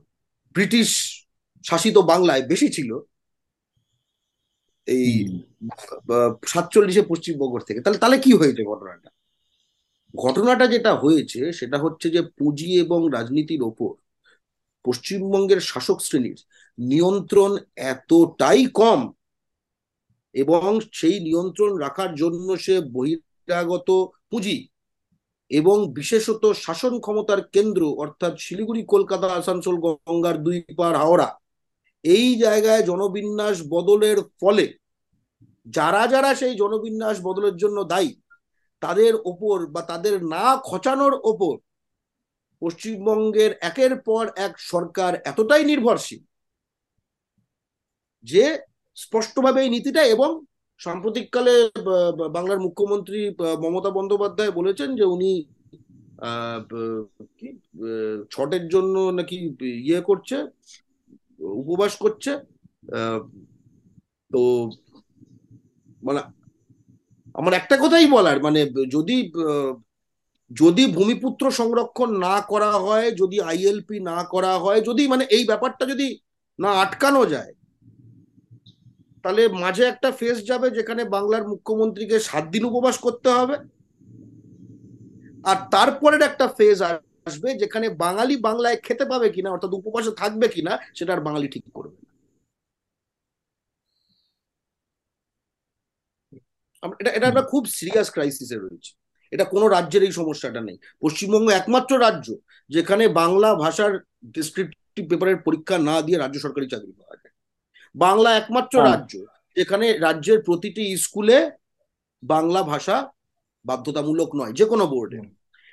ব্রিটিশ 0.54 0.88
শাসিত 1.64 1.96
বাংলায় 2.10 2.42
বেশি 2.46 2.68
ছিল 2.72 2.90
এই 4.88 5.10
সাতচল্লিশে 6.46 7.02
পশ্চিমবঙ্গ 7.02 7.54
থেকে। 7.58 7.80
তাহলে 7.80 7.98
তাহলে 7.98 8.18
কি 8.18 8.32
হয়েছে 8.32 8.62
ঘটনাটা? 8.64 9.08
ঘটনাটা 10.14 10.64
যেটা 10.66 10.92
হয়েছে 10.94 11.40
সেটা 11.52 11.78
হচ্ছে 11.78 12.06
যে 12.10 12.20
পুঁজি 12.38 12.70
এবং 12.78 13.00
রাজনীতির 13.12 13.62
ওপর 13.62 13.92
পশ্চিমবঙ্গের 14.84 15.60
শাসক 15.60 15.98
শ্রেণির 16.00 16.38
নিয়ন্ত্রণ 16.78 17.52
এতটাই 17.90 18.62
কম 18.74 19.00
এবং 20.34 20.70
সেই 20.92 21.16
নিয়ন্ত্রণ 21.20 21.70
রাখার 21.78 22.10
জন্য 22.14 22.48
সে 22.56 22.74
বহিরাগত 22.92 23.88
পুঁজি 24.30 24.56
এবং 25.50 25.76
বিশেষত 25.94 26.42
শাসন 26.54 26.94
ক্ষমতার 27.00 27.40
কেন্দ্র, 27.44 27.82
অর্থাৎ 27.98 28.34
শিলিগুড়ি, 28.38 28.82
কলকাতা, 28.84 29.26
আসানসোল, 29.34 29.76
গঙ্গার 29.80 30.36
দুই 30.42 30.58
পার 30.76 30.94
হাওড়া, 30.96 31.28
এই 32.04 32.36
জায়গায় 32.36 32.82
জনবিন্যাস 32.82 33.56
বদলের 33.68 34.18
ফলে 34.40 34.66
যারা 35.66 36.02
যারা 36.06 36.30
সেই 36.34 36.54
জনবিন্যাস 36.56 37.16
বদলের 37.22 37.56
জন্য 37.56 37.78
দায়ী, 37.84 38.10
তাদের 38.82 39.12
ওপর 39.24 39.66
বা 39.66 39.82
তাদের 39.82 40.14
না 40.24 40.46
খচানোর 40.64 41.14
ওপর 41.22 41.54
পশ্চিমবঙ্গের 42.62 43.52
একের 43.60 43.92
পর 44.00 44.24
এক 44.36 44.52
সরকার 44.58 45.12
এতটাই 45.24 45.64
নির্ভরশীল 45.64 46.22
যে 48.24 48.44
স্পষ্টভাবে 48.96 49.62
এই 49.62 49.70
নীতিটা 49.70 50.02
এবং 50.04 50.30
সাম্প্রতিককালে 50.80 51.54
বাংলার 52.36 52.60
মুখ্যমন্ত্রী 52.66 53.20
মমতা 53.62 53.90
বন্দ্যোপাধ্যায় 53.98 54.52
বলেছেন 54.58 54.88
যে 54.98 55.04
উনি 55.14 55.30
কি 57.38 57.48
ছটের 58.34 58.64
জন্য 58.74 58.94
নাকি 59.18 59.36
ইয়ে 59.88 60.00
করছে, 60.08 60.36
উপবাস 61.62 61.92
করছে 62.04 62.32
তো 64.30 64.40
মানে 66.06 66.20
আমার 67.34 67.52
একটা 67.60 67.76
কথাই 67.82 68.06
বলার 68.16 68.38
মানে 68.46 68.60
যদি 68.96 69.16
যদি 70.50 70.84
ভূমিপুত্র 70.98 71.44
সংরক্ষণ 71.60 72.10
না 72.26 72.36
করা 72.52 72.72
হয়, 72.84 73.08
যদি 73.20 73.36
আইএলপি 73.50 73.96
না 74.10 74.18
করা 74.32 74.52
হয়, 74.64 74.80
যদি 74.88 75.02
মানে 75.12 75.24
এই 75.36 75.44
ব্যাপারটা 75.50 75.84
যদি 75.92 76.08
না 76.58 76.70
আটকানো 76.82 77.22
যায় 77.34 77.52
তাহলে 79.24 79.42
মাঝে 79.48 79.84
একটা 79.84 80.12
ফেস 80.12 80.36
যাবে 80.46 80.70
যেখানে 80.70 81.04
বাংলার 81.04 81.44
মুখ্যমন্ত্রীকে 81.48 82.20
সাত 82.20 82.44
দিন 82.48 82.64
উপবাস 82.64 82.98
করতে 82.98 83.28
হবে। 83.30 83.56
আর 85.44 85.58
তারপরের 85.70 86.22
একটা 86.22 86.46
ফেজ 86.48 86.78
আসবে 86.82 87.48
যেখানে 87.54 87.88
বাঙালি 88.04 88.36
বাংলায় 88.36 88.78
খেতে 88.82 89.04
পাবে 89.04 89.28
কিনা, 89.30 89.50
অর্থাৎ 89.50 89.72
উপবাসে 89.74 90.12
থাকবে 90.16 90.48
কিনা, 90.48 90.72
সেটা 90.94 91.12
আর 91.12 91.20
বাঙালি 91.20 91.48
ঠিক 91.48 91.64
করবে 91.74 91.98
না। 92.02 92.10
এটা 97.00 97.10
এটা 97.10 97.26
একটা 97.28 97.42
খুব 97.42 97.62
সিরিয়াস 97.66 98.08
ক্রাইসিসে 98.10 98.56
রয়েছে। 98.56 98.92
এটা 99.32 99.44
কোনো 99.44 99.68
রাজ্যের 99.68 100.02
এই 100.02 100.12
সমস্যাটা 100.12 100.60
নেই। 100.60 100.76
পশ্চিমবঙ্গ 101.02 101.48
একমাত্র 101.50 101.92
রাজ্য 102.00 102.28
যেখানে 102.70 103.04
বাংলা 103.20 103.54
ভাষার 103.54 103.92
ডিসক্রিপটিভ 104.24 105.04
পেপারের 105.10 105.38
পরীক্ষা 105.46 105.76
না 105.78 106.02
দিয়ে 106.02 106.18
রাজ্য 106.18 106.38
সরকারি 106.40 106.66
চাকরি 106.68 106.92
পাওয়া 106.92 107.17
বাংলা 107.94 108.30
একমাত্র 108.36 108.74
হ্যাঁ। 108.76 108.88
রাজ্য 108.88 109.12
যেখানে 109.56 109.86
রাজ্যের 109.98 110.38
প্রতিটি 110.42 110.84
স্কুলে 110.96 111.38
বাংলা 112.22 112.60
ভাষা 112.62 112.96
বাধ্যতামূলক 113.64 114.30
নয় 114.34 114.52
যে 114.52 114.64
কোনো 114.64 114.84
বোর্ডে 114.86 115.18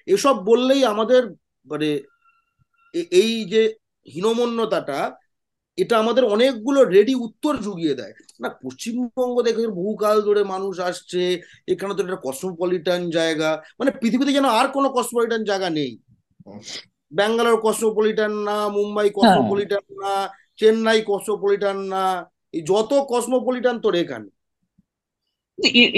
এসব 0.07 0.35
বললেই 0.45 0.81
আমাদের 0.85 1.21
মানে 1.65 1.89
এই 3.11 3.31
যে 3.45 3.61
হীনমন্যতাটা 4.07 4.99
এটা 5.77 5.95
আমাদের 5.97 6.23
অনেকগুলো 6.25 6.79
রেডি 6.85 7.13
উত্তর 7.15 7.53
জুগিয়ে 7.57 7.95
দেয়। 7.95 8.13
না 8.39 8.47
পশ্চিমবঙ্গ 8.63 9.35
দেখে 9.41 9.63
বহুকাল 9.67 10.17
ধরে 10.21 10.41
মানুষ 10.43 10.75
আসছে 10.79 11.21
এখানে 11.67 11.93
তো 11.93 12.01
একটা 12.03 12.19
কসমোপলিটান 12.23 13.01
জায়গা 13.09 13.49
মানে 13.79 13.91
পৃথিবীতে 13.91 14.31
যেন 14.33 14.47
আর 14.49 14.67
কোনো 14.67 14.87
কসমোপলিটান 14.89 15.41
জায়গা 15.43 15.69
নেই। 15.69 15.91
ব্যাঙ্গালোর 17.11 17.57
কসমোপলিটান 17.63 18.33
না 18.47 18.57
মুম্বাই 18.69 19.07
কসমোপলিটান 19.09 19.85
না 20.03 20.13
চেন্নাই 20.60 20.99
কসমোপলিটান 21.07 21.77
না 21.94 22.03
যত 22.64 22.91
কসমোপলিটান 23.11 23.76
তোর 23.80 23.95
এখানে। 23.95 24.27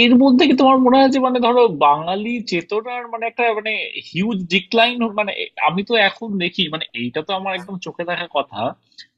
এর 0.06 0.14
মধ্যে 0.16 0.44
কি 0.50 0.54
তোমার 0.54 0.78
মনে 0.78 0.98
হয় 0.98 1.12
যে 1.14 1.20
মানে 1.20 1.38
ধরো 1.40 1.64
বাঙালি 1.88 2.34
চেতনার 2.52 3.04
মানে 3.08 3.24
একটা 3.28 3.44
মানে 3.54 3.72
হিউজ 4.10 4.40
ডিক্লাইন 4.54 4.94
মানে 5.20 5.32
আমি 5.68 5.82
তো 5.84 5.94
এখন 6.10 6.30
দেখি 6.38 6.64
মানে 6.74 6.86
এইটা 6.94 7.22
তো 7.22 7.32
আমার 7.34 7.52
একদম 7.56 7.76
চোখে 7.86 8.04
দেখা 8.10 8.28
কথা 8.38 8.62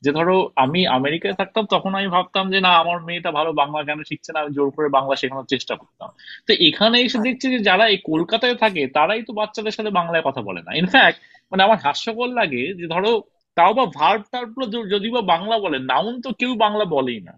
যে 0.03 0.09
ধরো 0.11 0.35
আমি 0.63 0.79
আমেরিকায় 0.97 1.35
থাকতাম 1.37 1.63
তখন 1.65 1.91
আমি 1.95 2.07
ভাবতাম 2.07 2.45
যে 2.53 2.59
না 2.65 2.71
আমার 2.83 2.97
মেয়েটা 3.07 3.31
ভালো 3.31 3.51
বাংলা 3.53 3.79
কেন 3.87 3.99
শিখছে 4.03 4.29
না 4.33 4.39
আমি 4.43 4.51
জোর 4.57 4.69
করে 4.77 4.87
বাংলা 4.97 5.15
শেখানোর 5.21 5.47
চেষ্টা 5.53 5.73
করতাম। 5.75 6.09
তো 6.47 6.51
এখানে 6.67 6.97
এসে 7.05 7.19
দেখছি 7.27 7.45
যে 7.53 7.59
যারা 7.59 7.85
এই 7.93 7.99
কলকাতায় 8.09 8.55
থাকে 8.63 8.81
তারাই 8.97 9.21
তো 9.27 9.31
বাচ্চাদের 9.33 9.75
সাথে 9.77 9.91
বাংলায় 9.99 10.23
কথা 10.27 10.41
বলে 10.41 10.61
না। 10.67 10.71
ইনফ্যাক্ট 10.81 11.17
মানে 11.51 11.61
আমার 11.67 11.79
হাস্যকর 11.85 12.29
লাগে 12.39 12.63
যে 12.79 12.85
ধরো 12.87 13.11
তাও 13.59 13.71
বা 13.73 13.85
ভার্ব 13.99 14.21
টার্বগুলো 14.31 14.65
যদি 14.89 15.07
বা 15.11 15.21
বাংলা 15.33 15.55
বলে 15.59 15.77
নাউন 15.91 16.15
তো 16.21 16.29
কেউ 16.33 16.51
বাংলা 16.55 16.85
বলেই 16.85 17.21
না। 17.21 17.35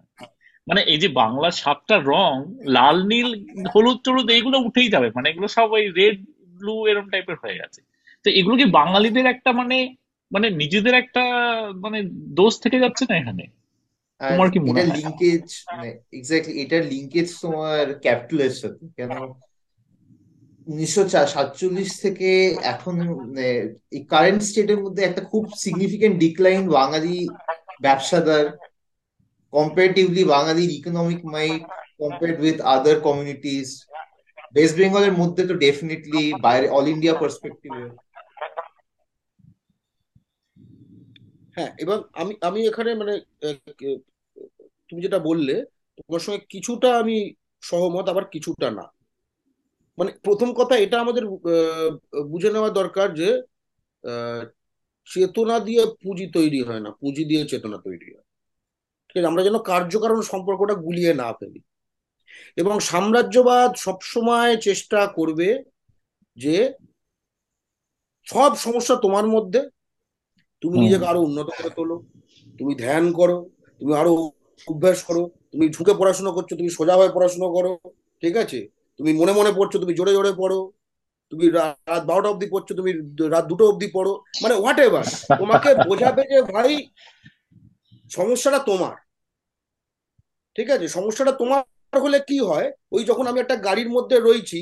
মানে 0.68 0.81
এই 0.84 0.98
যে 0.98 1.07
বাংলার 1.22 1.52
সাতটা 1.52 1.95
রং 2.06 2.34
লাল 2.68 2.98
নীল 3.07 3.30
হলুদ 3.76 3.98
টলুদ 4.03 4.27
এইগুলো 4.30 4.57
উঠেই 4.60 4.89
যাবে। 4.89 5.07
মানে 5.15 5.27
এগুলো 5.30 5.48
সব 5.48 5.68
ওই 5.72 5.85
রেড 5.91 6.18
ব্লু 6.60 6.76
এরকম 6.88 7.07
টাইপের 7.10 7.38
হয়ে 7.43 7.60
গেছে। 7.61 7.80
তো 8.26 8.27
এগুলো 8.30 8.56
কি 8.57 8.65
বাঙালিদের 8.72 9.26
একটা 9.26 9.52
মানে 9.52 9.77
মানে 10.31 10.48
নিজেদের 10.49 10.93
একটা 10.93 11.23
মানে 11.76 11.98
দোষ 12.34 12.53
থেকে 12.60 12.77
যাচ্ছে 12.80 13.03
না 13.10 13.15
এখানে? 13.18 13.43
তোমার 14.22 14.48
কি 14.52 14.60
মনে 14.60 14.80
হয়? 14.80 14.89
লিঙ্কেজ 14.98 15.45
মানে 15.68 15.88
এক্স্যাক্টলি 16.14 16.53
এটার 16.61 16.84
লিঙ্কেজ 16.85 17.27
তোমার 17.41 17.85
ক্যাপিটালের 17.95 18.53
সাথে 18.61 18.84
কেন? 18.98 19.11
উনিশশো 20.67 21.03
সাতচল্লিশ 21.33 21.89
থেকে 22.03 22.29
এখন 22.73 22.95
মানে 23.19 23.47
এই 23.95 24.01
কারেন্ট 24.13 24.41
স্টেটের 24.49 24.79
মধ্যে 24.85 25.01
একটা 25.05 25.21
খুব 25.31 25.43
সিগনিফিকেন্ট 25.63 26.15
ডিক্লাইন 26.25 26.61
বাঙালি 26.77 27.17
ব্যবসাদার 27.85 28.45
কম্পারেটিভলি 29.53 30.23
বাঙালির 30.33 30.71
economic 30.79 31.21
might 31.33 31.63
compared 31.99 32.38
with 32.43 32.57
other 32.75 32.95
communities 33.07 33.67
west 34.53 34.75
বেঙ্গলের 34.79 35.13
মধ্যে 35.21 35.43
তো 35.49 35.53
ডেফিনেটলি 35.65 36.23
বাইরে 36.45 36.67
অল 36.69 36.85
ইন্ডিয়া 36.88 37.15
পার্সপেক্টিভে 37.21 37.83
হ্যাঁ 41.57 41.71
এবং 41.83 41.97
আমি 42.21 42.33
আমি 42.47 42.59
এখানে 42.69 42.91
মানে 43.01 43.13
তুমি 44.89 44.99
যেটা 45.05 45.19
বললে, 45.29 45.53
তোমার 45.97 46.21
সঙ্গে 46.25 46.41
কিছুটা 46.53 46.89
আমি 47.01 47.15
সহমত, 47.63 48.05
আবার 48.13 48.25
কিছুটা 48.35 48.67
না। 48.71 48.85
মানে 49.97 50.11
প্রথম 50.23 50.49
কথা 50.59 50.76
এটা 50.77 50.97
আমাদের 50.99 51.23
আহ, 51.51 51.89
বুঝে 52.31 52.49
নেওয়া 52.51 52.69
দরকার 52.72 53.07
যে 53.15 53.30
চেতনা 55.07 55.55
দিয়ে 55.59 55.81
পুঁজি 56.01 56.26
তৈরি 56.34 56.59
হয় 56.61 56.81
না 56.81 56.89
পুঁজি 57.01 57.23
দিয়ে 57.26 57.43
চেতনা 57.45 57.77
তৈরি 57.77 58.07
হয়। 58.13 58.26
ঠিক 59.07 59.15
আছে 59.18 59.30
আমরা 59.31 59.41
যেন 59.43 59.57
কার্যকারণ 59.63 60.19
সম্পর্কটা 60.31 60.76
গুলিয়ে 60.85 61.11
না 61.13 61.30
ফেলি। 61.34 61.59
এবং 62.57 62.76
সাম্রাজ্যবাদ 62.81 63.69
সবসময় 63.77 64.53
চেষ্টা 64.61 64.99
করবে 65.18 65.47
যে 66.38 66.55
সব 68.27 68.51
সমস্যা 68.57 68.95
তোমার 68.95 69.26
মধ্যে 69.27 69.59
তুমি 70.61 70.76
নিজেকে 70.77 71.05
আরও 71.05 71.22
উন্নত 71.22 71.49
করে 71.57 71.69
তোলো 71.77 71.95
তুমি 72.59 72.73
ধ্যান 72.76 73.05
করো 73.13 73.38
তুমি 73.81 73.91
আরও 73.93 74.13
অভ্যাস 74.68 74.99
করো 75.03 75.23
তুমি 75.51 75.65
ঝুঁকে 75.69 75.93
পড়াশোনা 75.99 76.31
করছ 76.31 76.49
তুমি 76.53 76.69
সোজা 76.69 76.95
হয়ে 76.95 77.15
পড়াশোনা 77.15 77.47
করো 77.47 77.72
ঠিক 78.23 78.35
আছে? 78.38 78.59
তুমি 79.02 79.14
মনে 79.14 79.34
মনে 79.34 79.52
পড়ছো 79.52 79.78
তুমি 79.80 79.94
জোরে 79.94 80.14
জোরে 80.14 80.32
পড়ো। 80.34 80.60
তুমি 81.32 81.49
রাত 81.49 82.03
বারোটা 82.06 82.30
অবধি 82.30 82.48
পড়ছো 82.52 82.73
তুমি 82.76 82.91
রাত 83.30 83.45
দুটো 83.45 83.64
অবধি 83.68 83.88
পড়ো। 83.94 84.14
মানে 84.44 84.53
হোয়াট 84.53 84.80
এভার 84.80 85.06
তোমাকে 85.38 85.69
বোঝাবে 85.88 86.23
যে 86.30 86.41
ভাই 86.41 86.72
সমস্যাটা 88.11 88.60
তোমার। 88.60 88.95
ঠিক 90.56 90.69
আছে? 90.69 90.88
সমস্যাটা 90.88 91.32
তোমার 91.32 91.61
হলে 91.94 92.19
কি 92.19 92.40
হয়? 92.40 92.68
ওই 92.91 93.03
যখন 93.06 93.28
আমি 93.28 93.40
একটা 93.40 93.56
গাড়ির 93.56 93.90
মধ্যে 93.90 94.19
রয়েছি 94.19 94.60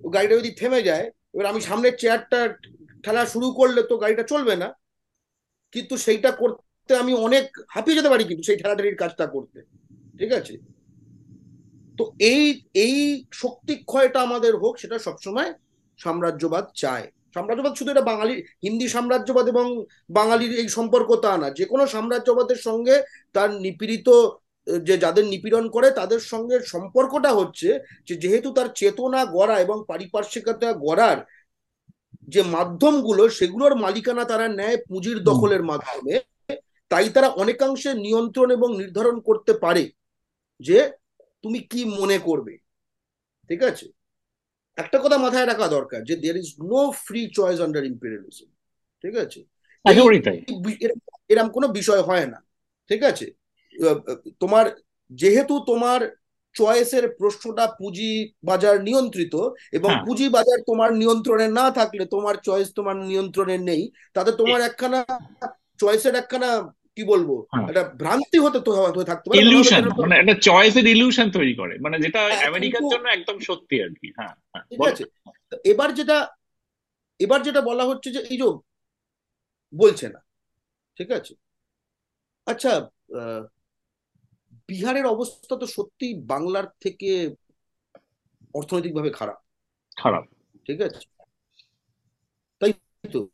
ওই 0.00 0.10
গাড়িটা 0.10 0.34
যদি 0.36 0.50
থেমে 0.50 0.82
যায় 0.82 1.06
এবার 1.34 1.46
আমি 1.46 1.60
সামনের 1.60 1.94
চেয়ারটা 1.96 2.40
ঠেলা 3.04 3.26
শুরু 3.26 3.52
করলে 3.52 3.82
তো 3.82 3.96
গাড়িটা 3.96 4.22
চলবে 4.22 4.56
না। 4.56 4.68
কিন্তু 5.74 5.96
সেইটা 5.96 6.30
করতে 6.32 6.92
আমি 6.96 7.12
অনেক 7.14 7.44
হাঁপিয়ে 7.68 7.96
যেতে 7.96 8.08
পারি 8.08 8.24
কিন্তু 8.24 8.42
সেই 8.42 8.56
ঠেলাঠেলির 8.56 8.96
কাজটা 8.96 9.26
করতে। 9.26 9.58
ঠিক 10.18 10.32
আছে? 10.32 10.54
তো 12.00 12.12
এই 12.18 12.44
এই 12.74 13.24
শক্তি 13.32 13.74
ক্ষয়টা 13.84 14.18
আমাদের 14.22 14.56
হোক 14.56 14.74
সেটা 14.78 14.96
সবসময় 14.98 15.50
সাম্রাজ্যবাদ 15.98 16.64
চায়। 16.74 17.06
সাম্রাজ্যবাদ 17.34 17.72
শুধু 17.74 17.90
এটা 17.90 18.00
বাঙালি 18.00 18.34
হিন্দি 18.62 18.88
সাম্রাজ্যবাদ 18.88 19.48
এবং 19.48 19.66
বাঙালির 20.10 20.52
এই 20.58 20.68
সম্পর্ক 20.68 21.08
তা 21.16 21.32
না। 21.36 21.50
যে 21.50 21.64
কোনো 21.64 21.86
সাম্রাজ্যবাদের 21.86 22.56
সঙ্গে 22.56 22.96
তার 23.32 23.50
নিপীড়িত 23.54 24.08
যে 24.66 24.94
যাদের 24.98 25.24
নিপীড়ন 25.24 25.66
করে 25.68 25.88
তাদের 25.90 26.20
সঙ্গে 26.20 26.56
সম্পর্কটা 26.66 27.30
হচ্ছে 27.32 27.68
যে 28.06 28.14
যেহেতু 28.16 28.48
তার 28.52 28.68
চেতনা 28.74 29.20
গড়া 29.24 29.56
এবং 29.60 29.76
পারিপার্শ্বিকতা 29.88 30.68
গড়ার 30.72 31.18
যে 32.28 32.42
মাধ্যমগুলো 32.42 33.28
সেগুলোর 33.28 33.72
মালিকানা 33.74 34.24
তারা 34.24 34.46
নেয় 34.48 34.76
পুঁজির 34.88 35.18
দখলের 35.24 35.62
মাধ্যমে 35.62 36.14
তাই 36.90 37.08
তারা 37.08 37.28
অনেকাংশে 37.28 37.94
নিয়ন্ত্রণ 37.94 38.50
এবং 38.50 38.68
নির্ধারণ 38.76 39.16
করতে 39.20 39.52
পারে 39.52 39.84
যে 40.60 40.78
তুমি 41.44 41.58
কি 41.70 41.80
মনে 41.98 42.18
করবে? 42.18 42.54
ঠিক 43.50 43.60
আছে? 43.62 43.86
একটা 44.78 44.98
কথা 44.98 45.16
মাথায় 45.18 45.46
রাখা 45.46 45.66
দরকার 45.68 46.00
যে 46.04 46.14
there 46.16 46.36
is 46.36 46.48
no 46.62 46.80
free 47.04 47.20
choice 47.34 47.58
under 47.60 47.82
imperialism 47.84 48.48
ঠিক 49.04 49.14
আছে? 49.16 49.40
এরম 50.80 50.98
এরম 51.28 51.48
কোনো 51.48 51.66
বিষয় 51.68 52.02
হয় 52.02 52.26
না 52.26 52.38
ঠিক 52.90 53.02
আছে? 53.02 53.26
তোমার 54.40 54.66
যেহেতু 55.10 55.54
তোমার 55.66 56.00
চয়েসের 56.54 57.04
প্রশ্নটা 57.10 57.64
পুঁজি 57.78 58.10
বাজার 58.44 58.76
নিয়ন্ত্রিত 58.82 59.34
এবং 59.72 59.90
হ্যাঁ। 59.90 60.04
পুঁজি 60.04 60.26
বাজার 60.28 60.58
তোমার 60.66 60.90
নিয়ন্ত্রণে 60.94 61.46
না 61.50 61.66
থাকলে 61.70 62.04
তোমার 62.06 62.34
চয়েস 62.38 62.68
তোমার 62.74 62.96
নিয়ন্ত্রণে 63.02 63.56
নেই 63.60 63.82
তাতে 64.14 64.30
তোমার 64.32 64.60
একখানা 64.60 65.00
চয়েসের 65.80 66.14
একখানা 66.14 66.50
কি 66.96 67.04
বলব? 67.04 67.30
হ্যাঁ। 67.52 67.68
একটা 67.68 67.82
ভ্রান্তি 67.98 68.38
হতে 68.38 68.60
তো 68.60 68.70
হতে 68.72 69.04
থাকতে 69.04 69.30
পারে। 69.30 69.40
ইলিউশন 69.40 69.82
মানে 69.88 70.16
একটা 70.16 70.34
চয়েসের 70.40 70.86
ইলিউশন 70.86 71.30
তৈরি 71.30 71.54
করে। 71.54 71.78
মানে 71.78 71.98
যেটা 72.00 72.20
হ্যাঁ 72.20 72.46
আমেরিকার 72.46 72.82
জন্য 72.82 73.08
একদম 73.08 73.38
সত্যি 73.38 73.82
আর 73.82 73.88
কি। 73.88 74.12
হ্যাঁ 74.16 74.34
হ্যাঁ 74.54 74.64
ঠিক 74.70 74.80
আছে। 74.80 75.04
এবার 75.64 75.94
যেটা 75.94 76.28
এবার 77.20 77.42
যেটা 77.42 77.60
বলা 77.60 77.84
হচ্ছে 77.84 78.10
যে 78.10 78.20
এই 78.20 78.36
যে 78.36 78.44
বলছে 79.74 80.08
না 80.08 80.20
ঠিক 80.96 81.10
আছে? 81.10 81.34
আচ্ছা 82.46 82.70
আহ, 83.14 83.42
বিহারের 84.68 85.06
অবস্থা 85.06 85.56
তো 85.56 85.66
সত্যি 85.66 86.14
বাংলার 86.26 86.64
থেকে 86.80 87.34
অর্থনৈতিকভাবে 88.54 89.10
খারাপ। 89.10 89.38
খারাপ। 89.96 90.24
ঠিক 90.66 90.80
আছে? 90.80 91.00
তাই 92.60 92.72
তো? 93.12 93.28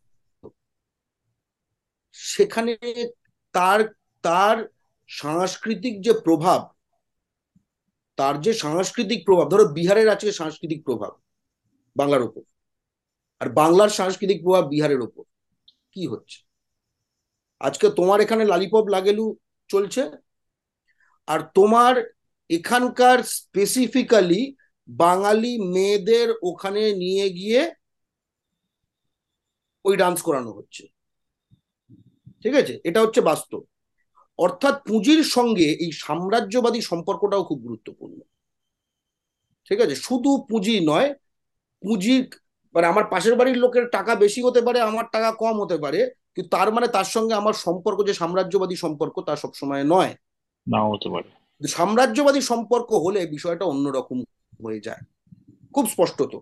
সেখানে 2.12 2.72
তার 3.56 3.80
তার 4.24 4.56
সাংস্কৃতিক 5.10 5.94
যে 6.06 6.12
প্রভাব, 6.26 6.60
তার 8.18 8.34
যে 8.44 8.52
সাংস্কৃতিক 8.64 9.20
প্রভাব, 9.26 9.46
ধরো 9.52 9.64
বিহারের 9.78 10.08
আছে 10.14 10.26
সাংস্কৃতিক 10.40 10.80
প্রভাব 10.86 11.12
বাংলার 11.96 12.22
উপর 12.28 12.42
আর 13.40 13.48
বাংলার 13.60 13.90
সাংস্কৃতিক 13.98 14.38
প্রভাব 14.44 14.64
বিহারের 14.72 15.00
উপর 15.06 15.24
কি 15.94 16.02
হচ্ছে? 16.12 16.38
আজকে 17.60 17.86
তোমার 17.98 18.18
এখানে 18.24 18.44
লালিপপ 18.52 18.84
লাগেলু 18.94 19.26
চলছে, 19.70 20.02
আর 21.28 21.40
তোমার 21.58 21.94
এখানকার 22.50 23.18
স্পেসিফিক্যালি 23.36 24.42
বাঙালি 24.88 25.52
মেয়েদের 25.74 26.28
ওখানে 26.50 26.82
নিয়ে 27.02 27.26
গিয়ে 27.38 27.60
ওই 29.84 29.94
ডান্স 30.02 30.18
করানো 30.26 30.50
হচ্ছে। 30.58 30.82
ঠিক 32.46 32.54
আছে? 32.54 32.80
এটা 32.84 33.00
হচ্ছে 33.00 33.20
বাস্তব। 33.20 33.60
অর্থাৎ 34.38 34.74
পুঁজির 34.88 35.24
সঙ্গে 35.24 35.64
এই 35.64 35.92
সাম্রাজ্যবাদী 35.92 36.80
সম্পর্কটাও 36.80 37.44
খুব 37.44 37.58
গুরুত্বপূর্ণ। 37.58 38.20
ঠিক 39.68 39.80
আছে? 39.80 39.94
শুধু 39.94 40.46
পুঁজি 40.48 40.80
নয় 40.88 41.14
পুঁজি 41.82 42.22
মানে 42.74 42.86
আমার 42.86 43.04
পাশের 43.04 43.36
বাড়ির 43.36 43.56
লোকের 43.56 43.84
টাকা 43.88 44.14
বেশি 44.14 44.42
হতে 44.42 44.60
পারে 44.60 44.80
আমার 44.80 45.04
টাকা 45.12 45.32
কম 45.32 45.60
হতে 45.60 45.76
পারে 45.76 46.10
কিন্তু 46.34 46.48
তার 46.48 46.72
মানে 46.72 46.88
তার 46.88 47.04
সঙ্গে 47.04 47.34
আমার 47.34 47.52
সম্পর্ক 47.52 48.06
যে 48.06 48.14
সাম্রাজ্যবাদী 48.14 48.76
সম্পর্ক 48.76 49.20
তা 49.20 49.36
সবসময় 49.36 49.84
নয়। 49.84 50.14
নাও 50.66 50.92
হতে 50.92 51.08
পারে। 51.08 51.28
সাম্রাজ্যবাদী 51.66 52.40
সম্পর্ক 52.40 52.92
হলে 52.92 53.26
বিষয়টা 53.26 53.64
অন্যরকম 53.64 54.24
হয়ে 54.64 54.80
যায়। 54.80 55.02
খুব 55.74 55.88
স্পষ্টত 55.88 56.38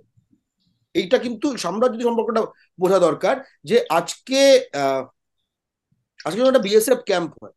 এইটা 0.94 1.18
কিন্তু 1.18 1.56
সাম্রাজ্যবাদী 1.56 2.04
সম্পর্কটা 2.04 2.42
বোঝা 2.80 2.98
দরকার 2.98 3.44
যে 3.64 3.84
আজকে 3.90 4.68
আহ 4.72 5.02
আজকে 6.26 6.40
একটা 6.42 6.64
বিএসএফ 6.66 7.00
ক্যাম্প 7.10 7.32
হয়, 7.40 7.54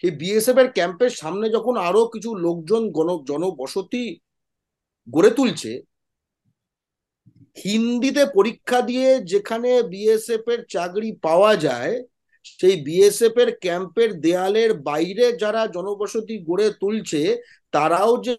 সেই 0.00 0.12
বিএসএফ 0.20 0.56
এর 0.62 0.68
ক্যাম্পের 0.76 1.12
সামনে 1.20 1.46
যখন 1.56 1.74
আরও 1.88 2.02
কিছু 2.14 2.30
লোকজন 2.46 2.82
গণ, 2.96 3.08
জনবসতি 3.30 4.04
গড়ে 5.08 5.30
তুলছে, 5.38 5.72
হিন্দিতে 7.56 8.22
পরীক্ষা 8.36 8.78
দিয়ে 8.90 9.08
যেখানে 9.32 9.70
বিএসএফ 9.92 10.44
এর 10.52 10.60
চাকরি 10.74 11.10
পাওয়া 11.26 11.52
যায়, 11.66 11.94
সেই 12.60 12.76
বিএসএফ 12.86 13.36
এর 13.42 13.50
ক্যাম্পের 13.64 14.10
দেয়ালের 14.24 14.70
বাইরে 14.88 15.26
যারা 15.42 15.62
জনবসতি 15.76 16.34
গড়ে 16.48 16.68
তুলছে, 16.80 17.20
তারাও 17.74 18.12
যে 18.26 18.34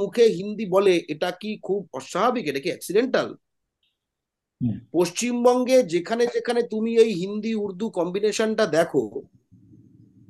মুখে 0.00 0.24
হিন্দি 0.36 0.64
বলে, 0.74 0.94
এটা 1.12 1.30
কি 1.40 1.50
খুব 1.66 1.80
অস্বাভাবিক? 1.98 2.44
এটা 2.50 2.60
কি 2.64 2.68
অ্যাক্সিডেন্টাল 2.72 3.28
পশ্চিমবঙ্গে 4.92 5.82
যেখানে 5.82 6.26
যেখানে 6.26 6.60
তুমি 6.62 6.96
এই 6.96 7.12
হিন্দি, 7.14 7.54
উর্দু 7.54 7.90
কম্বিনেশনটা 7.90 8.66
দেখো 8.66 9.02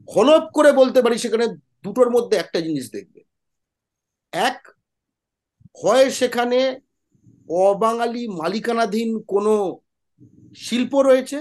হলপ 0.08 0.44
করে 0.52 0.72
বলতে 0.72 1.02
পারি, 1.02 1.18
সেখানে 1.18 1.46
দুটোর 1.82 2.10
মধ্যে 2.10 2.36
একটা 2.36 2.60
জিনিস 2.60 2.86
দেখবে। 2.90 3.20
এক, 4.32 4.58
হয় 5.82 6.10
সেখানে 6.10 6.80
অবাঙালি 7.48 8.28
মালিকানাধীন 8.28 9.10
কোনো 9.32 9.80
শিল্প 10.56 10.92
রয়েছে, 10.94 11.38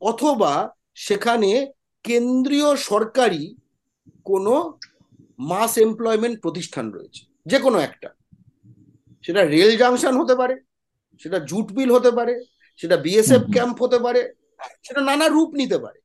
অথবা 0.00 0.52
সেখানে 0.94 1.50
কেন্দ্রীয় 2.04 2.76
সরকারি 2.76 3.56
কোনো 4.24 4.78
মাস 5.38 5.78
এমপ্লয়মেন্ট 5.78 6.36
প্রতিষ্ঠান 6.40 6.86
রয়েছে 6.92 7.22
যে 7.46 7.58
কোনো 7.58 7.78
একটা। 7.78 8.08
সেটা 9.22 9.42
রেল 9.44 9.76
জাংশন 9.76 10.14
হতে 10.16 10.34
পারে 10.34 10.54
সেটা 11.18 11.38
জুট 11.38 11.72
বিল 11.72 11.90
হতে 11.92 12.10
পারে 12.10 12.34
সেটা 12.76 12.96
বিএসএফ 12.96 13.42
ক্যাম্প 13.52 13.82
হতে 13.82 13.98
পারে 13.98 14.20
সেটা 14.82 15.00
নানা 15.00 15.28
রূপ 15.28 15.54
নিতে 15.54 15.78
পারে। 15.78 15.98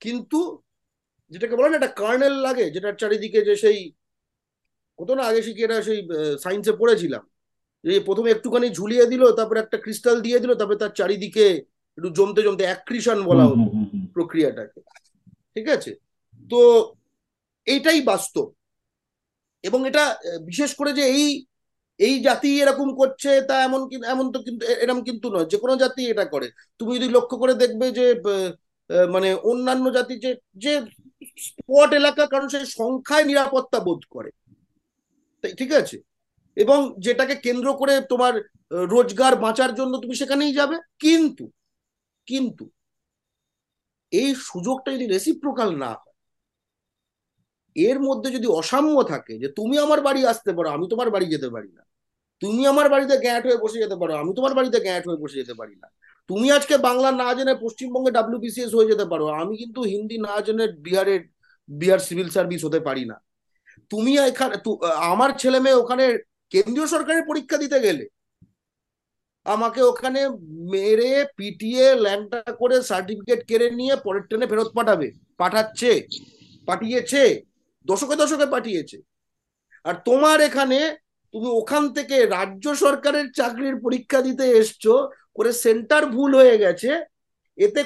কিন্তু 0.00 0.62
যেটাকে 1.30 1.56
বলে 1.56 1.68
না 1.68 1.76
একটা 1.76 1.92
কার্নেল 2.02 2.32
লাগে 2.32 2.70
যেটার 2.70 2.96
চারিদিকে 2.96 3.40
যে 3.44 3.56
সেই 3.56 3.92
কত 4.98 5.10
না 5.10 5.22
আগে 5.22 5.42
শিখে 5.42 5.64
এটা 5.64 5.82
সেই 5.82 6.08
সায়েন্সে 6.42 6.72
পড়েছিলাম। 6.72 7.28
যে 7.84 8.00
প্রথমে 8.00 8.30
একটুখানি 8.30 8.70
ঝুলিয়ে 8.70 9.06
দিল 9.06 9.32
তারপরে 9.32 9.60
একটা 9.60 9.78
ক্রিস্টাল 9.78 10.20
দিয়ে 10.20 10.38
দিল 10.38 10.54
তারপরে 10.54 10.76
তার 10.76 10.90
চারিদিকে 10.90 11.46
একটু 11.98 12.10
জমতে 12.10 12.42
জমতে 12.42 12.64
অ্যাক্রিশন 12.64 13.22
বলা 13.24 13.44
হতো 13.44 13.64
প্রক্রিয়াটাকে। 14.14 14.80
ঠিক 15.54 15.68
আছে? 15.68 15.92
তো 16.50 16.58
এইটাই 17.66 18.00
বাস্তব। 18.00 18.46
এবং 19.62 19.88
এটা 19.88 20.16
বিশেষ 20.42 20.74
করে 20.74 20.92
যে 20.92 21.02
এই 21.02 21.46
এই 22.00 22.14
জাতি 22.26 22.48
এরকম 22.62 22.88
করছে, 23.00 23.30
তা 23.48 23.54
এমন 23.66 23.80
এমন 24.12 24.26
তো 24.34 24.38
কিন্তু 24.46 24.62
এরকম 24.82 25.00
কিন্তু 25.08 25.26
নয় 25.34 25.46
যে 25.52 25.56
কোনো 25.62 25.74
জাতি 25.82 26.02
এটা 26.12 26.24
করে। 26.34 26.46
তুমি 26.80 26.90
যদি 26.96 27.08
লক্ষ্য 27.16 27.36
করে 27.42 27.54
দেখবে 27.62 27.86
যে 27.98 28.04
মানে 29.14 29.28
অন্যান্য 29.50 29.84
জাতি 29.96 30.14
যে 30.24 30.30
যে 30.64 30.72
স্পট 31.46 31.90
এলাকা, 32.00 32.22
কারণ 32.32 32.46
সে 32.52 32.58
সংখ্যায় 32.78 33.24
নিরাপত্তা 33.30 33.78
বোধ 33.86 34.02
করে। 34.14 34.30
ঠিক 35.60 35.70
আছে? 35.80 35.96
এবং 36.56 36.78
যেটাকে 37.06 37.34
কেন্দ্র 37.46 37.68
করে 37.80 37.94
তোমার 38.12 38.34
রোজগার 38.94 39.34
বাঁচার 39.44 39.70
জন্য 39.78 39.92
তুমি 40.02 40.14
সেখানেই 40.20 40.52
যাবে। 40.60 40.76
কিন্তু 41.04 41.44
কিন্তু 42.28 42.64
এই 44.12 44.30
সুযোগটা 44.48 44.88
যদি 44.94 45.06
রেসিপ্রোকাল 45.14 45.70
না 45.82 45.90
হয়, 46.02 46.14
এর 47.76 47.98
মধ্যে 48.08 48.28
যদি 48.36 48.48
অসাম্য 48.60 48.96
থাকে 49.12 49.34
যে, 49.42 49.48
তুমি 49.58 49.76
আমার 49.84 50.00
বাড়ি 50.06 50.20
আসতে 50.32 50.50
পারো, 50.56 50.68
আমি 50.76 50.86
তোমার 50.92 51.08
বাড়ি 51.14 51.26
যেতে 51.34 51.48
পারি 51.54 51.70
না 51.78 51.82
তুমি 52.42 52.62
আমার 52.72 52.86
বাড়িতে 52.94 53.14
গ্যাট 53.24 53.42
হয়ে 53.48 53.62
বসে 53.64 53.78
যেতে 53.84 53.96
পারো, 54.00 54.12
আমি 54.22 54.30
তোমার 54.38 54.52
বাড়িতে 54.58 54.78
গ্যাট 54.86 55.04
হয়ে 55.08 55.22
বসে 55.22 55.40
যেতে 55.40 55.54
পারি 55.60 55.74
না। 55.82 55.88
তুমি 56.30 56.46
আজকে 56.56 56.74
বাংলা 56.88 57.10
না 57.22 57.28
জেনে 57.36 57.54
পশ্চিমবঙ্গে 57.64 58.10
ডাব্লিউবিসিএস 58.16 58.72
হয়ে 58.76 58.90
যেতে 58.92 59.06
পারো, 59.12 59.26
আমি 59.40 59.54
কিন্তু 59.62 59.80
হিন্দি 59.92 60.16
না 60.26 60.34
জেনে 60.46 60.64
বিহারের 60.86 61.20
বিহার 61.68 62.00
সিভিল 62.06 62.28
সার্ভিস 62.36 62.60
হতে 62.66 62.80
পারি 62.88 63.04
না। 63.10 63.16
তুমি 63.90 64.12
এখানে 64.28 64.54
আমার 65.12 65.30
ছেলে 65.42 65.58
মেয়ে 65.64 65.80
ওখানে 65.82 66.04
কেন্দ্রীয় 66.52 66.88
সরকারের 66.94 67.24
পরীক্ষা 67.30 67.56
দিতে 67.64 67.78
গেলে, 67.86 68.04
আমাকে 69.46 69.80
ওখানে 69.90 70.20
মেরে, 70.72 71.12
পিটিয়ে, 71.38 71.86
ল্যাংটা 72.04 72.40
করে 72.60 72.76
সার্টিফিকেট 72.90 73.40
কেড়ে 73.48 73.68
নিয়ে 73.78 73.94
পরের 74.04 74.24
ট্রেনে 74.28 74.50
ফেরত 74.50 74.70
পাঠাবে, 74.78 75.08
পাঠাচ্ছে, 75.40 75.90
পাঠিয়েছে, 76.68 77.22
দশকে 77.86 78.14
দশকে 78.22 78.46
পাঠিয়েছে। 78.54 78.96
আর 79.84 79.94
তোমার 80.08 80.38
এখানে 80.48 80.78
তুমি 81.36 81.50
ওখান 81.60 81.84
থেকে 81.96 82.16
রাজ্য 82.36 82.66
সরকারের 82.84 83.26
চাকরির 83.38 83.76
পরীক্ষা 83.84 84.18
দিতে 84.28 84.44
এসছো 84.60 84.94
করে 85.36 85.50
সেন্টার 85.64 86.02
ভুল 86.14 86.30
হয়ে 86.40 86.56
গেছে 86.64 86.90
এতে 87.58 87.80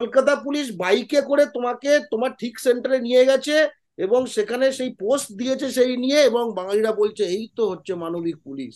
কলকাতা 0.00 0.32
পুলিশ 0.44 0.66
বাইকে 0.82 1.20
করে 1.30 1.44
তোমাকে 1.56 1.90
তোমার 2.12 2.32
ঠিক 2.40 2.54
সেন্টারে 2.66 2.98
নিয়ে 3.00 3.22
গেছে 3.30 3.56
এবং 3.98 4.20
সেখানে 4.36 4.66
সেই 4.78 4.90
পোস্ট 5.02 5.28
দিয়েছে 5.40 5.66
সেই 5.76 5.92
নিয়ে 5.96 6.18
এবং 6.30 6.44
বাঙালিরা 6.58 6.92
বলছে 7.00 7.22
এই 7.36 7.44
তো 7.56 7.62
হচ্ছে 7.70 7.92
মানবিক 8.02 8.36
পুলিশ। 8.46 8.74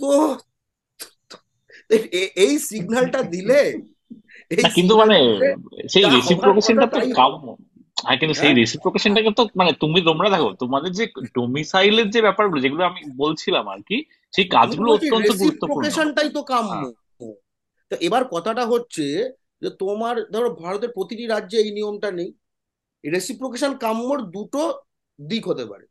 তো 0.00 0.08
এই 2.44 2.54
সিগন্যালটা 2.68 3.20
দিলে 3.34 3.60
কিন্তু 4.76 4.94
মানে 5.02 5.16
সেই 5.92 6.04
রেসিপ্রোকেশনটা 6.14 6.86
তো 6.92 6.98
কাম্য। 7.18 7.46
হ্যাঁ 7.96 8.18
কিন্তু 8.20 8.34
সেই 8.34 8.52
রেসিপ্রোকেশনটাকে 8.54 9.30
তো 9.38 9.42
মানে 9.60 9.72
তুমি 9.82 9.98
তোমরা 10.08 10.28
দেখো 10.30 10.48
তোমাদের 10.62 10.90
যে 10.98 11.04
ডোমিসাইলের 11.36 12.08
যে 12.10 12.20
ব্যাপারগুলো 12.22 12.60
যেগুলো 12.60 12.82
আমি 12.90 13.00
বলছিলাম 13.22 13.64
আর 13.68 13.80
কি 13.88 13.96
সেই 14.32 14.46
কাজগুলো 14.56 14.88
অত্যন্ত 14.92 15.30
গুরুত্বপূর্ণ 15.42 15.84
তো 16.36 16.42
কাম্য। 16.52 16.82
তো 17.90 17.94
এবার 18.00 18.22
কথাটা 18.24 18.64
হচ্ছে 18.66 19.06
যে 19.62 19.68
তোমার 19.82 20.14
ধরো 20.34 20.48
ভারতের 20.62 20.90
প্রতিটি 20.92 21.24
রাজ্যে 21.26 21.58
এই 21.58 21.70
নিয়মটা 21.70 22.10
নেই। 22.10 22.30
রেসিপ্রোকেশন 23.04 23.72
কাম্যর 23.76 24.18
দুটো 24.36 24.62
দিক 25.18 25.42
হতে 25.50 25.64
পারে। 25.66 25.84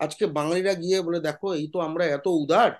আজকে 0.00 0.24
বাঙালিরা 0.38 0.72
গিয়ে 0.74 0.98
বলে 1.00 1.20
দেখো 1.20 1.48
এই 1.54 1.66
তো 1.68 1.78
আমরা 1.80 2.04
এত 2.16 2.26
উদার 2.42 2.70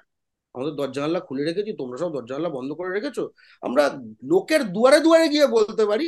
আমাদের 0.54 0.74
দরজা 0.74 1.00
জানলা 1.00 1.20
খুলে 1.20 1.42
রেখেছি 1.44 1.70
তোমরা 1.72 1.96
সব 1.98 2.10
দরজা 2.12 2.32
জানলা 2.34 2.48
বন্ধ 2.48 2.70
করে 2.72 2.90
রেখেছো। 2.92 3.22
আমরা 3.62 3.82
লোকের 4.22 4.62
দুয়ারে 4.64 4.98
দুয়ারে 5.00 5.26
গিয়ে 5.28 5.46
বলতে 5.46 5.84
পারি 5.86 6.06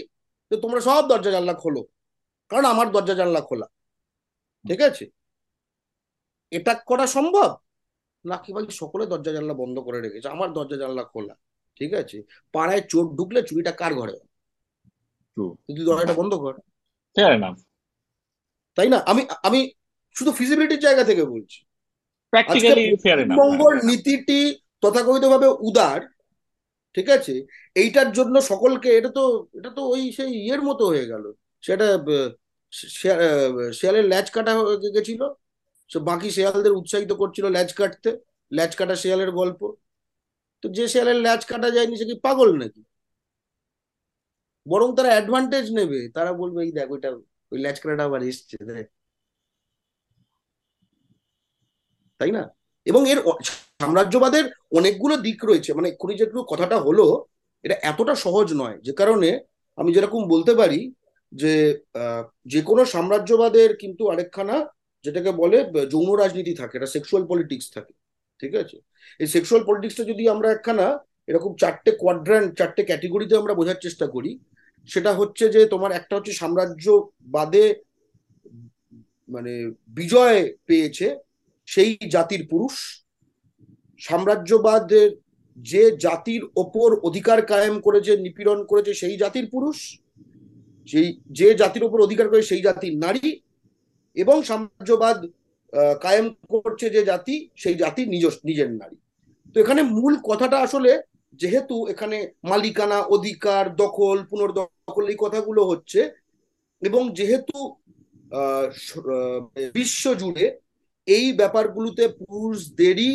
যে 0.50 0.56
তোমরা 0.64 0.80
সব 0.80 1.02
দরজা 1.08 1.30
জানলা 1.36 1.54
খোলো। 1.54 1.82
কারণ 2.50 2.64
আমার 2.72 2.86
দরজা 2.94 3.14
জানলা 3.20 3.40
খোলা। 3.40 3.66
ঠিক 4.64 4.80
আছে? 4.88 5.04
এটা 6.50 6.72
করা 6.88 7.06
সম্ভব? 7.06 7.48
না 8.24 8.36
কি 8.44 8.50
বলছি 8.56 8.72
সকলে 8.82 9.04
দরজা 9.12 9.32
জানলা 9.36 9.54
বন্ধ 9.62 9.76
করে 9.86 9.98
রেখেছে? 10.00 10.28
আমার 10.34 10.48
দরজা 10.52 10.76
জানলা 10.82 11.04
খোলা। 11.12 11.34
ঠিক 11.78 11.90
আছে? 12.00 12.18
পাড়ায় 12.52 12.82
চোর 12.90 13.04
ঢুকলে 13.16 13.40
চুরিটা 13.48 13.72
কার 13.80 13.92
ঘরে 13.94 14.14
তুই 15.36 15.82
দরজাটা 15.88 16.14
বন্ধ 16.20 16.32
কর। 16.34 16.54
তাই 18.76 18.88
না? 18.88 18.98
আমি 19.10 19.22
আমি 19.48 19.60
শুধু 20.16 20.30
ফিজিবিলিটির 20.32 20.84
জায়গা 20.86 21.04
থেকে 21.04 21.24
বলছি। 21.24 21.58
পশ্চিমবঙ্গর 22.32 23.74
নীতিটি 23.88 24.38
তথাকথিতভাবে 24.82 25.48
উদার। 25.68 26.00
ঠিক 26.94 27.08
আছে? 27.16 27.34
এইটার 27.74 28.08
জন্য 28.12 28.34
সকলকে 28.50 28.88
এটা 28.98 29.10
তো 29.18 29.24
এটা 29.58 29.70
তো 29.76 29.82
ওই 29.92 30.02
সেই 30.16 30.30
ইয়ের 30.44 30.62
মতো 30.62 30.84
হয়ে 30.92 31.06
গেল। 31.06 31.24
সেটা 31.66 31.86
শেয়ালের 33.78 34.06
ল্যাচ 34.12 34.30
কাটা 34.30 34.52
গেছিল। 34.94 35.20
সে 35.90 35.98
বাকি 36.08 36.28
শেয়ালদের 36.36 36.72
উৎসাহিত 36.72 37.12
করছিল 37.20 37.44
ল্যাচ 37.56 37.70
কাটতে। 37.78 38.10
ল্যাচ 38.52 38.72
কাটা 38.76 38.94
শেয়ালের 39.02 39.30
গল্প। 39.40 39.60
তো 40.62 40.66
যে 40.76 40.84
শেয়ালের 40.88 41.16
ল্যাচ 41.16 41.42
কাটা 41.50 41.68
যায়নি, 41.70 41.94
সে 41.96 42.04
কি 42.04 42.14
পাগল 42.22 42.48
নাকি? 42.58 42.82
বরং 44.68 44.88
তারা 44.96 45.08
অ্যাডভান্টেজ 45.08 45.66
নেবে। 45.72 46.00
তারা 46.14 46.32
বলবে, 46.32 46.58
এই 46.64 46.72
দেখ, 46.72 46.90
ওইটা, 46.90 47.10
ওই 47.52 47.58
ল্যাচ 47.64 47.80
কাটাটা 47.80 48.04
আবার 48.04 48.22
এসছে, 48.22 48.56
দেখ। 48.64 48.86
তাই 52.18 52.30
না? 52.30 52.42
এবং 52.84 53.02
এর 53.10 53.18
সাম্রাজ্যবাদের 53.80 54.44
অনেকগুলো 54.72 55.14
দিক 55.16 55.44
রয়েছে। 55.44 55.70
মানে 55.74 55.88
এক্ষুনি 55.88 56.14
যেটুকু 56.16 56.42
কথাটা 56.54 56.76
হলো, 56.80 57.24
এটা 57.62 57.74
এতটা 57.82 58.14
সহজ 58.14 58.52
নয়। 58.54 58.76
যে 58.86 58.92
কারণে 58.92 59.28
আমি 59.76 59.90
যেরকম 59.94 60.20
বলতে 60.28 60.54
পারি 60.54 60.78
যে 61.40 61.54
যে 62.52 62.60
কোনো 62.68 62.82
সাম্রাজ্যবাদের 62.94 63.70
কিন্তু 63.82 64.02
আরেকখানা 64.12 64.56
যেটাকে 65.04 65.30
বলে 65.42 65.58
যৌন 65.92 66.08
রাজনীতি 66.22 66.52
থাকে, 66.60 66.74
এটা 66.78 66.92
সেক্সুয়াল 66.94 67.22
পলিটিক্স 67.30 67.66
থাকে, 67.76 67.92
ঠিক 68.40 68.52
আছে? 68.62 68.76
এই 69.20 69.28
সেক্সুয়াল 69.34 69.62
পলিটিক্সটা 69.68 70.04
যদি 70.10 70.24
আমরা 70.34 70.48
একখানা, 70.50 70.86
এরকম 71.30 71.52
চারটে 71.62 71.90
কোয়াড্র্যান্ট 72.02 72.48
চারটে 72.58 72.82
ক্যাটেগরিতে 72.88 73.34
আমরা 73.40 73.54
বোঝার 73.60 73.82
চেষ্টা 73.84 74.06
করি, 74.14 74.30
সেটা 74.88 75.10
হচ্ছে 75.20 75.44
যে 75.54 75.60
তোমার 75.72 75.90
একটা 75.98 76.14
হচ্ছে 76.16 76.32
সাম্রাজ্যবাদে 76.40 77.64
মানে 79.28 79.52
বিজয় 79.98 80.38
পেয়েছে 80.68 81.06
সেই 81.68 81.90
জাতির 82.14 82.42
পুরুষ, 82.52 82.74
সাম্রাজ্যবাদের 84.00 85.08
যে 85.58 85.82
জাতির 86.06 86.42
ওপর 86.62 86.88
অধিকার 87.08 87.38
কায়েম 87.52 87.76
করেছে, 87.86 88.12
নিপীড়ন 88.24 88.60
করেছে 88.70 88.92
সেই 89.02 89.16
জাতির 89.22 89.46
পুরুষ 89.54 89.78
সেই 90.86 91.08
যে 91.30 91.48
জাতির 91.54 91.84
ওপর 91.84 92.06
অধিকার 92.06 92.26
করে 92.28 92.42
সেই 92.50 92.62
জাতির 92.62 92.94
নারী 93.04 93.26
এবং 94.16 94.36
সাম্রাজ্যবাদ 94.42 95.16
কায়েম 96.04 96.26
করছে 96.54 96.86
যে 96.96 97.02
জাতি, 97.04 97.34
সেই 97.56 97.76
জাতির 97.82 98.06
নিজ 98.08 98.24
নিজের 98.48 98.70
নারী। 98.80 98.96
তো 99.52 99.56
এখানে 99.60 99.82
মূল 99.96 100.14
কথাটা 100.28 100.58
আসলে 100.66 100.90
যেহেতু 101.40 101.76
এখানে 101.92 102.16
মালিকানা, 102.50 102.98
অধিকার, 103.16 103.64
দখল, 103.82 104.18
পুনর্দখল 104.30 105.04
এই 105.12 105.18
কথাগুলো 105.24 105.62
হচ্ছে 105.70 106.00
এবং 106.82 107.02
যেহেতু 107.18 107.56
বিশ্ব 109.74 110.04
জুড়ে 110.14 110.44
এই 111.08 111.26
ব্যাপারগুলোতে 111.32 112.04
পুরুষদেরই 112.20 113.12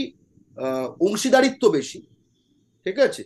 অংশীদারিত্ব 1.07 1.63
বেশি, 1.77 1.99
ঠিক 2.85 2.97
আছে? 3.07 3.23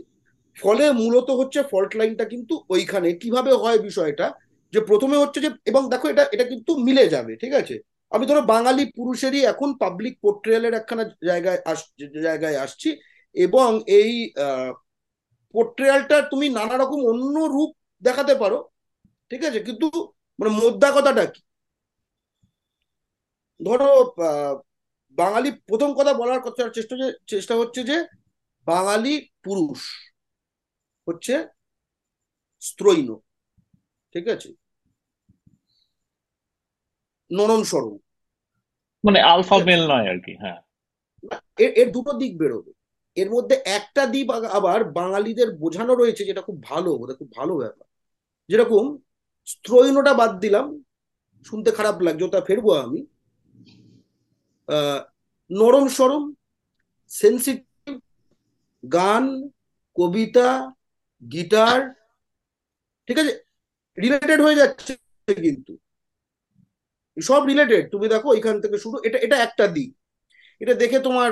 ফলে 0.57 0.85
মূলত 1.01 1.29
হচ্ছে 1.39 1.59
ফল্ট 1.71 1.91
লাইনটা 1.99 2.25
কিন্তু 2.33 2.53
ওইখানে। 2.73 3.09
কীভাবে 3.21 3.51
হয় 3.61 3.79
বিষয়টা? 3.87 4.25
যে 4.73 4.79
প্রথমে 4.89 5.17
হচ্ছে 5.23 5.39
যে, 5.45 5.49
এবং 5.71 5.81
দেখো 5.93 6.05
এটা 6.13 6.23
এটা 6.35 6.45
কিন্তু 6.51 6.71
মিলে 6.87 7.03
যাবে, 7.15 7.33
ঠিক 7.43 7.53
আছে? 7.61 7.75
আমি 8.11 8.23
ধরো 8.29 8.41
বাঙালি 8.53 8.83
পুরুষেরই 8.97 9.41
এখন 9.51 9.69
পাবলিক 9.83 10.13
পোর্ট্রেয়ালের 10.23 10.73
একখানা 10.79 11.03
জায়গায় 11.29 11.59
আস, 11.71 11.79
জায়গায় 12.27 12.57
আসছি, 12.65 12.89
এবং 13.35 13.69
এই 13.99 14.11
পোর্ট্রেয়ালটা 15.55 16.17
তুমি 16.31 16.47
নানা 16.57 16.75
রকম 16.77 16.99
অন্য 17.11 17.35
রূপ 17.55 17.71
দেখাতে 18.01 18.33
পারো, 18.41 18.57
ঠিক 19.31 19.41
আছে? 19.49 19.59
কিন্তু 19.67 19.87
মানে 20.39 20.51
মোদ্দা 20.61 20.89
কথাটা 20.97 21.23
কি? 21.33 21.41
ধরো 23.59 23.89
বাঙালি 25.17 25.49
প্রথম 25.69 25.89
কথা 25.99 26.13
বলার 26.21 26.41
কথা 26.45 26.61
চেষ্টা 26.77 26.95
চেষ্টা 27.31 27.53
হচ্ছে 27.61 27.81
যে 27.89 27.97
বাঙালি 28.67 29.13
পুরুষ 29.45 29.79
হচ্ছে 31.07 31.47
স্ত্রৈণ 32.59 33.15
ঠিক 34.11 34.27
আছে? 34.27 34.53
নরম 37.31 37.63
সরম 37.63 37.97
মানে 39.05 39.21
আলফা 39.21 39.57
মেল 39.65 39.91
নয় 39.91 40.09
আর 40.09 40.19
কি 40.19 40.35
হ্যাঁ। 40.35 40.61
এর 41.57 41.71
এর 41.71 41.91
দুটো 41.91 42.13
দিক 42.13 42.37
বেরোবে। 42.37 42.71
এর 43.15 43.29
মধ্যে 43.31 43.55
একটা 43.55 44.05
দিক 44.05 44.29
আবার 44.29 44.83
বাঙালিদের 44.83 45.57
বোঝানো 45.57 45.95
রয়েছে 45.95 46.25
যেটা 46.25 46.41
খুব 46.41 46.63
ভালো 46.63 46.93
ওটা 46.93 47.13
খুব 47.13 47.31
ভালো 47.31 47.57
ব্যাপার। 47.57 47.87
যেরকম 48.47 48.97
স্ত্রৈণটা 49.45 50.13
বাদ 50.13 50.39
দিলাম 50.39 50.83
শুনতে 51.43 51.71
খারাপ 51.71 52.01
লাগছে 52.01 52.23
ওটা 52.23 52.41
ফেরবো 52.41 52.73
আমি। 52.73 53.05
আহ, 54.67 55.01
নরম 55.51 55.87
সরম 55.87 56.33
সেন্সিটিভ 57.07 57.99
গান 58.91 59.49
কবিতা 59.95 60.74
গিটার, 61.23 61.79
ঠিক 63.07 63.17
আছে? 63.21 63.33
রিলেটেড 63.97 64.39
হয়ে 64.45 64.59
যাচ্ছে 64.61 64.93
কিন্তু। 65.27 65.73
সব 67.17 67.41
রিলেটেড 67.51 67.83
তুমি 67.93 68.05
দেখো 68.13 68.29
এখান 68.39 68.55
থেকে 68.63 68.77
শুরু, 68.83 68.97
এটা 69.07 69.17
এটা 69.25 69.37
একটা 69.37 69.65
দিক। 69.67 69.89
এটা 70.61 70.73
দেখে 70.73 70.97
তোমার 70.99 71.29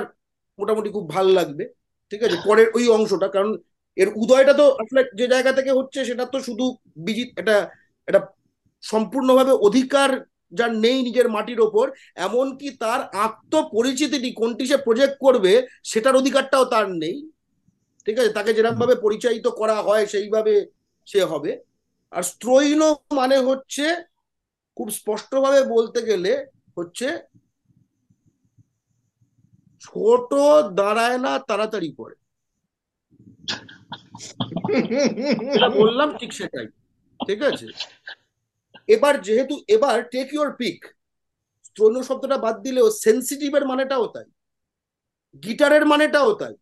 মোটামুটি 0.58 0.88
খুব 0.96 1.04
ভালো 1.14 1.30
লাগবে, 1.38 1.64
ঠিক 2.12 2.20
আছে? 2.22 2.36
পরের 2.46 2.68
ওই 2.76 2.84
অংশটা, 2.88 3.28
কারণ 3.28 3.52
এর 3.96 4.08
উদয়টা 4.22 4.52
তো 4.52 4.64
আসলে 4.82 5.00
যে 5.18 5.26
জায়গা 5.28 5.52
থেকে 5.52 5.70
হচ্ছে 5.72 6.00
সেটা 6.04 6.24
তো 6.32 6.38
শুধু 6.40 6.64
বিজিত, 7.06 7.28
এটা 7.40 7.56
এটা 8.08 8.20
সম্পূর্ণভাবে 8.84 9.52
অধিকার 9.68 10.10
যার 10.52 10.72
নেই 10.84 10.98
নিজের 11.02 11.28
মাটির 11.28 11.60
ওপর, 11.60 11.86
এমনকি 12.26 12.68
তার 12.82 13.00
আত্মপরিচিতিটি 13.26 14.30
কোনটি 14.32 14.64
সে 14.66 14.76
প্রজেক্ট 14.76 15.16
করবে, 15.20 15.52
সেটার 15.84 16.14
অধিকারটাও 16.16 16.64
তার 16.64 16.86
নেই। 17.02 17.16
ঠিক 18.06 18.18
আছে? 18.18 18.28
তাকে 18.28 18.54
যেরকম 18.54 18.78
ভাবে 18.78 18.94
পরিচালিত 18.94 19.46
করা 19.46 19.82
হয়, 19.82 20.06
সেইভাবে 20.06 20.66
সে 21.06 21.24
হবে। 21.24 21.64
আর 22.10 22.22
স্ত্রৈণ 22.22 22.80
মানে 23.12 23.38
হচ্ছে, 23.38 24.04
খুব 24.76 24.90
স্পষ্টভাবে 24.90 25.60
বলতে 25.62 26.02
গেলে 26.02 26.46
হচ্ছে, 26.78 27.08
ছোট 29.80 30.34
দাঁড়ায় 30.74 31.18
না, 31.18 31.38
তাড়াতাড়ি 31.38 31.90
করে। 31.92 32.14
বললাম 35.74 36.18
ঠিক 36.18 36.32
সেটাই। 36.32 36.66
ঠিক 37.26 37.42
আছে? 37.42 37.66
এবার 38.88 39.22
যেহেতু, 39.22 39.54
এবার 39.68 40.08
টেক 40.08 40.28
ইউর 40.34 40.52
পিক 40.52 40.78
স্ত্রৈণ 41.64 42.02
শব্দটা 42.02 42.38
বাদ 42.38 42.56
দিলেও 42.62 42.90
সেন্সিটিভের 42.90 43.66
মানেটাও 43.66 44.06
তাই। 44.06 44.24
গিটারের 45.42 45.86
মানেটাও 45.86 46.34
তাই। 46.34 46.54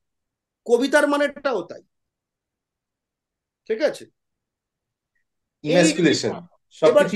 কবিতার 0.66 1.06
মানেটাও 1.09 1.60
তাই। 1.62 1.82
ঠিক 3.68 3.80
আছে? 3.89 4.05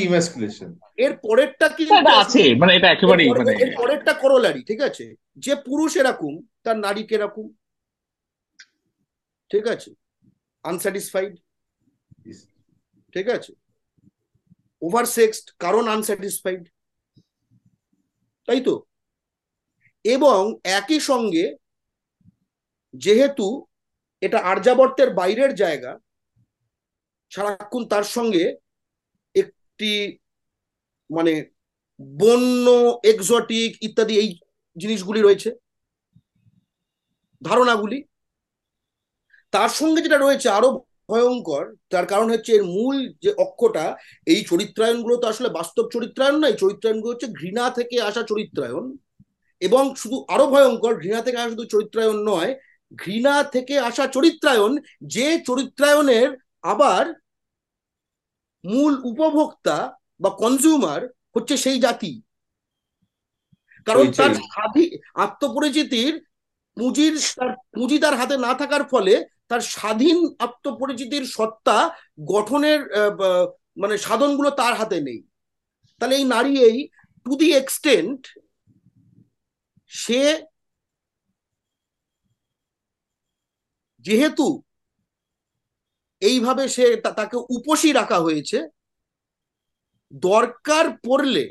ইমাস্কুলেশন 0.02 0.70
এর 0.96 1.12
পরেরটা 1.16 1.66
কি? 1.68 1.84
আছে 2.22 2.42
মানে 2.54 2.72
এটা 2.76 2.88
একেবারেই 2.92 3.28
মানে 3.30 3.52
এর 3.64 3.70
পরেরটা 3.76 4.12
করোলারি 4.22 4.60
ঠিক 4.64 4.80
আছে? 4.80 5.04
যে 5.44 5.52
পুরুষ 5.66 5.92
এরকম 5.96 6.32
তার 6.64 6.76
নারী 6.78 7.02
কীরকম? 7.06 7.46
ঠিক 9.50 9.64
আছে? 9.74 9.90
আনস্যাটিসফাইড 10.62 11.34
ঠিক 13.14 13.26
আছে? 13.36 13.52
ওভার 14.82 15.04
সেক্সড 15.16 15.46
কারণ 15.58 15.84
আনস্যাটিসফাইড 15.88 16.62
তাই 18.48 18.60
তো? 18.60 18.74
এবং 20.04 20.40
একই 20.64 21.00
সঙ্গে 21.00 21.44
যেহেতু 23.04 23.46
এটা 24.22 24.38
আর্যাবর্তের 24.52 25.08
বাইরের 25.20 25.52
জায়গা, 25.54 25.92
সারাক্ষণ 27.32 27.82
তার 27.92 28.06
সঙ্গে 28.16 28.44
একটি 29.34 29.92
মানে 31.10 31.32
বন্য 32.22 32.66
এক্সোটিক 33.12 33.70
ইত্যাদি 33.82 34.14
এই 34.22 34.28
জিনিসগুলি 34.76 35.20
রয়েছে, 35.22 35.50
ধারণাগুলি। 37.42 37.98
তার 39.52 39.70
সঙ্গে 39.80 40.00
যেটা 40.02 40.18
রয়েছে 40.18 40.48
আরও 40.48 40.68
ভয়ঙ্কর, 41.10 41.64
তার 41.92 42.06
কারণ 42.06 42.28
হচ্ছে 42.30 42.50
এর 42.54 42.64
মূল 42.76 42.96
যে 43.24 43.30
অক্ষটা, 43.44 43.84
এই 44.32 44.40
চরিত্রায়নগুলো 44.50 45.14
তো 45.22 45.26
আসলে 45.32 45.48
বাস্তব 45.58 45.84
চরিত্রায়ন 45.94 46.36
নয় 46.42 46.56
চরিত্রায়নগুলো 46.62 47.12
হচ্ছে 47.12 47.28
ঘৃণা 47.40 47.64
থেকে 47.70 47.96
আসা 48.08 48.22
চরিত্রায়ন। 48.22 48.84
এবং 49.62 49.82
শুধু 49.96 50.16
আরও 50.34 50.46
ভয়ঙ্কর, 50.46 50.92
ঘৃণা 51.02 51.20
থেকে 51.22 51.38
আসা 51.38 51.50
শুধু 51.50 51.66
চরিত্রায়ন 51.74 52.18
নয় 52.30 52.50
ঘৃণা 52.92 53.34
থেকে 53.44 53.74
আসা 53.80 54.04
চরিত্রায়ন 54.06 54.72
যে 55.06 55.26
চরিত্রায়নের 55.46 56.28
আবার 56.62 57.04
মূল 58.64 58.92
উপভোক্তা 59.04 59.76
বা 60.20 60.30
কনজিউমার 60.38 61.00
হচ্ছে 61.34 61.54
সেই 61.56 61.78
জাতি। 61.80 62.12
কারণ 63.86 64.06
তার 64.18 64.32
স্বাধীন 64.50 64.90
আত্মপরিচিতির 65.14 66.14
পুঁজির 66.76 67.14
তার 67.38 67.50
পুঁজি 67.74 67.98
তার 67.98 68.14
হাতে 68.14 68.36
না 68.36 68.52
থাকার 68.54 68.82
ফলে 68.84 69.14
তার 69.48 69.62
স্বাধীন 69.74 70.16
আত্মপরিচিতির 70.38 71.24
সত্তা 71.26 71.78
গঠনের 72.28 72.80
মানে 73.76 73.94
সাধনগুলো 73.98 74.50
তার 74.50 74.74
হাতে 74.74 74.98
নেই। 75.00 75.20
তাহলে 76.00 76.14
এই 76.16 76.24
নারী 76.24 76.52
এই 76.68 76.78
টু 77.26 77.32
দি 77.36 77.48
এক্সটেন্ট 77.52 78.20
সে 79.92 80.20
যেহেতু 84.06 84.46
এইভাবে 86.22 86.64
সে 86.68 86.84
তাকে 87.18 87.36
উপসী 87.56 87.90
রাখা 87.92 88.18
হয়েছে 88.20 88.58
দরকার 90.22 90.84
পড়লে 91.04 91.44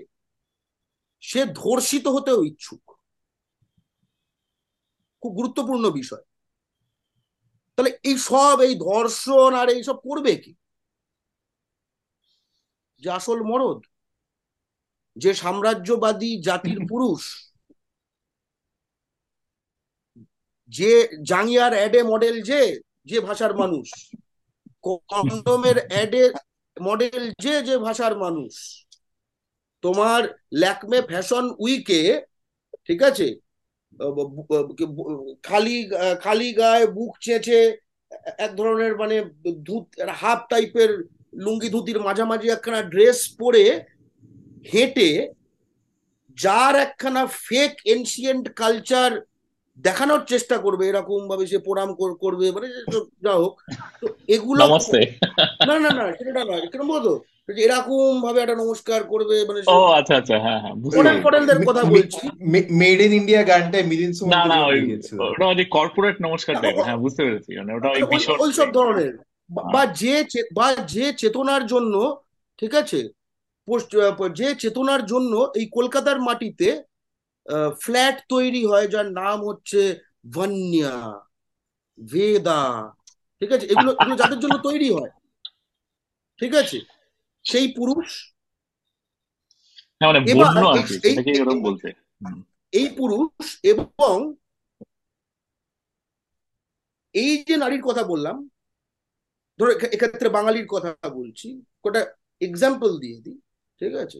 সে 1.23 1.41
ধর্ষিত 1.55 2.05
হতেও 2.07 2.39
ইচ্ছুক। 2.43 2.83
খুব 5.23 5.31
গুরুত্বপূর্ণ 5.35 5.85
বিষয়। 5.89 6.25
তাহলে 7.77 7.91
এই 8.03 8.17
সব 8.19 8.57
এই 8.61 8.73
ধর্ষণ 8.79 9.51
আর 9.55 9.67
এইসব 9.69 9.97
করবে 10.09 10.33
কি? 10.35 10.51
যে 13.01 13.09
আসল 13.11 13.39
মরদ 13.43 13.79
যে 15.15 15.31
সাম্রাজ্যবাদী 15.33 16.31
জাতির 16.41 16.79
পুরুষ 16.89 17.21
যে 20.71 20.91
জাঙ্গিয়ার 21.29 21.73
অ্যাডে 21.77 22.01
মডেল 22.11 22.35
যে 22.49 22.61
যে 23.09 23.17
ভাষার 23.27 23.53
মানুষ। 23.61 23.87
কন্ডমের 25.11 25.77
অ্যাডে 25.91 26.23
মডেল 26.77 27.23
যে 27.43 27.53
যে 27.67 27.75
ভাষার 27.85 28.13
মানুষ। 28.23 28.53
তোমার 29.83 30.21
ল্যাকমে 30.61 30.99
ফ্যাশন 31.09 31.45
উইকে 31.63 32.01
ঠিক 32.87 32.99
আছে? 33.09 33.27
খালি 35.47 35.77
খালি 36.23 36.49
গায়ে 36.59 36.85
বুক 36.95 37.13
চেঁচে, 37.25 37.59
এক 38.45 38.51
ধরনের 38.59 38.93
মানে 39.01 39.15
ধুত, 39.67 39.85
হাফ 40.21 40.39
টাইপের 40.51 40.91
লুঙ্গি 41.43 41.69
ধুতির 41.73 41.99
মাঝামাঝি 42.07 42.47
একখানা 42.51 42.81
ড্রেস 42.93 43.19
পরে 43.39 43.63
হেঁটে, 44.71 45.09
যার 46.37 46.75
একখানা 46.85 47.23
ফেক 47.47 47.73
এনশিয়েন্ট 47.93 48.45
কালচার 48.61 49.11
দেখানোর 49.77 50.21
চেষ্টা 50.25 50.55
করবে 50.57 50.83
এরকম 50.87 51.27
ভাবে 51.27 51.45
সে 51.47 51.57
প্রণাম 51.57 51.89
করবে 52.23 52.45
মানে 52.51 52.67
যা 53.25 53.33
হোক। 53.33 53.53
তো 54.01 54.05
এগুলো 54.27 54.61
না 55.69 55.75
না 55.79 55.89
না 55.99 56.05
সেটা 56.17 56.31
না 56.49 56.55
কেন 56.73 56.83
বলতো 56.87 57.13
এরকম 57.65 58.21
ভাবে 58.21 58.39
একটা 58.41 58.55
নমস্কার 58.55 58.99
করবে 59.03 59.35
মানে 59.45 59.59
ও 59.75 59.79
আচ্ছা 59.99 60.15
আচ্ছা 60.17 60.35
হ্যাঁ 60.39 60.59
হ্যাঁ 60.61 60.75
মডেলদের 61.25 61.59
কথা 61.65 61.83
বলছি। 61.83 62.23
মেড 62.81 62.99
ইন 63.01 63.11
ইন্ডিয়া 63.13 63.41
গানটায় 63.43 63.83
মিলিন 63.83 64.11
না 64.33 64.41
না 64.45 64.57
ওই 64.65 64.79
ওটা 65.31 65.45
ওই 65.47 65.65
কর্পোরেট 65.65 66.15
নমস্কার 66.21 66.55
টাইপ 66.55 66.75
হ্যাঁ 66.77 66.97
বুঝতে 66.97 67.21
পেরেছি 67.25 67.51
মানে 67.57 67.71
ওটা 67.73 67.89
ওই 67.89 68.01
ভীষণ 68.11 68.35
ওই 68.39 68.51
সব 68.53 68.69
ধরনের। 68.71 69.13
বা 69.73 69.83
যে 70.01 70.15
বা 70.53 70.67
যে 70.85 71.05
চেতনার 71.13 71.63
জন্য 71.65 71.95
ঠিক 72.57 72.73
আছে? 72.75 72.99
যে 74.33 74.47
চেতনার 74.55 75.05
জন্য 75.05 75.33
এই 75.55 75.65
কলকাতার 75.65 76.19
মাটিতে 76.19 76.69
ফ্ল্যাট 77.81 78.17
তৈরি 78.29 78.63
হয় 78.65 78.87
যার 78.87 79.07
নাম 79.11 79.37
হচ্ছে 79.49 79.81
ভান্যা 80.35 80.95
ভেদা 81.97 82.61
ঠিক 83.41 83.49
আছে? 83.55 83.65
এগুলো 83.65 83.91
এগুলো 83.93 84.15
যাদের 84.15 84.39
জন্য 84.39 84.55
তৈরি 84.67 84.89
হয় 84.91 85.11
ঠিক 86.39 86.53
আছে? 86.61 86.77
সেই 87.45 87.67
পুরুষ 87.77 88.09
এই 92.73 92.87
পুরুষ 92.97 93.45
এবং 93.63 94.15
এই 97.15 97.31
যে 97.47 97.55
নারীর 97.57 97.83
কথা 97.83 98.03
বললাম 98.03 98.37
ধরো 99.59 99.71
এক্ষেত্রে 99.95 100.29
বাঙালির 100.29 100.67
কথা 100.67 100.91
বলছি 101.09 101.47
কটা 101.83 102.01
এক্সাম্পল 102.41 102.91
দিয়ে 102.99 103.17
দিই 103.21 103.39
ঠিক 103.81 103.93
আছে? 104.03 104.19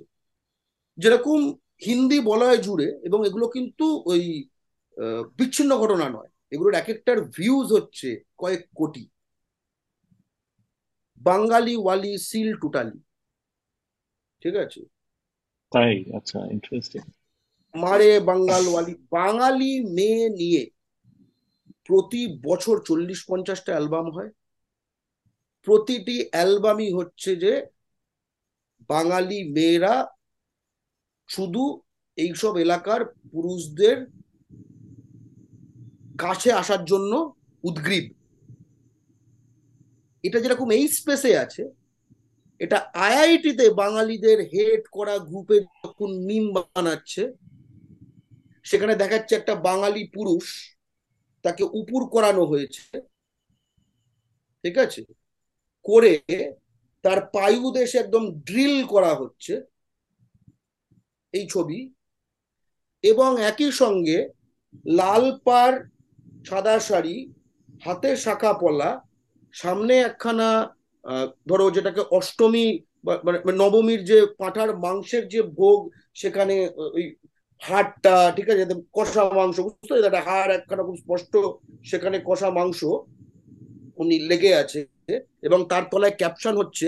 যেরকম 0.98 1.40
হিন্দি 1.82 2.20
বলয় 2.30 2.58
জুড়ে 2.58 2.88
এবং 3.08 3.20
এগুলো 3.28 3.46
কিন্তু 3.56 3.86
ওই 4.12 4.22
বিচ্ছিন্ন 5.38 5.72
ঘটনা 5.84 6.08
নয়। 6.10 6.32
এগুলোর 6.54 6.74
এক 6.82 6.88
একটার 6.94 7.20
ভিউজ 7.38 7.68
হচ্ছে 7.78 8.10
কয়েক 8.42 8.62
কোটি। 8.76 9.04
বাঙালি 11.22 11.76
ওয়ালি 11.84 12.14
সিল 12.28 12.50
টুটালি। 12.62 12.98
ঠিক 14.42 14.56
আছে? 14.64 14.82
তাই? 15.72 15.94
আচ্ছা 16.18 16.40
ইন্টারেস্টিং 16.56 17.04
মারে 17.74 18.10
বাঙ্গাল 18.30 18.64
ওয়ালি 18.68 18.94
বাঙালি 19.18 19.72
মেয়ে 19.98 20.26
নিয়ে 20.40 20.64
প্রতি 21.88 22.22
বছর 22.48 22.76
চল্লিশ 22.88 23.20
পঞ্চাশটা 23.30 23.72
অ্যালবাম 23.74 24.06
হয়। 24.16 24.32
প্রতিটি 25.68 26.18
অ্যালবামই 26.34 26.90
হচ্ছে 26.98 27.32
যে 27.44 27.54
বাঙালি 28.92 29.40
মেয়েরা 29.56 29.94
শুধু 31.30 31.64
এইসব 32.18 32.54
এলাকার 32.66 33.02
পুরুষদের 33.32 33.98
কাছে 36.24 36.50
আসার 36.62 36.82
জন্য 36.92 37.12
উদ্গ্রীব। 37.64 38.06
এটা 40.24 40.38
যেরকম 40.44 40.68
এই 40.78 40.86
স্পেসে 40.98 41.32
আছে, 41.44 41.64
এটা 42.62 42.78
আইআইটিতে 43.08 43.66
বাঙালিদের 43.82 44.40
হেড 44.54 44.84
করা 44.92 45.16
গ্রুপে 45.30 45.58
যখন 45.84 46.10
মিম 46.28 46.46
বানাচ্ছে, 46.56 47.24
সেখানে 48.66 48.94
দেখাচ্ছে 49.02 49.34
একটা 49.36 49.54
বাঙালি 49.68 50.04
পুরুষ, 50.16 50.46
তাকে 51.46 51.64
উপুর 51.80 52.02
করানো 52.14 52.44
হয়েছে, 52.52 52.84
ঠিক 54.64 54.76
আছে? 54.86 55.02
করে 55.86 56.14
তার 57.04 57.20
পায়ুদেশে 57.36 57.98
একদম 58.00 58.24
ড্রিল 58.48 58.78
করা 58.94 59.12
হচ্ছে। 59.22 59.54
এই 61.38 61.46
ছবি। 61.54 61.80
এবং 63.04 63.30
একই 63.52 63.70
সঙ্গে 63.82 64.18
লাল 65.00 65.24
পাড়, 65.46 65.78
সাদা 66.50 66.76
শাড়ি 66.88 67.16
হাতে 67.86 68.10
শাখা 68.26 68.52
পলা, 68.62 68.92
সামনে 69.54 69.94
একখানা 70.08 70.50
ধরো 71.50 71.66
যেটাকে 71.76 72.02
অষ্টমী 72.18 72.66
মানে 73.26 73.40
নবমীর 73.62 74.02
যে 74.10 74.18
পাঁঠার 74.40 74.72
মাংসের 74.86 75.24
যে 75.34 75.42
ভোগ, 75.60 75.80
সেখানে 76.22 76.56
ওই 76.98 77.06
হাড়টা, 77.62 78.16
ঠিক 78.36 78.48
আছে 78.50 78.64
কষা 78.98 79.24
মাংস, 79.40 79.56
বুঝতে 79.66 79.94
একটা 80.08 80.22
হাড় 80.28 80.52
একখানা 80.58 80.84
খুব 80.88 80.98
স্পষ্ট, 81.04 81.34
সেখানে 81.90 82.18
কষা 82.28 82.50
মাংস 82.58 82.80
উনি 84.02 84.16
লেগে 84.30 84.52
আছে। 84.62 84.80
এবং 85.48 85.60
তার 85.72 85.84
তলায় 85.92 86.16
ক্যাপশন 86.20 86.54
হচ্ছে 86.62 86.88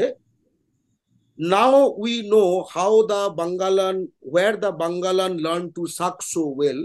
now 1.40 1.78
we 2.02 2.16
know 2.30 2.44
how 2.74 2.94
the 3.04 3.22
Bangalan 3.40 3.98
were 4.22 4.54
the 4.60 4.68
Bangalan 4.68 5.34
learn 5.38 5.66
to 5.70 5.84
suck 5.88 6.16
so 6.22 6.44
well 6.56 6.80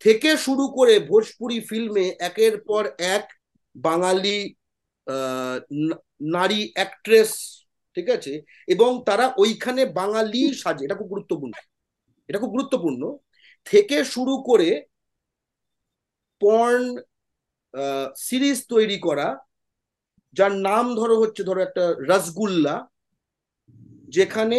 থেকে 0.00 0.36
শুরু 0.36 0.64
করে 0.68 0.98
ভোজপুরি 0.98 1.60
ফিল্মে 1.60 2.06
একের 2.18 2.54
পর 2.60 2.84
এক 2.98 3.24
বাঙালি 3.76 4.38
নারী 6.32 6.60
অ্যাক্ট্রেস 6.74 7.30
ঠিক 7.96 8.10
আছে? 8.10 8.42
এবং 8.68 9.02
তারা 9.06 9.26
ওইখানে 9.38 9.86
বাঙালি 9.86 10.54
সাজে। 10.54 10.84
এটা 10.84 10.94
খুব 10.94 11.08
গুরুত্বপূর্ণ। 11.08 11.54
এটা 12.28 12.38
খুব 12.38 12.50
গুরুত্বপূর্ণ। 12.50 13.02
থেকে 13.64 14.04
শুরু 14.04 14.42
করে 14.42 14.82
পর্ন 16.42 16.84
সিরিজ 18.16 18.58
তৈরি 18.68 18.98
করা, 18.98 19.28
যার 20.32 20.52
নাম 20.68 20.84
ধরো 20.94 21.14
হচ্ছে 21.20 21.42
ধরো 21.44 21.60
একটা 21.62 21.84
রসগুল্লা 22.10 22.74
যেখানে 24.14 24.58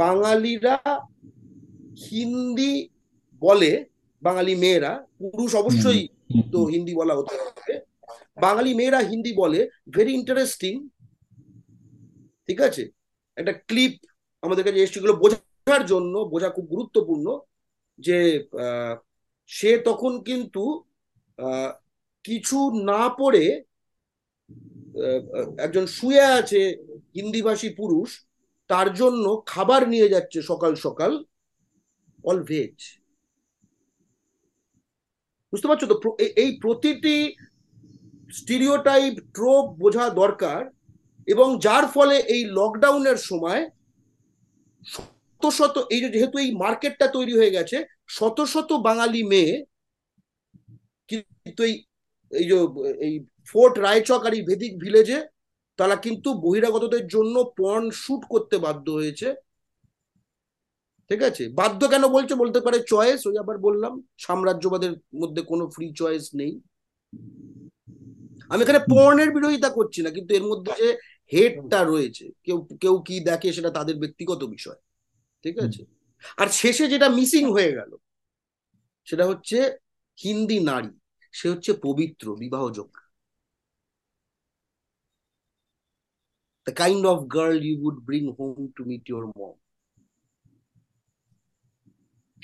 বাঙালিরা 0.00 0.76
হিন্দি 2.04 2.74
বলে 3.42 3.72
বাঙালি 4.22 4.54
মেয়েরা 4.62 4.92
পুরুষ 5.18 5.50
অবশ্যই 5.54 6.02
তো 6.52 6.58
হিন্দি 6.64 6.92
বলা 6.94 7.14
হতে 7.18 7.34
হবে। 7.40 7.74
বাঙালি 8.36 8.70
মেয়েরা 8.74 9.00
হিন্দি 9.10 9.32
বলে 9.32 9.60
ভেরি 9.94 10.12
ইন্টারেস্টিং 10.14 10.74
ঠিক 12.48 12.58
আছে? 12.60 12.82
একটা 13.36 13.52
ক্লিপ 13.68 13.94
আমাদের 14.42 14.64
কাছে 14.64 14.82
এসেছিল 14.82 15.12
বোঝার 15.22 15.82
জন্য 15.86 16.14
বোঝা 16.32 16.48
খুব 16.48 16.66
গুরুত্বপূর্ণ 16.66 17.26
যে 17.98 18.18
সে 19.50 19.70
তখন 19.88 20.12
কিন্তু 20.22 20.64
কিছু 22.24 22.58
না 22.90 23.02
পড়ে 23.18 23.44
একজন 25.58 25.84
শুয়ে 25.96 26.24
আছে 26.40 26.60
হিন্দিভাষী 27.16 27.68
পুরুষ 27.78 28.08
তার 28.70 28.88
জন্য 29.00 29.24
খাবার 29.52 29.82
নিয়ে 29.92 30.12
যাচ্ছে 30.14 30.38
সকাল 30.50 30.72
সকাল 30.86 31.12
অল 32.24 32.38
ভেজ 32.50 32.76
বুঝতে 35.52 35.66
পারছ 35.68 35.82
তো? 35.90 35.96
এই 36.42 36.50
প্রতিটি 36.62 37.16
স্টিরিওটাইপ 38.38 39.14
ট্রোপ 39.36 39.64
বোঝা 39.82 40.04
দরকার 40.22 40.60
এবং 41.28 41.48
যার 41.66 41.84
ফলে 41.94 42.16
এই 42.34 42.42
লকডাউনের 42.58 43.18
সময় 43.30 43.62
শত 44.86 45.42
শত 45.58 45.76
এই 45.94 46.00
যেহেতু 46.14 46.36
এই 46.44 46.50
মার্কেটটা 46.62 47.06
তৈরি 47.16 47.34
হয়ে 47.40 47.54
গেছে, 47.56 47.76
শত 48.18 48.38
শত 48.52 48.70
বাঙালি 48.88 49.22
মেয়ে 49.32 49.54
কিন্তু 51.08 51.62
এই 51.68 51.74
এই 52.32 52.46
যে, 52.50 52.56
এই 53.06 53.14
ফোর্ট 53.50 53.74
রায়চক 53.86 54.20
আর 54.26 54.32
এই 54.38 54.42
ভেদিক 54.48 54.72
ভিলেজে 54.84 55.18
তারা 55.80 55.96
কিন্তু 55.96 56.34
বহিরাগতদের 56.34 57.06
জন্য 57.06 57.52
পর্ন 57.56 57.90
শুট 57.90 58.22
করতে 58.24 58.58
বাধ্য 58.58 58.90
হয়েছে। 58.90 59.34
ঠিক 61.10 61.22
আছে? 61.22 61.48
বাধ্য 61.48 61.88
কেন 61.88 62.08
বলছে? 62.08 62.34
বলতে 62.34 62.60
পারে 62.60 62.78
চয়েস 62.82 63.26
ওই 63.26 63.38
আবার 63.38 63.58
বললাম 63.58 64.02
সাম্রাজ্যবাদের 64.18 64.92
মধ্যে 65.14 65.42
কোনো 65.42 65.70
ফ্রি 65.70 65.92
চয়েস 65.94 66.34
নেই। 66.34 66.60
আমি 68.48 68.62
এখানে 68.62 68.78
পর্নের 68.78 69.30
বিরোধিতা 69.30 69.68
করছি 69.68 70.02
না 70.02 70.10
কিন্তু 70.10 70.34
এর 70.34 70.42
মধ্যে 70.42 70.72
যে 70.78 70.98
হেডটা 71.32 71.84
রয়েছে 71.84 72.30
কেউ 72.44 72.66
কেউ 72.80 72.98
কি 72.98 73.20
দেখে 73.20 73.52
সেটা 73.52 73.70
তাদের 73.70 73.96
ব্যক্তিগত 73.98 74.44
বিষয়। 74.44 74.80
ঠিক 75.44 75.58
আছে? 75.58 75.82
আর 76.38 76.46
শেষে 76.46 76.88
যেটা 76.88 77.08
মিসিং 77.08 77.52
হয়ে 77.52 77.72
গেল 77.72 77.96
সেটা 79.04 79.26
হচ্ছে 79.26 79.78
হিন্দি 80.24 80.60
নারী। 80.60 80.92
সে 81.32 81.48
হচ্ছে 81.48 81.72
পবিত্র 81.82 82.36
বিবাহযোগ্য 82.36 82.99
the 86.66 86.74
kind 86.76 87.02
of 87.06 87.18
girl 87.36 87.56
you 87.68 87.76
would 87.84 87.98
bring 88.08 88.26
home 88.38 88.72
to 88.76 88.84
meet 88.84 89.04
your 89.08 89.26
mom? 89.26 89.54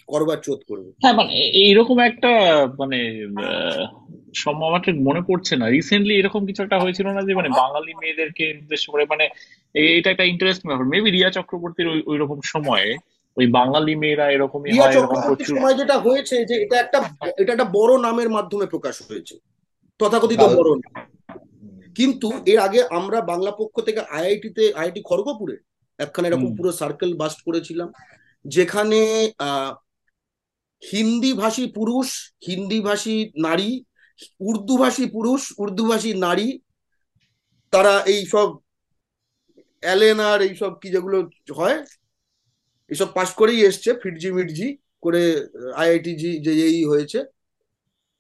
করবার 0.09 0.39
চোদ 0.39 0.61
করবে। 0.69 0.91
হ্যাঁ 1.03 1.13
মানে 1.13 1.33
এইরকম 1.35 1.99
একটা 1.99 2.29
মানে 2.79 3.27
আহ, 3.47 3.87
সম্ভব 4.35 4.73
মনে 4.95 5.21
পড়ছে 5.21 5.57
না। 5.57 5.69
রিসেন্টলি 5.69 6.15
এরকম 6.15 6.47
কিছু 6.47 6.63
একটা 6.63 6.79
হয়েছিল 6.79 7.09
না 7.09 7.23
যে 7.23 7.35
মানে 7.35 7.49
বাঙালি 7.49 7.95
মেয়েদেরকে 7.95 8.59
উদ্দেশ্য 8.63 8.93
করে 8.93 9.05
মানে 9.05 9.29
এটা 9.75 10.11
একটা 10.11 10.25
ইন্টারেস্টিং 10.25 10.69
ব্যাপার। 10.69 10.87
মেবি 10.87 11.11
রিয়া 11.11 11.31
চক্রবর্তীর 11.31 11.87
ওই 12.07 12.19
রকম 12.19 12.41
সময়ে 12.45 12.97
ওই 13.37 13.47
বাঙালি 13.47 13.95
মেয়েরা 13.95 14.31
এরকমই 14.31 14.79
হয় 14.79 14.93
এরকম 14.93 15.21
প্রচুর 15.27 15.59
সময় 15.59 15.75
যেটা 15.75 15.99
হয়েছে 15.99 16.45
যে 16.45 16.55
এটা 16.63 16.81
একটা 16.81 16.99
এটা 17.39 17.53
একটা 17.53 17.65
বড় 17.65 18.03
নামের 18.03 18.31
মাধ্যমে 18.31 18.67
প্রকাশ 18.67 19.11
হয়েছে। 19.11 19.39
তথাকথিত 19.99 20.41
বড় 20.41 20.71
নাম। 20.77 21.16
কিন্তু 21.97 22.29
এর 22.47 22.59
আগে 22.59 22.81
আমরা 22.91 23.19
বাংলা 23.21 23.51
পক্ষ 23.51 23.81
থেকে 23.81 24.01
আইআইটিতে 24.01 24.63
আইআইটি 24.73 25.01
খড়গপুরে 25.05 25.57
একখানে 25.99 26.29
এরকম 26.29 26.51
পুরো 26.57 26.71
সার্কেল 26.73 27.11
বাস্ট 27.15 27.39
করেছিলাম 27.43 27.89
যেখানে 28.45 28.99
হিন্দি 30.83 31.33
ভাষী 31.33 31.65
পুরুষ 31.67 32.09
হিন্দি 32.47 32.81
ভাষী 32.81 33.17
নারী 33.37 33.71
উর্দু 34.41 34.75
ভাষী 34.77 35.05
পুরুষ 35.07 35.43
উর্দু 35.59 35.85
ভাষী 35.87 36.11
নারী 36.15 36.49
তারা 37.73 37.95
এই 38.07 38.27
সব 38.27 38.49
অ্যালেন 39.83 40.21
আর 40.21 40.41
এইসব 40.43 40.73
কি 40.83 40.89
যেগুলো 40.91 41.19
হয় 41.57 41.79
এইসব 42.91 43.09
পাশ 43.15 43.29
করেই 43.35 43.61
এসছে 43.65 43.91
ফিটজি 44.03 44.29
মিটজি 44.33 44.69
করে 45.03 45.23
আইআইটি 45.75 46.13
জি 46.17 46.31
যে 46.39 46.53
এই 46.67 46.85
হয়েছে। 46.85 47.19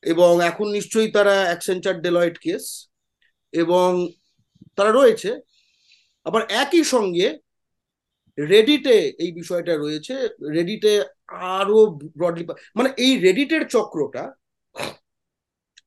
এবং 0.04 0.32
এখন 0.42 0.66
নিশ্চয়ই 0.70 1.10
তারা 1.10 1.34
অ্যাকসেঞ্চার 1.44 1.94
ডেলয়েট 2.00 2.36
কেস 2.38 2.64
এবং 3.56 4.08
তারা 4.76 4.92
রয়েছে। 4.92 5.40
আবার 6.24 6.42
একই 6.50 6.84
সঙ্গে 6.84 7.38
রেডিটে 8.38 8.96
এই 9.18 9.32
বিষয়টা 9.32 9.76
রয়েছে। 9.76 10.14
রেডিটে 10.52 11.04
আরও 11.28 11.86
ব্রডলি 11.86 12.46
মানে 12.76 12.90
এই 12.96 13.18
রেডিটের 13.20 13.68
চক্রটা 13.68 14.34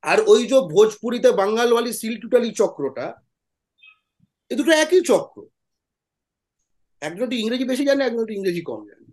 আর 0.01 0.17
ওই 0.27 0.47
যে 0.47 0.55
ভোজপুরিতে 0.55 1.31
বাঙ্গালওয়ালি 1.31 1.93
সিলটুটালি 1.93 2.51
চক্রটা 2.51 3.21
এ 4.49 4.55
দুটো 4.55 4.71
একই 4.71 5.01
চক্র। 5.01 5.45
একজন 7.01 7.23
একটু 7.23 7.35
ইংরেজি 7.35 7.63
বেশি 7.63 7.85
জানে 7.85 8.03
একজন 8.03 8.21
একটু 8.21 8.33
ইংরেজি 8.33 8.61
কম 8.61 8.87
জানে। 8.87 9.05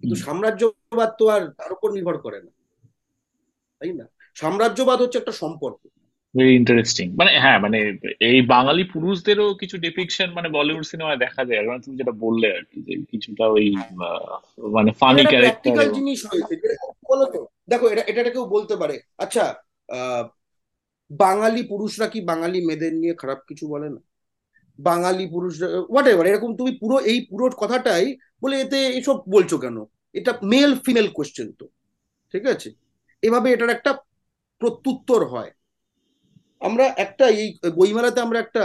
কিন্তু 0.00 0.16
সাম্রাজ্যবাদ 0.16 1.10
তো 1.18 1.28
আর 1.28 1.42
তার 1.48 1.72
উপর 1.72 1.92
নির্ভর 1.92 2.18
করে 2.18 2.42
না। 2.42 2.50
তাই 3.78 3.92
না? 3.92 4.04
সাম্রাজ্যবাদ 4.34 5.02
হচ্ছে 5.02 5.18
একটা 5.18 5.32
সম্পর্ক। 5.32 5.80
ভেরি 6.36 6.52
ইন্টারেস্টিং 6.54 7.06
মানে 7.16 7.30
হ্যাঁ 7.42 7.58
মানে 7.60 7.78
এই 8.30 8.38
বাঙালি 8.54 8.82
পুরুষদেরও 8.94 9.46
কিছু 9.60 9.76
ডিপিকশন 9.78 10.28
মানে 10.32 10.48
বলিউড 10.48 10.84
সিনেমায় 10.86 11.20
দেখা 11.20 11.42
যায়। 11.44 11.62
মানে 11.68 11.80
তুমি 11.84 11.94
যেটা 11.96 12.14
বললে 12.24 12.48
আর 12.56 12.64
কি 12.70 12.78
যে 12.86 12.92
কিছুটা 13.12 13.44
ওই 13.48 13.66
আহ, 14.06 14.34
মানে 14.76 14.90
ফানি 15.00 15.22
ক্যারেক্টার 15.24 15.88
জিনিস 15.96 16.20
হয়েছে। 16.30 16.54
বলো 17.10 17.24
তো 17.34 17.40
দেখো 17.68 17.86
এটা 17.92 18.02
এটা 18.12 18.30
কেউ 18.30 18.44
বলতে 18.46 18.74
পারে। 18.76 18.94
আচ্ছা 19.18 19.44
আহ, 19.88 20.22
বাঙালি 21.10 21.62
পুরুষরা 21.70 22.06
কি 22.06 22.18
বাঙালি 22.30 22.58
মেয়েদের 22.68 22.92
নিয়ে 22.94 23.14
খারাপ 23.14 23.40
কিছু 23.48 23.64
বলে 23.68 23.88
না? 23.90 24.00
বাঙালি 24.78 25.24
পুরুষরা 25.26 25.66
হোয়াট 25.90 26.06
এভার 26.06 26.26
এরকম 26.26 26.50
তুমি 26.60 26.72
পুরো 26.82 26.96
এই 27.10 27.18
পুরো 27.30 27.44
কথাটাই 27.56 28.06
বলে 28.42 28.56
এতে 28.60 28.78
এসব 28.98 29.16
বলছো 29.34 29.56
কেন? 29.58 29.76
এটা 30.14 30.32
মেল 30.52 30.70
ফিমেল 30.84 31.08
কোশ্চেন 31.12 31.48
তো 31.60 31.64
ঠিক 32.34 32.44
আছে? 32.46 32.68
এভাবে 33.22 33.48
এটার 33.52 33.70
একটা 33.70 33.92
প্রত্যুত্তর 34.60 35.20
হয়। 35.26 35.50
আমরা 36.62 36.84
একটা 37.04 37.24
এই 37.40 37.48
বইমেলাতে 37.78 38.18
আমরা 38.20 38.38
একটা 38.40 38.62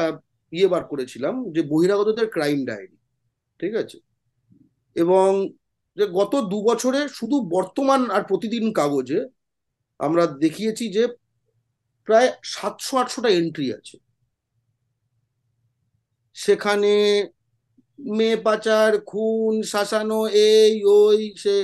ইয়ে 0.54 0.68
বার 0.68 0.84
করেছিলাম 0.92 1.36
যে 1.56 1.62
বহিরাগতদের 1.72 2.28
ক্রাইম 2.30 2.60
ডায়েরি 2.66 2.98
ঠিক 3.60 3.74
আছে? 3.76 3.98
এবং 4.96 5.30
যে 5.98 6.06
গত 6.20 6.34
দু 6.52 6.58
বছরে 6.70 7.00
শুধু 7.10 7.38
বর্তমান 7.56 8.02
আর 8.16 8.24
প্রতিদিন 8.24 8.66
কাগজে 8.80 9.20
আমরা 10.00 10.24
দেখিয়েছি 10.44 10.86
যে 10.96 11.04
প্রায় 12.08 12.30
সাতশো 12.54 12.94
আটশোটা 12.98 13.30
এন্ট্রি 13.40 13.68
আছে। 13.74 13.96
সেখানে 16.36 16.94
মেয়ে 18.00 18.38
পাচার, 18.48 18.92
খুন, 19.10 19.54
শাসানো, 19.74 20.20
এই, 20.28 20.74
ওই, 21.00 21.20
সে 21.44 21.56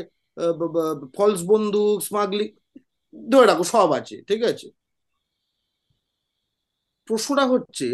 ফলস 1.18 1.40
বন্দুক 1.52 1.98
স্মাগলিং 2.08 2.50
ধরে 3.30 3.46
রাখো 3.48 3.66
সব 3.74 3.90
আছে, 4.00 4.16
ঠিক 4.30 4.42
আছে? 4.52 4.68
প্রশ্নটা 7.08 7.46
হচ্ছে 7.48 7.88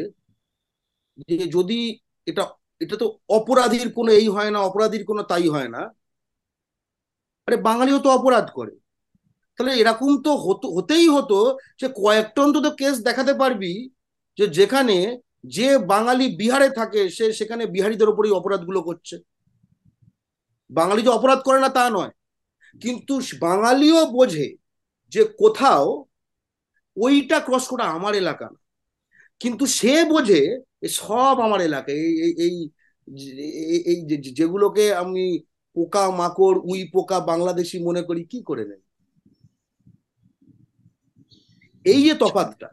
যে 1.30 1.46
যদি 1.48 1.80
এটা 2.28 2.44
এটা 2.82 2.96
তো 2.98 3.08
অপরাধীর 3.30 3.88
কোনো 3.94 4.12
এই 4.12 4.28
হয় 4.28 4.52
না, 4.52 4.60
অপরাধীর 4.60 5.04
কোনো 5.06 5.22
তাই 5.24 5.48
হয় 5.50 5.70
না। 5.70 5.82
আরে 7.48 7.58
বাঙালিও 7.58 8.00
তো 8.00 8.10
অপরাধ 8.10 8.46
করে। 8.52 8.74
তাহলে 9.60 9.74
এরকম 9.76 10.12
তো 10.24 10.32
হতো, 10.38 10.68
হতেই 10.78 11.08
হতো 11.08 11.38
যে 11.80 11.88
কয়েকটা 11.96 12.40
অন্তত 12.42 12.66
কেস 12.78 12.96
দেখাতে 13.04 13.34
পারবি 13.34 13.74
যে 14.38 14.46
যেখানে 14.50 14.98
যে 15.48 15.68
বাঙালি 15.88 16.26
বিহারে 16.38 16.70
থাকে 16.70 17.02
সে 17.10 17.26
সেখানে 17.34 17.64
বিহারিদের 17.66 18.12
ওপরেই 18.12 18.34
অপরাধগুলো 18.34 18.80
করছে। 18.82 19.16
বাঙালি 20.70 21.02
যে 21.02 21.10
অপরাধ 21.10 21.40
করে 21.44 21.60
না 21.60 21.70
তা 21.70 21.84
নয়। 21.90 22.12
কিন্তু 22.82 23.14
বাঙালিও 23.42 24.00
বোঝে 24.12 24.48
যে 25.14 25.22
কোথাও 25.40 25.86
ওইটা 26.98 27.38
ক্রস 27.40 27.66
করা 27.68 27.86
আমার 27.88 28.14
এলাকা 28.16 28.46
না। 28.46 28.60
কিন্তু 29.44 29.64
সে 29.80 29.94
বোঝে 30.12 30.42
সব 31.00 31.36
আমার 31.46 31.60
এলাকায়, 31.70 32.02
এই 32.46 32.56
এই 33.92 33.98
যেগুলোকে 34.40 34.86
আমি 35.04 35.26
পোকা 35.76 36.04
মাকড়, 36.22 36.58
উই 36.72 36.82
পোকা 36.94 37.18
বাংলাদেশি 37.32 37.78
মনে 37.88 38.02
করি, 38.08 38.22
কি 38.32 38.40
করে 38.50 38.64
নেই 38.72 38.82
এই 41.86 42.00
যে 42.08 42.14
তফাৎটা। 42.24 42.68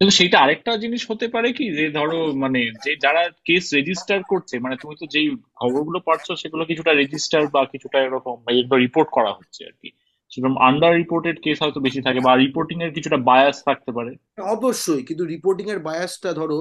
কিন্তু 0.00 0.12
সেটা 0.20 0.36
আরেকটা 0.44 0.70
জিনিস 0.84 1.02
হতে 1.10 1.26
পারে 1.34 1.48
কি, 1.58 1.64
যে 1.78 1.84
ধরো 1.98 2.18
মানে 2.42 2.60
যে 2.84 2.92
যারা 3.04 3.22
কেস 3.46 3.64
রেজিস্টার 3.78 4.18
করছে 4.32 4.54
মানে 4.64 4.76
তুমি 4.82 4.94
তো 5.00 5.04
যেই 5.14 5.28
খবরগুলো 5.60 5.98
পাচ্ছ, 6.08 6.26
সেগুলো 6.42 6.62
কিছুটা 6.70 6.92
রেজিস্টার 6.92 7.42
বা 7.54 7.62
কিছুটা 7.72 7.98
এরকম 8.06 8.36
রিপোর্ট 8.84 9.08
করা 9.16 9.32
হচ্ছে 9.38 9.60
আর 9.68 9.74
কি। 9.80 9.88
সেরকম 10.32 10.54
আন্ডার 10.68 10.92
রিপোর্টেড 11.00 11.36
কেস 11.44 11.58
হয়তো 11.62 11.80
বেশি 11.86 12.00
থাকে 12.06 12.20
বা 12.26 12.32
রিপোর্টিং 12.44 12.76
এর 12.84 12.92
কিছুটা 12.96 13.18
বায়াস 13.28 13.56
থাকতে 13.68 13.90
পারে। 13.96 14.12
অবশ্যই, 14.56 15.02
কিন্তু 15.08 15.24
রিপোর্টিং 15.34 15.66
এর 15.74 15.80
বায়াসটা 15.88 16.30
ধরো 16.40 16.58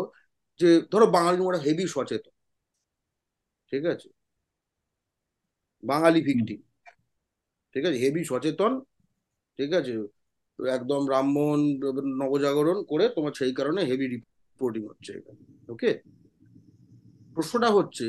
যে, 0.60 0.70
ধরো 0.92 1.06
বাঙালি 1.18 1.42
ওরা 1.50 1.60
হেভি 1.66 1.86
সচেতন। 1.96 2.34
ঠিক 3.72 3.84
আছে? 3.94 4.08
বাঙালি 5.84 6.20
ভিকটিম 6.28 6.60
ঠিক 7.74 7.84
আছে? 7.88 7.98
হেভি 8.04 8.22
সচেতন। 8.32 8.72
ঠিক 9.60 9.72
আছে? 9.80 9.94
একদম 10.60 11.02
ব্রাহ্মণ, 11.10 11.60
নবজাগরণ 12.22 12.78
করে 12.84 13.06
তোমার 13.16 13.34
সেই 13.40 13.54
কারণে 13.60 13.82
হেভি 13.90 14.06
রিপোর্টিং 14.08 14.82
হচ্ছে 14.90 15.12
এখানে। 15.20 15.42
ওকে 15.74 15.92
প্রশ্নটা 17.36 17.70
হচ্ছে, 17.78 18.08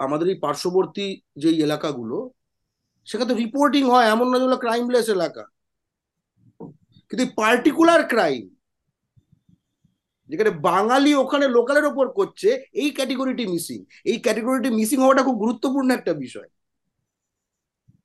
আমাদের 0.00 0.26
এই 0.32 0.38
পার্শ্ববর্তী 0.44 1.06
যেই 1.42 1.58
এলাকাগুলো 1.66 2.16
সেখানে 3.06 3.34
রিপোর্টিং 3.34 3.82
হয়, 3.90 4.06
এমন 4.06 4.26
না 4.30 4.36
যেগুলো 4.38 4.56
ক্রাইমলেস 4.56 5.08
এলাকা। 5.08 5.44
কিন্তু 7.10 7.24
পার্টিকুলার 7.36 8.08
ক্রাইম 8.08 8.44
যেখানে 10.28 10.50
বাঙালি 10.50 11.14
ওখানে 11.14 11.48
লোকালের 11.48 11.84
ওপর 11.84 12.06
করছে, 12.08 12.48
এই 12.72 12.90
ক্যাটেগরিটি 12.90 13.46
মিসিং 13.46 13.78
এই 14.04 14.18
ক্যাটেগরিটি 14.18 14.70
মিসিং 14.70 14.98
হওয়াটা 15.00 15.22
খুব 15.22 15.36
গুরুত্বপূর্ণ 15.36 15.90
একটা 15.90 16.12
বিষয়। 16.14 16.48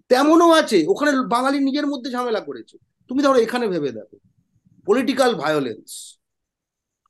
তেমনও 0.09 0.51
আছে, 0.51 0.85
ওখানে 0.87 1.11
বাঙালি 1.27 1.57
নিজের 1.59 1.87
মধ্যে 1.87 2.09
ঝামেলা 2.11 2.39
করেছে। 2.39 2.75
তুমি 3.09 3.23
ধরো 3.23 3.39
এখানে 3.39 3.67
ভেবে 3.67 3.91
দেখো 3.91 4.17
পলিটিক্যাল 4.87 5.31
ভায়োলেন্স 5.35 5.89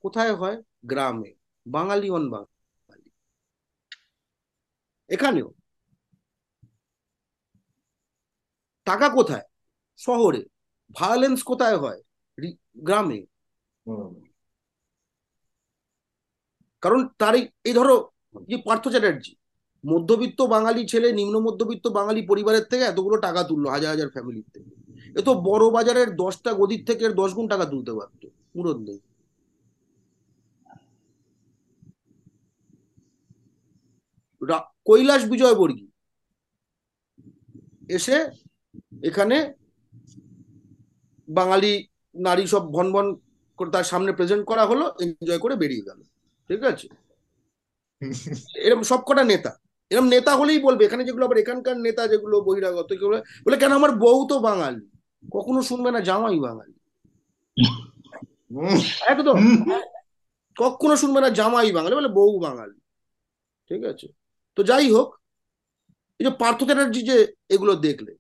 কোথায় 0.04 0.34
হয়? 0.34 0.58
গ্রামে। 0.86 1.32
বাঙালি 1.66 2.08
অন 2.10 2.24
বাঙালি। 2.30 3.10
এখানেও। 5.10 5.48
টাকা 8.86 9.10
কোথায়? 9.10 9.46
শহরে। 9.98 10.42
ভায়োলেন্স 10.92 11.44
কোথায় 11.44 11.78
হয়? 11.78 12.02
গ্রামে। 12.78 13.20
কারণ 16.82 17.08
তার 17.18 17.36
এই- 17.36 17.76
ধরো 17.76 18.10
যে 18.48 18.58
পার্থ 18.66 18.88
চ্যাটার্জি 18.88 19.36
মধ্যবিত্ত 19.86 20.42
বাঙালি 20.42 20.88
ছেলে 20.88 21.12
নিম্ন 21.12 21.40
মধ্যবিত্ত 21.40 21.88
বাঙালি 21.88 22.22
পরিবারের 22.28 22.64
থেকে 22.64 22.84
এতগুলো 22.84 23.18
টাকা 23.18 23.44
তুললো 23.44 23.70
হাজার 23.70 23.90
হাজার 23.90 24.10
ফ্যামিলির 24.10 24.44
থেকে। 24.54 24.72
এ 25.20 25.22
তো 25.22 25.34
বড় 25.42 25.72
বাজারের 25.72 26.16
দশটা 26.16 26.54
গদির 26.54 26.86
থেকে 26.86 27.06
এর 27.06 27.14
দশ 27.14 27.34
গুণ 27.34 27.48
টাকা 27.48 27.66
তুলতে 27.66 27.94
পারতো 27.94 28.28
মুরদ 28.56 28.78
নেই 28.78 29.00
কৈলাস 34.86 35.26
বিজয়বর্গী 35.26 35.88
এসে 37.90 38.18
এখানে 39.02 39.54
বাঙালি 41.28 41.88
নারী 42.16 42.48
সব 42.48 42.72
ভন 42.72 42.92
ভন 42.92 43.06
করে 43.58 43.70
তার 43.72 43.84
সামনে 43.84 44.12
প্রেজেন্ট 44.14 44.46
করা 44.46 44.66
হলো 44.66 44.86
এনজয় 45.00 45.40
করে 45.40 45.56
বেরিয়ে 45.56 45.82
গেল। 45.82 46.00
ঠিক 46.50 46.64
আছে? 46.64 46.88
এরকম 48.56 48.84
সবকটা 48.84 49.24
নেতা। 49.24 49.52
এরকম 49.92 50.08
নেতা 50.08 50.36
হলেই 50.36 50.60
বলবে 50.60 50.86
এখানে 50.86 51.04
যেগুলো 51.04 51.26
আবার 51.26 51.38
এখানকার 51.38 51.78
নেতা 51.80 52.08
যেগুলো 52.08 52.42
বহিরাগত 52.42 52.94
কেউ 52.94 53.10
বলে 53.46 53.58
কেন 53.58 53.72
আমার 53.72 53.92
বউ 53.96 54.28
তো 54.28 54.40
বাঙালি? 54.40 54.90
কখনো 55.32 55.62
শুনবে 55.62 55.92
না 55.92 56.00
জামাই 56.00 56.40
বাঙালি? 56.40 56.74
একদম। 59.08 59.38
কখনো 60.58 60.96
শুনবে 60.96 61.22
না 61.22 61.30
জামাই 61.30 61.72
বাঙালি 61.72 61.96
বলে 61.96 62.08
বউ 62.08 62.40
বাঙালি। 62.40 62.78
ঠিক 63.72 63.84
আছে? 63.86 64.08
তো 64.56 64.64
যাই 64.64 64.92
হোক 64.92 65.20
এই 66.20 66.26
যে 66.26 66.32
পার্থ 66.40 66.64
চ্যাটার্জি 66.64 67.02
যে 67.02 67.34
এগুলো 67.50 67.76
দেখলে 67.76 68.12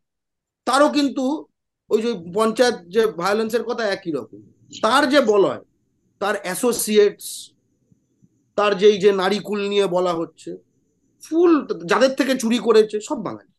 তারও 0.67 0.89
কিন্তু 0.97 1.25
ওই 1.91 1.99
যে 2.01 2.11
পঞ্চায়েত 2.33 2.77
যে 2.95 3.01
ভায়োলেন্সের 3.21 3.63
কথা 3.69 3.83
একই 3.95 4.11
রকম। 4.11 4.41
তার 4.83 5.03
যে 5.09 5.19
বলয়, 5.33 5.61
তার 6.21 6.35
অ্যাসোসিয়েটস 6.43 7.27
তার 8.57 8.71
যেই 8.77 8.97
যে 9.03 9.11
নারীকুল 9.21 9.59
নিয়ে 9.69 9.85
বলা 9.87 10.13
হচ্ছে, 10.13 10.49
ফুল 11.23 11.51
যাদের 11.85 12.11
থেকে 12.19 12.33
চুরি 12.37 12.59
করেছে, 12.67 12.97
সব 13.09 13.17
বাঙালি। 13.27 13.53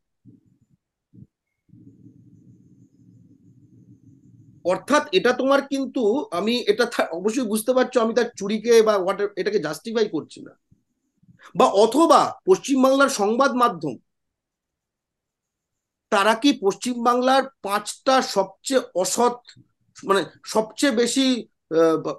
অর্থাৎ 4.65 5.03
এটা 5.19 5.31
তোমার 5.33 5.61
কিন্তু 5.73 6.03
আমি 6.39 6.55
এটা 6.73 6.85
অবশ্যই 7.19 7.51
বুঝতে 7.53 7.73
পারছ, 7.77 7.95
আমি 8.05 8.12
তার 8.15 8.29
চুরিকে 8.39 8.74
বা 8.83 8.95
এটাকে 9.37 9.59
জাস্টিফাই 9.59 10.07
করছি 10.09 10.39
না। 10.47 10.53
বা 11.59 11.66
অথবা 11.85 12.20
পশ্চিমবাংলার 12.49 13.11
সংবাদ 13.20 13.53
মাধ্যম 13.62 13.95
তারা 16.12 16.32
কি 16.43 16.51
পশ্চিমবাংলার 16.64 17.44
পাঁচটা 17.66 18.14
সবচেয়ে 18.36 18.82
অসৎ 19.02 19.36
মানে 19.98 20.20
সবচেয়ে 20.55 20.98
বেশি 21.01 21.26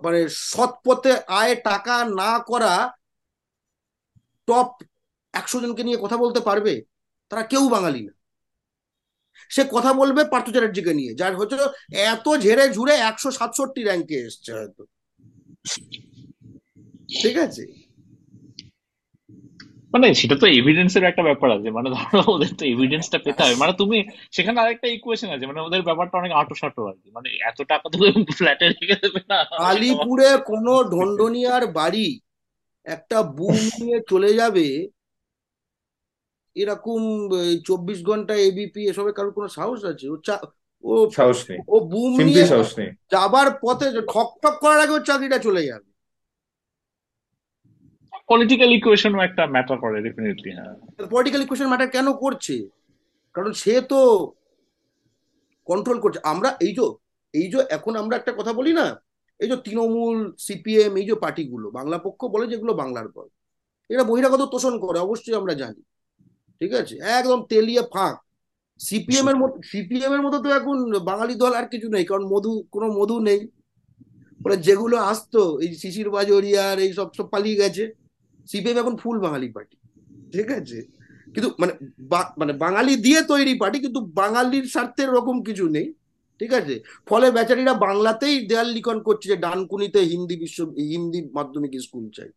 মানে 0.06 0.20
সৎ 0.52 0.72
পথে 0.86 1.14
আয় 1.40 1.56
টাকা 1.70 1.96
না 2.22 2.32
করা 2.50 2.74
টপ 4.48 4.70
একশো 5.34 5.58
জনকে 5.64 5.84
নিয়ে 5.88 6.00
কথা 6.04 6.18
বলতে 6.24 6.40
পারবে? 6.50 6.74
তারা 7.32 7.44
কেউ 7.52 7.64
বাঙালি 7.76 8.02
না। 8.08 8.14
সে 9.52 9.62
কথা 9.76 9.92
বলবে 10.02 10.22
পার্থ 10.34 10.48
চ্যাটার্জিকে 10.54 10.94
নিয়ে, 11.00 11.12
যার 11.20 11.34
হচ্ছে 11.40 11.56
এত 12.12 12.26
ঝেড়ে 12.44 12.66
ঝুড়ে 12.76 12.94
একশো 13.10 13.30
সাতষট্টি 13.38 13.82
র্যাঙ্কে 13.84 14.18
এসছে 14.28 14.52
হয়তো। 14.58 14.84
ঠিক 17.22 17.36
আছে? 17.46 17.64
মানে 19.94 20.08
সেটা 20.14 20.36
তো 20.36 20.46
এভিডেন্সের 20.60 21.04
একটা 21.04 21.24
ব্যাপার 21.24 21.50
আছে 21.52 21.70
মানে 21.72 21.90
ধরো 21.90 22.22
ওদের 22.36 22.52
তো 22.56 22.66
এভিডেন্সটা 22.66 23.18
পেতে 23.20 23.42
হবে। 23.44 23.56
মানে 23.56 23.74
তুমি 23.74 23.98
সেখানে 24.32 24.58
আরেকটা 24.60 24.88
ইকুয়েশন 24.88 25.30
আছে 25.36 25.46
মানে 25.46 25.62
ওদের 25.62 25.82
ব্যাপারটা 25.82 26.16
অনেক 26.18 26.32
আটো 26.32 26.56
সাটো 26.56 26.82
আর 26.88 26.96
কি। 27.04 27.10
মানে 27.12 27.30
এত 27.50 27.60
টাকা 27.62 27.86
তো 27.90 27.98
ফ্ল্যাটে 28.38 28.66
রেখে 28.68 28.98
দেবে 29.04 29.22
না। 29.32 29.40
আলিপুরে 29.70 30.30
কোনো 30.44 30.74
ঢন্ডনিয়ার 30.84 31.68
বাড়ি 31.72 32.20
একটা 32.86 33.18
বুম 33.24 33.60
নিয়ে 33.80 33.98
চলে 34.10 34.34
যাবে 34.34 34.68
এরকম 36.56 37.02
চব্বিশ 37.66 38.00
ঘণ্টা 38.04 38.34
এবিপি 38.36 38.82
এসবে 38.90 39.12
কারোর 39.14 39.34
কোনো 39.34 39.48
সাহস 39.48 39.86
আছে? 39.86 40.06
ও 40.10 40.16
ও 40.84 40.94
সাহস 41.10 41.40
নেই। 41.50 41.60
ও 41.68 41.76
বুম 41.80 42.12
নিয়ে 42.28 42.46
সাহস 42.46 42.78
নেই। 42.78 42.90
যাবার 43.12 43.48
পথে 43.62 43.88
ঠক 44.14 44.30
ঠক 44.44 44.56
করার 44.62 44.80
আগে 44.80 44.94
ওর 44.94 45.04
চাকরিটা 45.04 45.38
চলে 45.38 45.62
যাবে। 45.66 45.93
পলিটিক্যাল 48.34 48.70
ইকুয়েশনও 48.80 49.22
একটা 49.28 49.44
ম্যাটার 49.56 49.78
করে 49.84 49.98
ডেফিনেটলি 50.08 50.52
হ্যাঁ। 50.58 50.76
পলিটিক্যাল 51.14 51.42
ইকুয়েশন 51.46 51.68
ম্যাটার 51.72 51.94
কেন 51.96 52.08
করছে? 52.24 52.56
কারণ 53.36 53.52
সে 53.62 53.74
তো 53.92 54.00
কন্ট্রোল 55.68 55.98
করছে। 56.04 56.20
আমরা 56.34 56.50
এই 56.68 56.74
যে 56.78 56.86
এই 57.34 57.48
যে 57.54 57.60
এখন 57.78 57.94
আমরা 58.02 58.16
একটা 58.18 58.32
কথা 58.40 58.52
বলি 58.60 58.72
না, 58.80 58.86
এই 59.40 59.48
যে 59.52 59.58
তৃণমূল 59.66 60.18
সিপিএম 60.46 60.94
এই 61.00 61.06
যে 61.10 61.16
পার্টিগুলো, 61.24 61.68
বাংলা 61.78 61.98
পক্ষ 62.06 62.22
বলে 62.34 62.46
যেগুলো 62.52 62.74
বাংলার 62.82 63.08
দল। 63.16 63.28
এরা 63.90 64.04
বহিরাগত 64.10 64.44
তোষণ 64.54 64.76
করে, 64.84 64.98
অবশ্যই 65.06 65.36
আমরা 65.40 65.54
জানি। 65.62 65.82
ঠিক 66.62 66.72
আছে? 66.82 66.96
একদম 67.20 67.40
তেলিয়ে 67.52 67.84
ফাঁক। 67.94 68.16
সিপিএম 68.80 69.28
এর 69.32 69.38
মতো 69.42 69.56
সিপিএম 69.72 70.12
এর 70.18 70.22
মতো 70.26 70.38
তো 70.44 70.50
এখন 70.60 70.78
বাঙালি 71.10 71.36
দল 71.44 71.54
আর 71.60 71.68
কিছু 71.74 71.88
নেই, 71.96 72.06
কারণ 72.10 72.24
মধু 72.34 72.54
কোনো 72.74 72.88
মধু 72.98 73.18
নেই। 73.30 73.42
মানে 74.42 74.56
যেগুলো 74.68 74.96
আসতো, 75.12 75.42
এই 75.64 75.70
শিশির 75.82 76.10
বাজরিয়ার, 76.16 76.78
এই 76.86 76.92
সব 76.98 77.08
সব 77.18 77.28
পালিয়ে 77.34 77.60
গেছে। 77.64 77.84
সিপিএম 78.50 78.78
এখন 78.84 78.96
ফুল 79.02 79.18
বাঙালি 79.26 79.48
পার্টি 79.56 79.76
ঠিক 80.34 80.48
আছে? 80.60 80.80
কিন্তু 81.34 81.50
মানে 81.62 81.74
মানে 82.42 82.54
বাঙালি 82.66 82.94
দিয়ে 83.06 83.20
তৈরি 83.32 83.54
পার্টি 83.62 83.78
কিন্তু 83.86 84.00
বাঙালির 84.22 84.66
স্বার্থের 84.74 85.10
রকম 85.18 85.36
কিছু 85.48 85.66
নেই, 85.76 85.88
ঠিক 86.40 86.52
আছে? 86.60 86.76
ফলে 87.10 87.28
বেচারিরা 87.38 87.74
বাংলাতেই 87.88 88.36
দেয়াল 88.50 88.70
লিখন 88.76 88.98
করছে 89.08 89.26
যে 89.32 89.38
ডানকুনিতে 89.46 90.00
হিন্দি 90.12 90.36
বিশ্ব, 90.44 90.60
হিন্দি 90.92 91.20
মাধ্যমিক 91.38 91.74
স্কুল 91.86 92.06
চাই, 92.18 92.30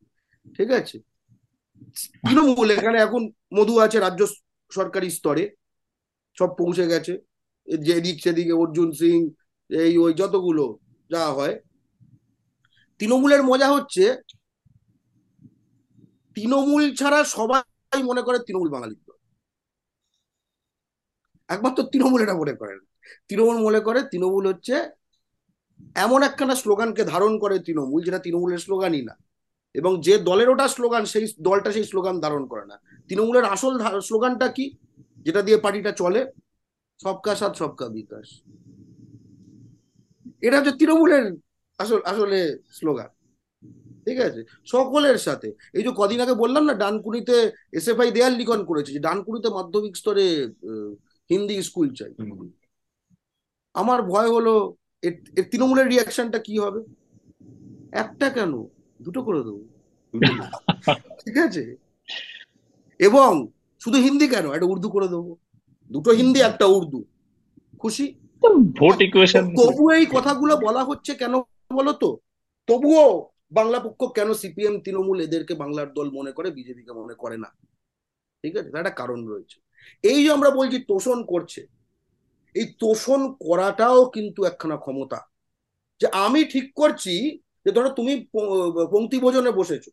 ঠিক 0.56 0.70
আছে? 0.78 0.96
তৃণমূল, 2.22 2.68
এখানে 2.76 2.98
এখন 3.06 3.22
মধু 3.56 3.74
আছে 3.84 3.98
রাজ্য 4.06 4.22
সরকারি 4.72 5.08
স্তরে, 5.16 5.44
সব 6.38 6.50
পৌঁছে 6.60 6.84
গেছে। 6.92 7.12
যেদিক 7.86 8.16
সেদিকে 8.24 8.54
অর্জুন 8.62 8.88
সিং, 9.00 9.18
এই 9.70 9.92
ওই 10.04 10.12
যতগুলো, 10.20 10.64
যা 11.10 11.22
হয়। 11.38 11.54
তৃণমূলের 13.00 13.42
মজা 13.50 13.68
হচ্ছে 13.76 14.04
তৃণমূল 16.36 16.94
ছাড়া 16.94 17.24
সবাই 17.24 18.02
মনে 18.02 18.22
করে 18.22 18.38
তৃণমূল 18.38 18.70
বাঙালির 18.70 18.98
দল 19.06 19.16
একমাত্র 21.48 21.82
তৃণমূল 21.82 22.22
এটা 22.22 22.34
মনে 22.34 22.52
করেন 22.52 22.78
তৃণমূল 23.28 23.56
মনে 23.56 23.80
করে 23.80 24.02
তৃণমূল 24.02 24.46
হচ্ছে 24.46 24.74
এমন 25.94 26.22
একখানা 26.22 26.54
স্লোগানকে 26.54 27.04
ধারণ 27.04 27.38
করে 27.38 27.58
তৃণমূল, 27.58 28.02
যেটা 28.02 28.18
তৃণমূলের 28.18 28.58
স্লোগানই 28.58 29.02
না। 29.02 29.14
এবং 29.74 30.00
যে 30.00 30.18
দলের 30.18 30.48
ওটা 30.48 30.68
স্লোগান, 30.68 31.04
সেই 31.04 31.26
দলটা 31.40 31.72
সেই 31.72 31.84
স্লোগান 31.84 32.20
ধারণ 32.20 32.46
করে 32.46 32.66
না। 32.66 32.76
তৃণমূলের 33.08 33.44
আসল 33.44 34.00
স্লোগানটা 34.00 34.48
কি? 34.48 34.76
যেটা 35.16 35.42
দিয়ে 35.42 35.58
পার্টিটা 35.58 35.92
চলে, 35.92 36.32
সবকা 37.02 37.34
সাথ, 37.34 37.56
সবকা 37.56 37.88
বিকাশ। 37.88 38.42
এটা 40.40 40.56
হচ্ছে 40.58 40.72
তৃণমূলের 40.72 41.24
আসল, 41.78 42.00
আসলে 42.04 42.58
স্লোগান। 42.70 43.15
ঠিক 44.06 44.18
আছে? 44.26 44.40
সকলের 44.64 45.18
সাথে। 45.26 45.48
এই 45.76 45.82
যে 45.82 45.90
কদিন 45.96 46.20
আগে 46.20 46.34
বললাম 46.34 46.62
না 46.64 46.74
ডানকুনিতে 46.74 47.36
এসএফআই 47.78 48.10
দেয়াল 48.10 48.32
লিখন 48.40 48.60
করেছে 48.64 48.90
যে 48.92 49.00
ডানকুনিতে 49.06 49.48
মাধ্যমিক 49.48 49.94
স্তরে 49.96 50.26
হিন্দি 51.30 51.56
স্কুল 51.62 51.88
চাই। 51.94 52.12
আমার 53.74 53.98
ভয় 54.02 54.30
হলো 54.36 54.54
এর 55.02 55.44
তৃণমূলের 55.50 55.86
রিয়াকশনটা 55.92 56.38
কি 56.38 56.54
হবে? 56.58 56.80
একটা 57.92 58.26
কেন? 58.36 58.52
দুটো 59.02 59.20
করে 59.26 59.40
দেবো। 59.46 59.62
ঠিক 61.24 61.36
আছে? 61.46 61.76
এবং 62.98 63.30
শুধু 63.82 63.98
হিন্দি 63.98 64.26
কেন? 64.28 64.46
একটা 64.52 64.66
উর্দু 64.66 64.88
করে 64.88 65.08
দেবো। 65.08 65.32
দুটো 65.90 66.10
হিন্দি 66.10 66.40
একটা 66.40 66.66
উর্দু। 66.76 67.00
খুশি? 67.82 68.06
ভোট 68.78 68.98
ইকুয়েশন 69.06 69.44
তবু 69.60 69.90
এই 69.90 70.06
কথাগুলো 70.16 70.56
বলা 70.56 70.82
হচ্ছে 70.84 71.12
কেন 71.14 71.34
বলো 71.78 71.92
তো? 72.02 72.10
তবুও 72.68 73.06
বাংলা 73.52 73.78
পক্ষ 73.81 74.05
কেন 74.05 74.32
সিপিএম, 74.32 74.81
তৃণমূল 74.81 75.20
এদেরকে 75.20 75.55
বাংলার 75.55 75.93
দল 75.93 76.10
মনে 76.10 76.32
করে, 76.32 76.51
বিজেপিকে 76.51 76.93
মনে 76.93 77.14
করে 77.14 77.36
না? 77.36 77.51
ঠিক 78.43 78.56
আছে? 78.56 78.68
একটা 78.68 78.90
কারণ 78.90 79.27
রয়েছে। 79.27 79.60
এই 80.02 80.24
যে 80.24 80.31
আমরা 80.32 80.51
বলছি 80.51 80.78
তোষণ 80.89 81.24
করছে, 81.24 81.66
এই 82.55 82.66
তোষণ 82.78 83.35
করাটাও 83.35 84.10
কিন্তু 84.10 84.44
একখানা 84.44 84.77
ক্ষমতা। 84.77 85.18
যে 86.01 86.06
আমি 86.06 86.44
ঠিক 86.44 86.74
করছি 86.74 87.43
যে 87.64 87.70
ধরো 87.73 87.90
তুমি 87.90 88.27
পঙ্ক্তি 88.90 89.18
ভোজনে 89.18 89.51
বসেছো। 89.51 89.90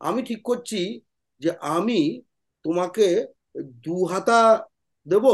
আমি 0.00 0.22
ঠিক 0.22 0.42
করছি 0.42 1.00
যে 1.38 1.50
আমি 1.60 2.22
তোমাকে 2.62 3.26
দু 3.56 4.04
হাতা 4.04 4.68
দেব, 5.08 5.26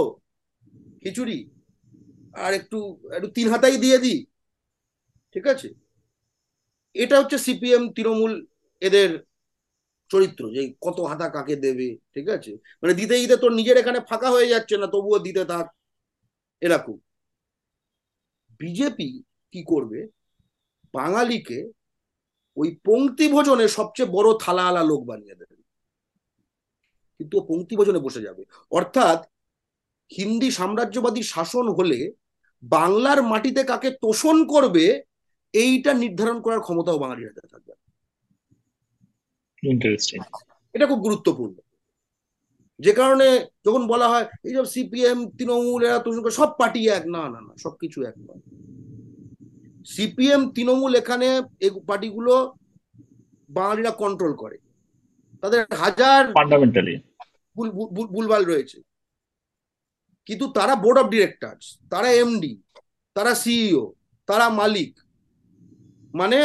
খিচুড়ি, 1.02 1.50
আর 2.32 2.54
একটু 2.54 2.78
একটু 3.12 3.28
তিন 3.28 3.48
হাতাই 3.48 3.76
দিয়ে 3.76 3.98
দিই। 3.98 4.26
ঠিক 5.32 5.46
আছে? 5.46 5.83
এটা 6.94 7.20
হচ্ছে 7.20 7.38
সিপিএম, 7.38 7.92
তৃণমূল 7.92 8.46
এদের 8.80 9.24
চরিত্র, 10.08 10.50
যে 10.50 10.74
কত 10.80 11.00
হাতা 11.00 11.28
কাকে 11.28 11.56
দেবে, 11.56 11.96
ঠিক 12.14 12.28
আছে? 12.28 12.52
মানে 12.52 12.94
দিতে 12.94 13.14
দিতে 13.18 13.36
তোর 13.36 13.52
নিজের 13.52 13.76
এখানে 13.76 14.00
ফাঁকা 14.00 14.30
হয়ে 14.30 14.48
যাচ্ছে 14.48 14.76
না, 14.76 14.86
তবুও 14.86 15.18
দিতে 15.18 15.44
থাক, 15.44 15.66
এরকম। 16.60 16.98
বিজেপি 18.60 19.22
কি 19.52 19.62
করবে? 19.62 20.08
বাঙালিকে 20.92 21.70
ওই 22.56 22.76
পঙ্ক্তি 22.84 23.28
ভোজনে 23.28 23.68
সবচেয়ে 23.68 24.08
বড় 24.08 24.28
থালা 24.40 24.68
আলা 24.68 24.82
লোক 24.82 25.04
বানিয়ে 25.04 25.34
দেবে। 25.34 25.56
কিন্তু 27.18 27.40
পঙ্ক্তি 27.40 27.76
ভোজনে 27.76 27.98
বসে 27.98 28.22
যাবে। 28.22 28.44
অর্থাৎ 28.70 29.18
হিন্দি 30.16 30.50
সাম্রাজ্যবাদী 30.50 31.22
শাসন 31.22 31.68
হলে 31.68 32.12
বাংলার 32.62 33.22
মাটিতে 33.22 33.64
কাকে 33.64 33.90
তোষণ 33.90 34.46
করবে 34.46 35.02
এইটা 35.54 35.94
নির্ধারণ 35.94 36.42
করার 36.42 36.60
ক্ষমতাও 36.60 36.98
বাঙালির 36.98 37.26
হাতে 37.26 37.48
থাকবে 37.48 37.72
এটা 40.72 40.86
খুব 40.86 40.98
গুরুত্বপূর্ণ। 40.98 41.54
যে 42.78 42.92
কারণে 42.92 43.46
যখন 43.66 43.86
বলা 43.86 44.08
হয় 44.08 44.22
এই 44.22 44.54
সব 44.54 44.64
সিপিএম 44.64 45.30
তৃণমূল 45.30 45.84
এরা 45.84 45.98
তোষণ 45.98 46.28
সব 46.28 46.48
পার্টি 46.58 46.88
এক। 46.88 47.06
না 47.06 47.28
না 47.28 47.40
না 47.40 47.54
সবকিছু 47.62 48.02
এক 48.02 48.14
নয়। 48.18 48.40
সিপিএম 49.84 50.50
তৃণমূল 50.50 50.94
এখানে 50.94 51.42
এই 51.60 51.70
পার্টিগুলো 51.86 52.54
বাঙালিরা 53.50 53.90
কন্ট্রোল 53.90 54.34
করে। 54.34 54.58
তাদের 55.40 55.74
হাজার 55.74 56.26
ফান্ডামেন্টালি 56.26 56.98
ভুল 57.56 57.70
ভুল- 57.70 58.06
ভুলভাল 58.06 58.44
রয়েছে। 58.44 58.80
কিন্তু 60.26 60.52
তারা 60.52 60.76
বোর্ড 60.76 60.98
অফ 60.98 61.06
ডিরেক্টরস 61.06 61.78
তারা 61.90 62.12
এমডি 62.12 62.62
তারা 63.14 63.34
সিইও 63.34 63.92
তারা 64.26 64.48
মালিক 64.48 65.03
মানে 66.14 66.38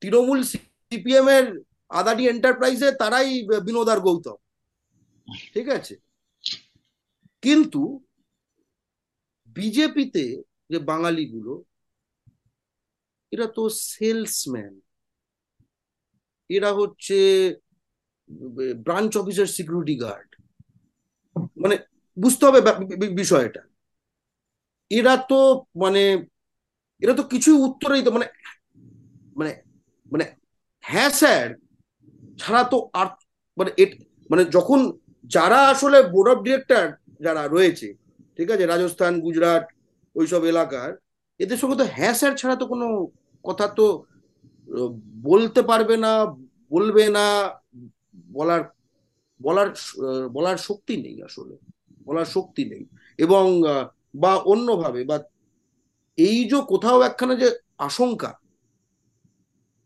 তৃণমূল 0.00 0.40
সিপিএম 0.42 1.28
এর 1.28 1.46
আদানি 1.90 2.24
এন্টারপ্রাইজে 2.28 2.88
তারাই 3.00 3.30
বিনোদ 3.66 3.88
আর 3.88 4.00
গৌতম। 4.00 4.38
ঠিক 5.54 5.66
আছে? 5.68 5.94
কিন্তু 7.42 7.82
বিজেপিতে 9.56 10.24
যে 10.70 10.78
বাঙালিগুলো, 10.90 11.52
এরা 13.32 13.46
তো 13.56 13.62
সেলসম্যান। 13.68 14.74
এরা 16.50 16.70
হচ্ছে 16.72 17.16
ব্রাঞ্চ 18.86 19.12
অফিসের 19.20 19.48
সিকিউরিটি 19.56 19.94
গার্ড। 20.04 20.30
মানে 21.62 21.76
বুঝতে 22.16 22.42
হবে 22.46 22.60
বিষয়টা। 23.22 23.62
এরা 24.90 25.14
তো 25.30 25.38
মানে 25.82 26.02
এরা 27.02 27.14
তো 27.14 27.22
কিছুই 27.24 27.58
উত্তরেই 27.66 28.02
তো 28.02 28.10
মানে 28.10 28.26
মানে 29.36 29.52
মানে 30.06 30.24
হ্যাঁ 30.84 31.10
স্যার, 31.12 31.46
ছাড়া 32.38 32.62
তো 32.64 32.78
আর 32.92 33.08
মানে 33.56 33.70
এট- 33.76 34.00
মানে 34.30 34.42
যখন 34.50 34.80
যারা 35.30 35.60
আসলে 35.68 35.98
বোর্ড 36.12 36.28
অফ 36.28 36.38
ডিরেক্টর 36.42 36.86
যারা 37.20 37.42
রয়েছে, 37.46 37.88
ঠিক 38.38 38.48
আছে, 38.50 38.64
রাজস্থান, 38.66 39.14
গুজরাট, 39.20 39.64
ওইসব 40.16 40.42
এলাকার, 40.44 40.90
এদের 41.40 41.58
সঙ্গে 41.58 41.76
তো 41.76 41.84
হ্যাঁ 41.96 42.14
স্যার 42.14 42.32
ছাড়া 42.36 42.56
তো 42.56 42.64
কোনো 42.66 42.86
কথা 43.44 43.66
তো 43.78 43.86
বলতে 45.22 45.60
পারবে 45.62 45.94
না, 45.96 46.12
বলবে 46.70 47.04
না, 47.10 47.26
বলার 48.30 48.62
বলার 49.40 49.68
বলার 50.32 50.56
শক্তি 50.58 50.94
নেই 50.96 51.16
আসলে, 51.22 51.54
বলার 52.04 52.24
শক্তি 52.26 52.62
নেই। 52.64 52.82
এবং 53.18 53.44
বা 54.14 54.32
অন্যভাবে, 54.46 55.00
বা 55.04 55.16
এই 56.18 56.38
যে 56.50 56.58
কোথাও 56.72 56.98
একখানে 57.02 57.34
যে 57.42 57.48
আশঙ্কা 57.88 58.30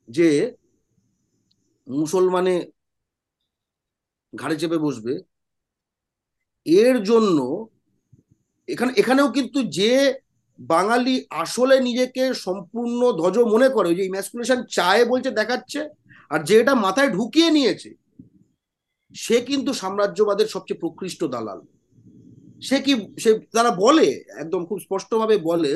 যে 0.09 0.29
মুসলমানে 1.87 2.55
ঘাড়ে 4.33 4.57
চেপে 4.61 4.79
বসবে, 4.79 5.13
এর 6.67 6.97
জন্য 7.03 7.39
এখানে, 8.69 8.93
এখানেও 8.97 9.29
কিন্তু 9.33 9.59
যে 9.79 9.93
বাঙালি 10.59 11.15
আসলে 11.31 11.77
নিজেকে 11.81 12.23
সম্পূর্ণ 12.35 13.01
ধ্বজ 13.21 13.37
মনে 13.55 13.69
করে 13.69 13.91
যে 13.95 14.03
ইম্যাসকুলেশন 14.05 14.59
চায় 14.77 15.05
বলছে 15.05 15.31
দেখাচ্ছে, 15.31 15.81
আর 16.31 16.41
যে 16.49 16.55
এটা 16.61 16.75
মাথায় 16.75 17.11
ঢুকিয়ে 17.17 17.51
নিয়েছে, 17.51 17.91
সে 19.15 19.37
কিন্তু 19.41 19.71
সাম্রাজ্যবাদের 19.73 20.49
সবচেয়ে 20.49 20.81
প্রকৃষ্ট 20.81 21.21
দালাল। 21.25 21.61
সে 22.61 22.77
কি, 22.85 22.93
সে 23.23 23.31
তারা 23.57 23.71
বলে, 23.85 24.09
একদম 24.43 24.61
খুব 24.69 24.79
স্পষ্টভাবে 24.79 25.37
বলে 25.51 25.73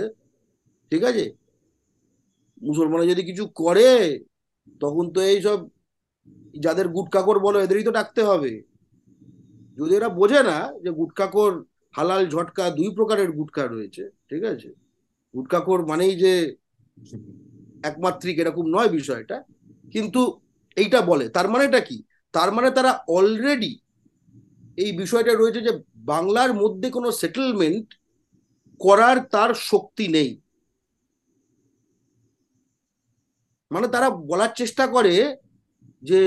ঠিক 0.92 1.02
আছে? 1.10 1.24
মুসলমানে 2.62 3.04
যদি 3.12 3.22
কিছু 3.22 3.44
করে, 3.62 3.90
তখন 4.80 5.04
তো 5.14 5.20
এই 5.30 5.38
সব 5.42 5.58
যাদের 6.64 6.88
গুটকাকর 6.88 7.38
বলো, 7.38 7.58
এদেরই 7.60 7.86
তো 7.88 7.92
ডাকতে 7.98 8.22
হবে। 8.22 8.52
যদি 9.78 9.92
এরা 9.94 10.08
বোঝে 10.08 10.40
না 10.42 10.58
যে 10.84 10.90
গুটকাকর 10.90 11.52
হালাল 11.96 12.22
ঝটকা 12.28 12.64
দুই 12.70 12.88
প্রকারের 12.96 13.30
গুটকা 13.32 13.62
রয়েছে, 13.66 14.10
ঠিক 14.28 14.42
আছে? 14.44 14.70
গুটকাকর 15.34 15.80
মানেই 15.86 16.14
যে 16.16 16.32
একমাত্রিক 17.82 18.36
এরকম 18.38 18.64
নয় 18.66 18.88
বিষয়টা, 18.88 19.36
কিন্তু 19.92 20.20
এইটা 20.76 21.00
বলে। 21.00 21.28
তার 21.28 21.46
মানেটা 21.48 21.80
কি? 21.80 21.96
তার 22.34 22.50
মানে 22.52 22.68
তারা 22.70 22.92
অলরেডি 23.08 23.72
এই 24.82 24.90
বিষয়টা 24.92 25.32
রয়েছে 25.34 25.60
যে 25.60 25.72
বাংলার 26.12 26.52
মধ্যে 26.54 26.88
কোনো 26.90 27.08
সেটেলমেন্ট 27.12 27.86
করার 28.80 29.16
তার 29.34 29.50
শক্তি 29.70 30.06
নেই। 30.08 30.30
মানে 33.70 33.88
তারা 33.88 34.10
বলার 34.26 34.48
চেষ্টা 34.56 34.86
করে 34.86 35.14
যে 36.02 36.20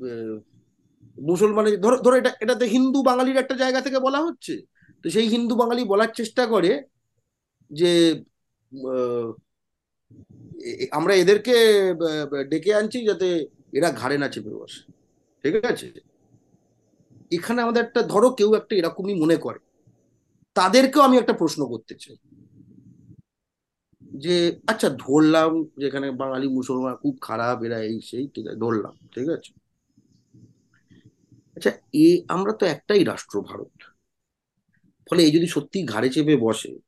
আহ, 0.00 0.36
মুসলমানের 1.18 1.80
ধরো 1.80 1.96
ধরো 1.96 2.16
এটা 2.16 2.30
এটাতে 2.40 2.64
হিন্দু 2.66 3.02
বাঙালির 3.02 3.36
একটা 3.36 3.54
জায়গা 3.54 3.80
থেকে 3.80 3.98
বলা 3.98 4.18
হচ্ছে। 4.18 4.54
তো 5.04 5.10
সেই 5.10 5.28
হিন্দু 5.28 5.54
বাঙালি 5.56 5.84
বলার 5.84 6.10
চেষ্টা 6.16 6.46
করে 6.46 6.70
যে 7.70 7.90
আমরা 10.90 11.14
এদেরকে 11.14 11.54
ডেকে 12.48 12.74
আনছি 12.74 12.98
যাতে 13.06 13.28
এরা 13.72 13.90
ঘাড়ে 13.92 14.18
না 14.18 14.28
চেপে 14.28 14.50
বসে। 14.54 14.80
ঠিক 15.44 15.64
আছে? 15.64 15.86
এখানে 17.30 17.62
আমাদের 17.62 17.84
একটা 17.84 18.02
ধরো 18.02 18.30
কেউ 18.30 18.54
একটা 18.54 18.76
এরকমই 18.76 19.14
মনে 19.14 19.36
করে। 19.36 19.60
তাদেরকেও 20.56 21.02
আমি 21.02 21.16
একটা 21.18 21.32
প্রশ্ন 21.32 21.60
করতে 21.66 21.94
চাই। 21.94 22.16
যে 24.14 24.60
আচ্ছা 24.66 24.88
ধরলাম 24.88 25.64
যে 25.78 25.86
এখানে 25.86 26.10
বাঙালি 26.10 26.48
মুসলমান 26.48 26.96
খুব 26.96 27.18
খারাপ, 27.20 27.62
এরা 27.62 27.78
এই 27.78 28.00
সেই, 28.00 28.28
ঠিক 28.34 28.46
আছে, 28.46 28.56
ধরলাম, 28.56 28.94
ঠিক 29.14 29.28
আছে। 29.28 29.52
আচ্ছা 31.56 31.70
এ, 31.92 32.24
আমরা 32.28 32.52
তো 32.52 32.66
একটাই 32.66 33.04
রাষ্ট্র 33.04 33.40
ভারত। 33.40 33.82
ফলে 35.10 35.22
এই 35.22 35.30
যদি 35.30 35.46
সত্যি 35.46 35.84
ঘাড়ে 35.84 36.08
চেপে 36.08 36.36
বসে, 36.36 36.78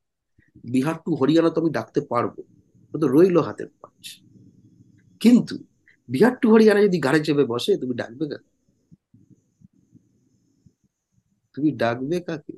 বিহার 0.65 0.95
টু 1.05 1.15
হরিয়ানা 1.15 1.51
তো 1.51 1.61
আমি 1.61 1.71
ডাকতে 1.71 2.01
পারব 2.01 2.43
তো 2.95 3.07
রইল 3.09 3.39
হাতের 3.39 3.69
পাঁচ। 3.81 4.21
কিন্তু 5.21 5.65
বিহার 6.09 6.37
টু 6.37 6.51
হরিয়ানা 6.51 6.83
যদি 6.83 7.01
ঘাড়ে 7.01 7.25
চেপে 7.25 7.45
বসে, 7.45 7.77
তুমি 7.77 7.95
ডাকবে 7.95 8.27
কাকে? 8.27 8.51
তুমি 11.55 11.73
ডাকবে 11.73 12.21
কাকে? 12.21 12.53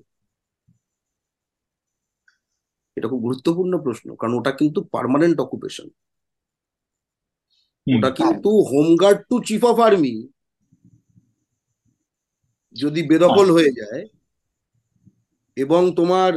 এটা 2.96 3.06
খুব 3.12 3.20
গুরুত্বপূর্ণ 3.20 3.74
প্রশ্ন 3.84 4.08
কারণ 4.14 4.34
ওটা 4.34 4.52
কিন্তু 4.60 4.80
পার্মানেন্ট 4.94 5.36
অকুপেশন 5.40 5.86
ওটা 7.86 8.10
কিন্তু 8.18 8.50
home guard 8.70 9.20
to 9.28 9.36
chief 9.46 9.62
of 9.64 9.76
army 9.80 10.14
যদি 12.76 13.00
বেদখল 13.10 13.48
হয়ে 13.56 13.72
যায় 13.72 14.02
এবং 15.56 15.82
তোমার 15.96 16.32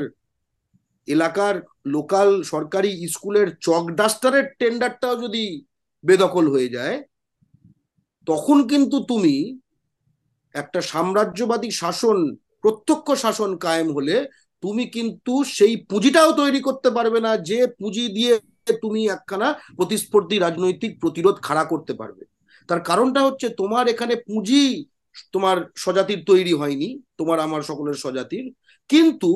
এলাকার 1.08 1.56
লোকাল 1.88 2.30
সরকারি 2.44 2.92
স্কুলের 3.08 3.48
চক 3.62 3.84
ডাস্টারের 3.92 4.46
টেন্ডারটাও 4.60 5.16
যদি 5.24 5.44
বেদখল 6.04 6.46
হয়ে 6.54 6.70
যায় 6.70 6.98
তখন 8.28 8.58
কিন্তু 8.72 8.98
তুমি 9.08 9.36
একটা 10.56 10.80
সাম্রাজ্যবাদী 10.84 11.70
শাসন 11.74 12.18
প্রত্যক্ষ 12.62 13.08
শাসন 13.16 13.50
কায়েম 13.58 13.90
হলে 13.94 14.16
তুমি 14.64 14.84
কিন্তু 14.96 15.34
সেই 15.58 15.74
পুঁজিটাও 15.90 16.32
তৈরি 16.32 16.60
করতে 16.62 16.90
পারবে 16.92 17.20
না, 17.20 17.32
যে 17.50 17.60
পুঁজি 17.80 18.06
দিয়ে 18.18 18.34
তুমি 18.84 19.02
একখানা 19.08 19.48
প্রতিস্পর্ধী 19.78 20.36
রাজনৈতিক 20.40 20.92
প্রতিরোধ 21.00 21.36
খাড়া 21.42 21.64
করতে 21.64 21.94
পারবে। 21.94 22.24
তার 22.70 22.82
কারণটা 22.82 23.22
হচ্ছে 23.22 23.48
তোমার 23.50 23.86
এখানে 23.88 24.14
পুঁজি 24.28 24.64
তোমার 25.34 25.58
স্বজাতির 25.76 26.22
তৈরি 26.26 26.54
হয়নি, 26.54 26.90
তোমার 27.18 27.38
আমার 27.40 27.62
সকলের 27.62 27.98
স্বজাতির। 28.04 28.46
কিন্তু 28.90 29.32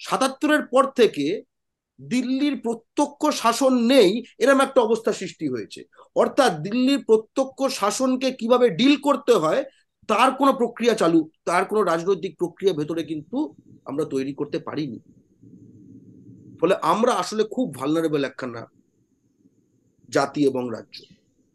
সাতাত্তরের 0.00 0.62
পর 0.66 0.84
থেকে 1.00 1.26
দিল্লির 1.98 2.56
প্রত্যক্ষ 2.60 3.22
শাসন 3.42 3.72
নেই 3.92 4.10
এরকম 4.38 4.60
একটা 4.60 4.80
অবস্থা 4.80 5.12
সৃষ্টি 5.12 5.46
হয়েছে। 5.48 5.80
অর্থাৎ 6.16 6.52
দিল্লির 6.66 7.00
প্রত্যক্ষ 7.04 7.58
শাসনকে 7.80 8.28
কীভাবে 8.32 8.66
ডিল 8.70 8.94
করতে 8.96 9.32
হয় 9.32 9.60
তার 10.08 10.28
কোনো 10.34 10.52
প্রক্রিয়া 10.52 10.94
চালু, 10.94 11.20
তার 11.48 11.62
কোনো 11.64 11.80
রাজনৈতিক 11.82 12.32
প্রক্রিয়া 12.38 12.72
ভেতরে 12.74 13.02
কিন্তু 13.02 13.38
আমরা 13.84 14.04
তৈরি 14.04 14.32
করতে 14.32 14.58
পারিনি। 14.58 14.98
ফলে 16.60 16.74
আমরা 16.92 17.12
আসলে 17.22 17.42
খুব 17.54 17.66
ভালনারেবল 17.74 18.22
একখানা 18.24 18.62
জাতি 20.08 20.40
এবং 20.50 20.62
রাজ্য। 20.76 20.98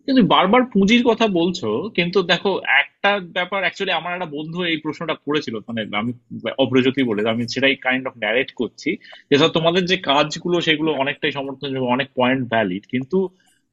কিন্তু 0.08 0.22
বারবার 0.28 0.62
পুঁজির 0.74 1.04
কথা 1.10 1.26
বলছো, 1.40 1.70
কিন্তু 1.98 2.20
দেখো 2.32 2.52
একটা 2.82 3.12
ব্যাপার 3.38 3.60
অ্যাকচুয়ালি 3.64 3.94
আমার 4.00 4.14
একটা 4.14 4.30
বন্ধু 4.38 4.60
এই 4.64 4.78
প্রশ্নটা 4.78 5.16
করেছিল 5.26 5.56
মানে 5.68 5.82
আমি 6.02 6.12
অপ্রজ্যোতি 6.58 7.02
বলে, 7.04 7.22
আমি 7.34 7.44
সেটাই 7.54 7.76
কাইন্ড 7.86 8.04
অফ 8.08 8.14
ন্যারেট 8.18 8.50
করছি 8.60 8.90
যে, 9.30 9.36
ধর 9.38 9.56
তোমাদের 9.58 9.84
যে 9.92 9.98
কাজগুলো 10.10 10.58
সেগুলো 10.62 10.92
অনেকটাই 10.94 11.32
সমর্থনযোগ্য 11.32 11.94
অনেক 11.96 12.08
পয়েন্ট 12.16 12.44
ভ্যালিড 12.50 12.84
কিন্তু 12.94 13.18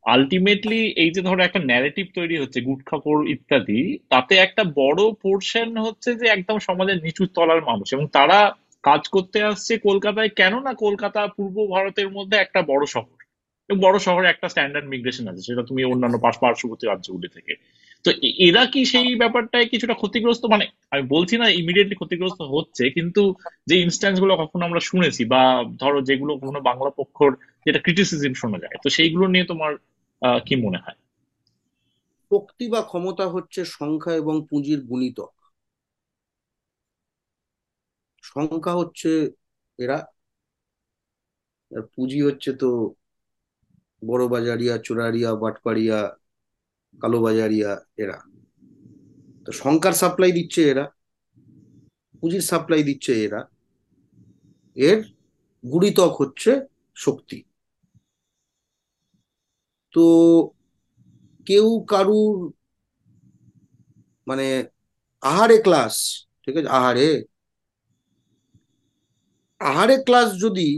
আলটিমেটলি 0.05 0.81
এই 1.03 1.11
যে 1.15 1.21
ধরো 1.29 1.41
একটা 1.45 1.61
ন্যারেটিভ 1.71 2.07
তৈরি 2.19 2.37
হচ্ছে 2.43 2.59
গুটখাপোর 2.69 3.17
ইত্যাদি, 3.35 3.81
তাতে 4.13 4.35
একটা 4.47 4.63
বড় 4.81 5.01
পোর্শন 5.25 5.69
হচ্ছে 5.87 6.11
যে 6.21 6.27
একদম 6.27 6.57
সমাজের 6.69 6.99
নিচু 7.05 7.25
তলার 7.37 7.61
মানুষ 7.71 7.89
এবং 7.97 8.05
তারা 8.19 8.39
কাজ 8.85 9.03
করতে 9.15 9.39
আসছে 9.51 9.73
কলকাতায়। 9.89 10.31
কেন 10.41 10.55
না 10.67 10.73
কলকাতা 10.85 11.21
পূর্ব 11.37 11.57
ভারতের 11.75 12.09
মধ্যে 12.17 12.37
একটা 12.41 12.61
বড় 12.73 12.85
শহর 12.95 13.17
এবং 13.71 13.79
বড় 13.87 13.97
শহরে 14.07 14.27
একটা 14.31 14.47
স্ট্যান্ডার্ড 14.53 14.87
মিগ্রেশন 14.93 15.25
আছে, 15.31 15.43
সেটা 15.49 15.63
তুমি 15.69 15.81
অন্যান্য 15.85 16.17
পার্শ্ববর্তী 16.25 16.85
রাজ্যগুলি 16.87 17.29
থেকে। 17.37 17.53
তো 18.05 18.11
এরা 18.47 18.63
কি 18.73 18.81
সেই 18.93 19.09
ব্যাপারটায় 19.23 19.67
কিছুটা 19.73 19.95
ক্ষতিগ্রস্ত? 20.01 20.43
মানে 20.55 20.65
আমি 20.93 21.03
বলছি 21.15 21.35
না 21.41 21.47
ইমিডিয়েটলি 21.61 21.97
ক্ষতিগ্রস্ত 22.01 22.41
হচ্ছে, 22.55 22.85
কিন্তু 22.97 23.23
যে 23.69 23.75
ইনস্ট্যান্সগুলো 23.85 24.33
কখনো 24.43 24.63
আমরা 24.69 24.81
শুনেছি 24.91 25.23
বা 25.33 25.43
ধরো 25.83 25.99
যেগুলো 26.09 26.33
কখনো 26.43 26.61
বাংলা 26.71 26.91
পক্ষর 27.01 27.31
যেটা 27.67 27.81
ক্রিটিসিজম 27.85 28.35
শোনা 28.41 28.59
যায়। 28.59 28.77
তো 28.85 28.89
সেইগুলো 28.97 29.25
নিয়ে 29.33 29.45
তোমার 29.45 29.73
কি 30.47 30.55
মনে 30.57 30.79
হয়? 30.85 30.99
শক্তি 32.31 32.65
বা 32.69 32.81
ক্ষমতা 32.83 33.25
হচ্ছে 33.29 33.61
সংখ্যা 33.79 34.13
এবং 34.23 34.35
পুঁজির 34.51 34.81
গুণিতক। 34.81 35.33
সংখ্যা 38.25 38.73
হচ্ছে 38.81 39.11
এরা, 39.79 39.99
আর 41.71 41.83
পুঁজি 41.95 42.19
হচ্ছে 42.23 42.51
তো 42.53 42.69
বড় 44.03 44.25
বাজারিয়া, 44.29 44.75
চোরারিয়া, 44.79 45.31
বাটপাড়িয়া 45.35 45.99
কালোবাজারিয়া 47.01 47.71
এরা। 47.97 48.19
তো 49.47 49.51
সংখ্যার 49.63 49.95
সাপ্লাই 50.03 50.33
দিচ্ছে 50.33 50.61
এরা, 50.73 50.85
পুঁজির 52.21 52.45
সাপ্লাই 52.51 52.83
দিচ্ছে 52.83 53.13
এরা। 53.27 53.41
এর 54.77 54.99
গুণিতক 55.65 56.13
হচ্ছে 56.21 56.51
শক্তি। 56.97 57.39
তো 59.95 60.05
কেউ 61.47 61.67
কারুর 61.89 62.37
মানে 64.27 64.47
আহারে 65.23 65.59
ক্লাস 65.63 65.95
ঠিক 66.43 66.55
আছে 66.57 66.71
আহারে 66.71 67.09
আহারে 69.61 69.97
ক্লাস 70.07 70.29
যদি 70.39 70.69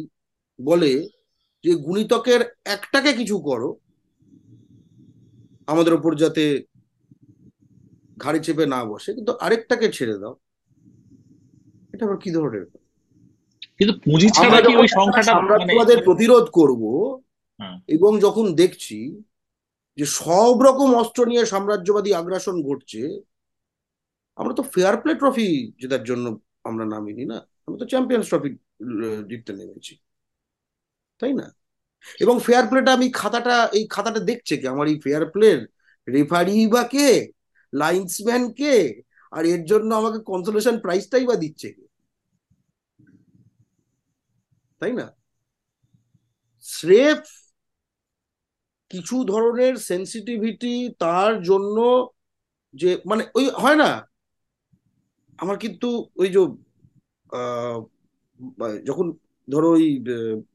বলে 0.58 0.92
যে 1.64 1.72
গুণিতকের 1.76 2.40
একটাকে 2.66 3.10
কিছু 3.12 3.36
করো 3.40 3.70
আমাদের 5.68 5.92
ওপর 5.94 6.12
যাতে 6.14 6.44
ঘাড়ে 8.16 8.40
চেপে 8.40 8.64
না 8.66 8.80
বসে 8.84 9.10
কিন্তু 9.14 9.32
আরেকটাকে 9.40 9.86
ছেড়ে 9.92 10.16
দাও 10.18 10.34
এটা 11.92 12.04
আবার 12.04 12.18
কি 12.18 12.30
ধরনের 12.30 12.64
কিন্তু 13.78 13.94
পুঁজি 14.04 14.28
ছাড়া 14.30 14.58
কি 14.60 14.72
ওই 14.74 14.88
সংখ্যাটা 14.98 15.32
মানে 15.32 15.38
সাম্রাজ্যবাদের 15.38 15.98
প্রতিরোধ 16.04 16.44
করব। 16.50 16.82
এবং 17.96 18.12
যখন 18.26 18.46
দেখছি 18.60 18.98
যে 19.98 20.06
সব 20.20 20.54
রকম 20.66 20.88
অস্ত্র 21.02 21.20
নিয়ে 21.30 21.42
সাম্রাজ্যবাদী 21.52 22.10
আগ্রাসন 22.20 22.56
ঘটছে, 22.68 23.02
আমরা 24.38 24.54
তো 24.58 24.62
ফেয়ার 24.74 24.94
প্লে 25.02 25.12
ট্রফি 25.20 25.48
জেতার 25.80 26.02
জন্য 26.10 26.26
আমরা 26.68 26.84
নামিনি 26.94 27.24
না, 27.32 27.38
আমরা 27.66 27.78
তো 27.82 27.86
চ্যাম্পিয়ন্স 27.92 28.26
ট্রফি 28.30 28.50
জিততে 29.30 29.52
নেমেছি। 29.58 29.94
তাই 31.20 31.32
না? 31.40 31.46
এবং 32.24 32.36
ফেয়ার 32.46 32.64
প্লেটা 32.70 32.90
আমি 32.98 33.08
খাতাটা, 33.20 33.56
এই 33.76 33.84
খাতাটা 33.94 34.20
দেখছে 34.30 34.54
কি? 34.60 34.66
আমার 34.74 34.86
এই 34.92 34.98
ফেয়ার 35.04 35.24
প্লের 35.34 35.58
রেফারি 36.08 36.58
বা 36.74 36.82
কে? 36.94 37.08
লাইন্সম্যান 37.72 38.44
কে? 38.60 38.74
আর 39.32 39.42
এর 39.54 39.62
জন্য 39.70 39.90
আমাকে 40.00 40.18
কনসোলেশন 40.30 40.74
প্রাইসটাই 40.84 41.24
বা 41.30 41.36
দিচ্ছে 41.44 41.68
তাই 44.80 44.92
না? 45.00 45.06
স্রেফ 46.66 47.22
কিছু 48.92 49.16
ধরনের 49.32 49.74
সেন্সিটিভিটি 49.90 50.74
তার 51.02 51.32
জন্য 51.48 51.76
যে 52.74 52.90
মানে 53.10 53.22
ওই 53.38 53.44
হয় 53.62 53.78
না? 53.82 53.90
আমার 55.38 55.56
কিন্তু 55.64 55.88
ওই 56.20 56.28
যে 56.34 56.40
যখন 58.88 59.06
ধরো 59.48 59.68
ওই 59.76 59.86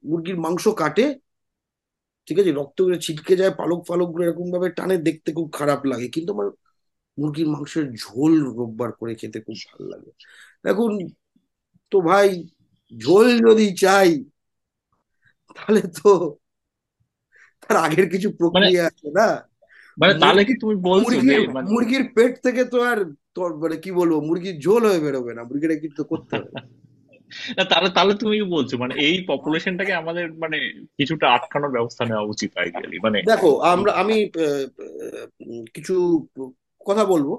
মুরগির 0.09 0.37
মাংস 0.45 0.65
কাটে, 0.81 1.05
ঠিক 2.27 2.37
আছে? 2.41 2.51
রক্তগুলো 2.59 2.97
ছিটকে 3.05 3.33
যায়, 3.41 3.53
পালক 3.59 3.79
ফালকগুলো 3.89 4.21
এরকম 4.25 4.47
ভাবে 4.53 4.67
টানে, 4.77 4.95
দেখতে 5.07 5.29
খুব 5.37 5.47
খারাপ 5.59 5.81
লাগে। 5.91 6.07
কিন্তু 6.15 6.29
আমার 6.35 6.47
মুরগির 7.17 7.49
মাংসের 7.53 7.85
ঝোল 8.01 8.33
রোববার 8.57 8.91
করে 8.99 9.13
খেতে 9.19 9.39
খুব 9.45 9.57
ভালো 9.69 9.85
লাগে। 9.93 10.11
এখন 10.71 10.91
তো 11.91 11.97
ভাই, 12.09 12.29
ঝোল 12.93 13.27
যদি 13.47 13.67
চাই, 13.83 14.09
তাহলে 15.55 15.81
তো 15.97 16.09
তার 17.67 17.77
আগের 17.85 18.07
কিছু 18.13 18.27
প্রক্রিয়া 18.39 18.83
আছে 18.89 19.07
না? 19.19 19.27
মানে 19.97 20.13
তাহলে 20.21 20.41
কি 20.47 20.53
তুমি 20.63 20.75
বলছো 20.89 21.05
মুরগির 21.05 21.49
মানে 21.55 21.67
মুরগির 21.71 22.03
পেট 22.15 22.33
থেকে 22.45 22.63
তো 22.73 22.77
আর 22.91 22.99
তোর 23.35 23.51
মানে 23.61 23.75
কি 23.83 23.89
বলব 23.99 24.13
মুরগির 24.27 24.57
ঝোল 24.65 24.83
হয়ে 24.89 25.03
বেরোবে 25.05 25.31
না 25.37 25.41
মুরগিটা 25.49 25.75
কিন্তু 25.83 26.01
করতে 26.11 26.33
হবে। 26.37 26.51
না 27.57 27.63
তাহলে 27.71 27.89
তাহলে 27.95 28.13
তুমি 28.21 28.35
কি 28.39 28.45
বলছো 28.55 28.75
মানে 28.77 28.93
এই 29.07 29.15
পপুলেশনটাকে 29.27 29.93
আমাদের 30.01 30.25
মানে 30.43 30.57
কিছুটা 30.97 31.25
আটকানোর 31.35 31.71
ব্যবস্থা 31.71 32.03
নেওয়া 32.05 32.29
উচিত 32.33 32.51
আইডিয়ালি 32.61 32.97
মানে 33.05 33.17
দেখো 33.31 33.51
আমরা 33.73 33.91
আমি 34.01 34.17
কিছু 35.75 35.95
কথা 36.87 37.03
বলব। 37.13 37.29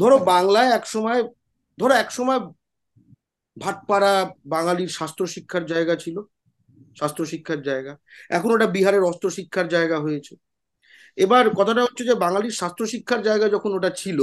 ধরো 0.00 0.16
বাংলায় 0.32 0.70
এক 0.78 0.84
সময় 0.94 1.20
ধরো 1.78 1.94
এক 1.94 2.10
সময় 2.10 2.40
ভাটপাড়া 3.56 4.12
বাঙালির 4.46 4.88
স্বাস্থ্য 4.88 5.24
শিক্ষার 5.26 5.64
জায়গা 5.66 5.94
ছিল। 5.96 6.16
স্বাস্থ্য 6.96 7.22
শিক্ষার 7.32 7.60
জায়গা। 7.62 7.92
এখন 8.30 8.50
ওটা 8.50 8.66
বিহারের 8.66 9.02
অস্ত্র 9.10 9.26
শিক্ষার 9.30 9.66
জায়গা 9.68 9.96
হয়েছে। 10.00 10.34
এবার 11.16 11.44
কথাটা 11.50 11.82
হচ্ছে 11.82 12.02
যে, 12.04 12.14
বাঙালির 12.24 12.54
স্বাস্থ্য 12.60 12.84
শিক্ষার 12.86 13.20
জায়গা 13.22 13.46
যখন 13.48 13.70
ওটা 13.74 13.90
ছিল, 13.90 14.18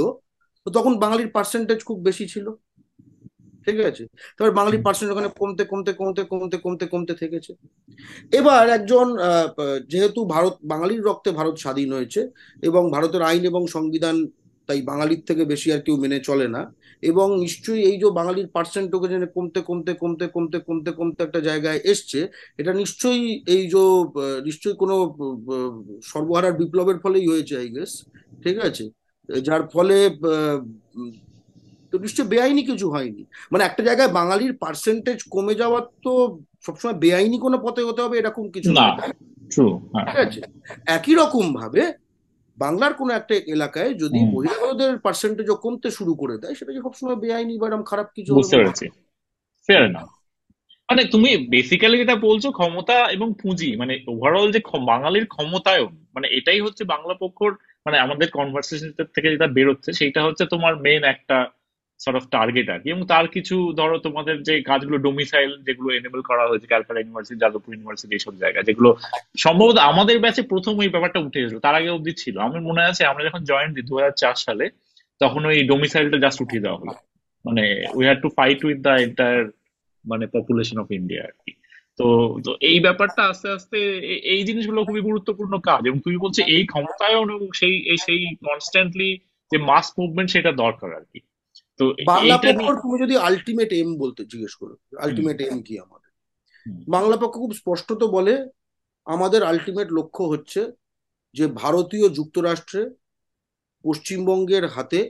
তো 0.66 0.68
তখন 0.70 0.92
বাঙালির 0.98 1.30
পার্সেন্টেজ 1.30 1.78
খুব 1.84 1.98
বেশি 2.02 2.24
ছিল। 2.28 2.46
ঠিক 3.66 3.78
আছে? 3.80 4.04
তারপর 4.36 4.54
বাঙালির 4.54 4.82
পার্সেন্টেজ 4.82 5.12
ওখানে 5.14 5.30
কমতে 5.38 5.64
কমতে 5.64 5.92
কমতে 5.92 6.22
কমতে 6.30 6.56
কমতে 6.64 6.84
কমতে 6.86 7.14
থেকেছে। 7.14 7.52
এবার 8.38 8.64
একজন 8.68 9.06
যেহেতু 9.88 10.20
ভারত, 10.24 10.54
বাঙালির 10.64 11.02
রক্তে 11.02 11.30
ভারত 11.30 11.54
স্বাধীন 11.54 11.88
হয়েছে 11.92 12.20
এবং 12.62 12.82
ভারতের 12.90 13.22
আইন 13.22 13.42
এবং 13.44 13.62
সংবিধান 13.66 14.16
তাই 14.68 14.80
বাঙালির 14.82 15.22
থেকে 15.26 15.42
বেশি 15.44 15.68
আর 15.72 15.80
কেউ 15.80 15.96
মেনে 15.96 16.18
চলে 16.20 16.46
না। 16.48 16.62
এবং 17.02 17.26
নিশ্চয়ই 17.40 17.82
এই 17.82 17.96
যে 17.98 18.08
বাঙালির 18.10 18.48
পার্সেন্টেজ 18.48 18.92
কমতে 19.34 19.60
কমতে 19.60 19.92
কমতে 19.94 20.26
কমতে 20.28 20.58
কমতে 20.58 20.90
কমতে 20.92 21.20
একটা 21.22 21.40
জায়গায় 21.40 21.80
এসছে 21.84 22.20
এটা 22.58 22.72
নিশ্চয়ই 22.72 23.24
এই 23.46 23.62
যে 23.68 23.84
নিশ্চয়ই 24.44 24.76
কোনো 24.76 24.94
সর্বহারার 26.02 26.52
বিপ্লবের 26.52 26.98
ফলেই 26.98 27.26
হয়েছে 27.26 27.54
আই 27.56 27.68
গেস 27.68 27.92
ঠিক 28.44 28.56
আছে? 28.64 28.84
যার 29.28 29.62
ফলে 29.72 29.96
তো 31.92 31.98
নিশ্চয়ই 31.98 32.28
বেআইনি 32.28 32.62
কিছু 32.62 32.86
হয়নি। 32.90 33.22
মানে 33.52 33.62
একটা 33.64 33.82
জায়গায় 33.82 34.10
বাঙালির 34.12 34.52
পার্সেন্টেজ 34.56 35.18
কমে 35.30 35.54
যাওয়ার 35.54 35.84
তো 36.02 36.12
সবসময় 36.66 36.94
বেআইনি 36.94 37.38
কোনো 37.38 37.56
পথে 37.58 37.82
হতে 37.82 38.00
হবে 38.02 38.16
এরকম 38.18 38.44
কিছু 38.50 38.70
না 38.72 38.84
হ্যাঁ। 38.90 40.06
ঠিক 40.06 40.18
আছে? 40.18 40.40
একই 40.86 41.14
রকম 41.14 41.44
ভাবে 41.54 41.82
বাংলার 42.58 42.94
কোনো 42.94 43.12
একটা 43.14 43.34
এলাকায় 43.34 43.94
যদি 43.94 44.18
মহিলাদের 44.24 44.98
পার্সেন্টেজ 44.98 45.50
কমতে 45.50 45.90
শুরু 45.90 46.14
করে 46.14 46.38
দেয় 46.38 46.54
সেটা 46.54 46.72
যে 46.72 46.80
সবসময় 46.82 47.16
বেআইনি 47.16 47.58
বা 47.58 47.66
এরকম 47.66 47.82
খারাপ 47.82 48.08
কিছু 48.14 48.34
বুঝতে 48.34 48.56
পেরেছি। 48.56 48.88
ফেয়ার 49.68 49.90
না 49.90 50.02
মানে 50.88 51.04
তুমি 51.04 51.36
বেসিক্যালি 51.48 51.98
যেটা 51.98 52.16
বলছো 52.16 52.50
ক্ষমতা 52.50 52.92
এবং 53.10 53.34
পুঁজি 53.42 53.76
মানে 53.76 54.00
ওভারঅল 54.06 54.52
যে 54.52 54.60
বাঙালির 54.86 55.26
ক্ষমতায়ন 55.26 56.06
মানে 56.14 56.28
এটাই 56.28 56.60
হচ্ছে 56.60 56.84
বাংলা 56.84 57.14
পক্ষর 57.14 57.50
মানে 57.86 57.98
আমাদের 57.98 58.30
কনভার্সেশন 58.30 58.92
থেকে 59.14 59.30
যেটা 59.30 59.46
বেরোচ্ছে 59.46 59.92
সেটা 59.92 60.22
হচ্ছে 60.24 60.46
তোমার 60.46 60.76
মেন 60.76 61.04
একটা 61.04 61.46
সর্ট 61.98 62.16
অফ 62.16 62.24
টার্গেট 62.28 62.68
আর 62.68 62.78
কি। 62.78 62.90
এবং 62.90 63.06
তার 63.06 63.28
কিছু, 63.28 63.72
ধরো, 63.76 63.98
তোমাদের 63.98 64.42
যে 64.42 64.62
কাজগুলো 64.62 64.98
ডোমিসাইল 64.98 65.56
যেগুলো 65.62 65.94
এনেবল 65.94 66.20
করা 66.20 66.46
হয়েছে 66.46 66.66
ক্যালকাটা 66.66 67.00
ইউনিভার্সিটি 67.00 67.40
যাদবপুর 67.40 67.74
ইউনিভার্সিটি 67.74 68.14
এইসব 68.14 68.36
জায়গা 68.36 68.62
যেগুলো 68.62 68.96
সম্ভবত 69.38 69.76
আমাদের 69.76 70.18
ব্যাচে 70.18 70.42
প্রথম 70.42 70.78
ওই 70.78 70.88
ব্যাপারটা 70.88 71.18
উঠে 71.18 71.40
এসেছিল। 71.40 71.58
তার 71.58 71.74
আগে 71.74 71.88
অবধি 71.88 72.12
ছিল। 72.12 72.38
আমার 72.38 72.60
মনে 72.60 72.82
আছে, 72.82 73.06
আমরা 73.06 73.24
যখন 73.24 73.44
জয়েন 73.44 73.72
দিই 73.72 73.82
দু 73.82 73.98
সালে, 74.36 74.70
তখন 75.18 75.44
ওই 75.46 75.66
ডোমিসাইলটা 75.66 76.18
জাস্ট 76.18 76.40
উঠিয়ে 76.40 76.62
দেওয়া 76.62 76.78
হলো। 76.78 76.92
মানে 77.44 77.84
we 77.94 78.04
had 78.04 78.22
to 78.22 78.28
fight 78.28 78.64
with 78.64 78.78
the 78.78 78.90
entire 78.90 79.44
মানে 80.06 80.26
পপুলেশন 80.26 80.78
অফ 80.78 80.90
ইন্ডিয়া 80.90 81.22
আর 81.22 81.34
কি। 81.46 81.52
তো 81.98 82.36
তো 82.44 82.56
এই 82.60 82.80
ব্যাপারটা 82.80 83.22
আস্তে 83.22 83.48
আস্তে 83.48 83.78
এই 84.24 84.44
জিনিসগুলো 84.44 84.84
খুবই 84.84 85.00
গুরুত্বপূর্ণ 85.00 85.58
কাজ। 85.58 85.86
এবং 85.86 85.98
তুমি 85.98 86.16
বলছো 86.16 86.42
এই 86.46 86.66
ক্ষমতায়ন 86.66 87.30
এবং 87.30 87.48
সেই 87.54 87.96
সেই 88.06 88.34
কনস্ট্যান্টলি 88.34 89.18
যে 89.52 89.58
মাস 89.58 89.92
মুভমেন্ট 89.98 90.30
সেটা 90.30 90.52
দরকার 90.52 90.94
আর 90.94 91.04
কি। 91.12 91.20
তো 91.78 91.84
বাংলা 92.06 92.36
পক্ষ 92.46 92.66
তুমি 92.82 92.96
যদি 93.00 93.14
আলটিমেট 93.28 93.70
এম 93.72 93.88
বলতে 93.98 94.20
জিজ্ঞেস 94.24 94.54
করো 94.54 94.74
আলটিমেট 95.00 95.38
এম 95.44 95.58
কি 95.62 95.74
আমাদের? 95.78 96.10
বাংলা 96.88 97.16
পক্ষ 97.16 97.34
খুব 97.34 97.52
স্পষ্টত 97.52 98.00
বলে 98.06 98.34
আমাদের 99.06 99.40
আলটিমেট 99.42 99.88
লক্ষ্য 99.90 100.22
হচ্ছে 100.24 100.60
যে 101.34 101.44
ভারতীয় 101.54 102.06
যুক্তরাষ্ট্রে 102.08 102.82
পশ্চিমবঙ্গের 103.84 104.64
হাতে 104.68 105.00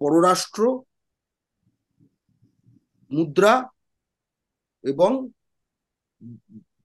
পররাষ্ট্র 0.00 0.62
মুদ্রা 3.10 3.54
এবং 4.84 5.10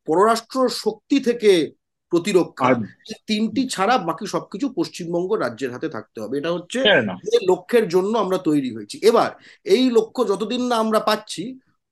পররাষ্ট্র 0.07 0.57
শক্তি 0.78 1.18
থেকে 1.23 1.52
প্রতিরক্ষা। 2.11 2.65
তিনটি 3.27 3.69
ছাড়া 3.69 3.97
বাকি 3.97 4.27
সবকিছু 4.27 4.73
পশ্চিমবঙ্গ 4.75 5.33
রাজ্যের 5.33 5.71
হাতে 5.71 5.89
থাকতে 5.89 6.21
হবে। 6.21 6.38
এটা 6.38 6.51
হচ্ছে 6.51 6.79
fair 6.83 7.03
না। 7.05 7.15
যে 7.31 7.38
লক্ষ্যের 7.49 7.88
জন্য 7.88 8.17
আমরা 8.17 8.38
তৈরি 8.38 8.75
হয়েছি। 8.75 8.99
এবার 9.01 9.29
এই 9.65 9.89
লক্ষ্য 9.89 10.27
যতদিন 10.27 10.61
না 10.67 10.75
আমরা 10.75 10.99
পাচ্ছি 10.99 11.43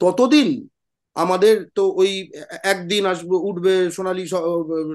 ততদিন 0.01 0.67
আমাদের 1.15 1.55
তো 1.75 1.83
ওই 1.95 2.31
একদিন 2.63 3.05
আসবে 3.05 3.35
উঠবে 3.35 3.91
সোনালী 3.91 4.27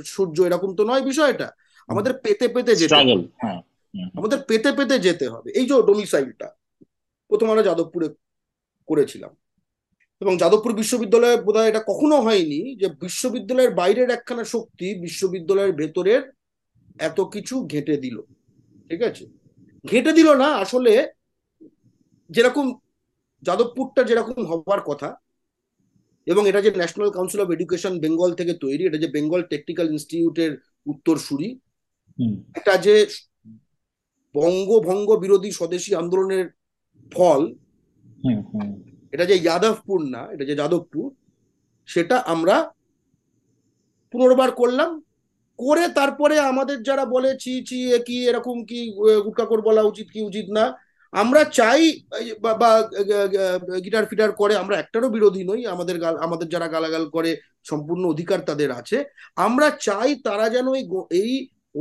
সূর্য 0.04 0.42
এরকম 0.42 0.74
তো 0.74 0.84
নয় 0.84 1.02
বিষয়টা। 1.02 1.46
আমাদের 1.88 2.12
পেতে 2.22 2.48
পেতে 2.48 2.76
যেতে 2.76 2.94
হবে। 2.94 3.28
হ্যাঁ 3.36 3.60
হুম, 3.94 4.08
আমাদের 4.14 4.38
পেতে 4.48 4.72
পেতে 4.72 4.98
যেতে 4.98 5.28
হবে। 5.28 5.48
এই 5.50 5.66
যে 5.66 5.74
ডোমিসাইলটা 5.82 6.48
প্রথম 7.30 7.50
আমরা 7.50 7.62
যাদবপুরে 7.62 8.08
করেছিলাম। 8.88 9.32
এবং 10.24 10.36
যাদবপুর 10.36 10.72
বিশ্ববিদ্যালয়ে 10.72 11.36
বোধহয় 11.36 11.68
এটা 11.68 11.82
কখনো 11.86 12.16
হয়নি 12.20 12.60
যে 12.76 12.88
বিশ্ববিদ্যালয়ের 13.00 13.74
বাইরের 13.74 14.10
একখানা 14.10 14.44
শক্তি 14.44 14.86
বিশ্ববিদ্যালয়ের 15.00 15.72
ভেতরের 15.72 16.22
এত 16.98 17.18
কিছু 17.20 17.54
ঘেঁটে 17.66 17.96
দিল। 17.96 18.16
ঠিক 18.88 19.02
আছে? 19.02 19.24
ঘেঁটে 19.90 20.12
দিল 20.12 20.28
না 20.34 20.48
আসলে 20.54 20.92
যেরকম 22.30 22.66
যাদবপুরটা 23.42 24.02
যেরকম 24.02 24.46
হবার 24.46 24.80
কথা 24.80 25.08
এবং 26.26 26.42
এটা 26.48 26.60
যে 26.62 26.70
national 26.70 27.10
council 27.10 27.40
of 27.40 27.50
education 27.50 28.00
Bengal 28.00 28.30
থেকে 28.34 28.52
তৈরি 28.54 28.82
এটা 28.84 28.98
যে 28.98 29.08
বেঙ্গল 29.08 29.42
টেকনিক্যাল 29.42 29.86
ইনস্টিটিউটের 29.90 30.52
উত্তরসূরি 30.86 31.48
এটা 32.56 32.76
যে 32.76 32.94
বঙ্গভঙ্গ 34.34 35.08
বিরোধী 35.16 35.50
স্বদেশী 35.50 35.90
আন্দোলনের 35.94 36.46
ফল 37.12 37.42
এটা 39.14 39.24
যে 39.30 39.36
যাদবপুর 39.38 39.98
না, 40.08 40.22
এটা 40.32 40.44
যে 40.44 40.54
যাদবপুর, 40.54 41.08
সেটা 41.86 42.16
আমরা 42.32 42.56
পুনর্বার 44.12 44.50
করলাম। 44.50 44.90
করে 45.58 45.88
তারপরে 45.88 46.34
আমাদের 46.40 46.82
যারা 46.82 47.04
বলে 47.04 47.30
চি 47.40 47.54
চি, 47.64 47.78
এ, 47.92 47.98
কি, 47.98 48.16
এরকম 48.28 48.56
কি 48.64 48.78
গুটকাকর 49.20 49.60
বলা 49.62 49.82
উচিত 49.82 50.06
কি 50.12 50.20
উচিত 50.22 50.46
না, 50.50 50.64
আমরা 51.12 51.44
চাই 51.58 51.82
বা 52.42 52.70
গিটার 53.84 54.06
ফিটার 54.06 54.32
করে, 54.32 54.56
আমরা 54.56 54.76
একটারও 54.78 55.08
বিরোধী 55.08 55.44
নই, 55.44 55.60
আমাদের 55.66 55.96
আমাদের 56.04 56.48
যারা 56.48 56.68
গালাগাল 56.68 57.04
করে, 57.08 57.30
সম্পূর্ণ 57.70 58.02
অধিকার 58.06 58.40
তাদের 58.40 58.70
আছে। 58.70 59.04
আমরা 59.36 59.68
চাই 59.80 60.10
তারা 60.24 60.46
যেন 60.48 60.66
এই 61.22 61.32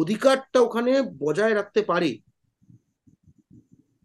অধিকারটা 0.01 0.59
ওখানে 0.59 0.91
বজায় 1.23 1.55
রাখতে 1.55 1.81
পারে। 1.81 2.11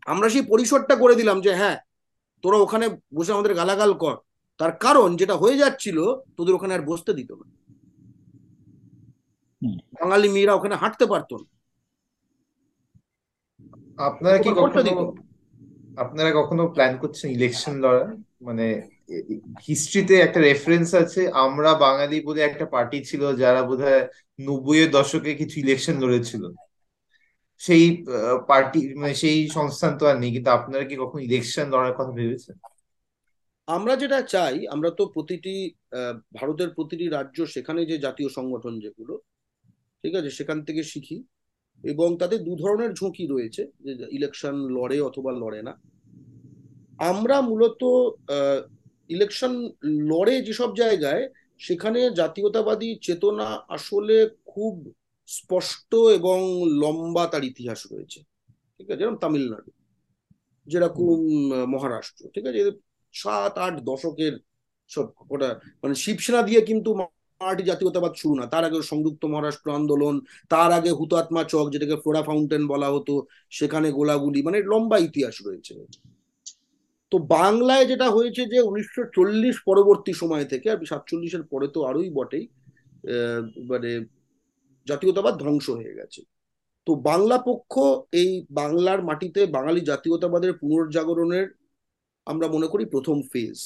আমরা 0.06 0.28
সেই 0.28 0.42
পরিসরটা 0.42 0.94
করে 0.96 1.14
দিলাম 1.14 1.40
যে 1.40 1.52
হ্যাঁ 1.54 1.76
তোরা 2.42 2.56
ওখানে 2.56 2.86
বসে 3.14 3.32
আমাদের 3.32 3.54
গালাগাল 3.54 3.92
কর। 3.94 4.16
তার 4.58 4.72
কারণ 4.72 5.16
যেটা 5.16 5.34
হয়ে 5.36 5.56
যাচ্ছিল 5.56 5.98
তোদের 6.36 6.54
ওখানে 6.54 6.74
আর 6.74 6.82
বসতে 6.82 7.14
দিত 7.14 7.32
না। 7.32 7.46
বাঙালি 10.00 10.28
মেয়েরা 10.28 10.54
ওখানে 10.54 10.74
হাঁটতে 10.76 11.06
পারতো 11.06 11.34
না। 11.38 11.48
আপনারা 13.98 14.38
কি 14.38 14.50
কখনো। 14.56 15.12
আপনারা 15.96 16.30
কখনো 16.42 16.68
প্ল্যান 16.68 16.96
করছেন 16.96 17.30
ইলেকশন 17.30 17.74
লড়ার? 17.78 18.16
মানে 18.42 18.66
হিস্ট্রিতে 19.68 20.14
একটা 20.20 20.40
রেফারেন্স 20.40 20.94
আছে 20.94 21.28
আমরা 21.44 21.74
বাঙালি 21.74 22.20
বলে 22.20 22.40
একটা 22.40 22.66
পার্টি 22.66 23.04
ছিল 23.04 23.36
যারা 23.36 23.62
বোধহয় 23.62 24.08
নব্বই 24.40 24.78
এর 24.82 24.90
দশকে 24.90 25.34
কিছু 25.34 25.60
ইলেকশন 25.60 25.94
লড়েছিল। 26.00 26.42
সেই 27.60 27.84
পার্টি 28.50 28.80
মানে 29.00 29.14
সেই 29.22 29.38
সংস্থান 29.56 29.92
তো 30.00 30.04
আর 30.10 30.16
নেই, 30.22 30.30
কিন্তু 30.34 30.50
আপনারা 30.58 30.84
কি 30.90 30.94
কখনো 31.02 31.20
ইলেকশন 31.28 31.66
লড়ার 31.74 31.96
কথা 31.98 32.12
ভেবেছেন? 32.18 32.56
আমরা 33.68 33.94
যেটা 34.02 34.18
চাই, 34.34 34.56
আমরা 34.74 34.90
তো 34.98 35.02
প্রতিটি 35.14 35.54
ভারতের 36.38 36.70
প্রতিটি 36.76 37.06
রাজ্য 37.16 37.38
সেখানে 37.54 37.80
যে 37.90 37.96
জাতীয় 38.06 38.28
সংগঠন 38.38 38.74
যেগুলো, 38.84 39.14
ঠিক 40.04 40.12
আছে, 40.18 40.30
সেখান 40.38 40.58
থেকে 40.66 40.82
শিখি। 40.92 41.18
এবং 41.84 42.08
তাদের 42.20 42.40
দু 42.48 42.52
ধরনের 42.62 42.90
ঝুঁকি 42.98 43.24
রয়েছে, 43.26 43.62
যে 43.84 43.92
ইলেকশন 44.18 44.54
লড়ে 44.76 44.98
অথবা 45.08 45.30
লড়ে 45.42 45.60
না। 45.68 45.72
আমরা 47.10 47.36
মূলত 47.50 47.82
ইলেকশন 49.10 49.52
লড়ে 50.10 50.34
যেসব 50.48 50.70
জায়গায়, 50.82 51.24
সেখানে 51.66 52.00
জাতীয়তাবাদী 52.20 52.90
চেতনা 53.06 53.48
আসলে 53.76 54.16
খুব 54.52 54.74
স্পষ্ট 55.36 55.90
এবং 56.18 56.38
লম্বা 56.82 57.24
তার 57.32 57.44
ইতিহাস 57.52 57.80
রয়েছে। 57.92 58.20
ঠিক 58.76 58.88
আছে? 58.90 58.98
যেরকম 59.00 59.18
তামিলনাড়ু, 59.24 59.70
যেরকম 60.66 61.18
মহারাষ্ট্র, 61.72 62.22
ঠিক 62.34 62.44
আছে? 62.48 62.60
সাত, 63.14 63.54
আট 63.64 63.74
দশকের 63.90 64.34
সব 64.90 65.06
ওটা 65.34 65.48
মানে 65.82 65.94
শিবসেনা 66.04 66.40
দিয়ে 66.48 66.60
কিন্তু 66.70 66.90
মারাঠি 67.00 67.64
জাতীয়তাবাদ 67.70 68.12
শুরু 68.20 68.34
না। 68.40 68.44
তার 68.52 68.64
আগে 68.68 68.78
সংযুক্ত 68.92 69.22
মহারাষ্ট্র 69.32 69.68
আন্দোলন, 69.78 70.14
তার 70.52 70.70
আগে 70.78 70.90
হুতাত্মা 70.98 71.42
চক, 71.52 71.66
যেটাকে 71.74 71.96
ফ্লোরা 72.02 72.22
ফাউন্টেন 72.28 72.62
বলা 72.72 72.88
হতো, 72.94 73.14
সেখানে 73.58 73.88
গোলাগুলি 73.98 74.40
মানে 74.46 74.58
লম্বা 74.72 74.96
ইতিহাস 75.08 75.36
রয়েছে। 75.46 75.74
তো 77.12 77.16
বাংলায় 77.36 77.84
যেটা 77.90 78.06
হয়েছে 78.16 78.42
যে 78.52 78.58
উনিশশো 78.68 79.02
চল্লিশ 79.16 79.56
পরবর্তী 79.68 80.12
সময় 80.12 80.46
থেকে, 80.52 80.66
আর 80.70 80.78
সাতচল্লিশের 80.90 81.44
পরে 81.52 81.66
তো 81.74 81.78
আরোই 81.90 82.10
বটেই 82.18 82.44
মানে 83.70 83.90
জাতীয়তাবাদ 84.88 85.34
ধ্বংস 85.42 85.66
হয়ে 85.78 85.98
গেছে। 85.98 86.20
তো 86.86 86.92
বাংলা 87.10 87.36
পক্ষ 87.48 87.72
এই 88.20 88.30
বাংলার 88.60 89.00
মাটিতে 89.08 89.40
বাঙালি 89.56 89.80
জাতীয়তাবাদের 89.90 90.52
পুনর্জাগরণের 90.60 91.46
আমরা 92.26 92.46
মনে 92.54 92.68
করি 92.72 92.84
প্রথম 92.94 93.16
ফেজ 93.32 93.58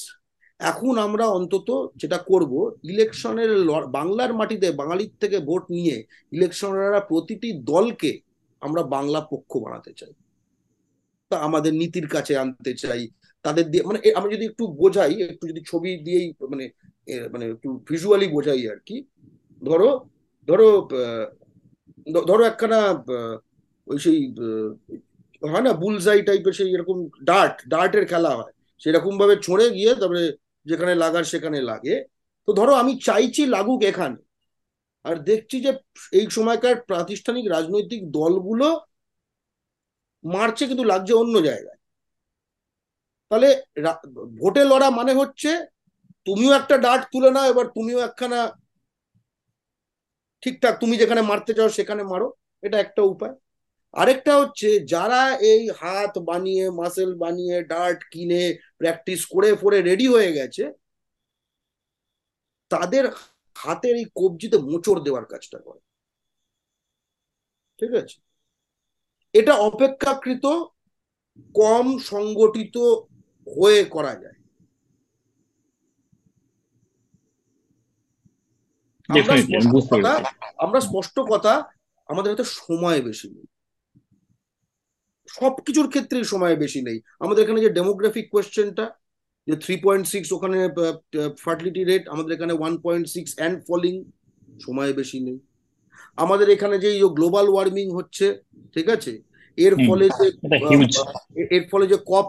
এখন 0.59 0.93
আমরা 1.05 1.25
অন্তত 1.37 1.69
যেটা 2.01 2.19
করব, 2.31 2.53
ইলেকশনের 2.91 3.51
বাংলার 3.97 4.31
মাটিতে 4.39 4.67
বাঙালির 4.81 5.13
থেকে 5.21 5.37
ভোট 5.49 5.63
নিয়ে 5.77 5.95
ইলেকশনাররা 6.31 7.01
প্রতিটি 7.11 7.49
দলকে 7.73 8.11
আমরা 8.61 8.81
বাংলা 8.95 9.19
পক্ষ 9.31 9.51
বানাতে 9.65 9.91
চাই। 9.99 10.13
তা 11.31 11.35
আমাদের 11.47 11.73
নীতির 11.81 12.07
কাছে 12.15 12.33
আনতে 12.43 12.71
চাই, 12.83 13.01
তাদের 13.45 13.65
দিয়ে 13.71 13.83
মানে 13.89 13.99
আমি 14.19 14.27
যদি 14.35 14.45
একটু 14.51 14.63
বোঝাই, 14.81 15.13
একটু 15.33 15.45
যদি 15.51 15.61
ছবি 15.69 15.91
দিয়েই 16.05 16.27
মানে 16.51 16.65
মানে 17.33 17.45
একটু 17.53 17.69
ভিজুয়ালি 17.89 18.27
বোঝাই 18.35 18.63
আর 18.73 18.79
কি। 18.87 18.95
ধরো 19.61 19.89
ধরো 20.47 20.67
ধরো 22.29 22.43
একখানা 22.51 22.79
ওই 23.87 23.97
সেই 24.05 24.19
হয় 25.41 25.65
না 25.67 25.71
বুলজাই 25.83 26.21
টাইপের 26.27 26.53
সেই 26.59 26.69
এরকম 26.75 26.97
ডার্ট 27.29 27.55
ডার্টের 27.73 28.05
খেলা 28.11 28.31
হয়। 28.39 28.53
সেরকম 28.81 29.13
ভাবে 29.21 29.35
ছড়ে 29.45 29.65
গিয়ে 29.77 29.91
তারপরে 29.99 30.23
যেখানে 30.65 30.93
লাগার 31.03 31.25
সেখানে 31.33 31.59
লাগে। 31.71 31.95
তো 32.47 32.49
ধরো 32.59 32.73
আমি 32.81 32.93
চাইছি 33.07 33.41
লাগুক 33.55 33.81
এখানে। 33.91 34.19
আর 35.05 35.15
দেখছি 35.29 35.57
যে 35.65 35.71
এই 36.19 36.25
সময়কার 36.37 36.75
প্রাতিষ্ঠানিক 36.89 37.45
রাজনৈতিক 37.55 38.01
দলগুলো 38.17 38.67
মারছে 40.23 40.63
কিন্তু 40.69 40.85
লাগছে 40.91 41.13
অন্য 41.23 41.35
জায়গায়। 41.49 41.79
তাহলে 43.31 43.49
ভোটে 44.41 44.63
লড়া 44.71 44.87
মানে 44.99 45.13
হচ্ছে 45.19 45.51
তুমিও 46.27 46.51
একটা 46.59 46.75
ডার্ট 46.85 47.03
তুলে 47.13 47.29
নাও, 47.35 47.45
এবার 47.51 47.67
তুমিও 47.77 47.99
একখানা 48.07 48.39
ঠিকঠাক 50.43 50.73
তুমি 50.79 50.95
যেখানে 50.97 51.21
মারতে 51.21 51.51
চাও 51.57 51.69
সেখানে 51.69 52.03
মারো, 52.03 52.27
এটা 52.61 52.77
একটা 52.79 53.01
উপায়। 53.13 53.35
আরেকটা 53.93 54.33
হচ্ছে 54.41 54.69
যারা 54.93 55.21
এই 55.51 55.69
হাত 55.79 56.13
বানিয়ে 56.29 56.65
মাসেল 56.69 57.11
বানিয়ে 57.15 57.63
ডার্ট 57.63 57.99
কিনে 58.11 58.43
প্র্যাকটিস 58.79 59.21
করে 59.25 59.49
ফোরে 59.55 59.79
রেডি 59.81 60.07
হয়ে 60.07 60.31
গেছে, 60.33 60.63
তাদের 62.71 63.03
হাতের 63.55 63.95
এই 63.95 64.05
কবজিতে 64.19 64.57
মোচড় 64.57 65.01
দেওয়ার 65.05 65.25
কাজটা 65.25 65.59
করে। 65.59 65.79
ঠিক 67.79 67.91
আছে? 68.01 68.17
এটা 69.33 69.53
অপেক্ষাকৃত 69.69 70.45
কম 71.55 71.85
সংগঠিত 72.11 72.75
হয়ে 73.47 73.81
করা 73.95 74.13
যায়। 74.15 74.37
আমরা 79.09 79.35
স্পষ্ট 79.45 79.91
কথা 79.95 80.13
আমরা 80.65 80.79
স্পষ্ট 80.87 81.15
কথা 81.31 81.53
আমাদের 82.09 82.31
হাতে 82.31 82.45
সময় 82.59 82.99
বেশি 83.09 83.27
নেই। 83.35 83.45
সবকিছুর 85.29 85.87
ক্ষেত্রেই 85.93 86.25
সময় 86.33 86.55
বেশি 86.63 86.79
নেই। 86.87 86.97
আমাদের 87.23 87.43
এখানে 87.43 87.59
যে 87.65 87.69
ডেমোগ্রাফিক 87.77 88.25
কোয়েশ্চেনটা 88.33 88.85
যে 89.47 89.55
থ্রি 89.63 89.75
পয়েন্ট 89.85 90.05
সিক্স 90.13 90.27
ওখানে 90.35 90.57
ফার্টিলিটি 91.43 91.81
রেট 91.83 92.03
আমাদের 92.13 92.31
এখানে 92.37 92.53
one 92.59 92.73
point 92.85 93.05
six 93.15 93.31
and 93.37 93.57
falling 93.67 93.93
সময় 94.65 94.91
বেশি 94.99 95.17
নেই। 95.25 95.37
আমাদের 96.17 96.47
এখানে 96.55 96.75
যে 96.83 96.89
গ্লোবাল 97.17 97.47
ওয়ার্মিং 97.51 97.85
হচ্ছে 97.97 98.25
ঠিক 98.75 98.87
আছে? 98.95 99.13
এর 99.57 99.75
ফলে 99.87 100.05
যে 100.19 100.27
এর 101.57 101.63
ফলে 101.71 101.85
যে 101.91 101.97
কপ 102.11 102.27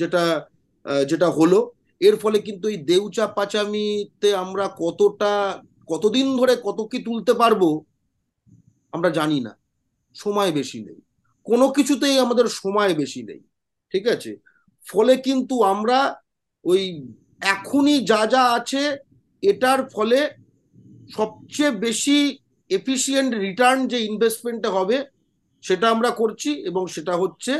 যেটা 0.00 0.22
যেটা 1.10 1.28
হলো 1.38 1.58
এর 2.00 2.16
ফলে 2.22 2.38
কিন্তু 2.48 2.66
এই 2.72 2.78
দেউচা 2.90 3.24
পাচামিতে 3.36 4.28
আমরা 4.44 4.64
কতটা 4.82 5.32
কতদিন 5.92 6.26
ধরে 6.36 6.54
কত 6.62 6.78
কি 6.90 6.98
তুলতে 7.02 7.32
পারব, 7.32 7.62
আমরা 8.92 9.10
জানি 9.10 9.40
না। 9.40 9.52
সময় 10.14 10.52
বেশি 10.52 10.78
নেই। 10.84 11.00
কোনো 11.46 11.66
কিছুতেই 11.68 12.16
আমাদের 12.18 12.46
সময় 12.48 12.94
বেশি 12.94 13.22
নেই। 13.22 13.40
ঠিক 13.92 14.04
আছে? 14.08 14.32
ফলে 14.86 15.16
কিন্তু 15.16 15.62
আমরা 15.62 15.98
ওই 16.64 16.82
এখনই 17.40 18.04
যা 18.04 18.26
যা 18.26 18.42
আছে, 18.52 18.82
এটার 19.42 19.80
ফলে 19.88 20.18
সবচেয়ে 21.10 21.70
বেশি 21.70 22.38
এফিসিয়েন্ট 22.70 23.34
রিটার্ন 23.34 23.80
যে 23.88 23.98
ইনভেস্টমেন্টটা 24.04 24.70
হবে, 24.70 24.96
সেটা 25.64 25.86
আমরা 25.90 26.10
করছি 26.10 26.50
এবং 26.50 26.82
সেটা 26.86 27.14
হচ্ছে 27.16 27.52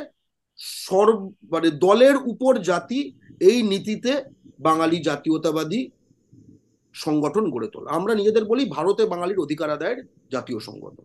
সর্ব 0.58 1.18
মানে 1.50 1.68
দলের 1.70 2.16
উপর 2.16 2.52
জাতি 2.62 3.00
এই 3.40 3.58
নীতিতে 3.62 4.12
বাঙালি 4.58 4.98
জাতীয়তাবাদী 5.02 5.80
সংগঠন 6.94 7.44
গড়ে 7.50 7.68
তোলা। 7.72 7.88
আমরা 7.90 8.12
নিজেদের 8.14 8.44
বলি 8.44 8.62
ভারতে 8.76 9.02
বাঙালির 9.06 9.42
অধিকার 9.44 9.68
আদায়ের 9.70 9.98
জাতীয় 10.30 10.58
সংগঠন। 10.68 11.04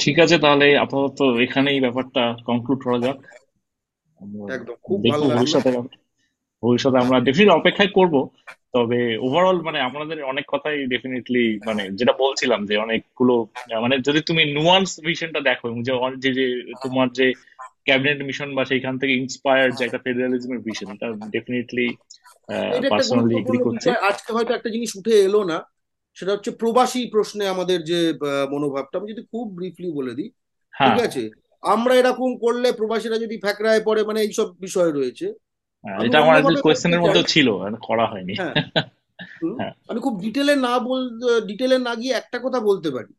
ঠিক 0.00 0.16
আছে 0.18 0.36
তাহলে 0.38 0.66
আপাতত 0.76 1.18
এখানেই 1.46 1.78
ব্যাপারটা 1.80 2.22
কনক্লুড 2.46 2.80
করা 2.84 2.98
যাক। 2.98 3.18
একদম 4.48 4.76
খুব 4.82 4.98
ভালো 5.04 5.24
ভবিষ্যতে 5.28 5.70
ভবিষ্যতে 6.62 6.98
আমরা 6.98 7.16
ডেফিনেট 7.20 7.50
অপেক্ষায় 7.54 7.92
করব। 7.98 8.14
তবে 8.74 9.00
ওভারঅল 9.18 9.58
মানে 9.62 9.78
আপনাদের 9.80 10.18
অনেক 10.22 10.44
কথাই 10.48 10.78
ডেফিনেটলি 10.86 11.44
মানে 11.66 11.82
যেটা 11.98 12.14
বলছিলাম 12.18 12.60
যে 12.66 12.74
অনেকগুলো 12.76 13.34
মানে 13.82 13.94
যদি 13.98 14.20
তুমি 14.20 14.42
নুয়ান্স 14.56 14.90
ভিশনটা 15.06 15.40
দেখো 15.40 15.66
যে 15.86 16.30
যে 16.32 16.46
তোমার 16.82 17.08
যে 17.12 17.26
ক্যাবিনেট 17.86 18.18
মিশন 18.22 18.48
বা 18.54 18.62
সেইখান 18.64 18.94
থেকে 18.98 19.12
ইন্সপায়ার্ড 19.14 19.72
যে 19.76 19.82
একটা 19.84 19.98
ফেডারালিজমের 19.98 20.60
ভিশন 20.60 20.88
এটা 20.90 21.06
ডেফিনেটলি 21.30 21.86
পার্সোনালি 22.90 23.34
এগ্রি 23.34 23.58
করছি। 23.58 23.86
আজকে 24.10 24.30
হয়তো 24.32 24.52
একটা 24.54 24.70
জিনিস 24.70 24.90
উঠে 24.96 25.14
এলো 25.20 25.40
না 25.44 25.58
সেটা 26.16 26.32
হচ্ছে 26.32 26.50
প্রবাসী 26.50 27.02
প্রশ্নে 27.06 27.44
আমাদের 27.48 27.78
যে 27.82 27.98
মনোভাবটা 28.50 28.98
আমি 28.98 29.08
যদি 29.12 29.22
খুব 29.22 29.44
ব্রিফলি 29.54 29.88
বলে 29.92 30.12
দিই 30.14 30.30
হ্যাঁ। 30.74 30.86
ঠিক 30.88 30.98
আছে? 31.06 31.30
আমরা 31.62 31.92
এরকম 31.94 32.30
করলে 32.38 32.72
প্রবাসীরা 32.72 33.16
যদি 33.18 33.36
ফ্যাকরায় 33.38 33.82
পড়ে 33.84 34.02
মানে 34.04 34.20
এইসব 34.20 34.48
বিষয় 34.60 34.90
রয়েছে 34.92 35.26
হ্যাঁ, 35.84 35.98
এটা 36.04 36.18
আমার 36.20 36.36
কোয়েশ্চেনের 36.62 37.00
চাই 37.06 37.24
ছিল 37.24 37.48
করা 37.82 38.06
হয়নি। 38.06 38.34
হ্যাঁ। 38.34 38.54
হ্যাঁ। 39.60 39.72
আমি 39.88 40.00
খুব 40.00 40.14
ডিটেলে 40.20 40.54
না 40.56 40.78
বল 40.78 41.00
ডিটেলে 41.46 41.76
না 41.78 41.94
গিয়ে 41.94 42.14
একটা 42.14 42.38
কথা 42.38 42.60
বলতে 42.60 42.88
পারি। 42.90 43.12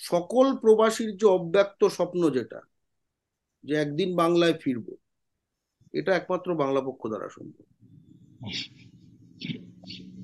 সকল 0.00 0.46
প্রবাসীর 0.56 1.10
যে 1.16 1.26
অব্যক্ত 1.26 1.80
স্বপ্ন 1.88 2.30
যেটা 2.30 2.60
যে 3.64 3.74
একদিন 3.74 4.16
বাংলায় 4.16 4.54
ফিরবো। 4.62 4.96
এটা 5.92 6.16
একমাত্র 6.16 6.54
বাংলা 6.54 6.80
পক্ষ 6.80 7.08
দ্বারা 7.08 7.28
সম্ভব। 7.28 7.64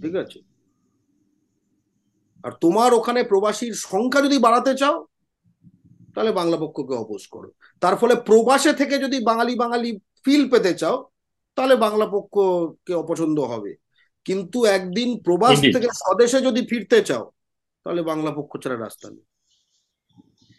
ঠিক 0.02 0.14
আছে? 0.14 0.38
আর 2.42 2.52
তোমার 2.60 2.94
ওখানে 2.94 3.22
প্রবাসীর 3.22 3.74
সংখ্যা 3.74 4.20
যদি 4.22 4.38
বাড়াতে 4.38 4.74
চাও 4.74 5.06
তাহলে 6.14 6.32
বাংলা 6.32 6.56
পক্ষকে 6.56 6.94
অপোজ 6.94 7.26
করো। 7.26 7.52
তার 7.80 7.96
ফলে 7.96 8.14
প্রবাসে 8.14 8.72
থেকে 8.72 8.98
যদি 8.98 9.24
বাঙালি 9.24 9.54
বাঙালি 9.54 9.98
ফিল 10.24 10.50
পেতে 10.50 10.74
চাও 10.74 11.04
তাহলে 11.54 11.76
বাংলা 11.76 12.06
পক্ষকে 12.06 12.94
অপছন্দ 12.94 13.38
হবে। 13.40 13.76
কিন্তু 14.24 14.64
একদিন 14.64 15.22
প্রবাস 15.22 15.60
থেকে 15.60 15.88
স্বদেশে 15.92 16.40
যদি 16.40 16.66
ফিরতে 16.66 17.02
চাও 17.02 17.30
তাহলে 17.84 18.02
বাংলা 18.02 18.30
পক্ষ 18.30 18.58
ছাড়া 18.58 18.78
রাস্তা 18.78 19.10
নেই। 19.10 19.24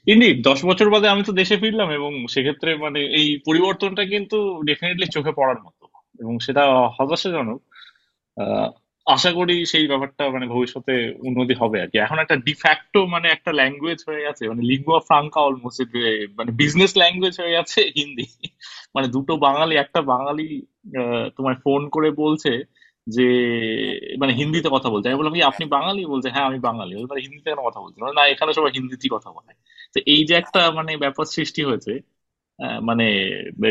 ইন্ডিড 0.07 0.44
দশ 0.44 0.65
বছর 0.65 0.90
বাদে 0.90 1.07
আমি 1.10 1.23
তো 1.23 1.32
দেশে 1.32 1.57
ফিরলাম 1.57 1.90
এবং 1.91 2.28
সেক্ষেত্রে 2.30 2.76
মানে 2.76 2.99
এই 2.99 3.40
পরিবর্তনটা 3.45 4.06
কিন্তু 4.06 4.61
ডেফিনেটলি 4.65 5.06
চোখে 5.06 5.32
পড়ার 5.32 5.56
মতো 5.60 5.88
এবং 6.19 6.40
সেটা 6.40 6.61
হতাশাজনক। 6.88 7.61
আশা 9.06 9.32
করি 9.32 9.65
সেই 9.65 9.88
ব্যাপারটা 9.88 10.30
মানে 10.30 10.48
ভবিষ্যতে 10.48 11.15
উন্নতি 11.19 11.53
হবে 11.53 11.82
আর 11.82 11.88
কি। 11.88 11.98
এখন 11.98 12.19
একটা 12.19 12.36
ডিফ্যাক্টো 12.36 13.06
মানে 13.06 13.28
একটা 13.28 13.52
ল্যাঙ্গুয়েজ 13.52 14.03
হয়ে 14.07 14.22
গেছে 14.22 14.49
মানে 14.49 14.61
লিঙ্গুয়া 14.61 14.99
ফ্রাঙ্কা 14.99 15.40
অলমোস্ট 15.40 15.82
মানে 16.38 16.52
বিজনেস 16.52 16.98
ল্যাঙ্গুয়েজ 16.98 17.41
হয়ে 17.41 17.52
গেছে 17.52 17.82
হিন্দি। 17.82 18.48
মানে 18.95 19.07
দুটো 19.07 19.38
বাঙালি 19.38 19.76
একটা 19.76 20.02
বাঙালি 20.02 20.65
তোমায় 21.38 21.56
ফোন 21.56 21.90
করে 21.90 22.11
বলছে 22.11 22.64
যে 23.07 23.28
মানে 24.19 24.34
হিন্দিতে 24.34 24.69
কথা 24.72 24.90
বলছে। 24.90 25.10
আমি 25.10 25.18
বললাম 25.18 25.34
কি 25.34 25.44
আপনি 25.44 25.65
বাঙালি? 25.65 26.06
বলছে 26.06 26.30
হ্যাঁ 26.30 26.45
আমি 26.45 26.60
বাঙালি। 26.60 26.95
বলছে, 26.95 27.07
"তাহলে 27.07 27.22
হিন্দিতে 27.22 27.49
কেন 27.49 27.60
কথা 27.65 27.80
বলছেন? 27.80 28.03
বলে, 28.03 28.14
না 28.14 28.28
এখানে 28.28 28.53
সবাই 28.53 28.72
হিন্দিতেই 28.72 29.10
কথা 29.11 29.32
বলে। 29.32 29.53
তো 29.95 29.97
এই 30.05 30.22
যে 30.26 30.34
একটা 30.34 30.61
মানে 30.72 30.91
ব্যাপার 30.97 31.26
সৃষ্টি 31.26 31.61
হয়েছে 31.63 31.93
মানে 32.81 33.05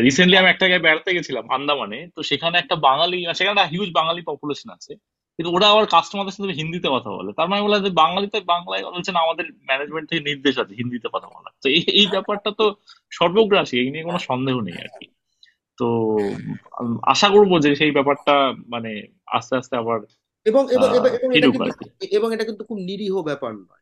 রিসেন্টলি 0.07 0.35
আমি 0.37 0.49
একটা 0.49 0.65
জায়গায় 0.65 0.83
বেড়াতে 0.85 1.09
গেছিলাম 1.13 1.45
আন্দামানে 1.49 1.99
তো 2.15 2.19
সেখানে 2.23 2.55
একটা 2.57 2.75
বাঙালি 2.87 3.17
সেখানে 3.35 3.53
একটা 3.55 3.71
হিউজ 3.73 3.89
বাঙালি 3.93 4.21
পপুলেশন 4.21 4.69
আছে 4.69 4.93
কিন্তু 5.39 5.49
ওরা 5.55 5.67
আবার 5.69 5.85
কাস্টমারদের 5.85 6.33
সাথে 6.33 6.53
হিন্দিতে 6.53 6.87
কথা 6.91 7.09
বলে। 7.09 7.29
তার 7.37 7.47
মানে 7.49 7.61
বলে 7.61 7.77
যে 7.81 7.91
বাঙালিতে 8.03 8.37
বাংলায় 8.53 8.83
বলছেন 8.93 9.15
আমাদের 9.15 9.45
ম্যানেজমেন্ট 9.69 10.05
থেকে 10.09 10.21
নির্দেশ 10.21 10.55
আছে 10.59 10.73
হিন্দিতে 10.75 11.07
কথা 11.13 11.27
বলা। 11.35 11.49
তো 11.63 11.67
এই 11.69 11.81
এই 11.99 12.07
ব্যাপারটা 12.07 12.49
তো 12.59 12.65
সর্বগ্রাসী 13.11 13.75
এই 13.79 13.89
নিয়ে 13.91 14.03
কোনো 14.03 14.19
সন্দেহ 14.19 14.55
নেই 14.61 14.77
আর 14.83 14.89
কি। 14.99 15.07
তো 15.77 15.87
আশা 17.03 17.27
করব 17.29 17.51
যে 17.59 17.69
সেই 17.75 17.91
ব্যাপারটা 17.91 18.35
মানে 18.67 18.91
আস্তে 19.27 19.53
আস্তে 19.55 19.75
আবার 19.77 19.99
এবং 20.45 20.61
এবং 22.17 22.27
এটা 22.33 22.43
কিন্তু 22.43 22.63
খুব 22.63 22.77
নিরীহ 22.77 23.13
ব্যাপার 23.21 23.51
নয়। 23.53 23.80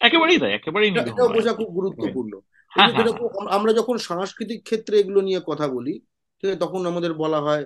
একেবারেই 0.00 0.38
তাই 0.38 0.52
একেবারেই 0.52 0.90
এটা 0.90 1.24
বোঝা 1.36 1.52
খুব 1.58 1.68
গুরুত্বপূর্ণ। 1.78 2.32
হ্যাঁ 2.72 2.90
হ্যাঁ 2.90 2.96
যেরকম 2.98 3.24
আমরা 3.56 3.70
যখন 3.72 3.96
সাংস্কৃতিক 4.08 4.60
ক্ষেত্রে 4.62 4.94
এগুলো 4.98 5.20
নিয়ে 5.22 5.40
কথা 5.46 5.66
বলি 5.68 5.94
ঠিক 6.36 6.48
আছে 6.48 6.62
তখন 6.64 6.80
আমাদের 6.86 7.12
বলা 7.22 7.40
হয় 7.40 7.64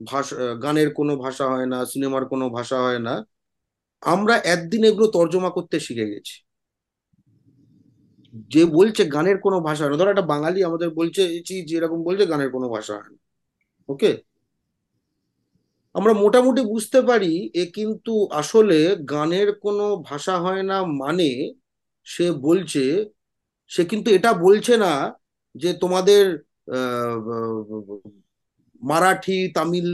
ভাষা 0.00 0.34
গানের 0.64 0.88
কোনো 0.94 1.12
ভাষা 1.16 1.44
হয় 1.52 1.66
না 1.66 1.78
সিনেমার 1.92 2.24
কোনো 2.32 2.46
ভাষা 2.56 2.78
হয় 2.78 3.00
না। 3.00 3.14
আমরা 4.02 4.34
একদিন 4.54 4.82
এগুলো 4.84 5.06
তর্জমা 5.08 5.50
করতে 5.50 5.76
শিখে 5.80 6.10
গেছি। 6.12 6.36
যে 8.52 8.62
বলছে 8.76 9.02
গানের 9.06 9.38
কোনো 9.40 9.58
ভাষা 9.60 9.82
হয় 9.82 9.92
না। 9.92 9.98
ধরো 10.00 10.10
একটা 10.10 10.30
বাঙালি 10.32 10.58
আমাদের 10.64 10.88
বলছে 10.90 11.22
যে 11.68 11.74
এরকম 11.78 11.98
বলছে 12.04 12.24
গানের 12.26 12.50
কোনো 12.50 12.66
ভাষা 12.68 12.92
হয় 12.94 13.10
না। 13.10 13.18
ওকে 13.88 14.10
আমরা 15.94 16.12
মোটামুটি 16.22 16.62
বুঝতে 16.72 16.98
পারি 17.08 17.32
এ 17.54 17.64
কিন্তু 17.76 18.12
আসলে 18.40 18.78
গানের 19.12 19.48
কোনো 19.64 19.84
ভাষা 20.08 20.34
হয় 20.44 20.62
না 20.70 20.76
মানে 21.02 21.28
সে 22.06 22.26
বলছে, 22.46 22.84
সে 23.70 23.82
কিন্তু 23.90 24.08
এটা 24.16 24.30
বলছে 24.46 24.74
না 24.84 24.92
যে 25.54 25.70
তোমাদের 25.82 26.24
মারাঠি, 28.82 29.38
তামিল, 29.56 29.88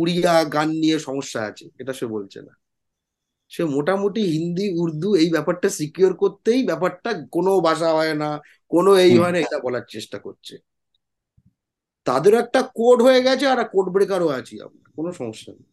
উড়িয়া 0.00 0.34
গান 0.54 0.68
নিয়ে 0.82 0.96
সমস্যা 1.08 1.40
আছে, 1.50 1.64
এটা 1.82 1.92
সে 2.00 2.06
বলছে 2.16 2.38
না। 2.48 2.52
সে 3.52 3.62
মোটামুটি 3.76 4.20
হিন্দি, 4.34 4.66
উর্দু 4.82 5.08
এই 5.22 5.28
ব্যাপারটা 5.36 5.68
সিকিউর 5.78 6.12
করতেই 6.22 6.60
ব্যাপারটা 6.70 7.10
কোনো 7.36 7.52
ভাষা 7.68 7.88
হয় 7.98 8.14
না, 8.22 8.28
কোনো 8.72 8.90
এই 9.04 9.14
হয় 9.20 9.32
না, 9.34 9.38
এটা 9.46 9.58
বলার 9.66 9.84
চেষ্টা 9.94 10.18
করছে। 10.26 10.54
তাদের 12.06 12.34
একটা 12.42 12.60
কোড 12.78 12.98
হয়ে 13.06 13.20
গেছে 13.26 13.44
আর 13.52 13.60
কোড 13.74 13.86
ব্রেকারও 13.94 14.28
আছি 14.38 14.54
আমরা। 14.66 14.89
কোনো 15.00 15.12
সমস্যা 15.12 15.52
নেই। 15.52 15.64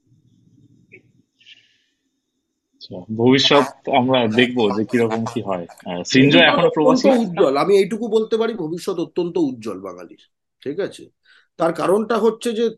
আচ্ছা, 2.76 2.96
ভবিষ্যৎ 3.16 3.90
আমরা 3.90 4.28
দেখব 4.28 4.78
যে 4.78 4.86
কীরকম 4.86 5.26
কি 5.26 5.42
হয়। 5.42 5.68
আহ, 5.86 6.02
এখনও 6.38 6.70
প্রবাসী? 6.70 7.10
উজ্জ্বল। 7.10 7.58
আমি 7.58 7.78
এইটুকু 7.78 8.08
বলতে 8.08 8.38
পারি 8.38 8.54
ভবিষ্যৎ 8.54 8.96
অত্যন্ত 8.96 9.38
উজ্জ্বল 9.38 9.82
বাঙালির 9.82 10.28
ঠিক 10.64 10.80
আছে? 10.80 11.10
তার 11.58 11.74
কারণটা 11.74 12.18
হচ্ছে 12.18 12.54
যে 12.54 12.70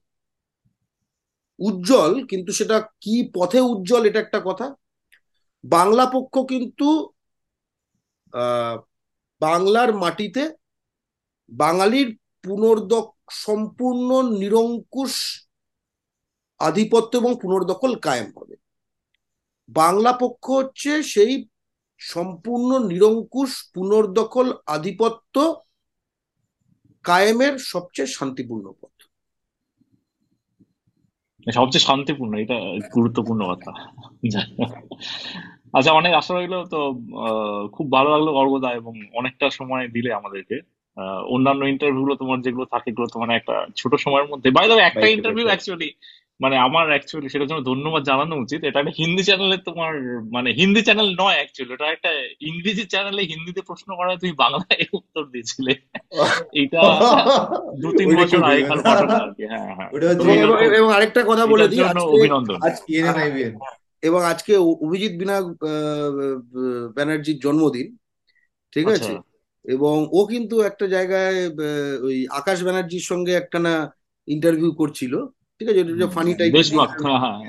উজ্জ্বল 1.60 2.26
কিন্তু 2.26 2.52
সেটা 2.52 2.80
কি 2.80 3.32
পথে 3.36 3.60
উজ্জ্বল 3.60 4.06
এটা 4.06 4.20
একটা 4.20 4.42
কথা। 4.46 4.76
বাংলা 5.66 6.06
পক্ষ 6.06 6.40
কিন্তু 6.40 7.10
আহ 8.34 8.82
বাংলার 9.42 9.96
মাটিতে 9.96 10.54
বাঙালির 11.50 12.18
পুনর্দক 12.44 13.16
সম্পূর্ণ 13.32 14.38
নিরঙ্কুশ 14.38 15.46
আধিপত্য 16.60 17.18
এবং 17.18 17.36
পুনর্দখল 17.42 17.96
কায়েম 17.96 18.32
হবে। 18.38 18.56
বাংলা 19.70 20.14
পক্ষ 20.14 20.50
হচ্ছে 20.50 21.04
সেই 21.04 21.48
সম্পূর্ণ 21.98 22.80
নিরঙ্কুশ 22.80 23.72
পুনর্দখল 23.74 24.54
আধিপত্য 24.66 25.56
কায়েমের 27.04 27.58
সবচেয়ে 27.58 28.08
শান্তিপূর্ণ 28.08 28.72
পথ। 28.82 29.02
সবচেয়ে 31.54 31.86
শান্তিপূর্ণ 31.86 32.38
এটা 32.38 32.56
গুরুত্বপূর্ণ 32.96 33.54
কথা। 33.54 33.72
আচ্ছা 35.74 35.92
অনেক 35.94 36.14
আশা 36.14 36.34
রইল 36.34 36.64
তো 36.66 36.78
আহ, 36.92 37.68
খুব 37.68 37.92
ভালো 37.92 38.10
লাগল 38.10 38.30
অর্গদা 38.30 38.74
এবং 38.74 39.02
অনেকটা 39.14 39.50
সময় 39.50 39.88
দিলে 39.88 40.14
আমাদেরকে। 40.14 40.62
আহ, 40.98 41.22
অন্যান্য 41.26 41.66
ইন্টারভিউ 41.66 42.02
গুলো 42.02 42.16
তোমার 42.16 42.42
যেগুলো 42.42 42.66
থাকে 42.66 42.92
এগুলো 42.92 43.08
তো 43.08 43.20
মানে 43.20 43.36
একটা 43.36 43.66
ছোট 43.76 43.96
সময়ের 43.96 44.28
মধ্যে। 44.28 44.52
বাই 44.52 44.68
দ্য 44.68 44.74
একটা 44.74 45.08
ইন্টারভিউ. 45.08 45.46
অ্যাকচুয়ালি 45.46 45.94
মানে 46.40 46.56
আমার 46.58 46.86
অ্যাকচুয়ালি 46.90 47.28
সেটার 47.30 47.50
জন্য 47.50 47.62
ধন্যবাদ 47.62 48.02
জানানো 48.04 48.34
উচিত। 48.36 48.60
এটা 48.64 48.80
একটা 48.80 48.94
হিন্দি 49.00 49.24
চ্যানেলে 49.24 49.58
তোমার 49.68 49.92
মানে 50.32 50.50
হিন্দি 50.52 50.82
চ্যানেল 50.82 51.08
নয় 51.22 51.38
অ্যাকচুয়ালি 51.40 51.74
এটা 51.74 51.88
একটা 51.92 52.12
ইংরেজি 52.42 52.84
চ্যানেলে 52.86 53.22
হিন্দিতে 53.32 53.62
প্রশ্ন 53.62 53.90
করায় 53.96 54.18
তুমি 54.18 54.34
বাংলায় 54.34 54.84
উত্তর 54.94 55.24
দিয়েছিলে। 55.26 55.72
এটা 56.54 56.82
দু 57.82 57.90
তিন 57.98 58.10
বছর 58.18 58.40
আগেকার 58.44 58.80
ঘটনা 58.80 59.16
আর 59.18 59.32
কি 59.38 59.44
হ্যাঁ 59.44 59.64
হ্যাঁ। 59.78 59.90
এবং 60.78 60.90
আরেকটা 60.92 61.22
কথা 61.24 61.46
বলে 61.46 61.66
দিই 61.68 61.82
অভিনন্দন। 62.14 62.58
আজ 62.62 62.76
ইএনএন 62.88 63.18
আইবিএন 63.24 63.54
এবং 64.04 64.20
আজকে 64.24 64.54
অভিজিৎ 64.86 65.14
বিনায়ক 65.18 65.48
আহ, 65.64 66.12
ব্যানার্জির 66.96 67.38
জন্মদিন 67.40 67.88
ঠিক 68.74 68.86
আচ্ছা। 68.88 69.04
আছে? 69.04 69.14
এবং 69.66 69.96
ও 70.12 70.20
কিন্তু 70.26 70.56
একটা 70.62 70.86
জায়গায় 70.88 71.40
ওই 72.02 72.18
আকাশ 72.32 72.58
ব্যানার্জির 72.64 73.06
সঙ্গে 73.12 73.34
একটা 73.34 73.60
না 73.60 73.74
ইন্টারভিউ 74.28 74.72
করছিল। 74.74 75.14
ঠিক 75.62 75.68
আছে 75.70 75.80
এটা 75.80 76.08
ফানি 76.08 76.32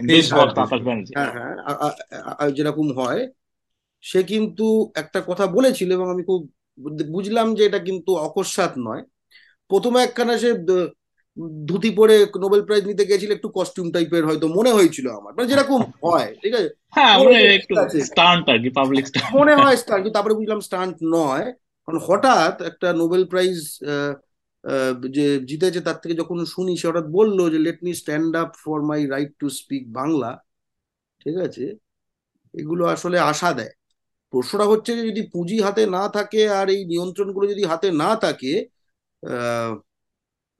দেশভক্ত 0.08 0.58
হ্যাঁ 1.16 1.30
হ্যাঁ 1.34 1.52
হ্যাঁ 1.64 1.76
হ্যাঁ 1.80 2.34
আ- 2.38 2.54
যেরকম 2.56 2.86
হয় 2.92 3.20
সে 4.04 4.20
কিন্তু 4.22 4.66
একটা 4.94 5.20
কথা 5.20 5.44
বলেছিল 5.46 5.88
এবং 5.92 6.06
আমি 6.10 6.22
খুব 6.24 6.40
বুঝলাম 7.12 7.54
যে 7.54 7.62
এটা 7.66 7.78
কিন্তু 7.78 8.10
অকস্মাৎ 8.26 8.72
নয়। 8.78 9.02
প্রথমে 9.70 9.98
একখানা 10.02 10.34
সে 10.38 10.50
ধুতি 11.64 11.90
পরে 11.90 12.14
নোবেল 12.36 12.62
প্রাইজ 12.62 12.82
নিতে 12.86 13.04
গেছিল 13.04 13.30
একটু 13.32 13.48
কস্টিউম 13.54 13.88
টাইপের 13.92 14.24
হয়তো 14.24 14.46
মনে 14.48 14.70
হয়েছিল 14.72 15.06
আমার। 15.10 15.32
মানে 15.36 15.48
যেরকম 15.48 15.80
হয় 16.04 16.28
ঠিক 16.42 16.52
আছে? 16.54 16.68
হ্যাঁ 16.92 17.14
মনে 17.18 17.30
হয় 17.36 17.54
একটু 17.54 17.74
স্টান্ট 18.06 18.44
মনে 19.38 19.52
হয় 19.54 19.76
তারপরে 20.12 20.34
বুঝলাম 20.34 20.60
স্টান্ট 20.60 20.96
নয়। 21.12 21.46
কারণ 21.88 21.98
হঠাৎ 22.08 22.54
একটা 22.62 22.88
নোবেল 22.92 23.22
প্রাইজ 23.24 23.56
যে 25.16 25.26
জিতেছে 25.48 25.80
তার 25.80 25.98
থেকে 26.02 26.14
যখন 26.14 26.38
শুনি 26.54 26.72
সে 26.80 26.86
হঠাৎ 26.88 27.06
বলল 27.18 27.38
যে 27.52 27.58
let 27.66 27.78
me 27.84 27.92
stand 27.94 28.32
up 28.36 28.50
for 28.64 28.78
my 28.82 29.00
right 29.06 29.32
to 29.38 29.46
speak 29.50 29.84
Bangla. 29.92 30.30
ঠিক 31.20 31.36
আছে? 31.46 31.64
এগুলো 32.54 32.84
আসলে 32.86 33.16
আশা 33.32 33.50
দেয়। 33.52 33.72
প্রশ্নটা 34.32 34.66
হচ্ছে 34.72 34.90
যে 34.96 35.02
যদি 35.10 35.22
পুঁজি 35.32 35.58
হাতে 35.60 35.82
না 35.86 36.04
থাকে 36.08 36.42
আর 36.50 36.66
এই 36.70 36.80
নিয়ন্ত্রণগুলো 36.84 37.44
যদি 37.46 37.64
হাতে 37.64 37.88
না 37.92 38.10
থাকে 38.16 38.52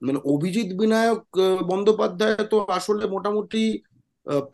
মানে 0.01 0.19
অভিজিৎ 0.25 0.69
বিনায়ক 0.79 1.23
বন্দ্যোপাধ্যায় 1.67 2.37
তো 2.43 2.57
আসলে 2.69 3.03
মোটামুটি 3.07 3.63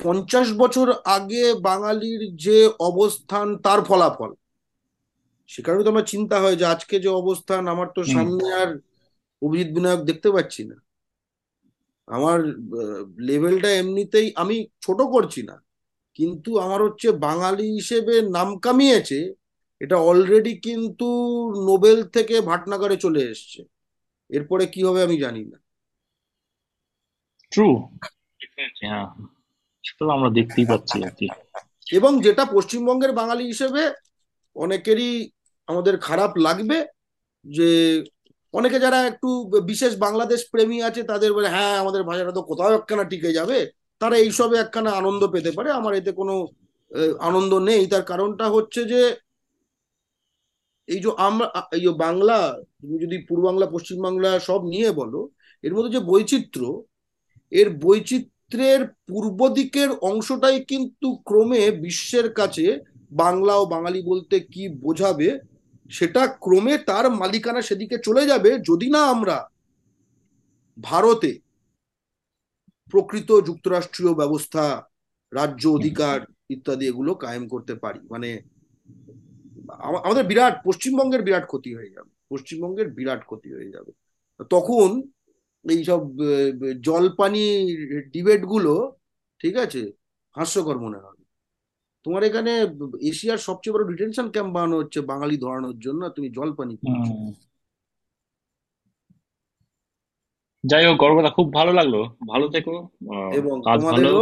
পঞ্চাশ 0.04 0.48
বছর 0.54 0.88
আগে 1.18 1.44
বাঙালির 1.62 2.22
যে 2.36 2.58
অবস্থান 2.90 3.48
তার 3.58 3.80
ফলাফল। 3.82 4.32
সে 5.50 5.60
কারণে 5.62 5.84
তো 5.84 5.90
আমার 5.90 6.06
চিন্তা 6.06 6.38
হয় 6.40 6.56
যে 6.56 6.66
আজকে 6.66 6.96
যে 7.00 7.10
অবস্থান 7.22 7.62
আমার 7.68 7.88
তো 7.96 8.02
সামনে 8.04 8.46
আর 8.62 8.70
অভিজিৎ 9.42 9.74
বিনায়ক 9.74 10.00
দেখতে 10.00 10.32
পাচ্ছি 10.32 10.64
না। 10.64 10.76
আমার 12.08 12.40
লেভেলটা 13.20 13.70
এমনিতেই 13.72 14.32
আমি 14.36 14.68
ছোট 14.82 15.02
করছি 15.02 15.42
না। 15.44 15.62
কিন্তু 16.16 16.58
আমার 16.60 16.84
হচ্ছে 16.84 17.12
বাঙালি 17.12 17.64
হিসেবে 17.64 18.22
নাম 18.22 18.58
কামিয়েছে 18.58 19.34
এটা 19.82 19.98
অলরেডি 19.98 20.54
কিন্তু 20.58 21.06
নোবেল 21.66 22.04
থেকে 22.04 22.42
ভাটনাগরে 22.42 22.98
চলে 22.98 23.22
এসছে। 23.24 23.62
এরপরে 24.30 24.66
কি 24.66 24.84
হবে 24.84 25.04
আমি 25.04 25.18
জানি 25.20 25.46
না। 25.46 25.58
ট্রু 27.52 27.68
হ্যাঁ। 28.82 29.08
সেটা 29.84 30.14
আমরা 30.14 30.30
দেখতেই 30.30 30.66
পাচ্ছি 30.66 31.04
আর 31.04 31.10
কি। 31.10 31.28
এবং 31.94 32.22
যেটা 32.22 32.46
পশ্চিমবঙ্গের 32.46 33.12
বাঙালি 33.12 33.44
হিসেবে 33.46 33.92
অনেকেরই 34.56 35.30
আমাদের 35.68 35.98
খারাপ 35.98 36.38
লাগবে 36.38 36.86
যে 37.46 38.04
অনেকে 38.54 38.78
যারা 38.80 39.00
একটু 39.06 39.30
বিশেষ 39.66 39.92
বাংলাদেশ 40.06 40.40
প্রেমী 40.52 40.78
আছে, 40.82 41.02
তাদের 41.04 41.32
বলে 41.34 41.48
হ্যাঁ 41.50 41.76
আমাদের 41.84 42.04
ভাষাটা 42.04 42.32
তো 42.32 42.42
কোথাও 42.42 42.72
একখানা 42.74 43.04
টিকে 43.04 43.32
যাবে। 43.34 43.58
তারা 44.02 44.16
এইসবে 44.18 44.56
একখানা 44.60 44.92
আনন্দ 44.92 45.22
পেতে 45.34 45.52
পারে। 45.52 45.70
আমার 45.72 45.94
এতে 45.96 46.12
কোনো 46.12 46.34
আনন্দ 47.20 47.52
নেই। 47.70 47.84
তার 47.88 48.04
কারণটা 48.04 48.46
হচ্ছে 48.50 48.82
যে, 48.86 49.02
এই 50.90 51.00
যে 51.04 51.10
আমরা, 51.18 51.46
এই 51.76 51.82
যে 51.82 51.92
বাংলা, 52.06 52.38
তুমি 52.82 52.96
যদি 53.04 53.18
পূর্ব 53.28 53.44
বাংলা, 53.44 53.66
পশ্চিম 53.66 53.98
বাংলা 54.02 54.30
সব 54.40 54.62
নিয়ে 54.64 54.90
বলো, 54.92 55.20
এর 55.64 55.74
মধ্যে 55.76 55.92
যে 55.96 56.02
বৈচিত্র্য, 56.12 56.68
এর 57.52 57.70
বৈচিত্র্যের 57.86 58.82
পূর্ব 59.08 59.40
দিকের 59.50 59.90
অংশটাই 60.02 60.58
কিন্তু 60.72 61.08
ক্রমে 61.28 61.62
বিশ্বের 61.86 62.28
কাছে 62.34 62.66
বাংলা 63.12 63.54
ও 63.58 63.66
বাঙালি 63.66 64.00
বলতে 64.02 64.36
কি 64.54 64.64
বোঝাবে 64.86 65.30
সেটা 65.90 66.22
ক্রমে 66.44 66.74
তার 66.78 67.06
মালিকানা 67.12 67.62
সেদিকে 67.62 67.98
চলে 68.04 68.24
যাবে 68.26 68.50
যদি 68.60 68.88
না 68.90 69.02
আমরা 69.06 69.38
ভারতে 70.78 71.32
প্রকৃত 72.92 73.30
যুক্তরাষ্ট্রীয় 73.42 74.14
ব্যবস্থা, 74.14 74.64
রাজ্য 75.32 75.64
অধিকার 75.68 76.18
ইত্যাদি 76.50 76.86
এগুলো 76.88 77.12
কায়েম 77.16 77.48
করতে 77.48 77.74
পারি। 77.76 78.02
মানে 78.10 78.30
আমাদের 80.04 80.24
বিরাট, 80.26 80.56
পশ্চিমবঙ্গের 80.66 81.22
বিরাট 81.22 81.46
ক্ষতি 81.46 81.72
হয়ে 81.76 81.94
যাবে। 81.96 82.12
পশ্চিমবঙ্গের 82.30 82.88
বিরাট 82.92 83.22
ক্ষতি 83.26 83.50
হয়ে 83.54 83.74
যাবে। 83.76 83.92
তখন 84.50 84.88
এইসব 85.70 86.02
জলপানি 86.82 87.46
ডিবেটগুলো 88.14 88.74
ঠিক 89.40 89.56
আছে, 89.58 89.82
হাস্যকর 90.36 90.78
মনে 90.80 90.98
হবে 90.98 91.17
তোমার 92.08 92.24
এখানে 92.24 92.52
এশিয়ার 93.02 93.38
সবচেয়ে 93.38 93.74
বড় 93.76 93.84
ডিটেনশন 93.88 94.28
ক্যাম্প 94.30 94.52
বানানো 94.54 94.76
হচ্ছে 94.78 95.00
বাঙালি 95.02 95.36
ধরানোর 95.38 95.78
জন্য 95.80 96.02
তুমি 96.10 96.28
জলপানি 96.30 96.76
করছ। 96.78 97.08
যাই 100.64 100.86
হোক 100.86 100.96
গর্বদা 100.98 101.30
খুব 101.30 101.48
ভালো 101.54 101.72
লাগল। 101.74 101.96
ভালো 102.28 102.46
থেকো। 102.48 102.76
এবং 103.34 103.56
তোমাদেরও 103.76 104.22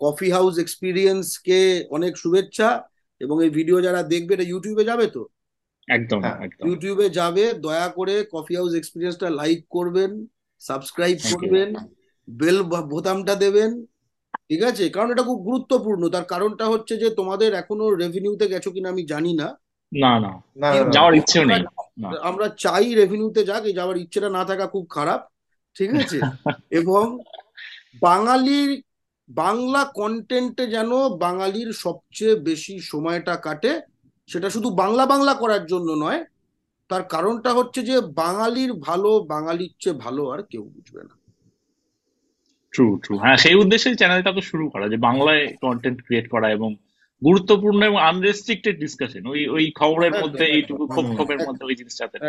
কফি 0.00 0.28
হাউস 0.30 0.54
এক্সপিরিয়েন্স 0.58 1.24
কে 1.38 1.60
অনেক 1.90 2.12
শুভেচ্ছা 2.16 2.68
এবং 3.20 3.36
এই 3.44 3.50
ভিডিও 3.50 3.78
যারা 3.80 4.00
দেখবে 4.02 4.32
এটা 4.34 4.46
ইউটিউবে 4.48 4.84
যাবে 4.84 5.06
তো? 5.06 5.22
একদম 5.88 6.18
হ্যাঁ 6.22 6.38
একদম। 6.44 6.64
ইউটিউবে 6.68 7.06
যাবে 7.10 7.44
দয়া 7.60 7.88
করে 7.88 8.14
কফি 8.32 8.52
হাউস 8.56 8.72
এক্সপিরিয়েন্সটা 8.76 9.28
লাইক 9.30 9.60
করবেন 9.70 10.10
সাবস্ক্রাইব 10.62 11.18
করবেন 11.32 11.68
বেল 12.28 12.58
বোতামটা 12.92 13.34
দেবেন 13.34 13.70
ঠিক 14.48 14.62
আছে? 14.62 14.88
কারণ 14.88 15.10
এটা 15.10 15.22
খুব 15.22 15.38
গুরুত্বপূর্ণ। 15.42 16.08
তার 16.08 16.24
কারণটা 16.24 16.66
হচ্ছে 16.66 16.96
যে 16.96 17.10
তোমাদের 17.10 17.54
এখনও 17.54 17.94
রেভিনিউতে 17.94 18.48
গেছো 18.48 18.70
কিনা 18.70 18.88
আমি 18.88 19.02
জানি 19.06 19.34
না। 19.34 19.58
না 19.92 20.12
না। 20.20 20.32
যাওয়ার 20.92 21.14
আমরা 21.14 21.44
নেই। 21.44 21.62
আমরা 22.22 22.48
চাই 22.58 22.94
রেভিনিউতে 22.94 23.44
যাক 23.44 23.64
এই 23.64 23.72
যাওয়ার 23.72 23.96
ইচ্ছেটা 23.96 24.28
না 24.28 24.44
থাকা 24.44 24.66
খুব 24.66 24.86
খারাপ 24.90 25.20
ঠিক 25.74 25.94
আছে? 25.94 26.18
এবং 26.70 27.18
বাঙালির 28.02 28.82
বাংলা 29.28 29.84
কন্টেন্টে 29.94 30.66
যেন 30.66 30.90
বাঙালির 31.08 31.72
সবচেয়ে 31.72 32.34
বেশি 32.34 32.80
সময়টা 32.80 33.36
কাটে 33.36 33.80
সেটা 34.26 34.50
শুধু 34.50 34.70
বাংলা 34.70 35.06
বাংলা 35.06 35.34
করার 35.34 35.66
জন্য 35.66 35.92
নয় 35.94 36.24
তার 36.88 37.02
কারণটা 37.02 37.52
হচ্ছে 37.52 37.82
যে 37.82 38.00
বাঙালির 38.00 38.72
ভালো 38.72 39.20
বাঙালির 39.20 39.72
চেয়ে 39.78 39.96
ভালো 39.98 40.30
আর 40.30 40.42
কেউ 40.42 40.62
বুঝবে 40.64 41.02
না। 41.04 41.14
ট্রু 42.76 42.86
ট্রু 43.02 43.14
হ্যাঁ 43.18 43.36
সেই 43.36 43.54
উদ্দেশ্যে 43.54 43.90
চ্যানেলটা 43.94 44.32
তো 44.32 44.40
শুরু 44.40 44.64
করা 44.70 44.86
যে 44.88 44.96
বাংলায় 44.98 45.44
কন্টেন্ট 45.62 45.98
ক্রিয়েট 46.02 46.26
করা 46.28 46.48
এবং 46.50 46.70
গুরুত্বপূর্ণ 47.22 47.80
এবং 47.84 47.98
আনরেস্ট্রিক্টেড 48.02 48.76
ডিসকাশন 48.80 49.22
ওই 49.26 49.40
ওই 49.48 49.64
খবরের 49.70 50.14
মধ্যে 50.22 50.44
এইটুকু 50.46 50.84
ক্ষোভ 50.86 51.06
ক্ষোভের 51.14 51.40
মধ্যে 51.46 51.64
ওই 51.64 51.74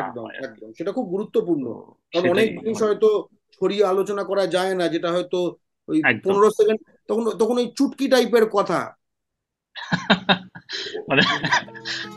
একদম 0.01 0.23
হয় 0.25 0.37
আর 0.37 0.43
কি। 0.43 0.47
একদম। 0.47 0.69
সেটা 0.73 0.91
খুব 0.91 1.05
গুরুত্বপূর্ণ। 1.09 1.65
কারণ 2.13 2.25
অনেক 2.29 2.47
জিনিস 2.59 2.79
হয়তো 2.81 3.09
ছড়িয়ে 3.61 3.83
আলোচনা 3.85 4.23
করা 4.23 4.45
যায় 4.47 4.73
না 4.75 4.87
যেটা 4.87 5.09
হয়তো 5.11 5.39
ওই 5.89 5.97
পনেরো 6.23 6.49
সেকেন্ড 6.49 6.79
তখন 7.09 7.23
তখন 7.37 7.55
ওই 7.57 7.67
চুটকি 7.77 8.05
টাইপের 8.07 8.45
কথা। 8.49 8.79
মানে 11.09 11.21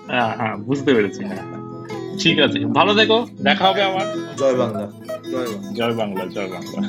হ্যাঁ 0.08 0.32
হ্যাঁ 0.36 0.54
বুঝতে 0.58 0.90
পেরেছি 0.94 1.20
হ্যাঁ। 1.24 1.44
ঠিক 2.18 2.36
আছে 2.40 2.58
ভালো 2.74 2.94
থেকো 2.94 3.16
দেখা 3.42 3.64
হবে 3.68 3.82
আবার। 3.82 4.06
জয় 4.36 4.56
বাংলা 4.56 4.84
জয় 5.24 5.48
বাংলা। 5.48 5.72
জয় 5.72 5.94
বাংলা 5.94 6.22
জয় 6.26 6.48
বাংলা। 6.48 6.80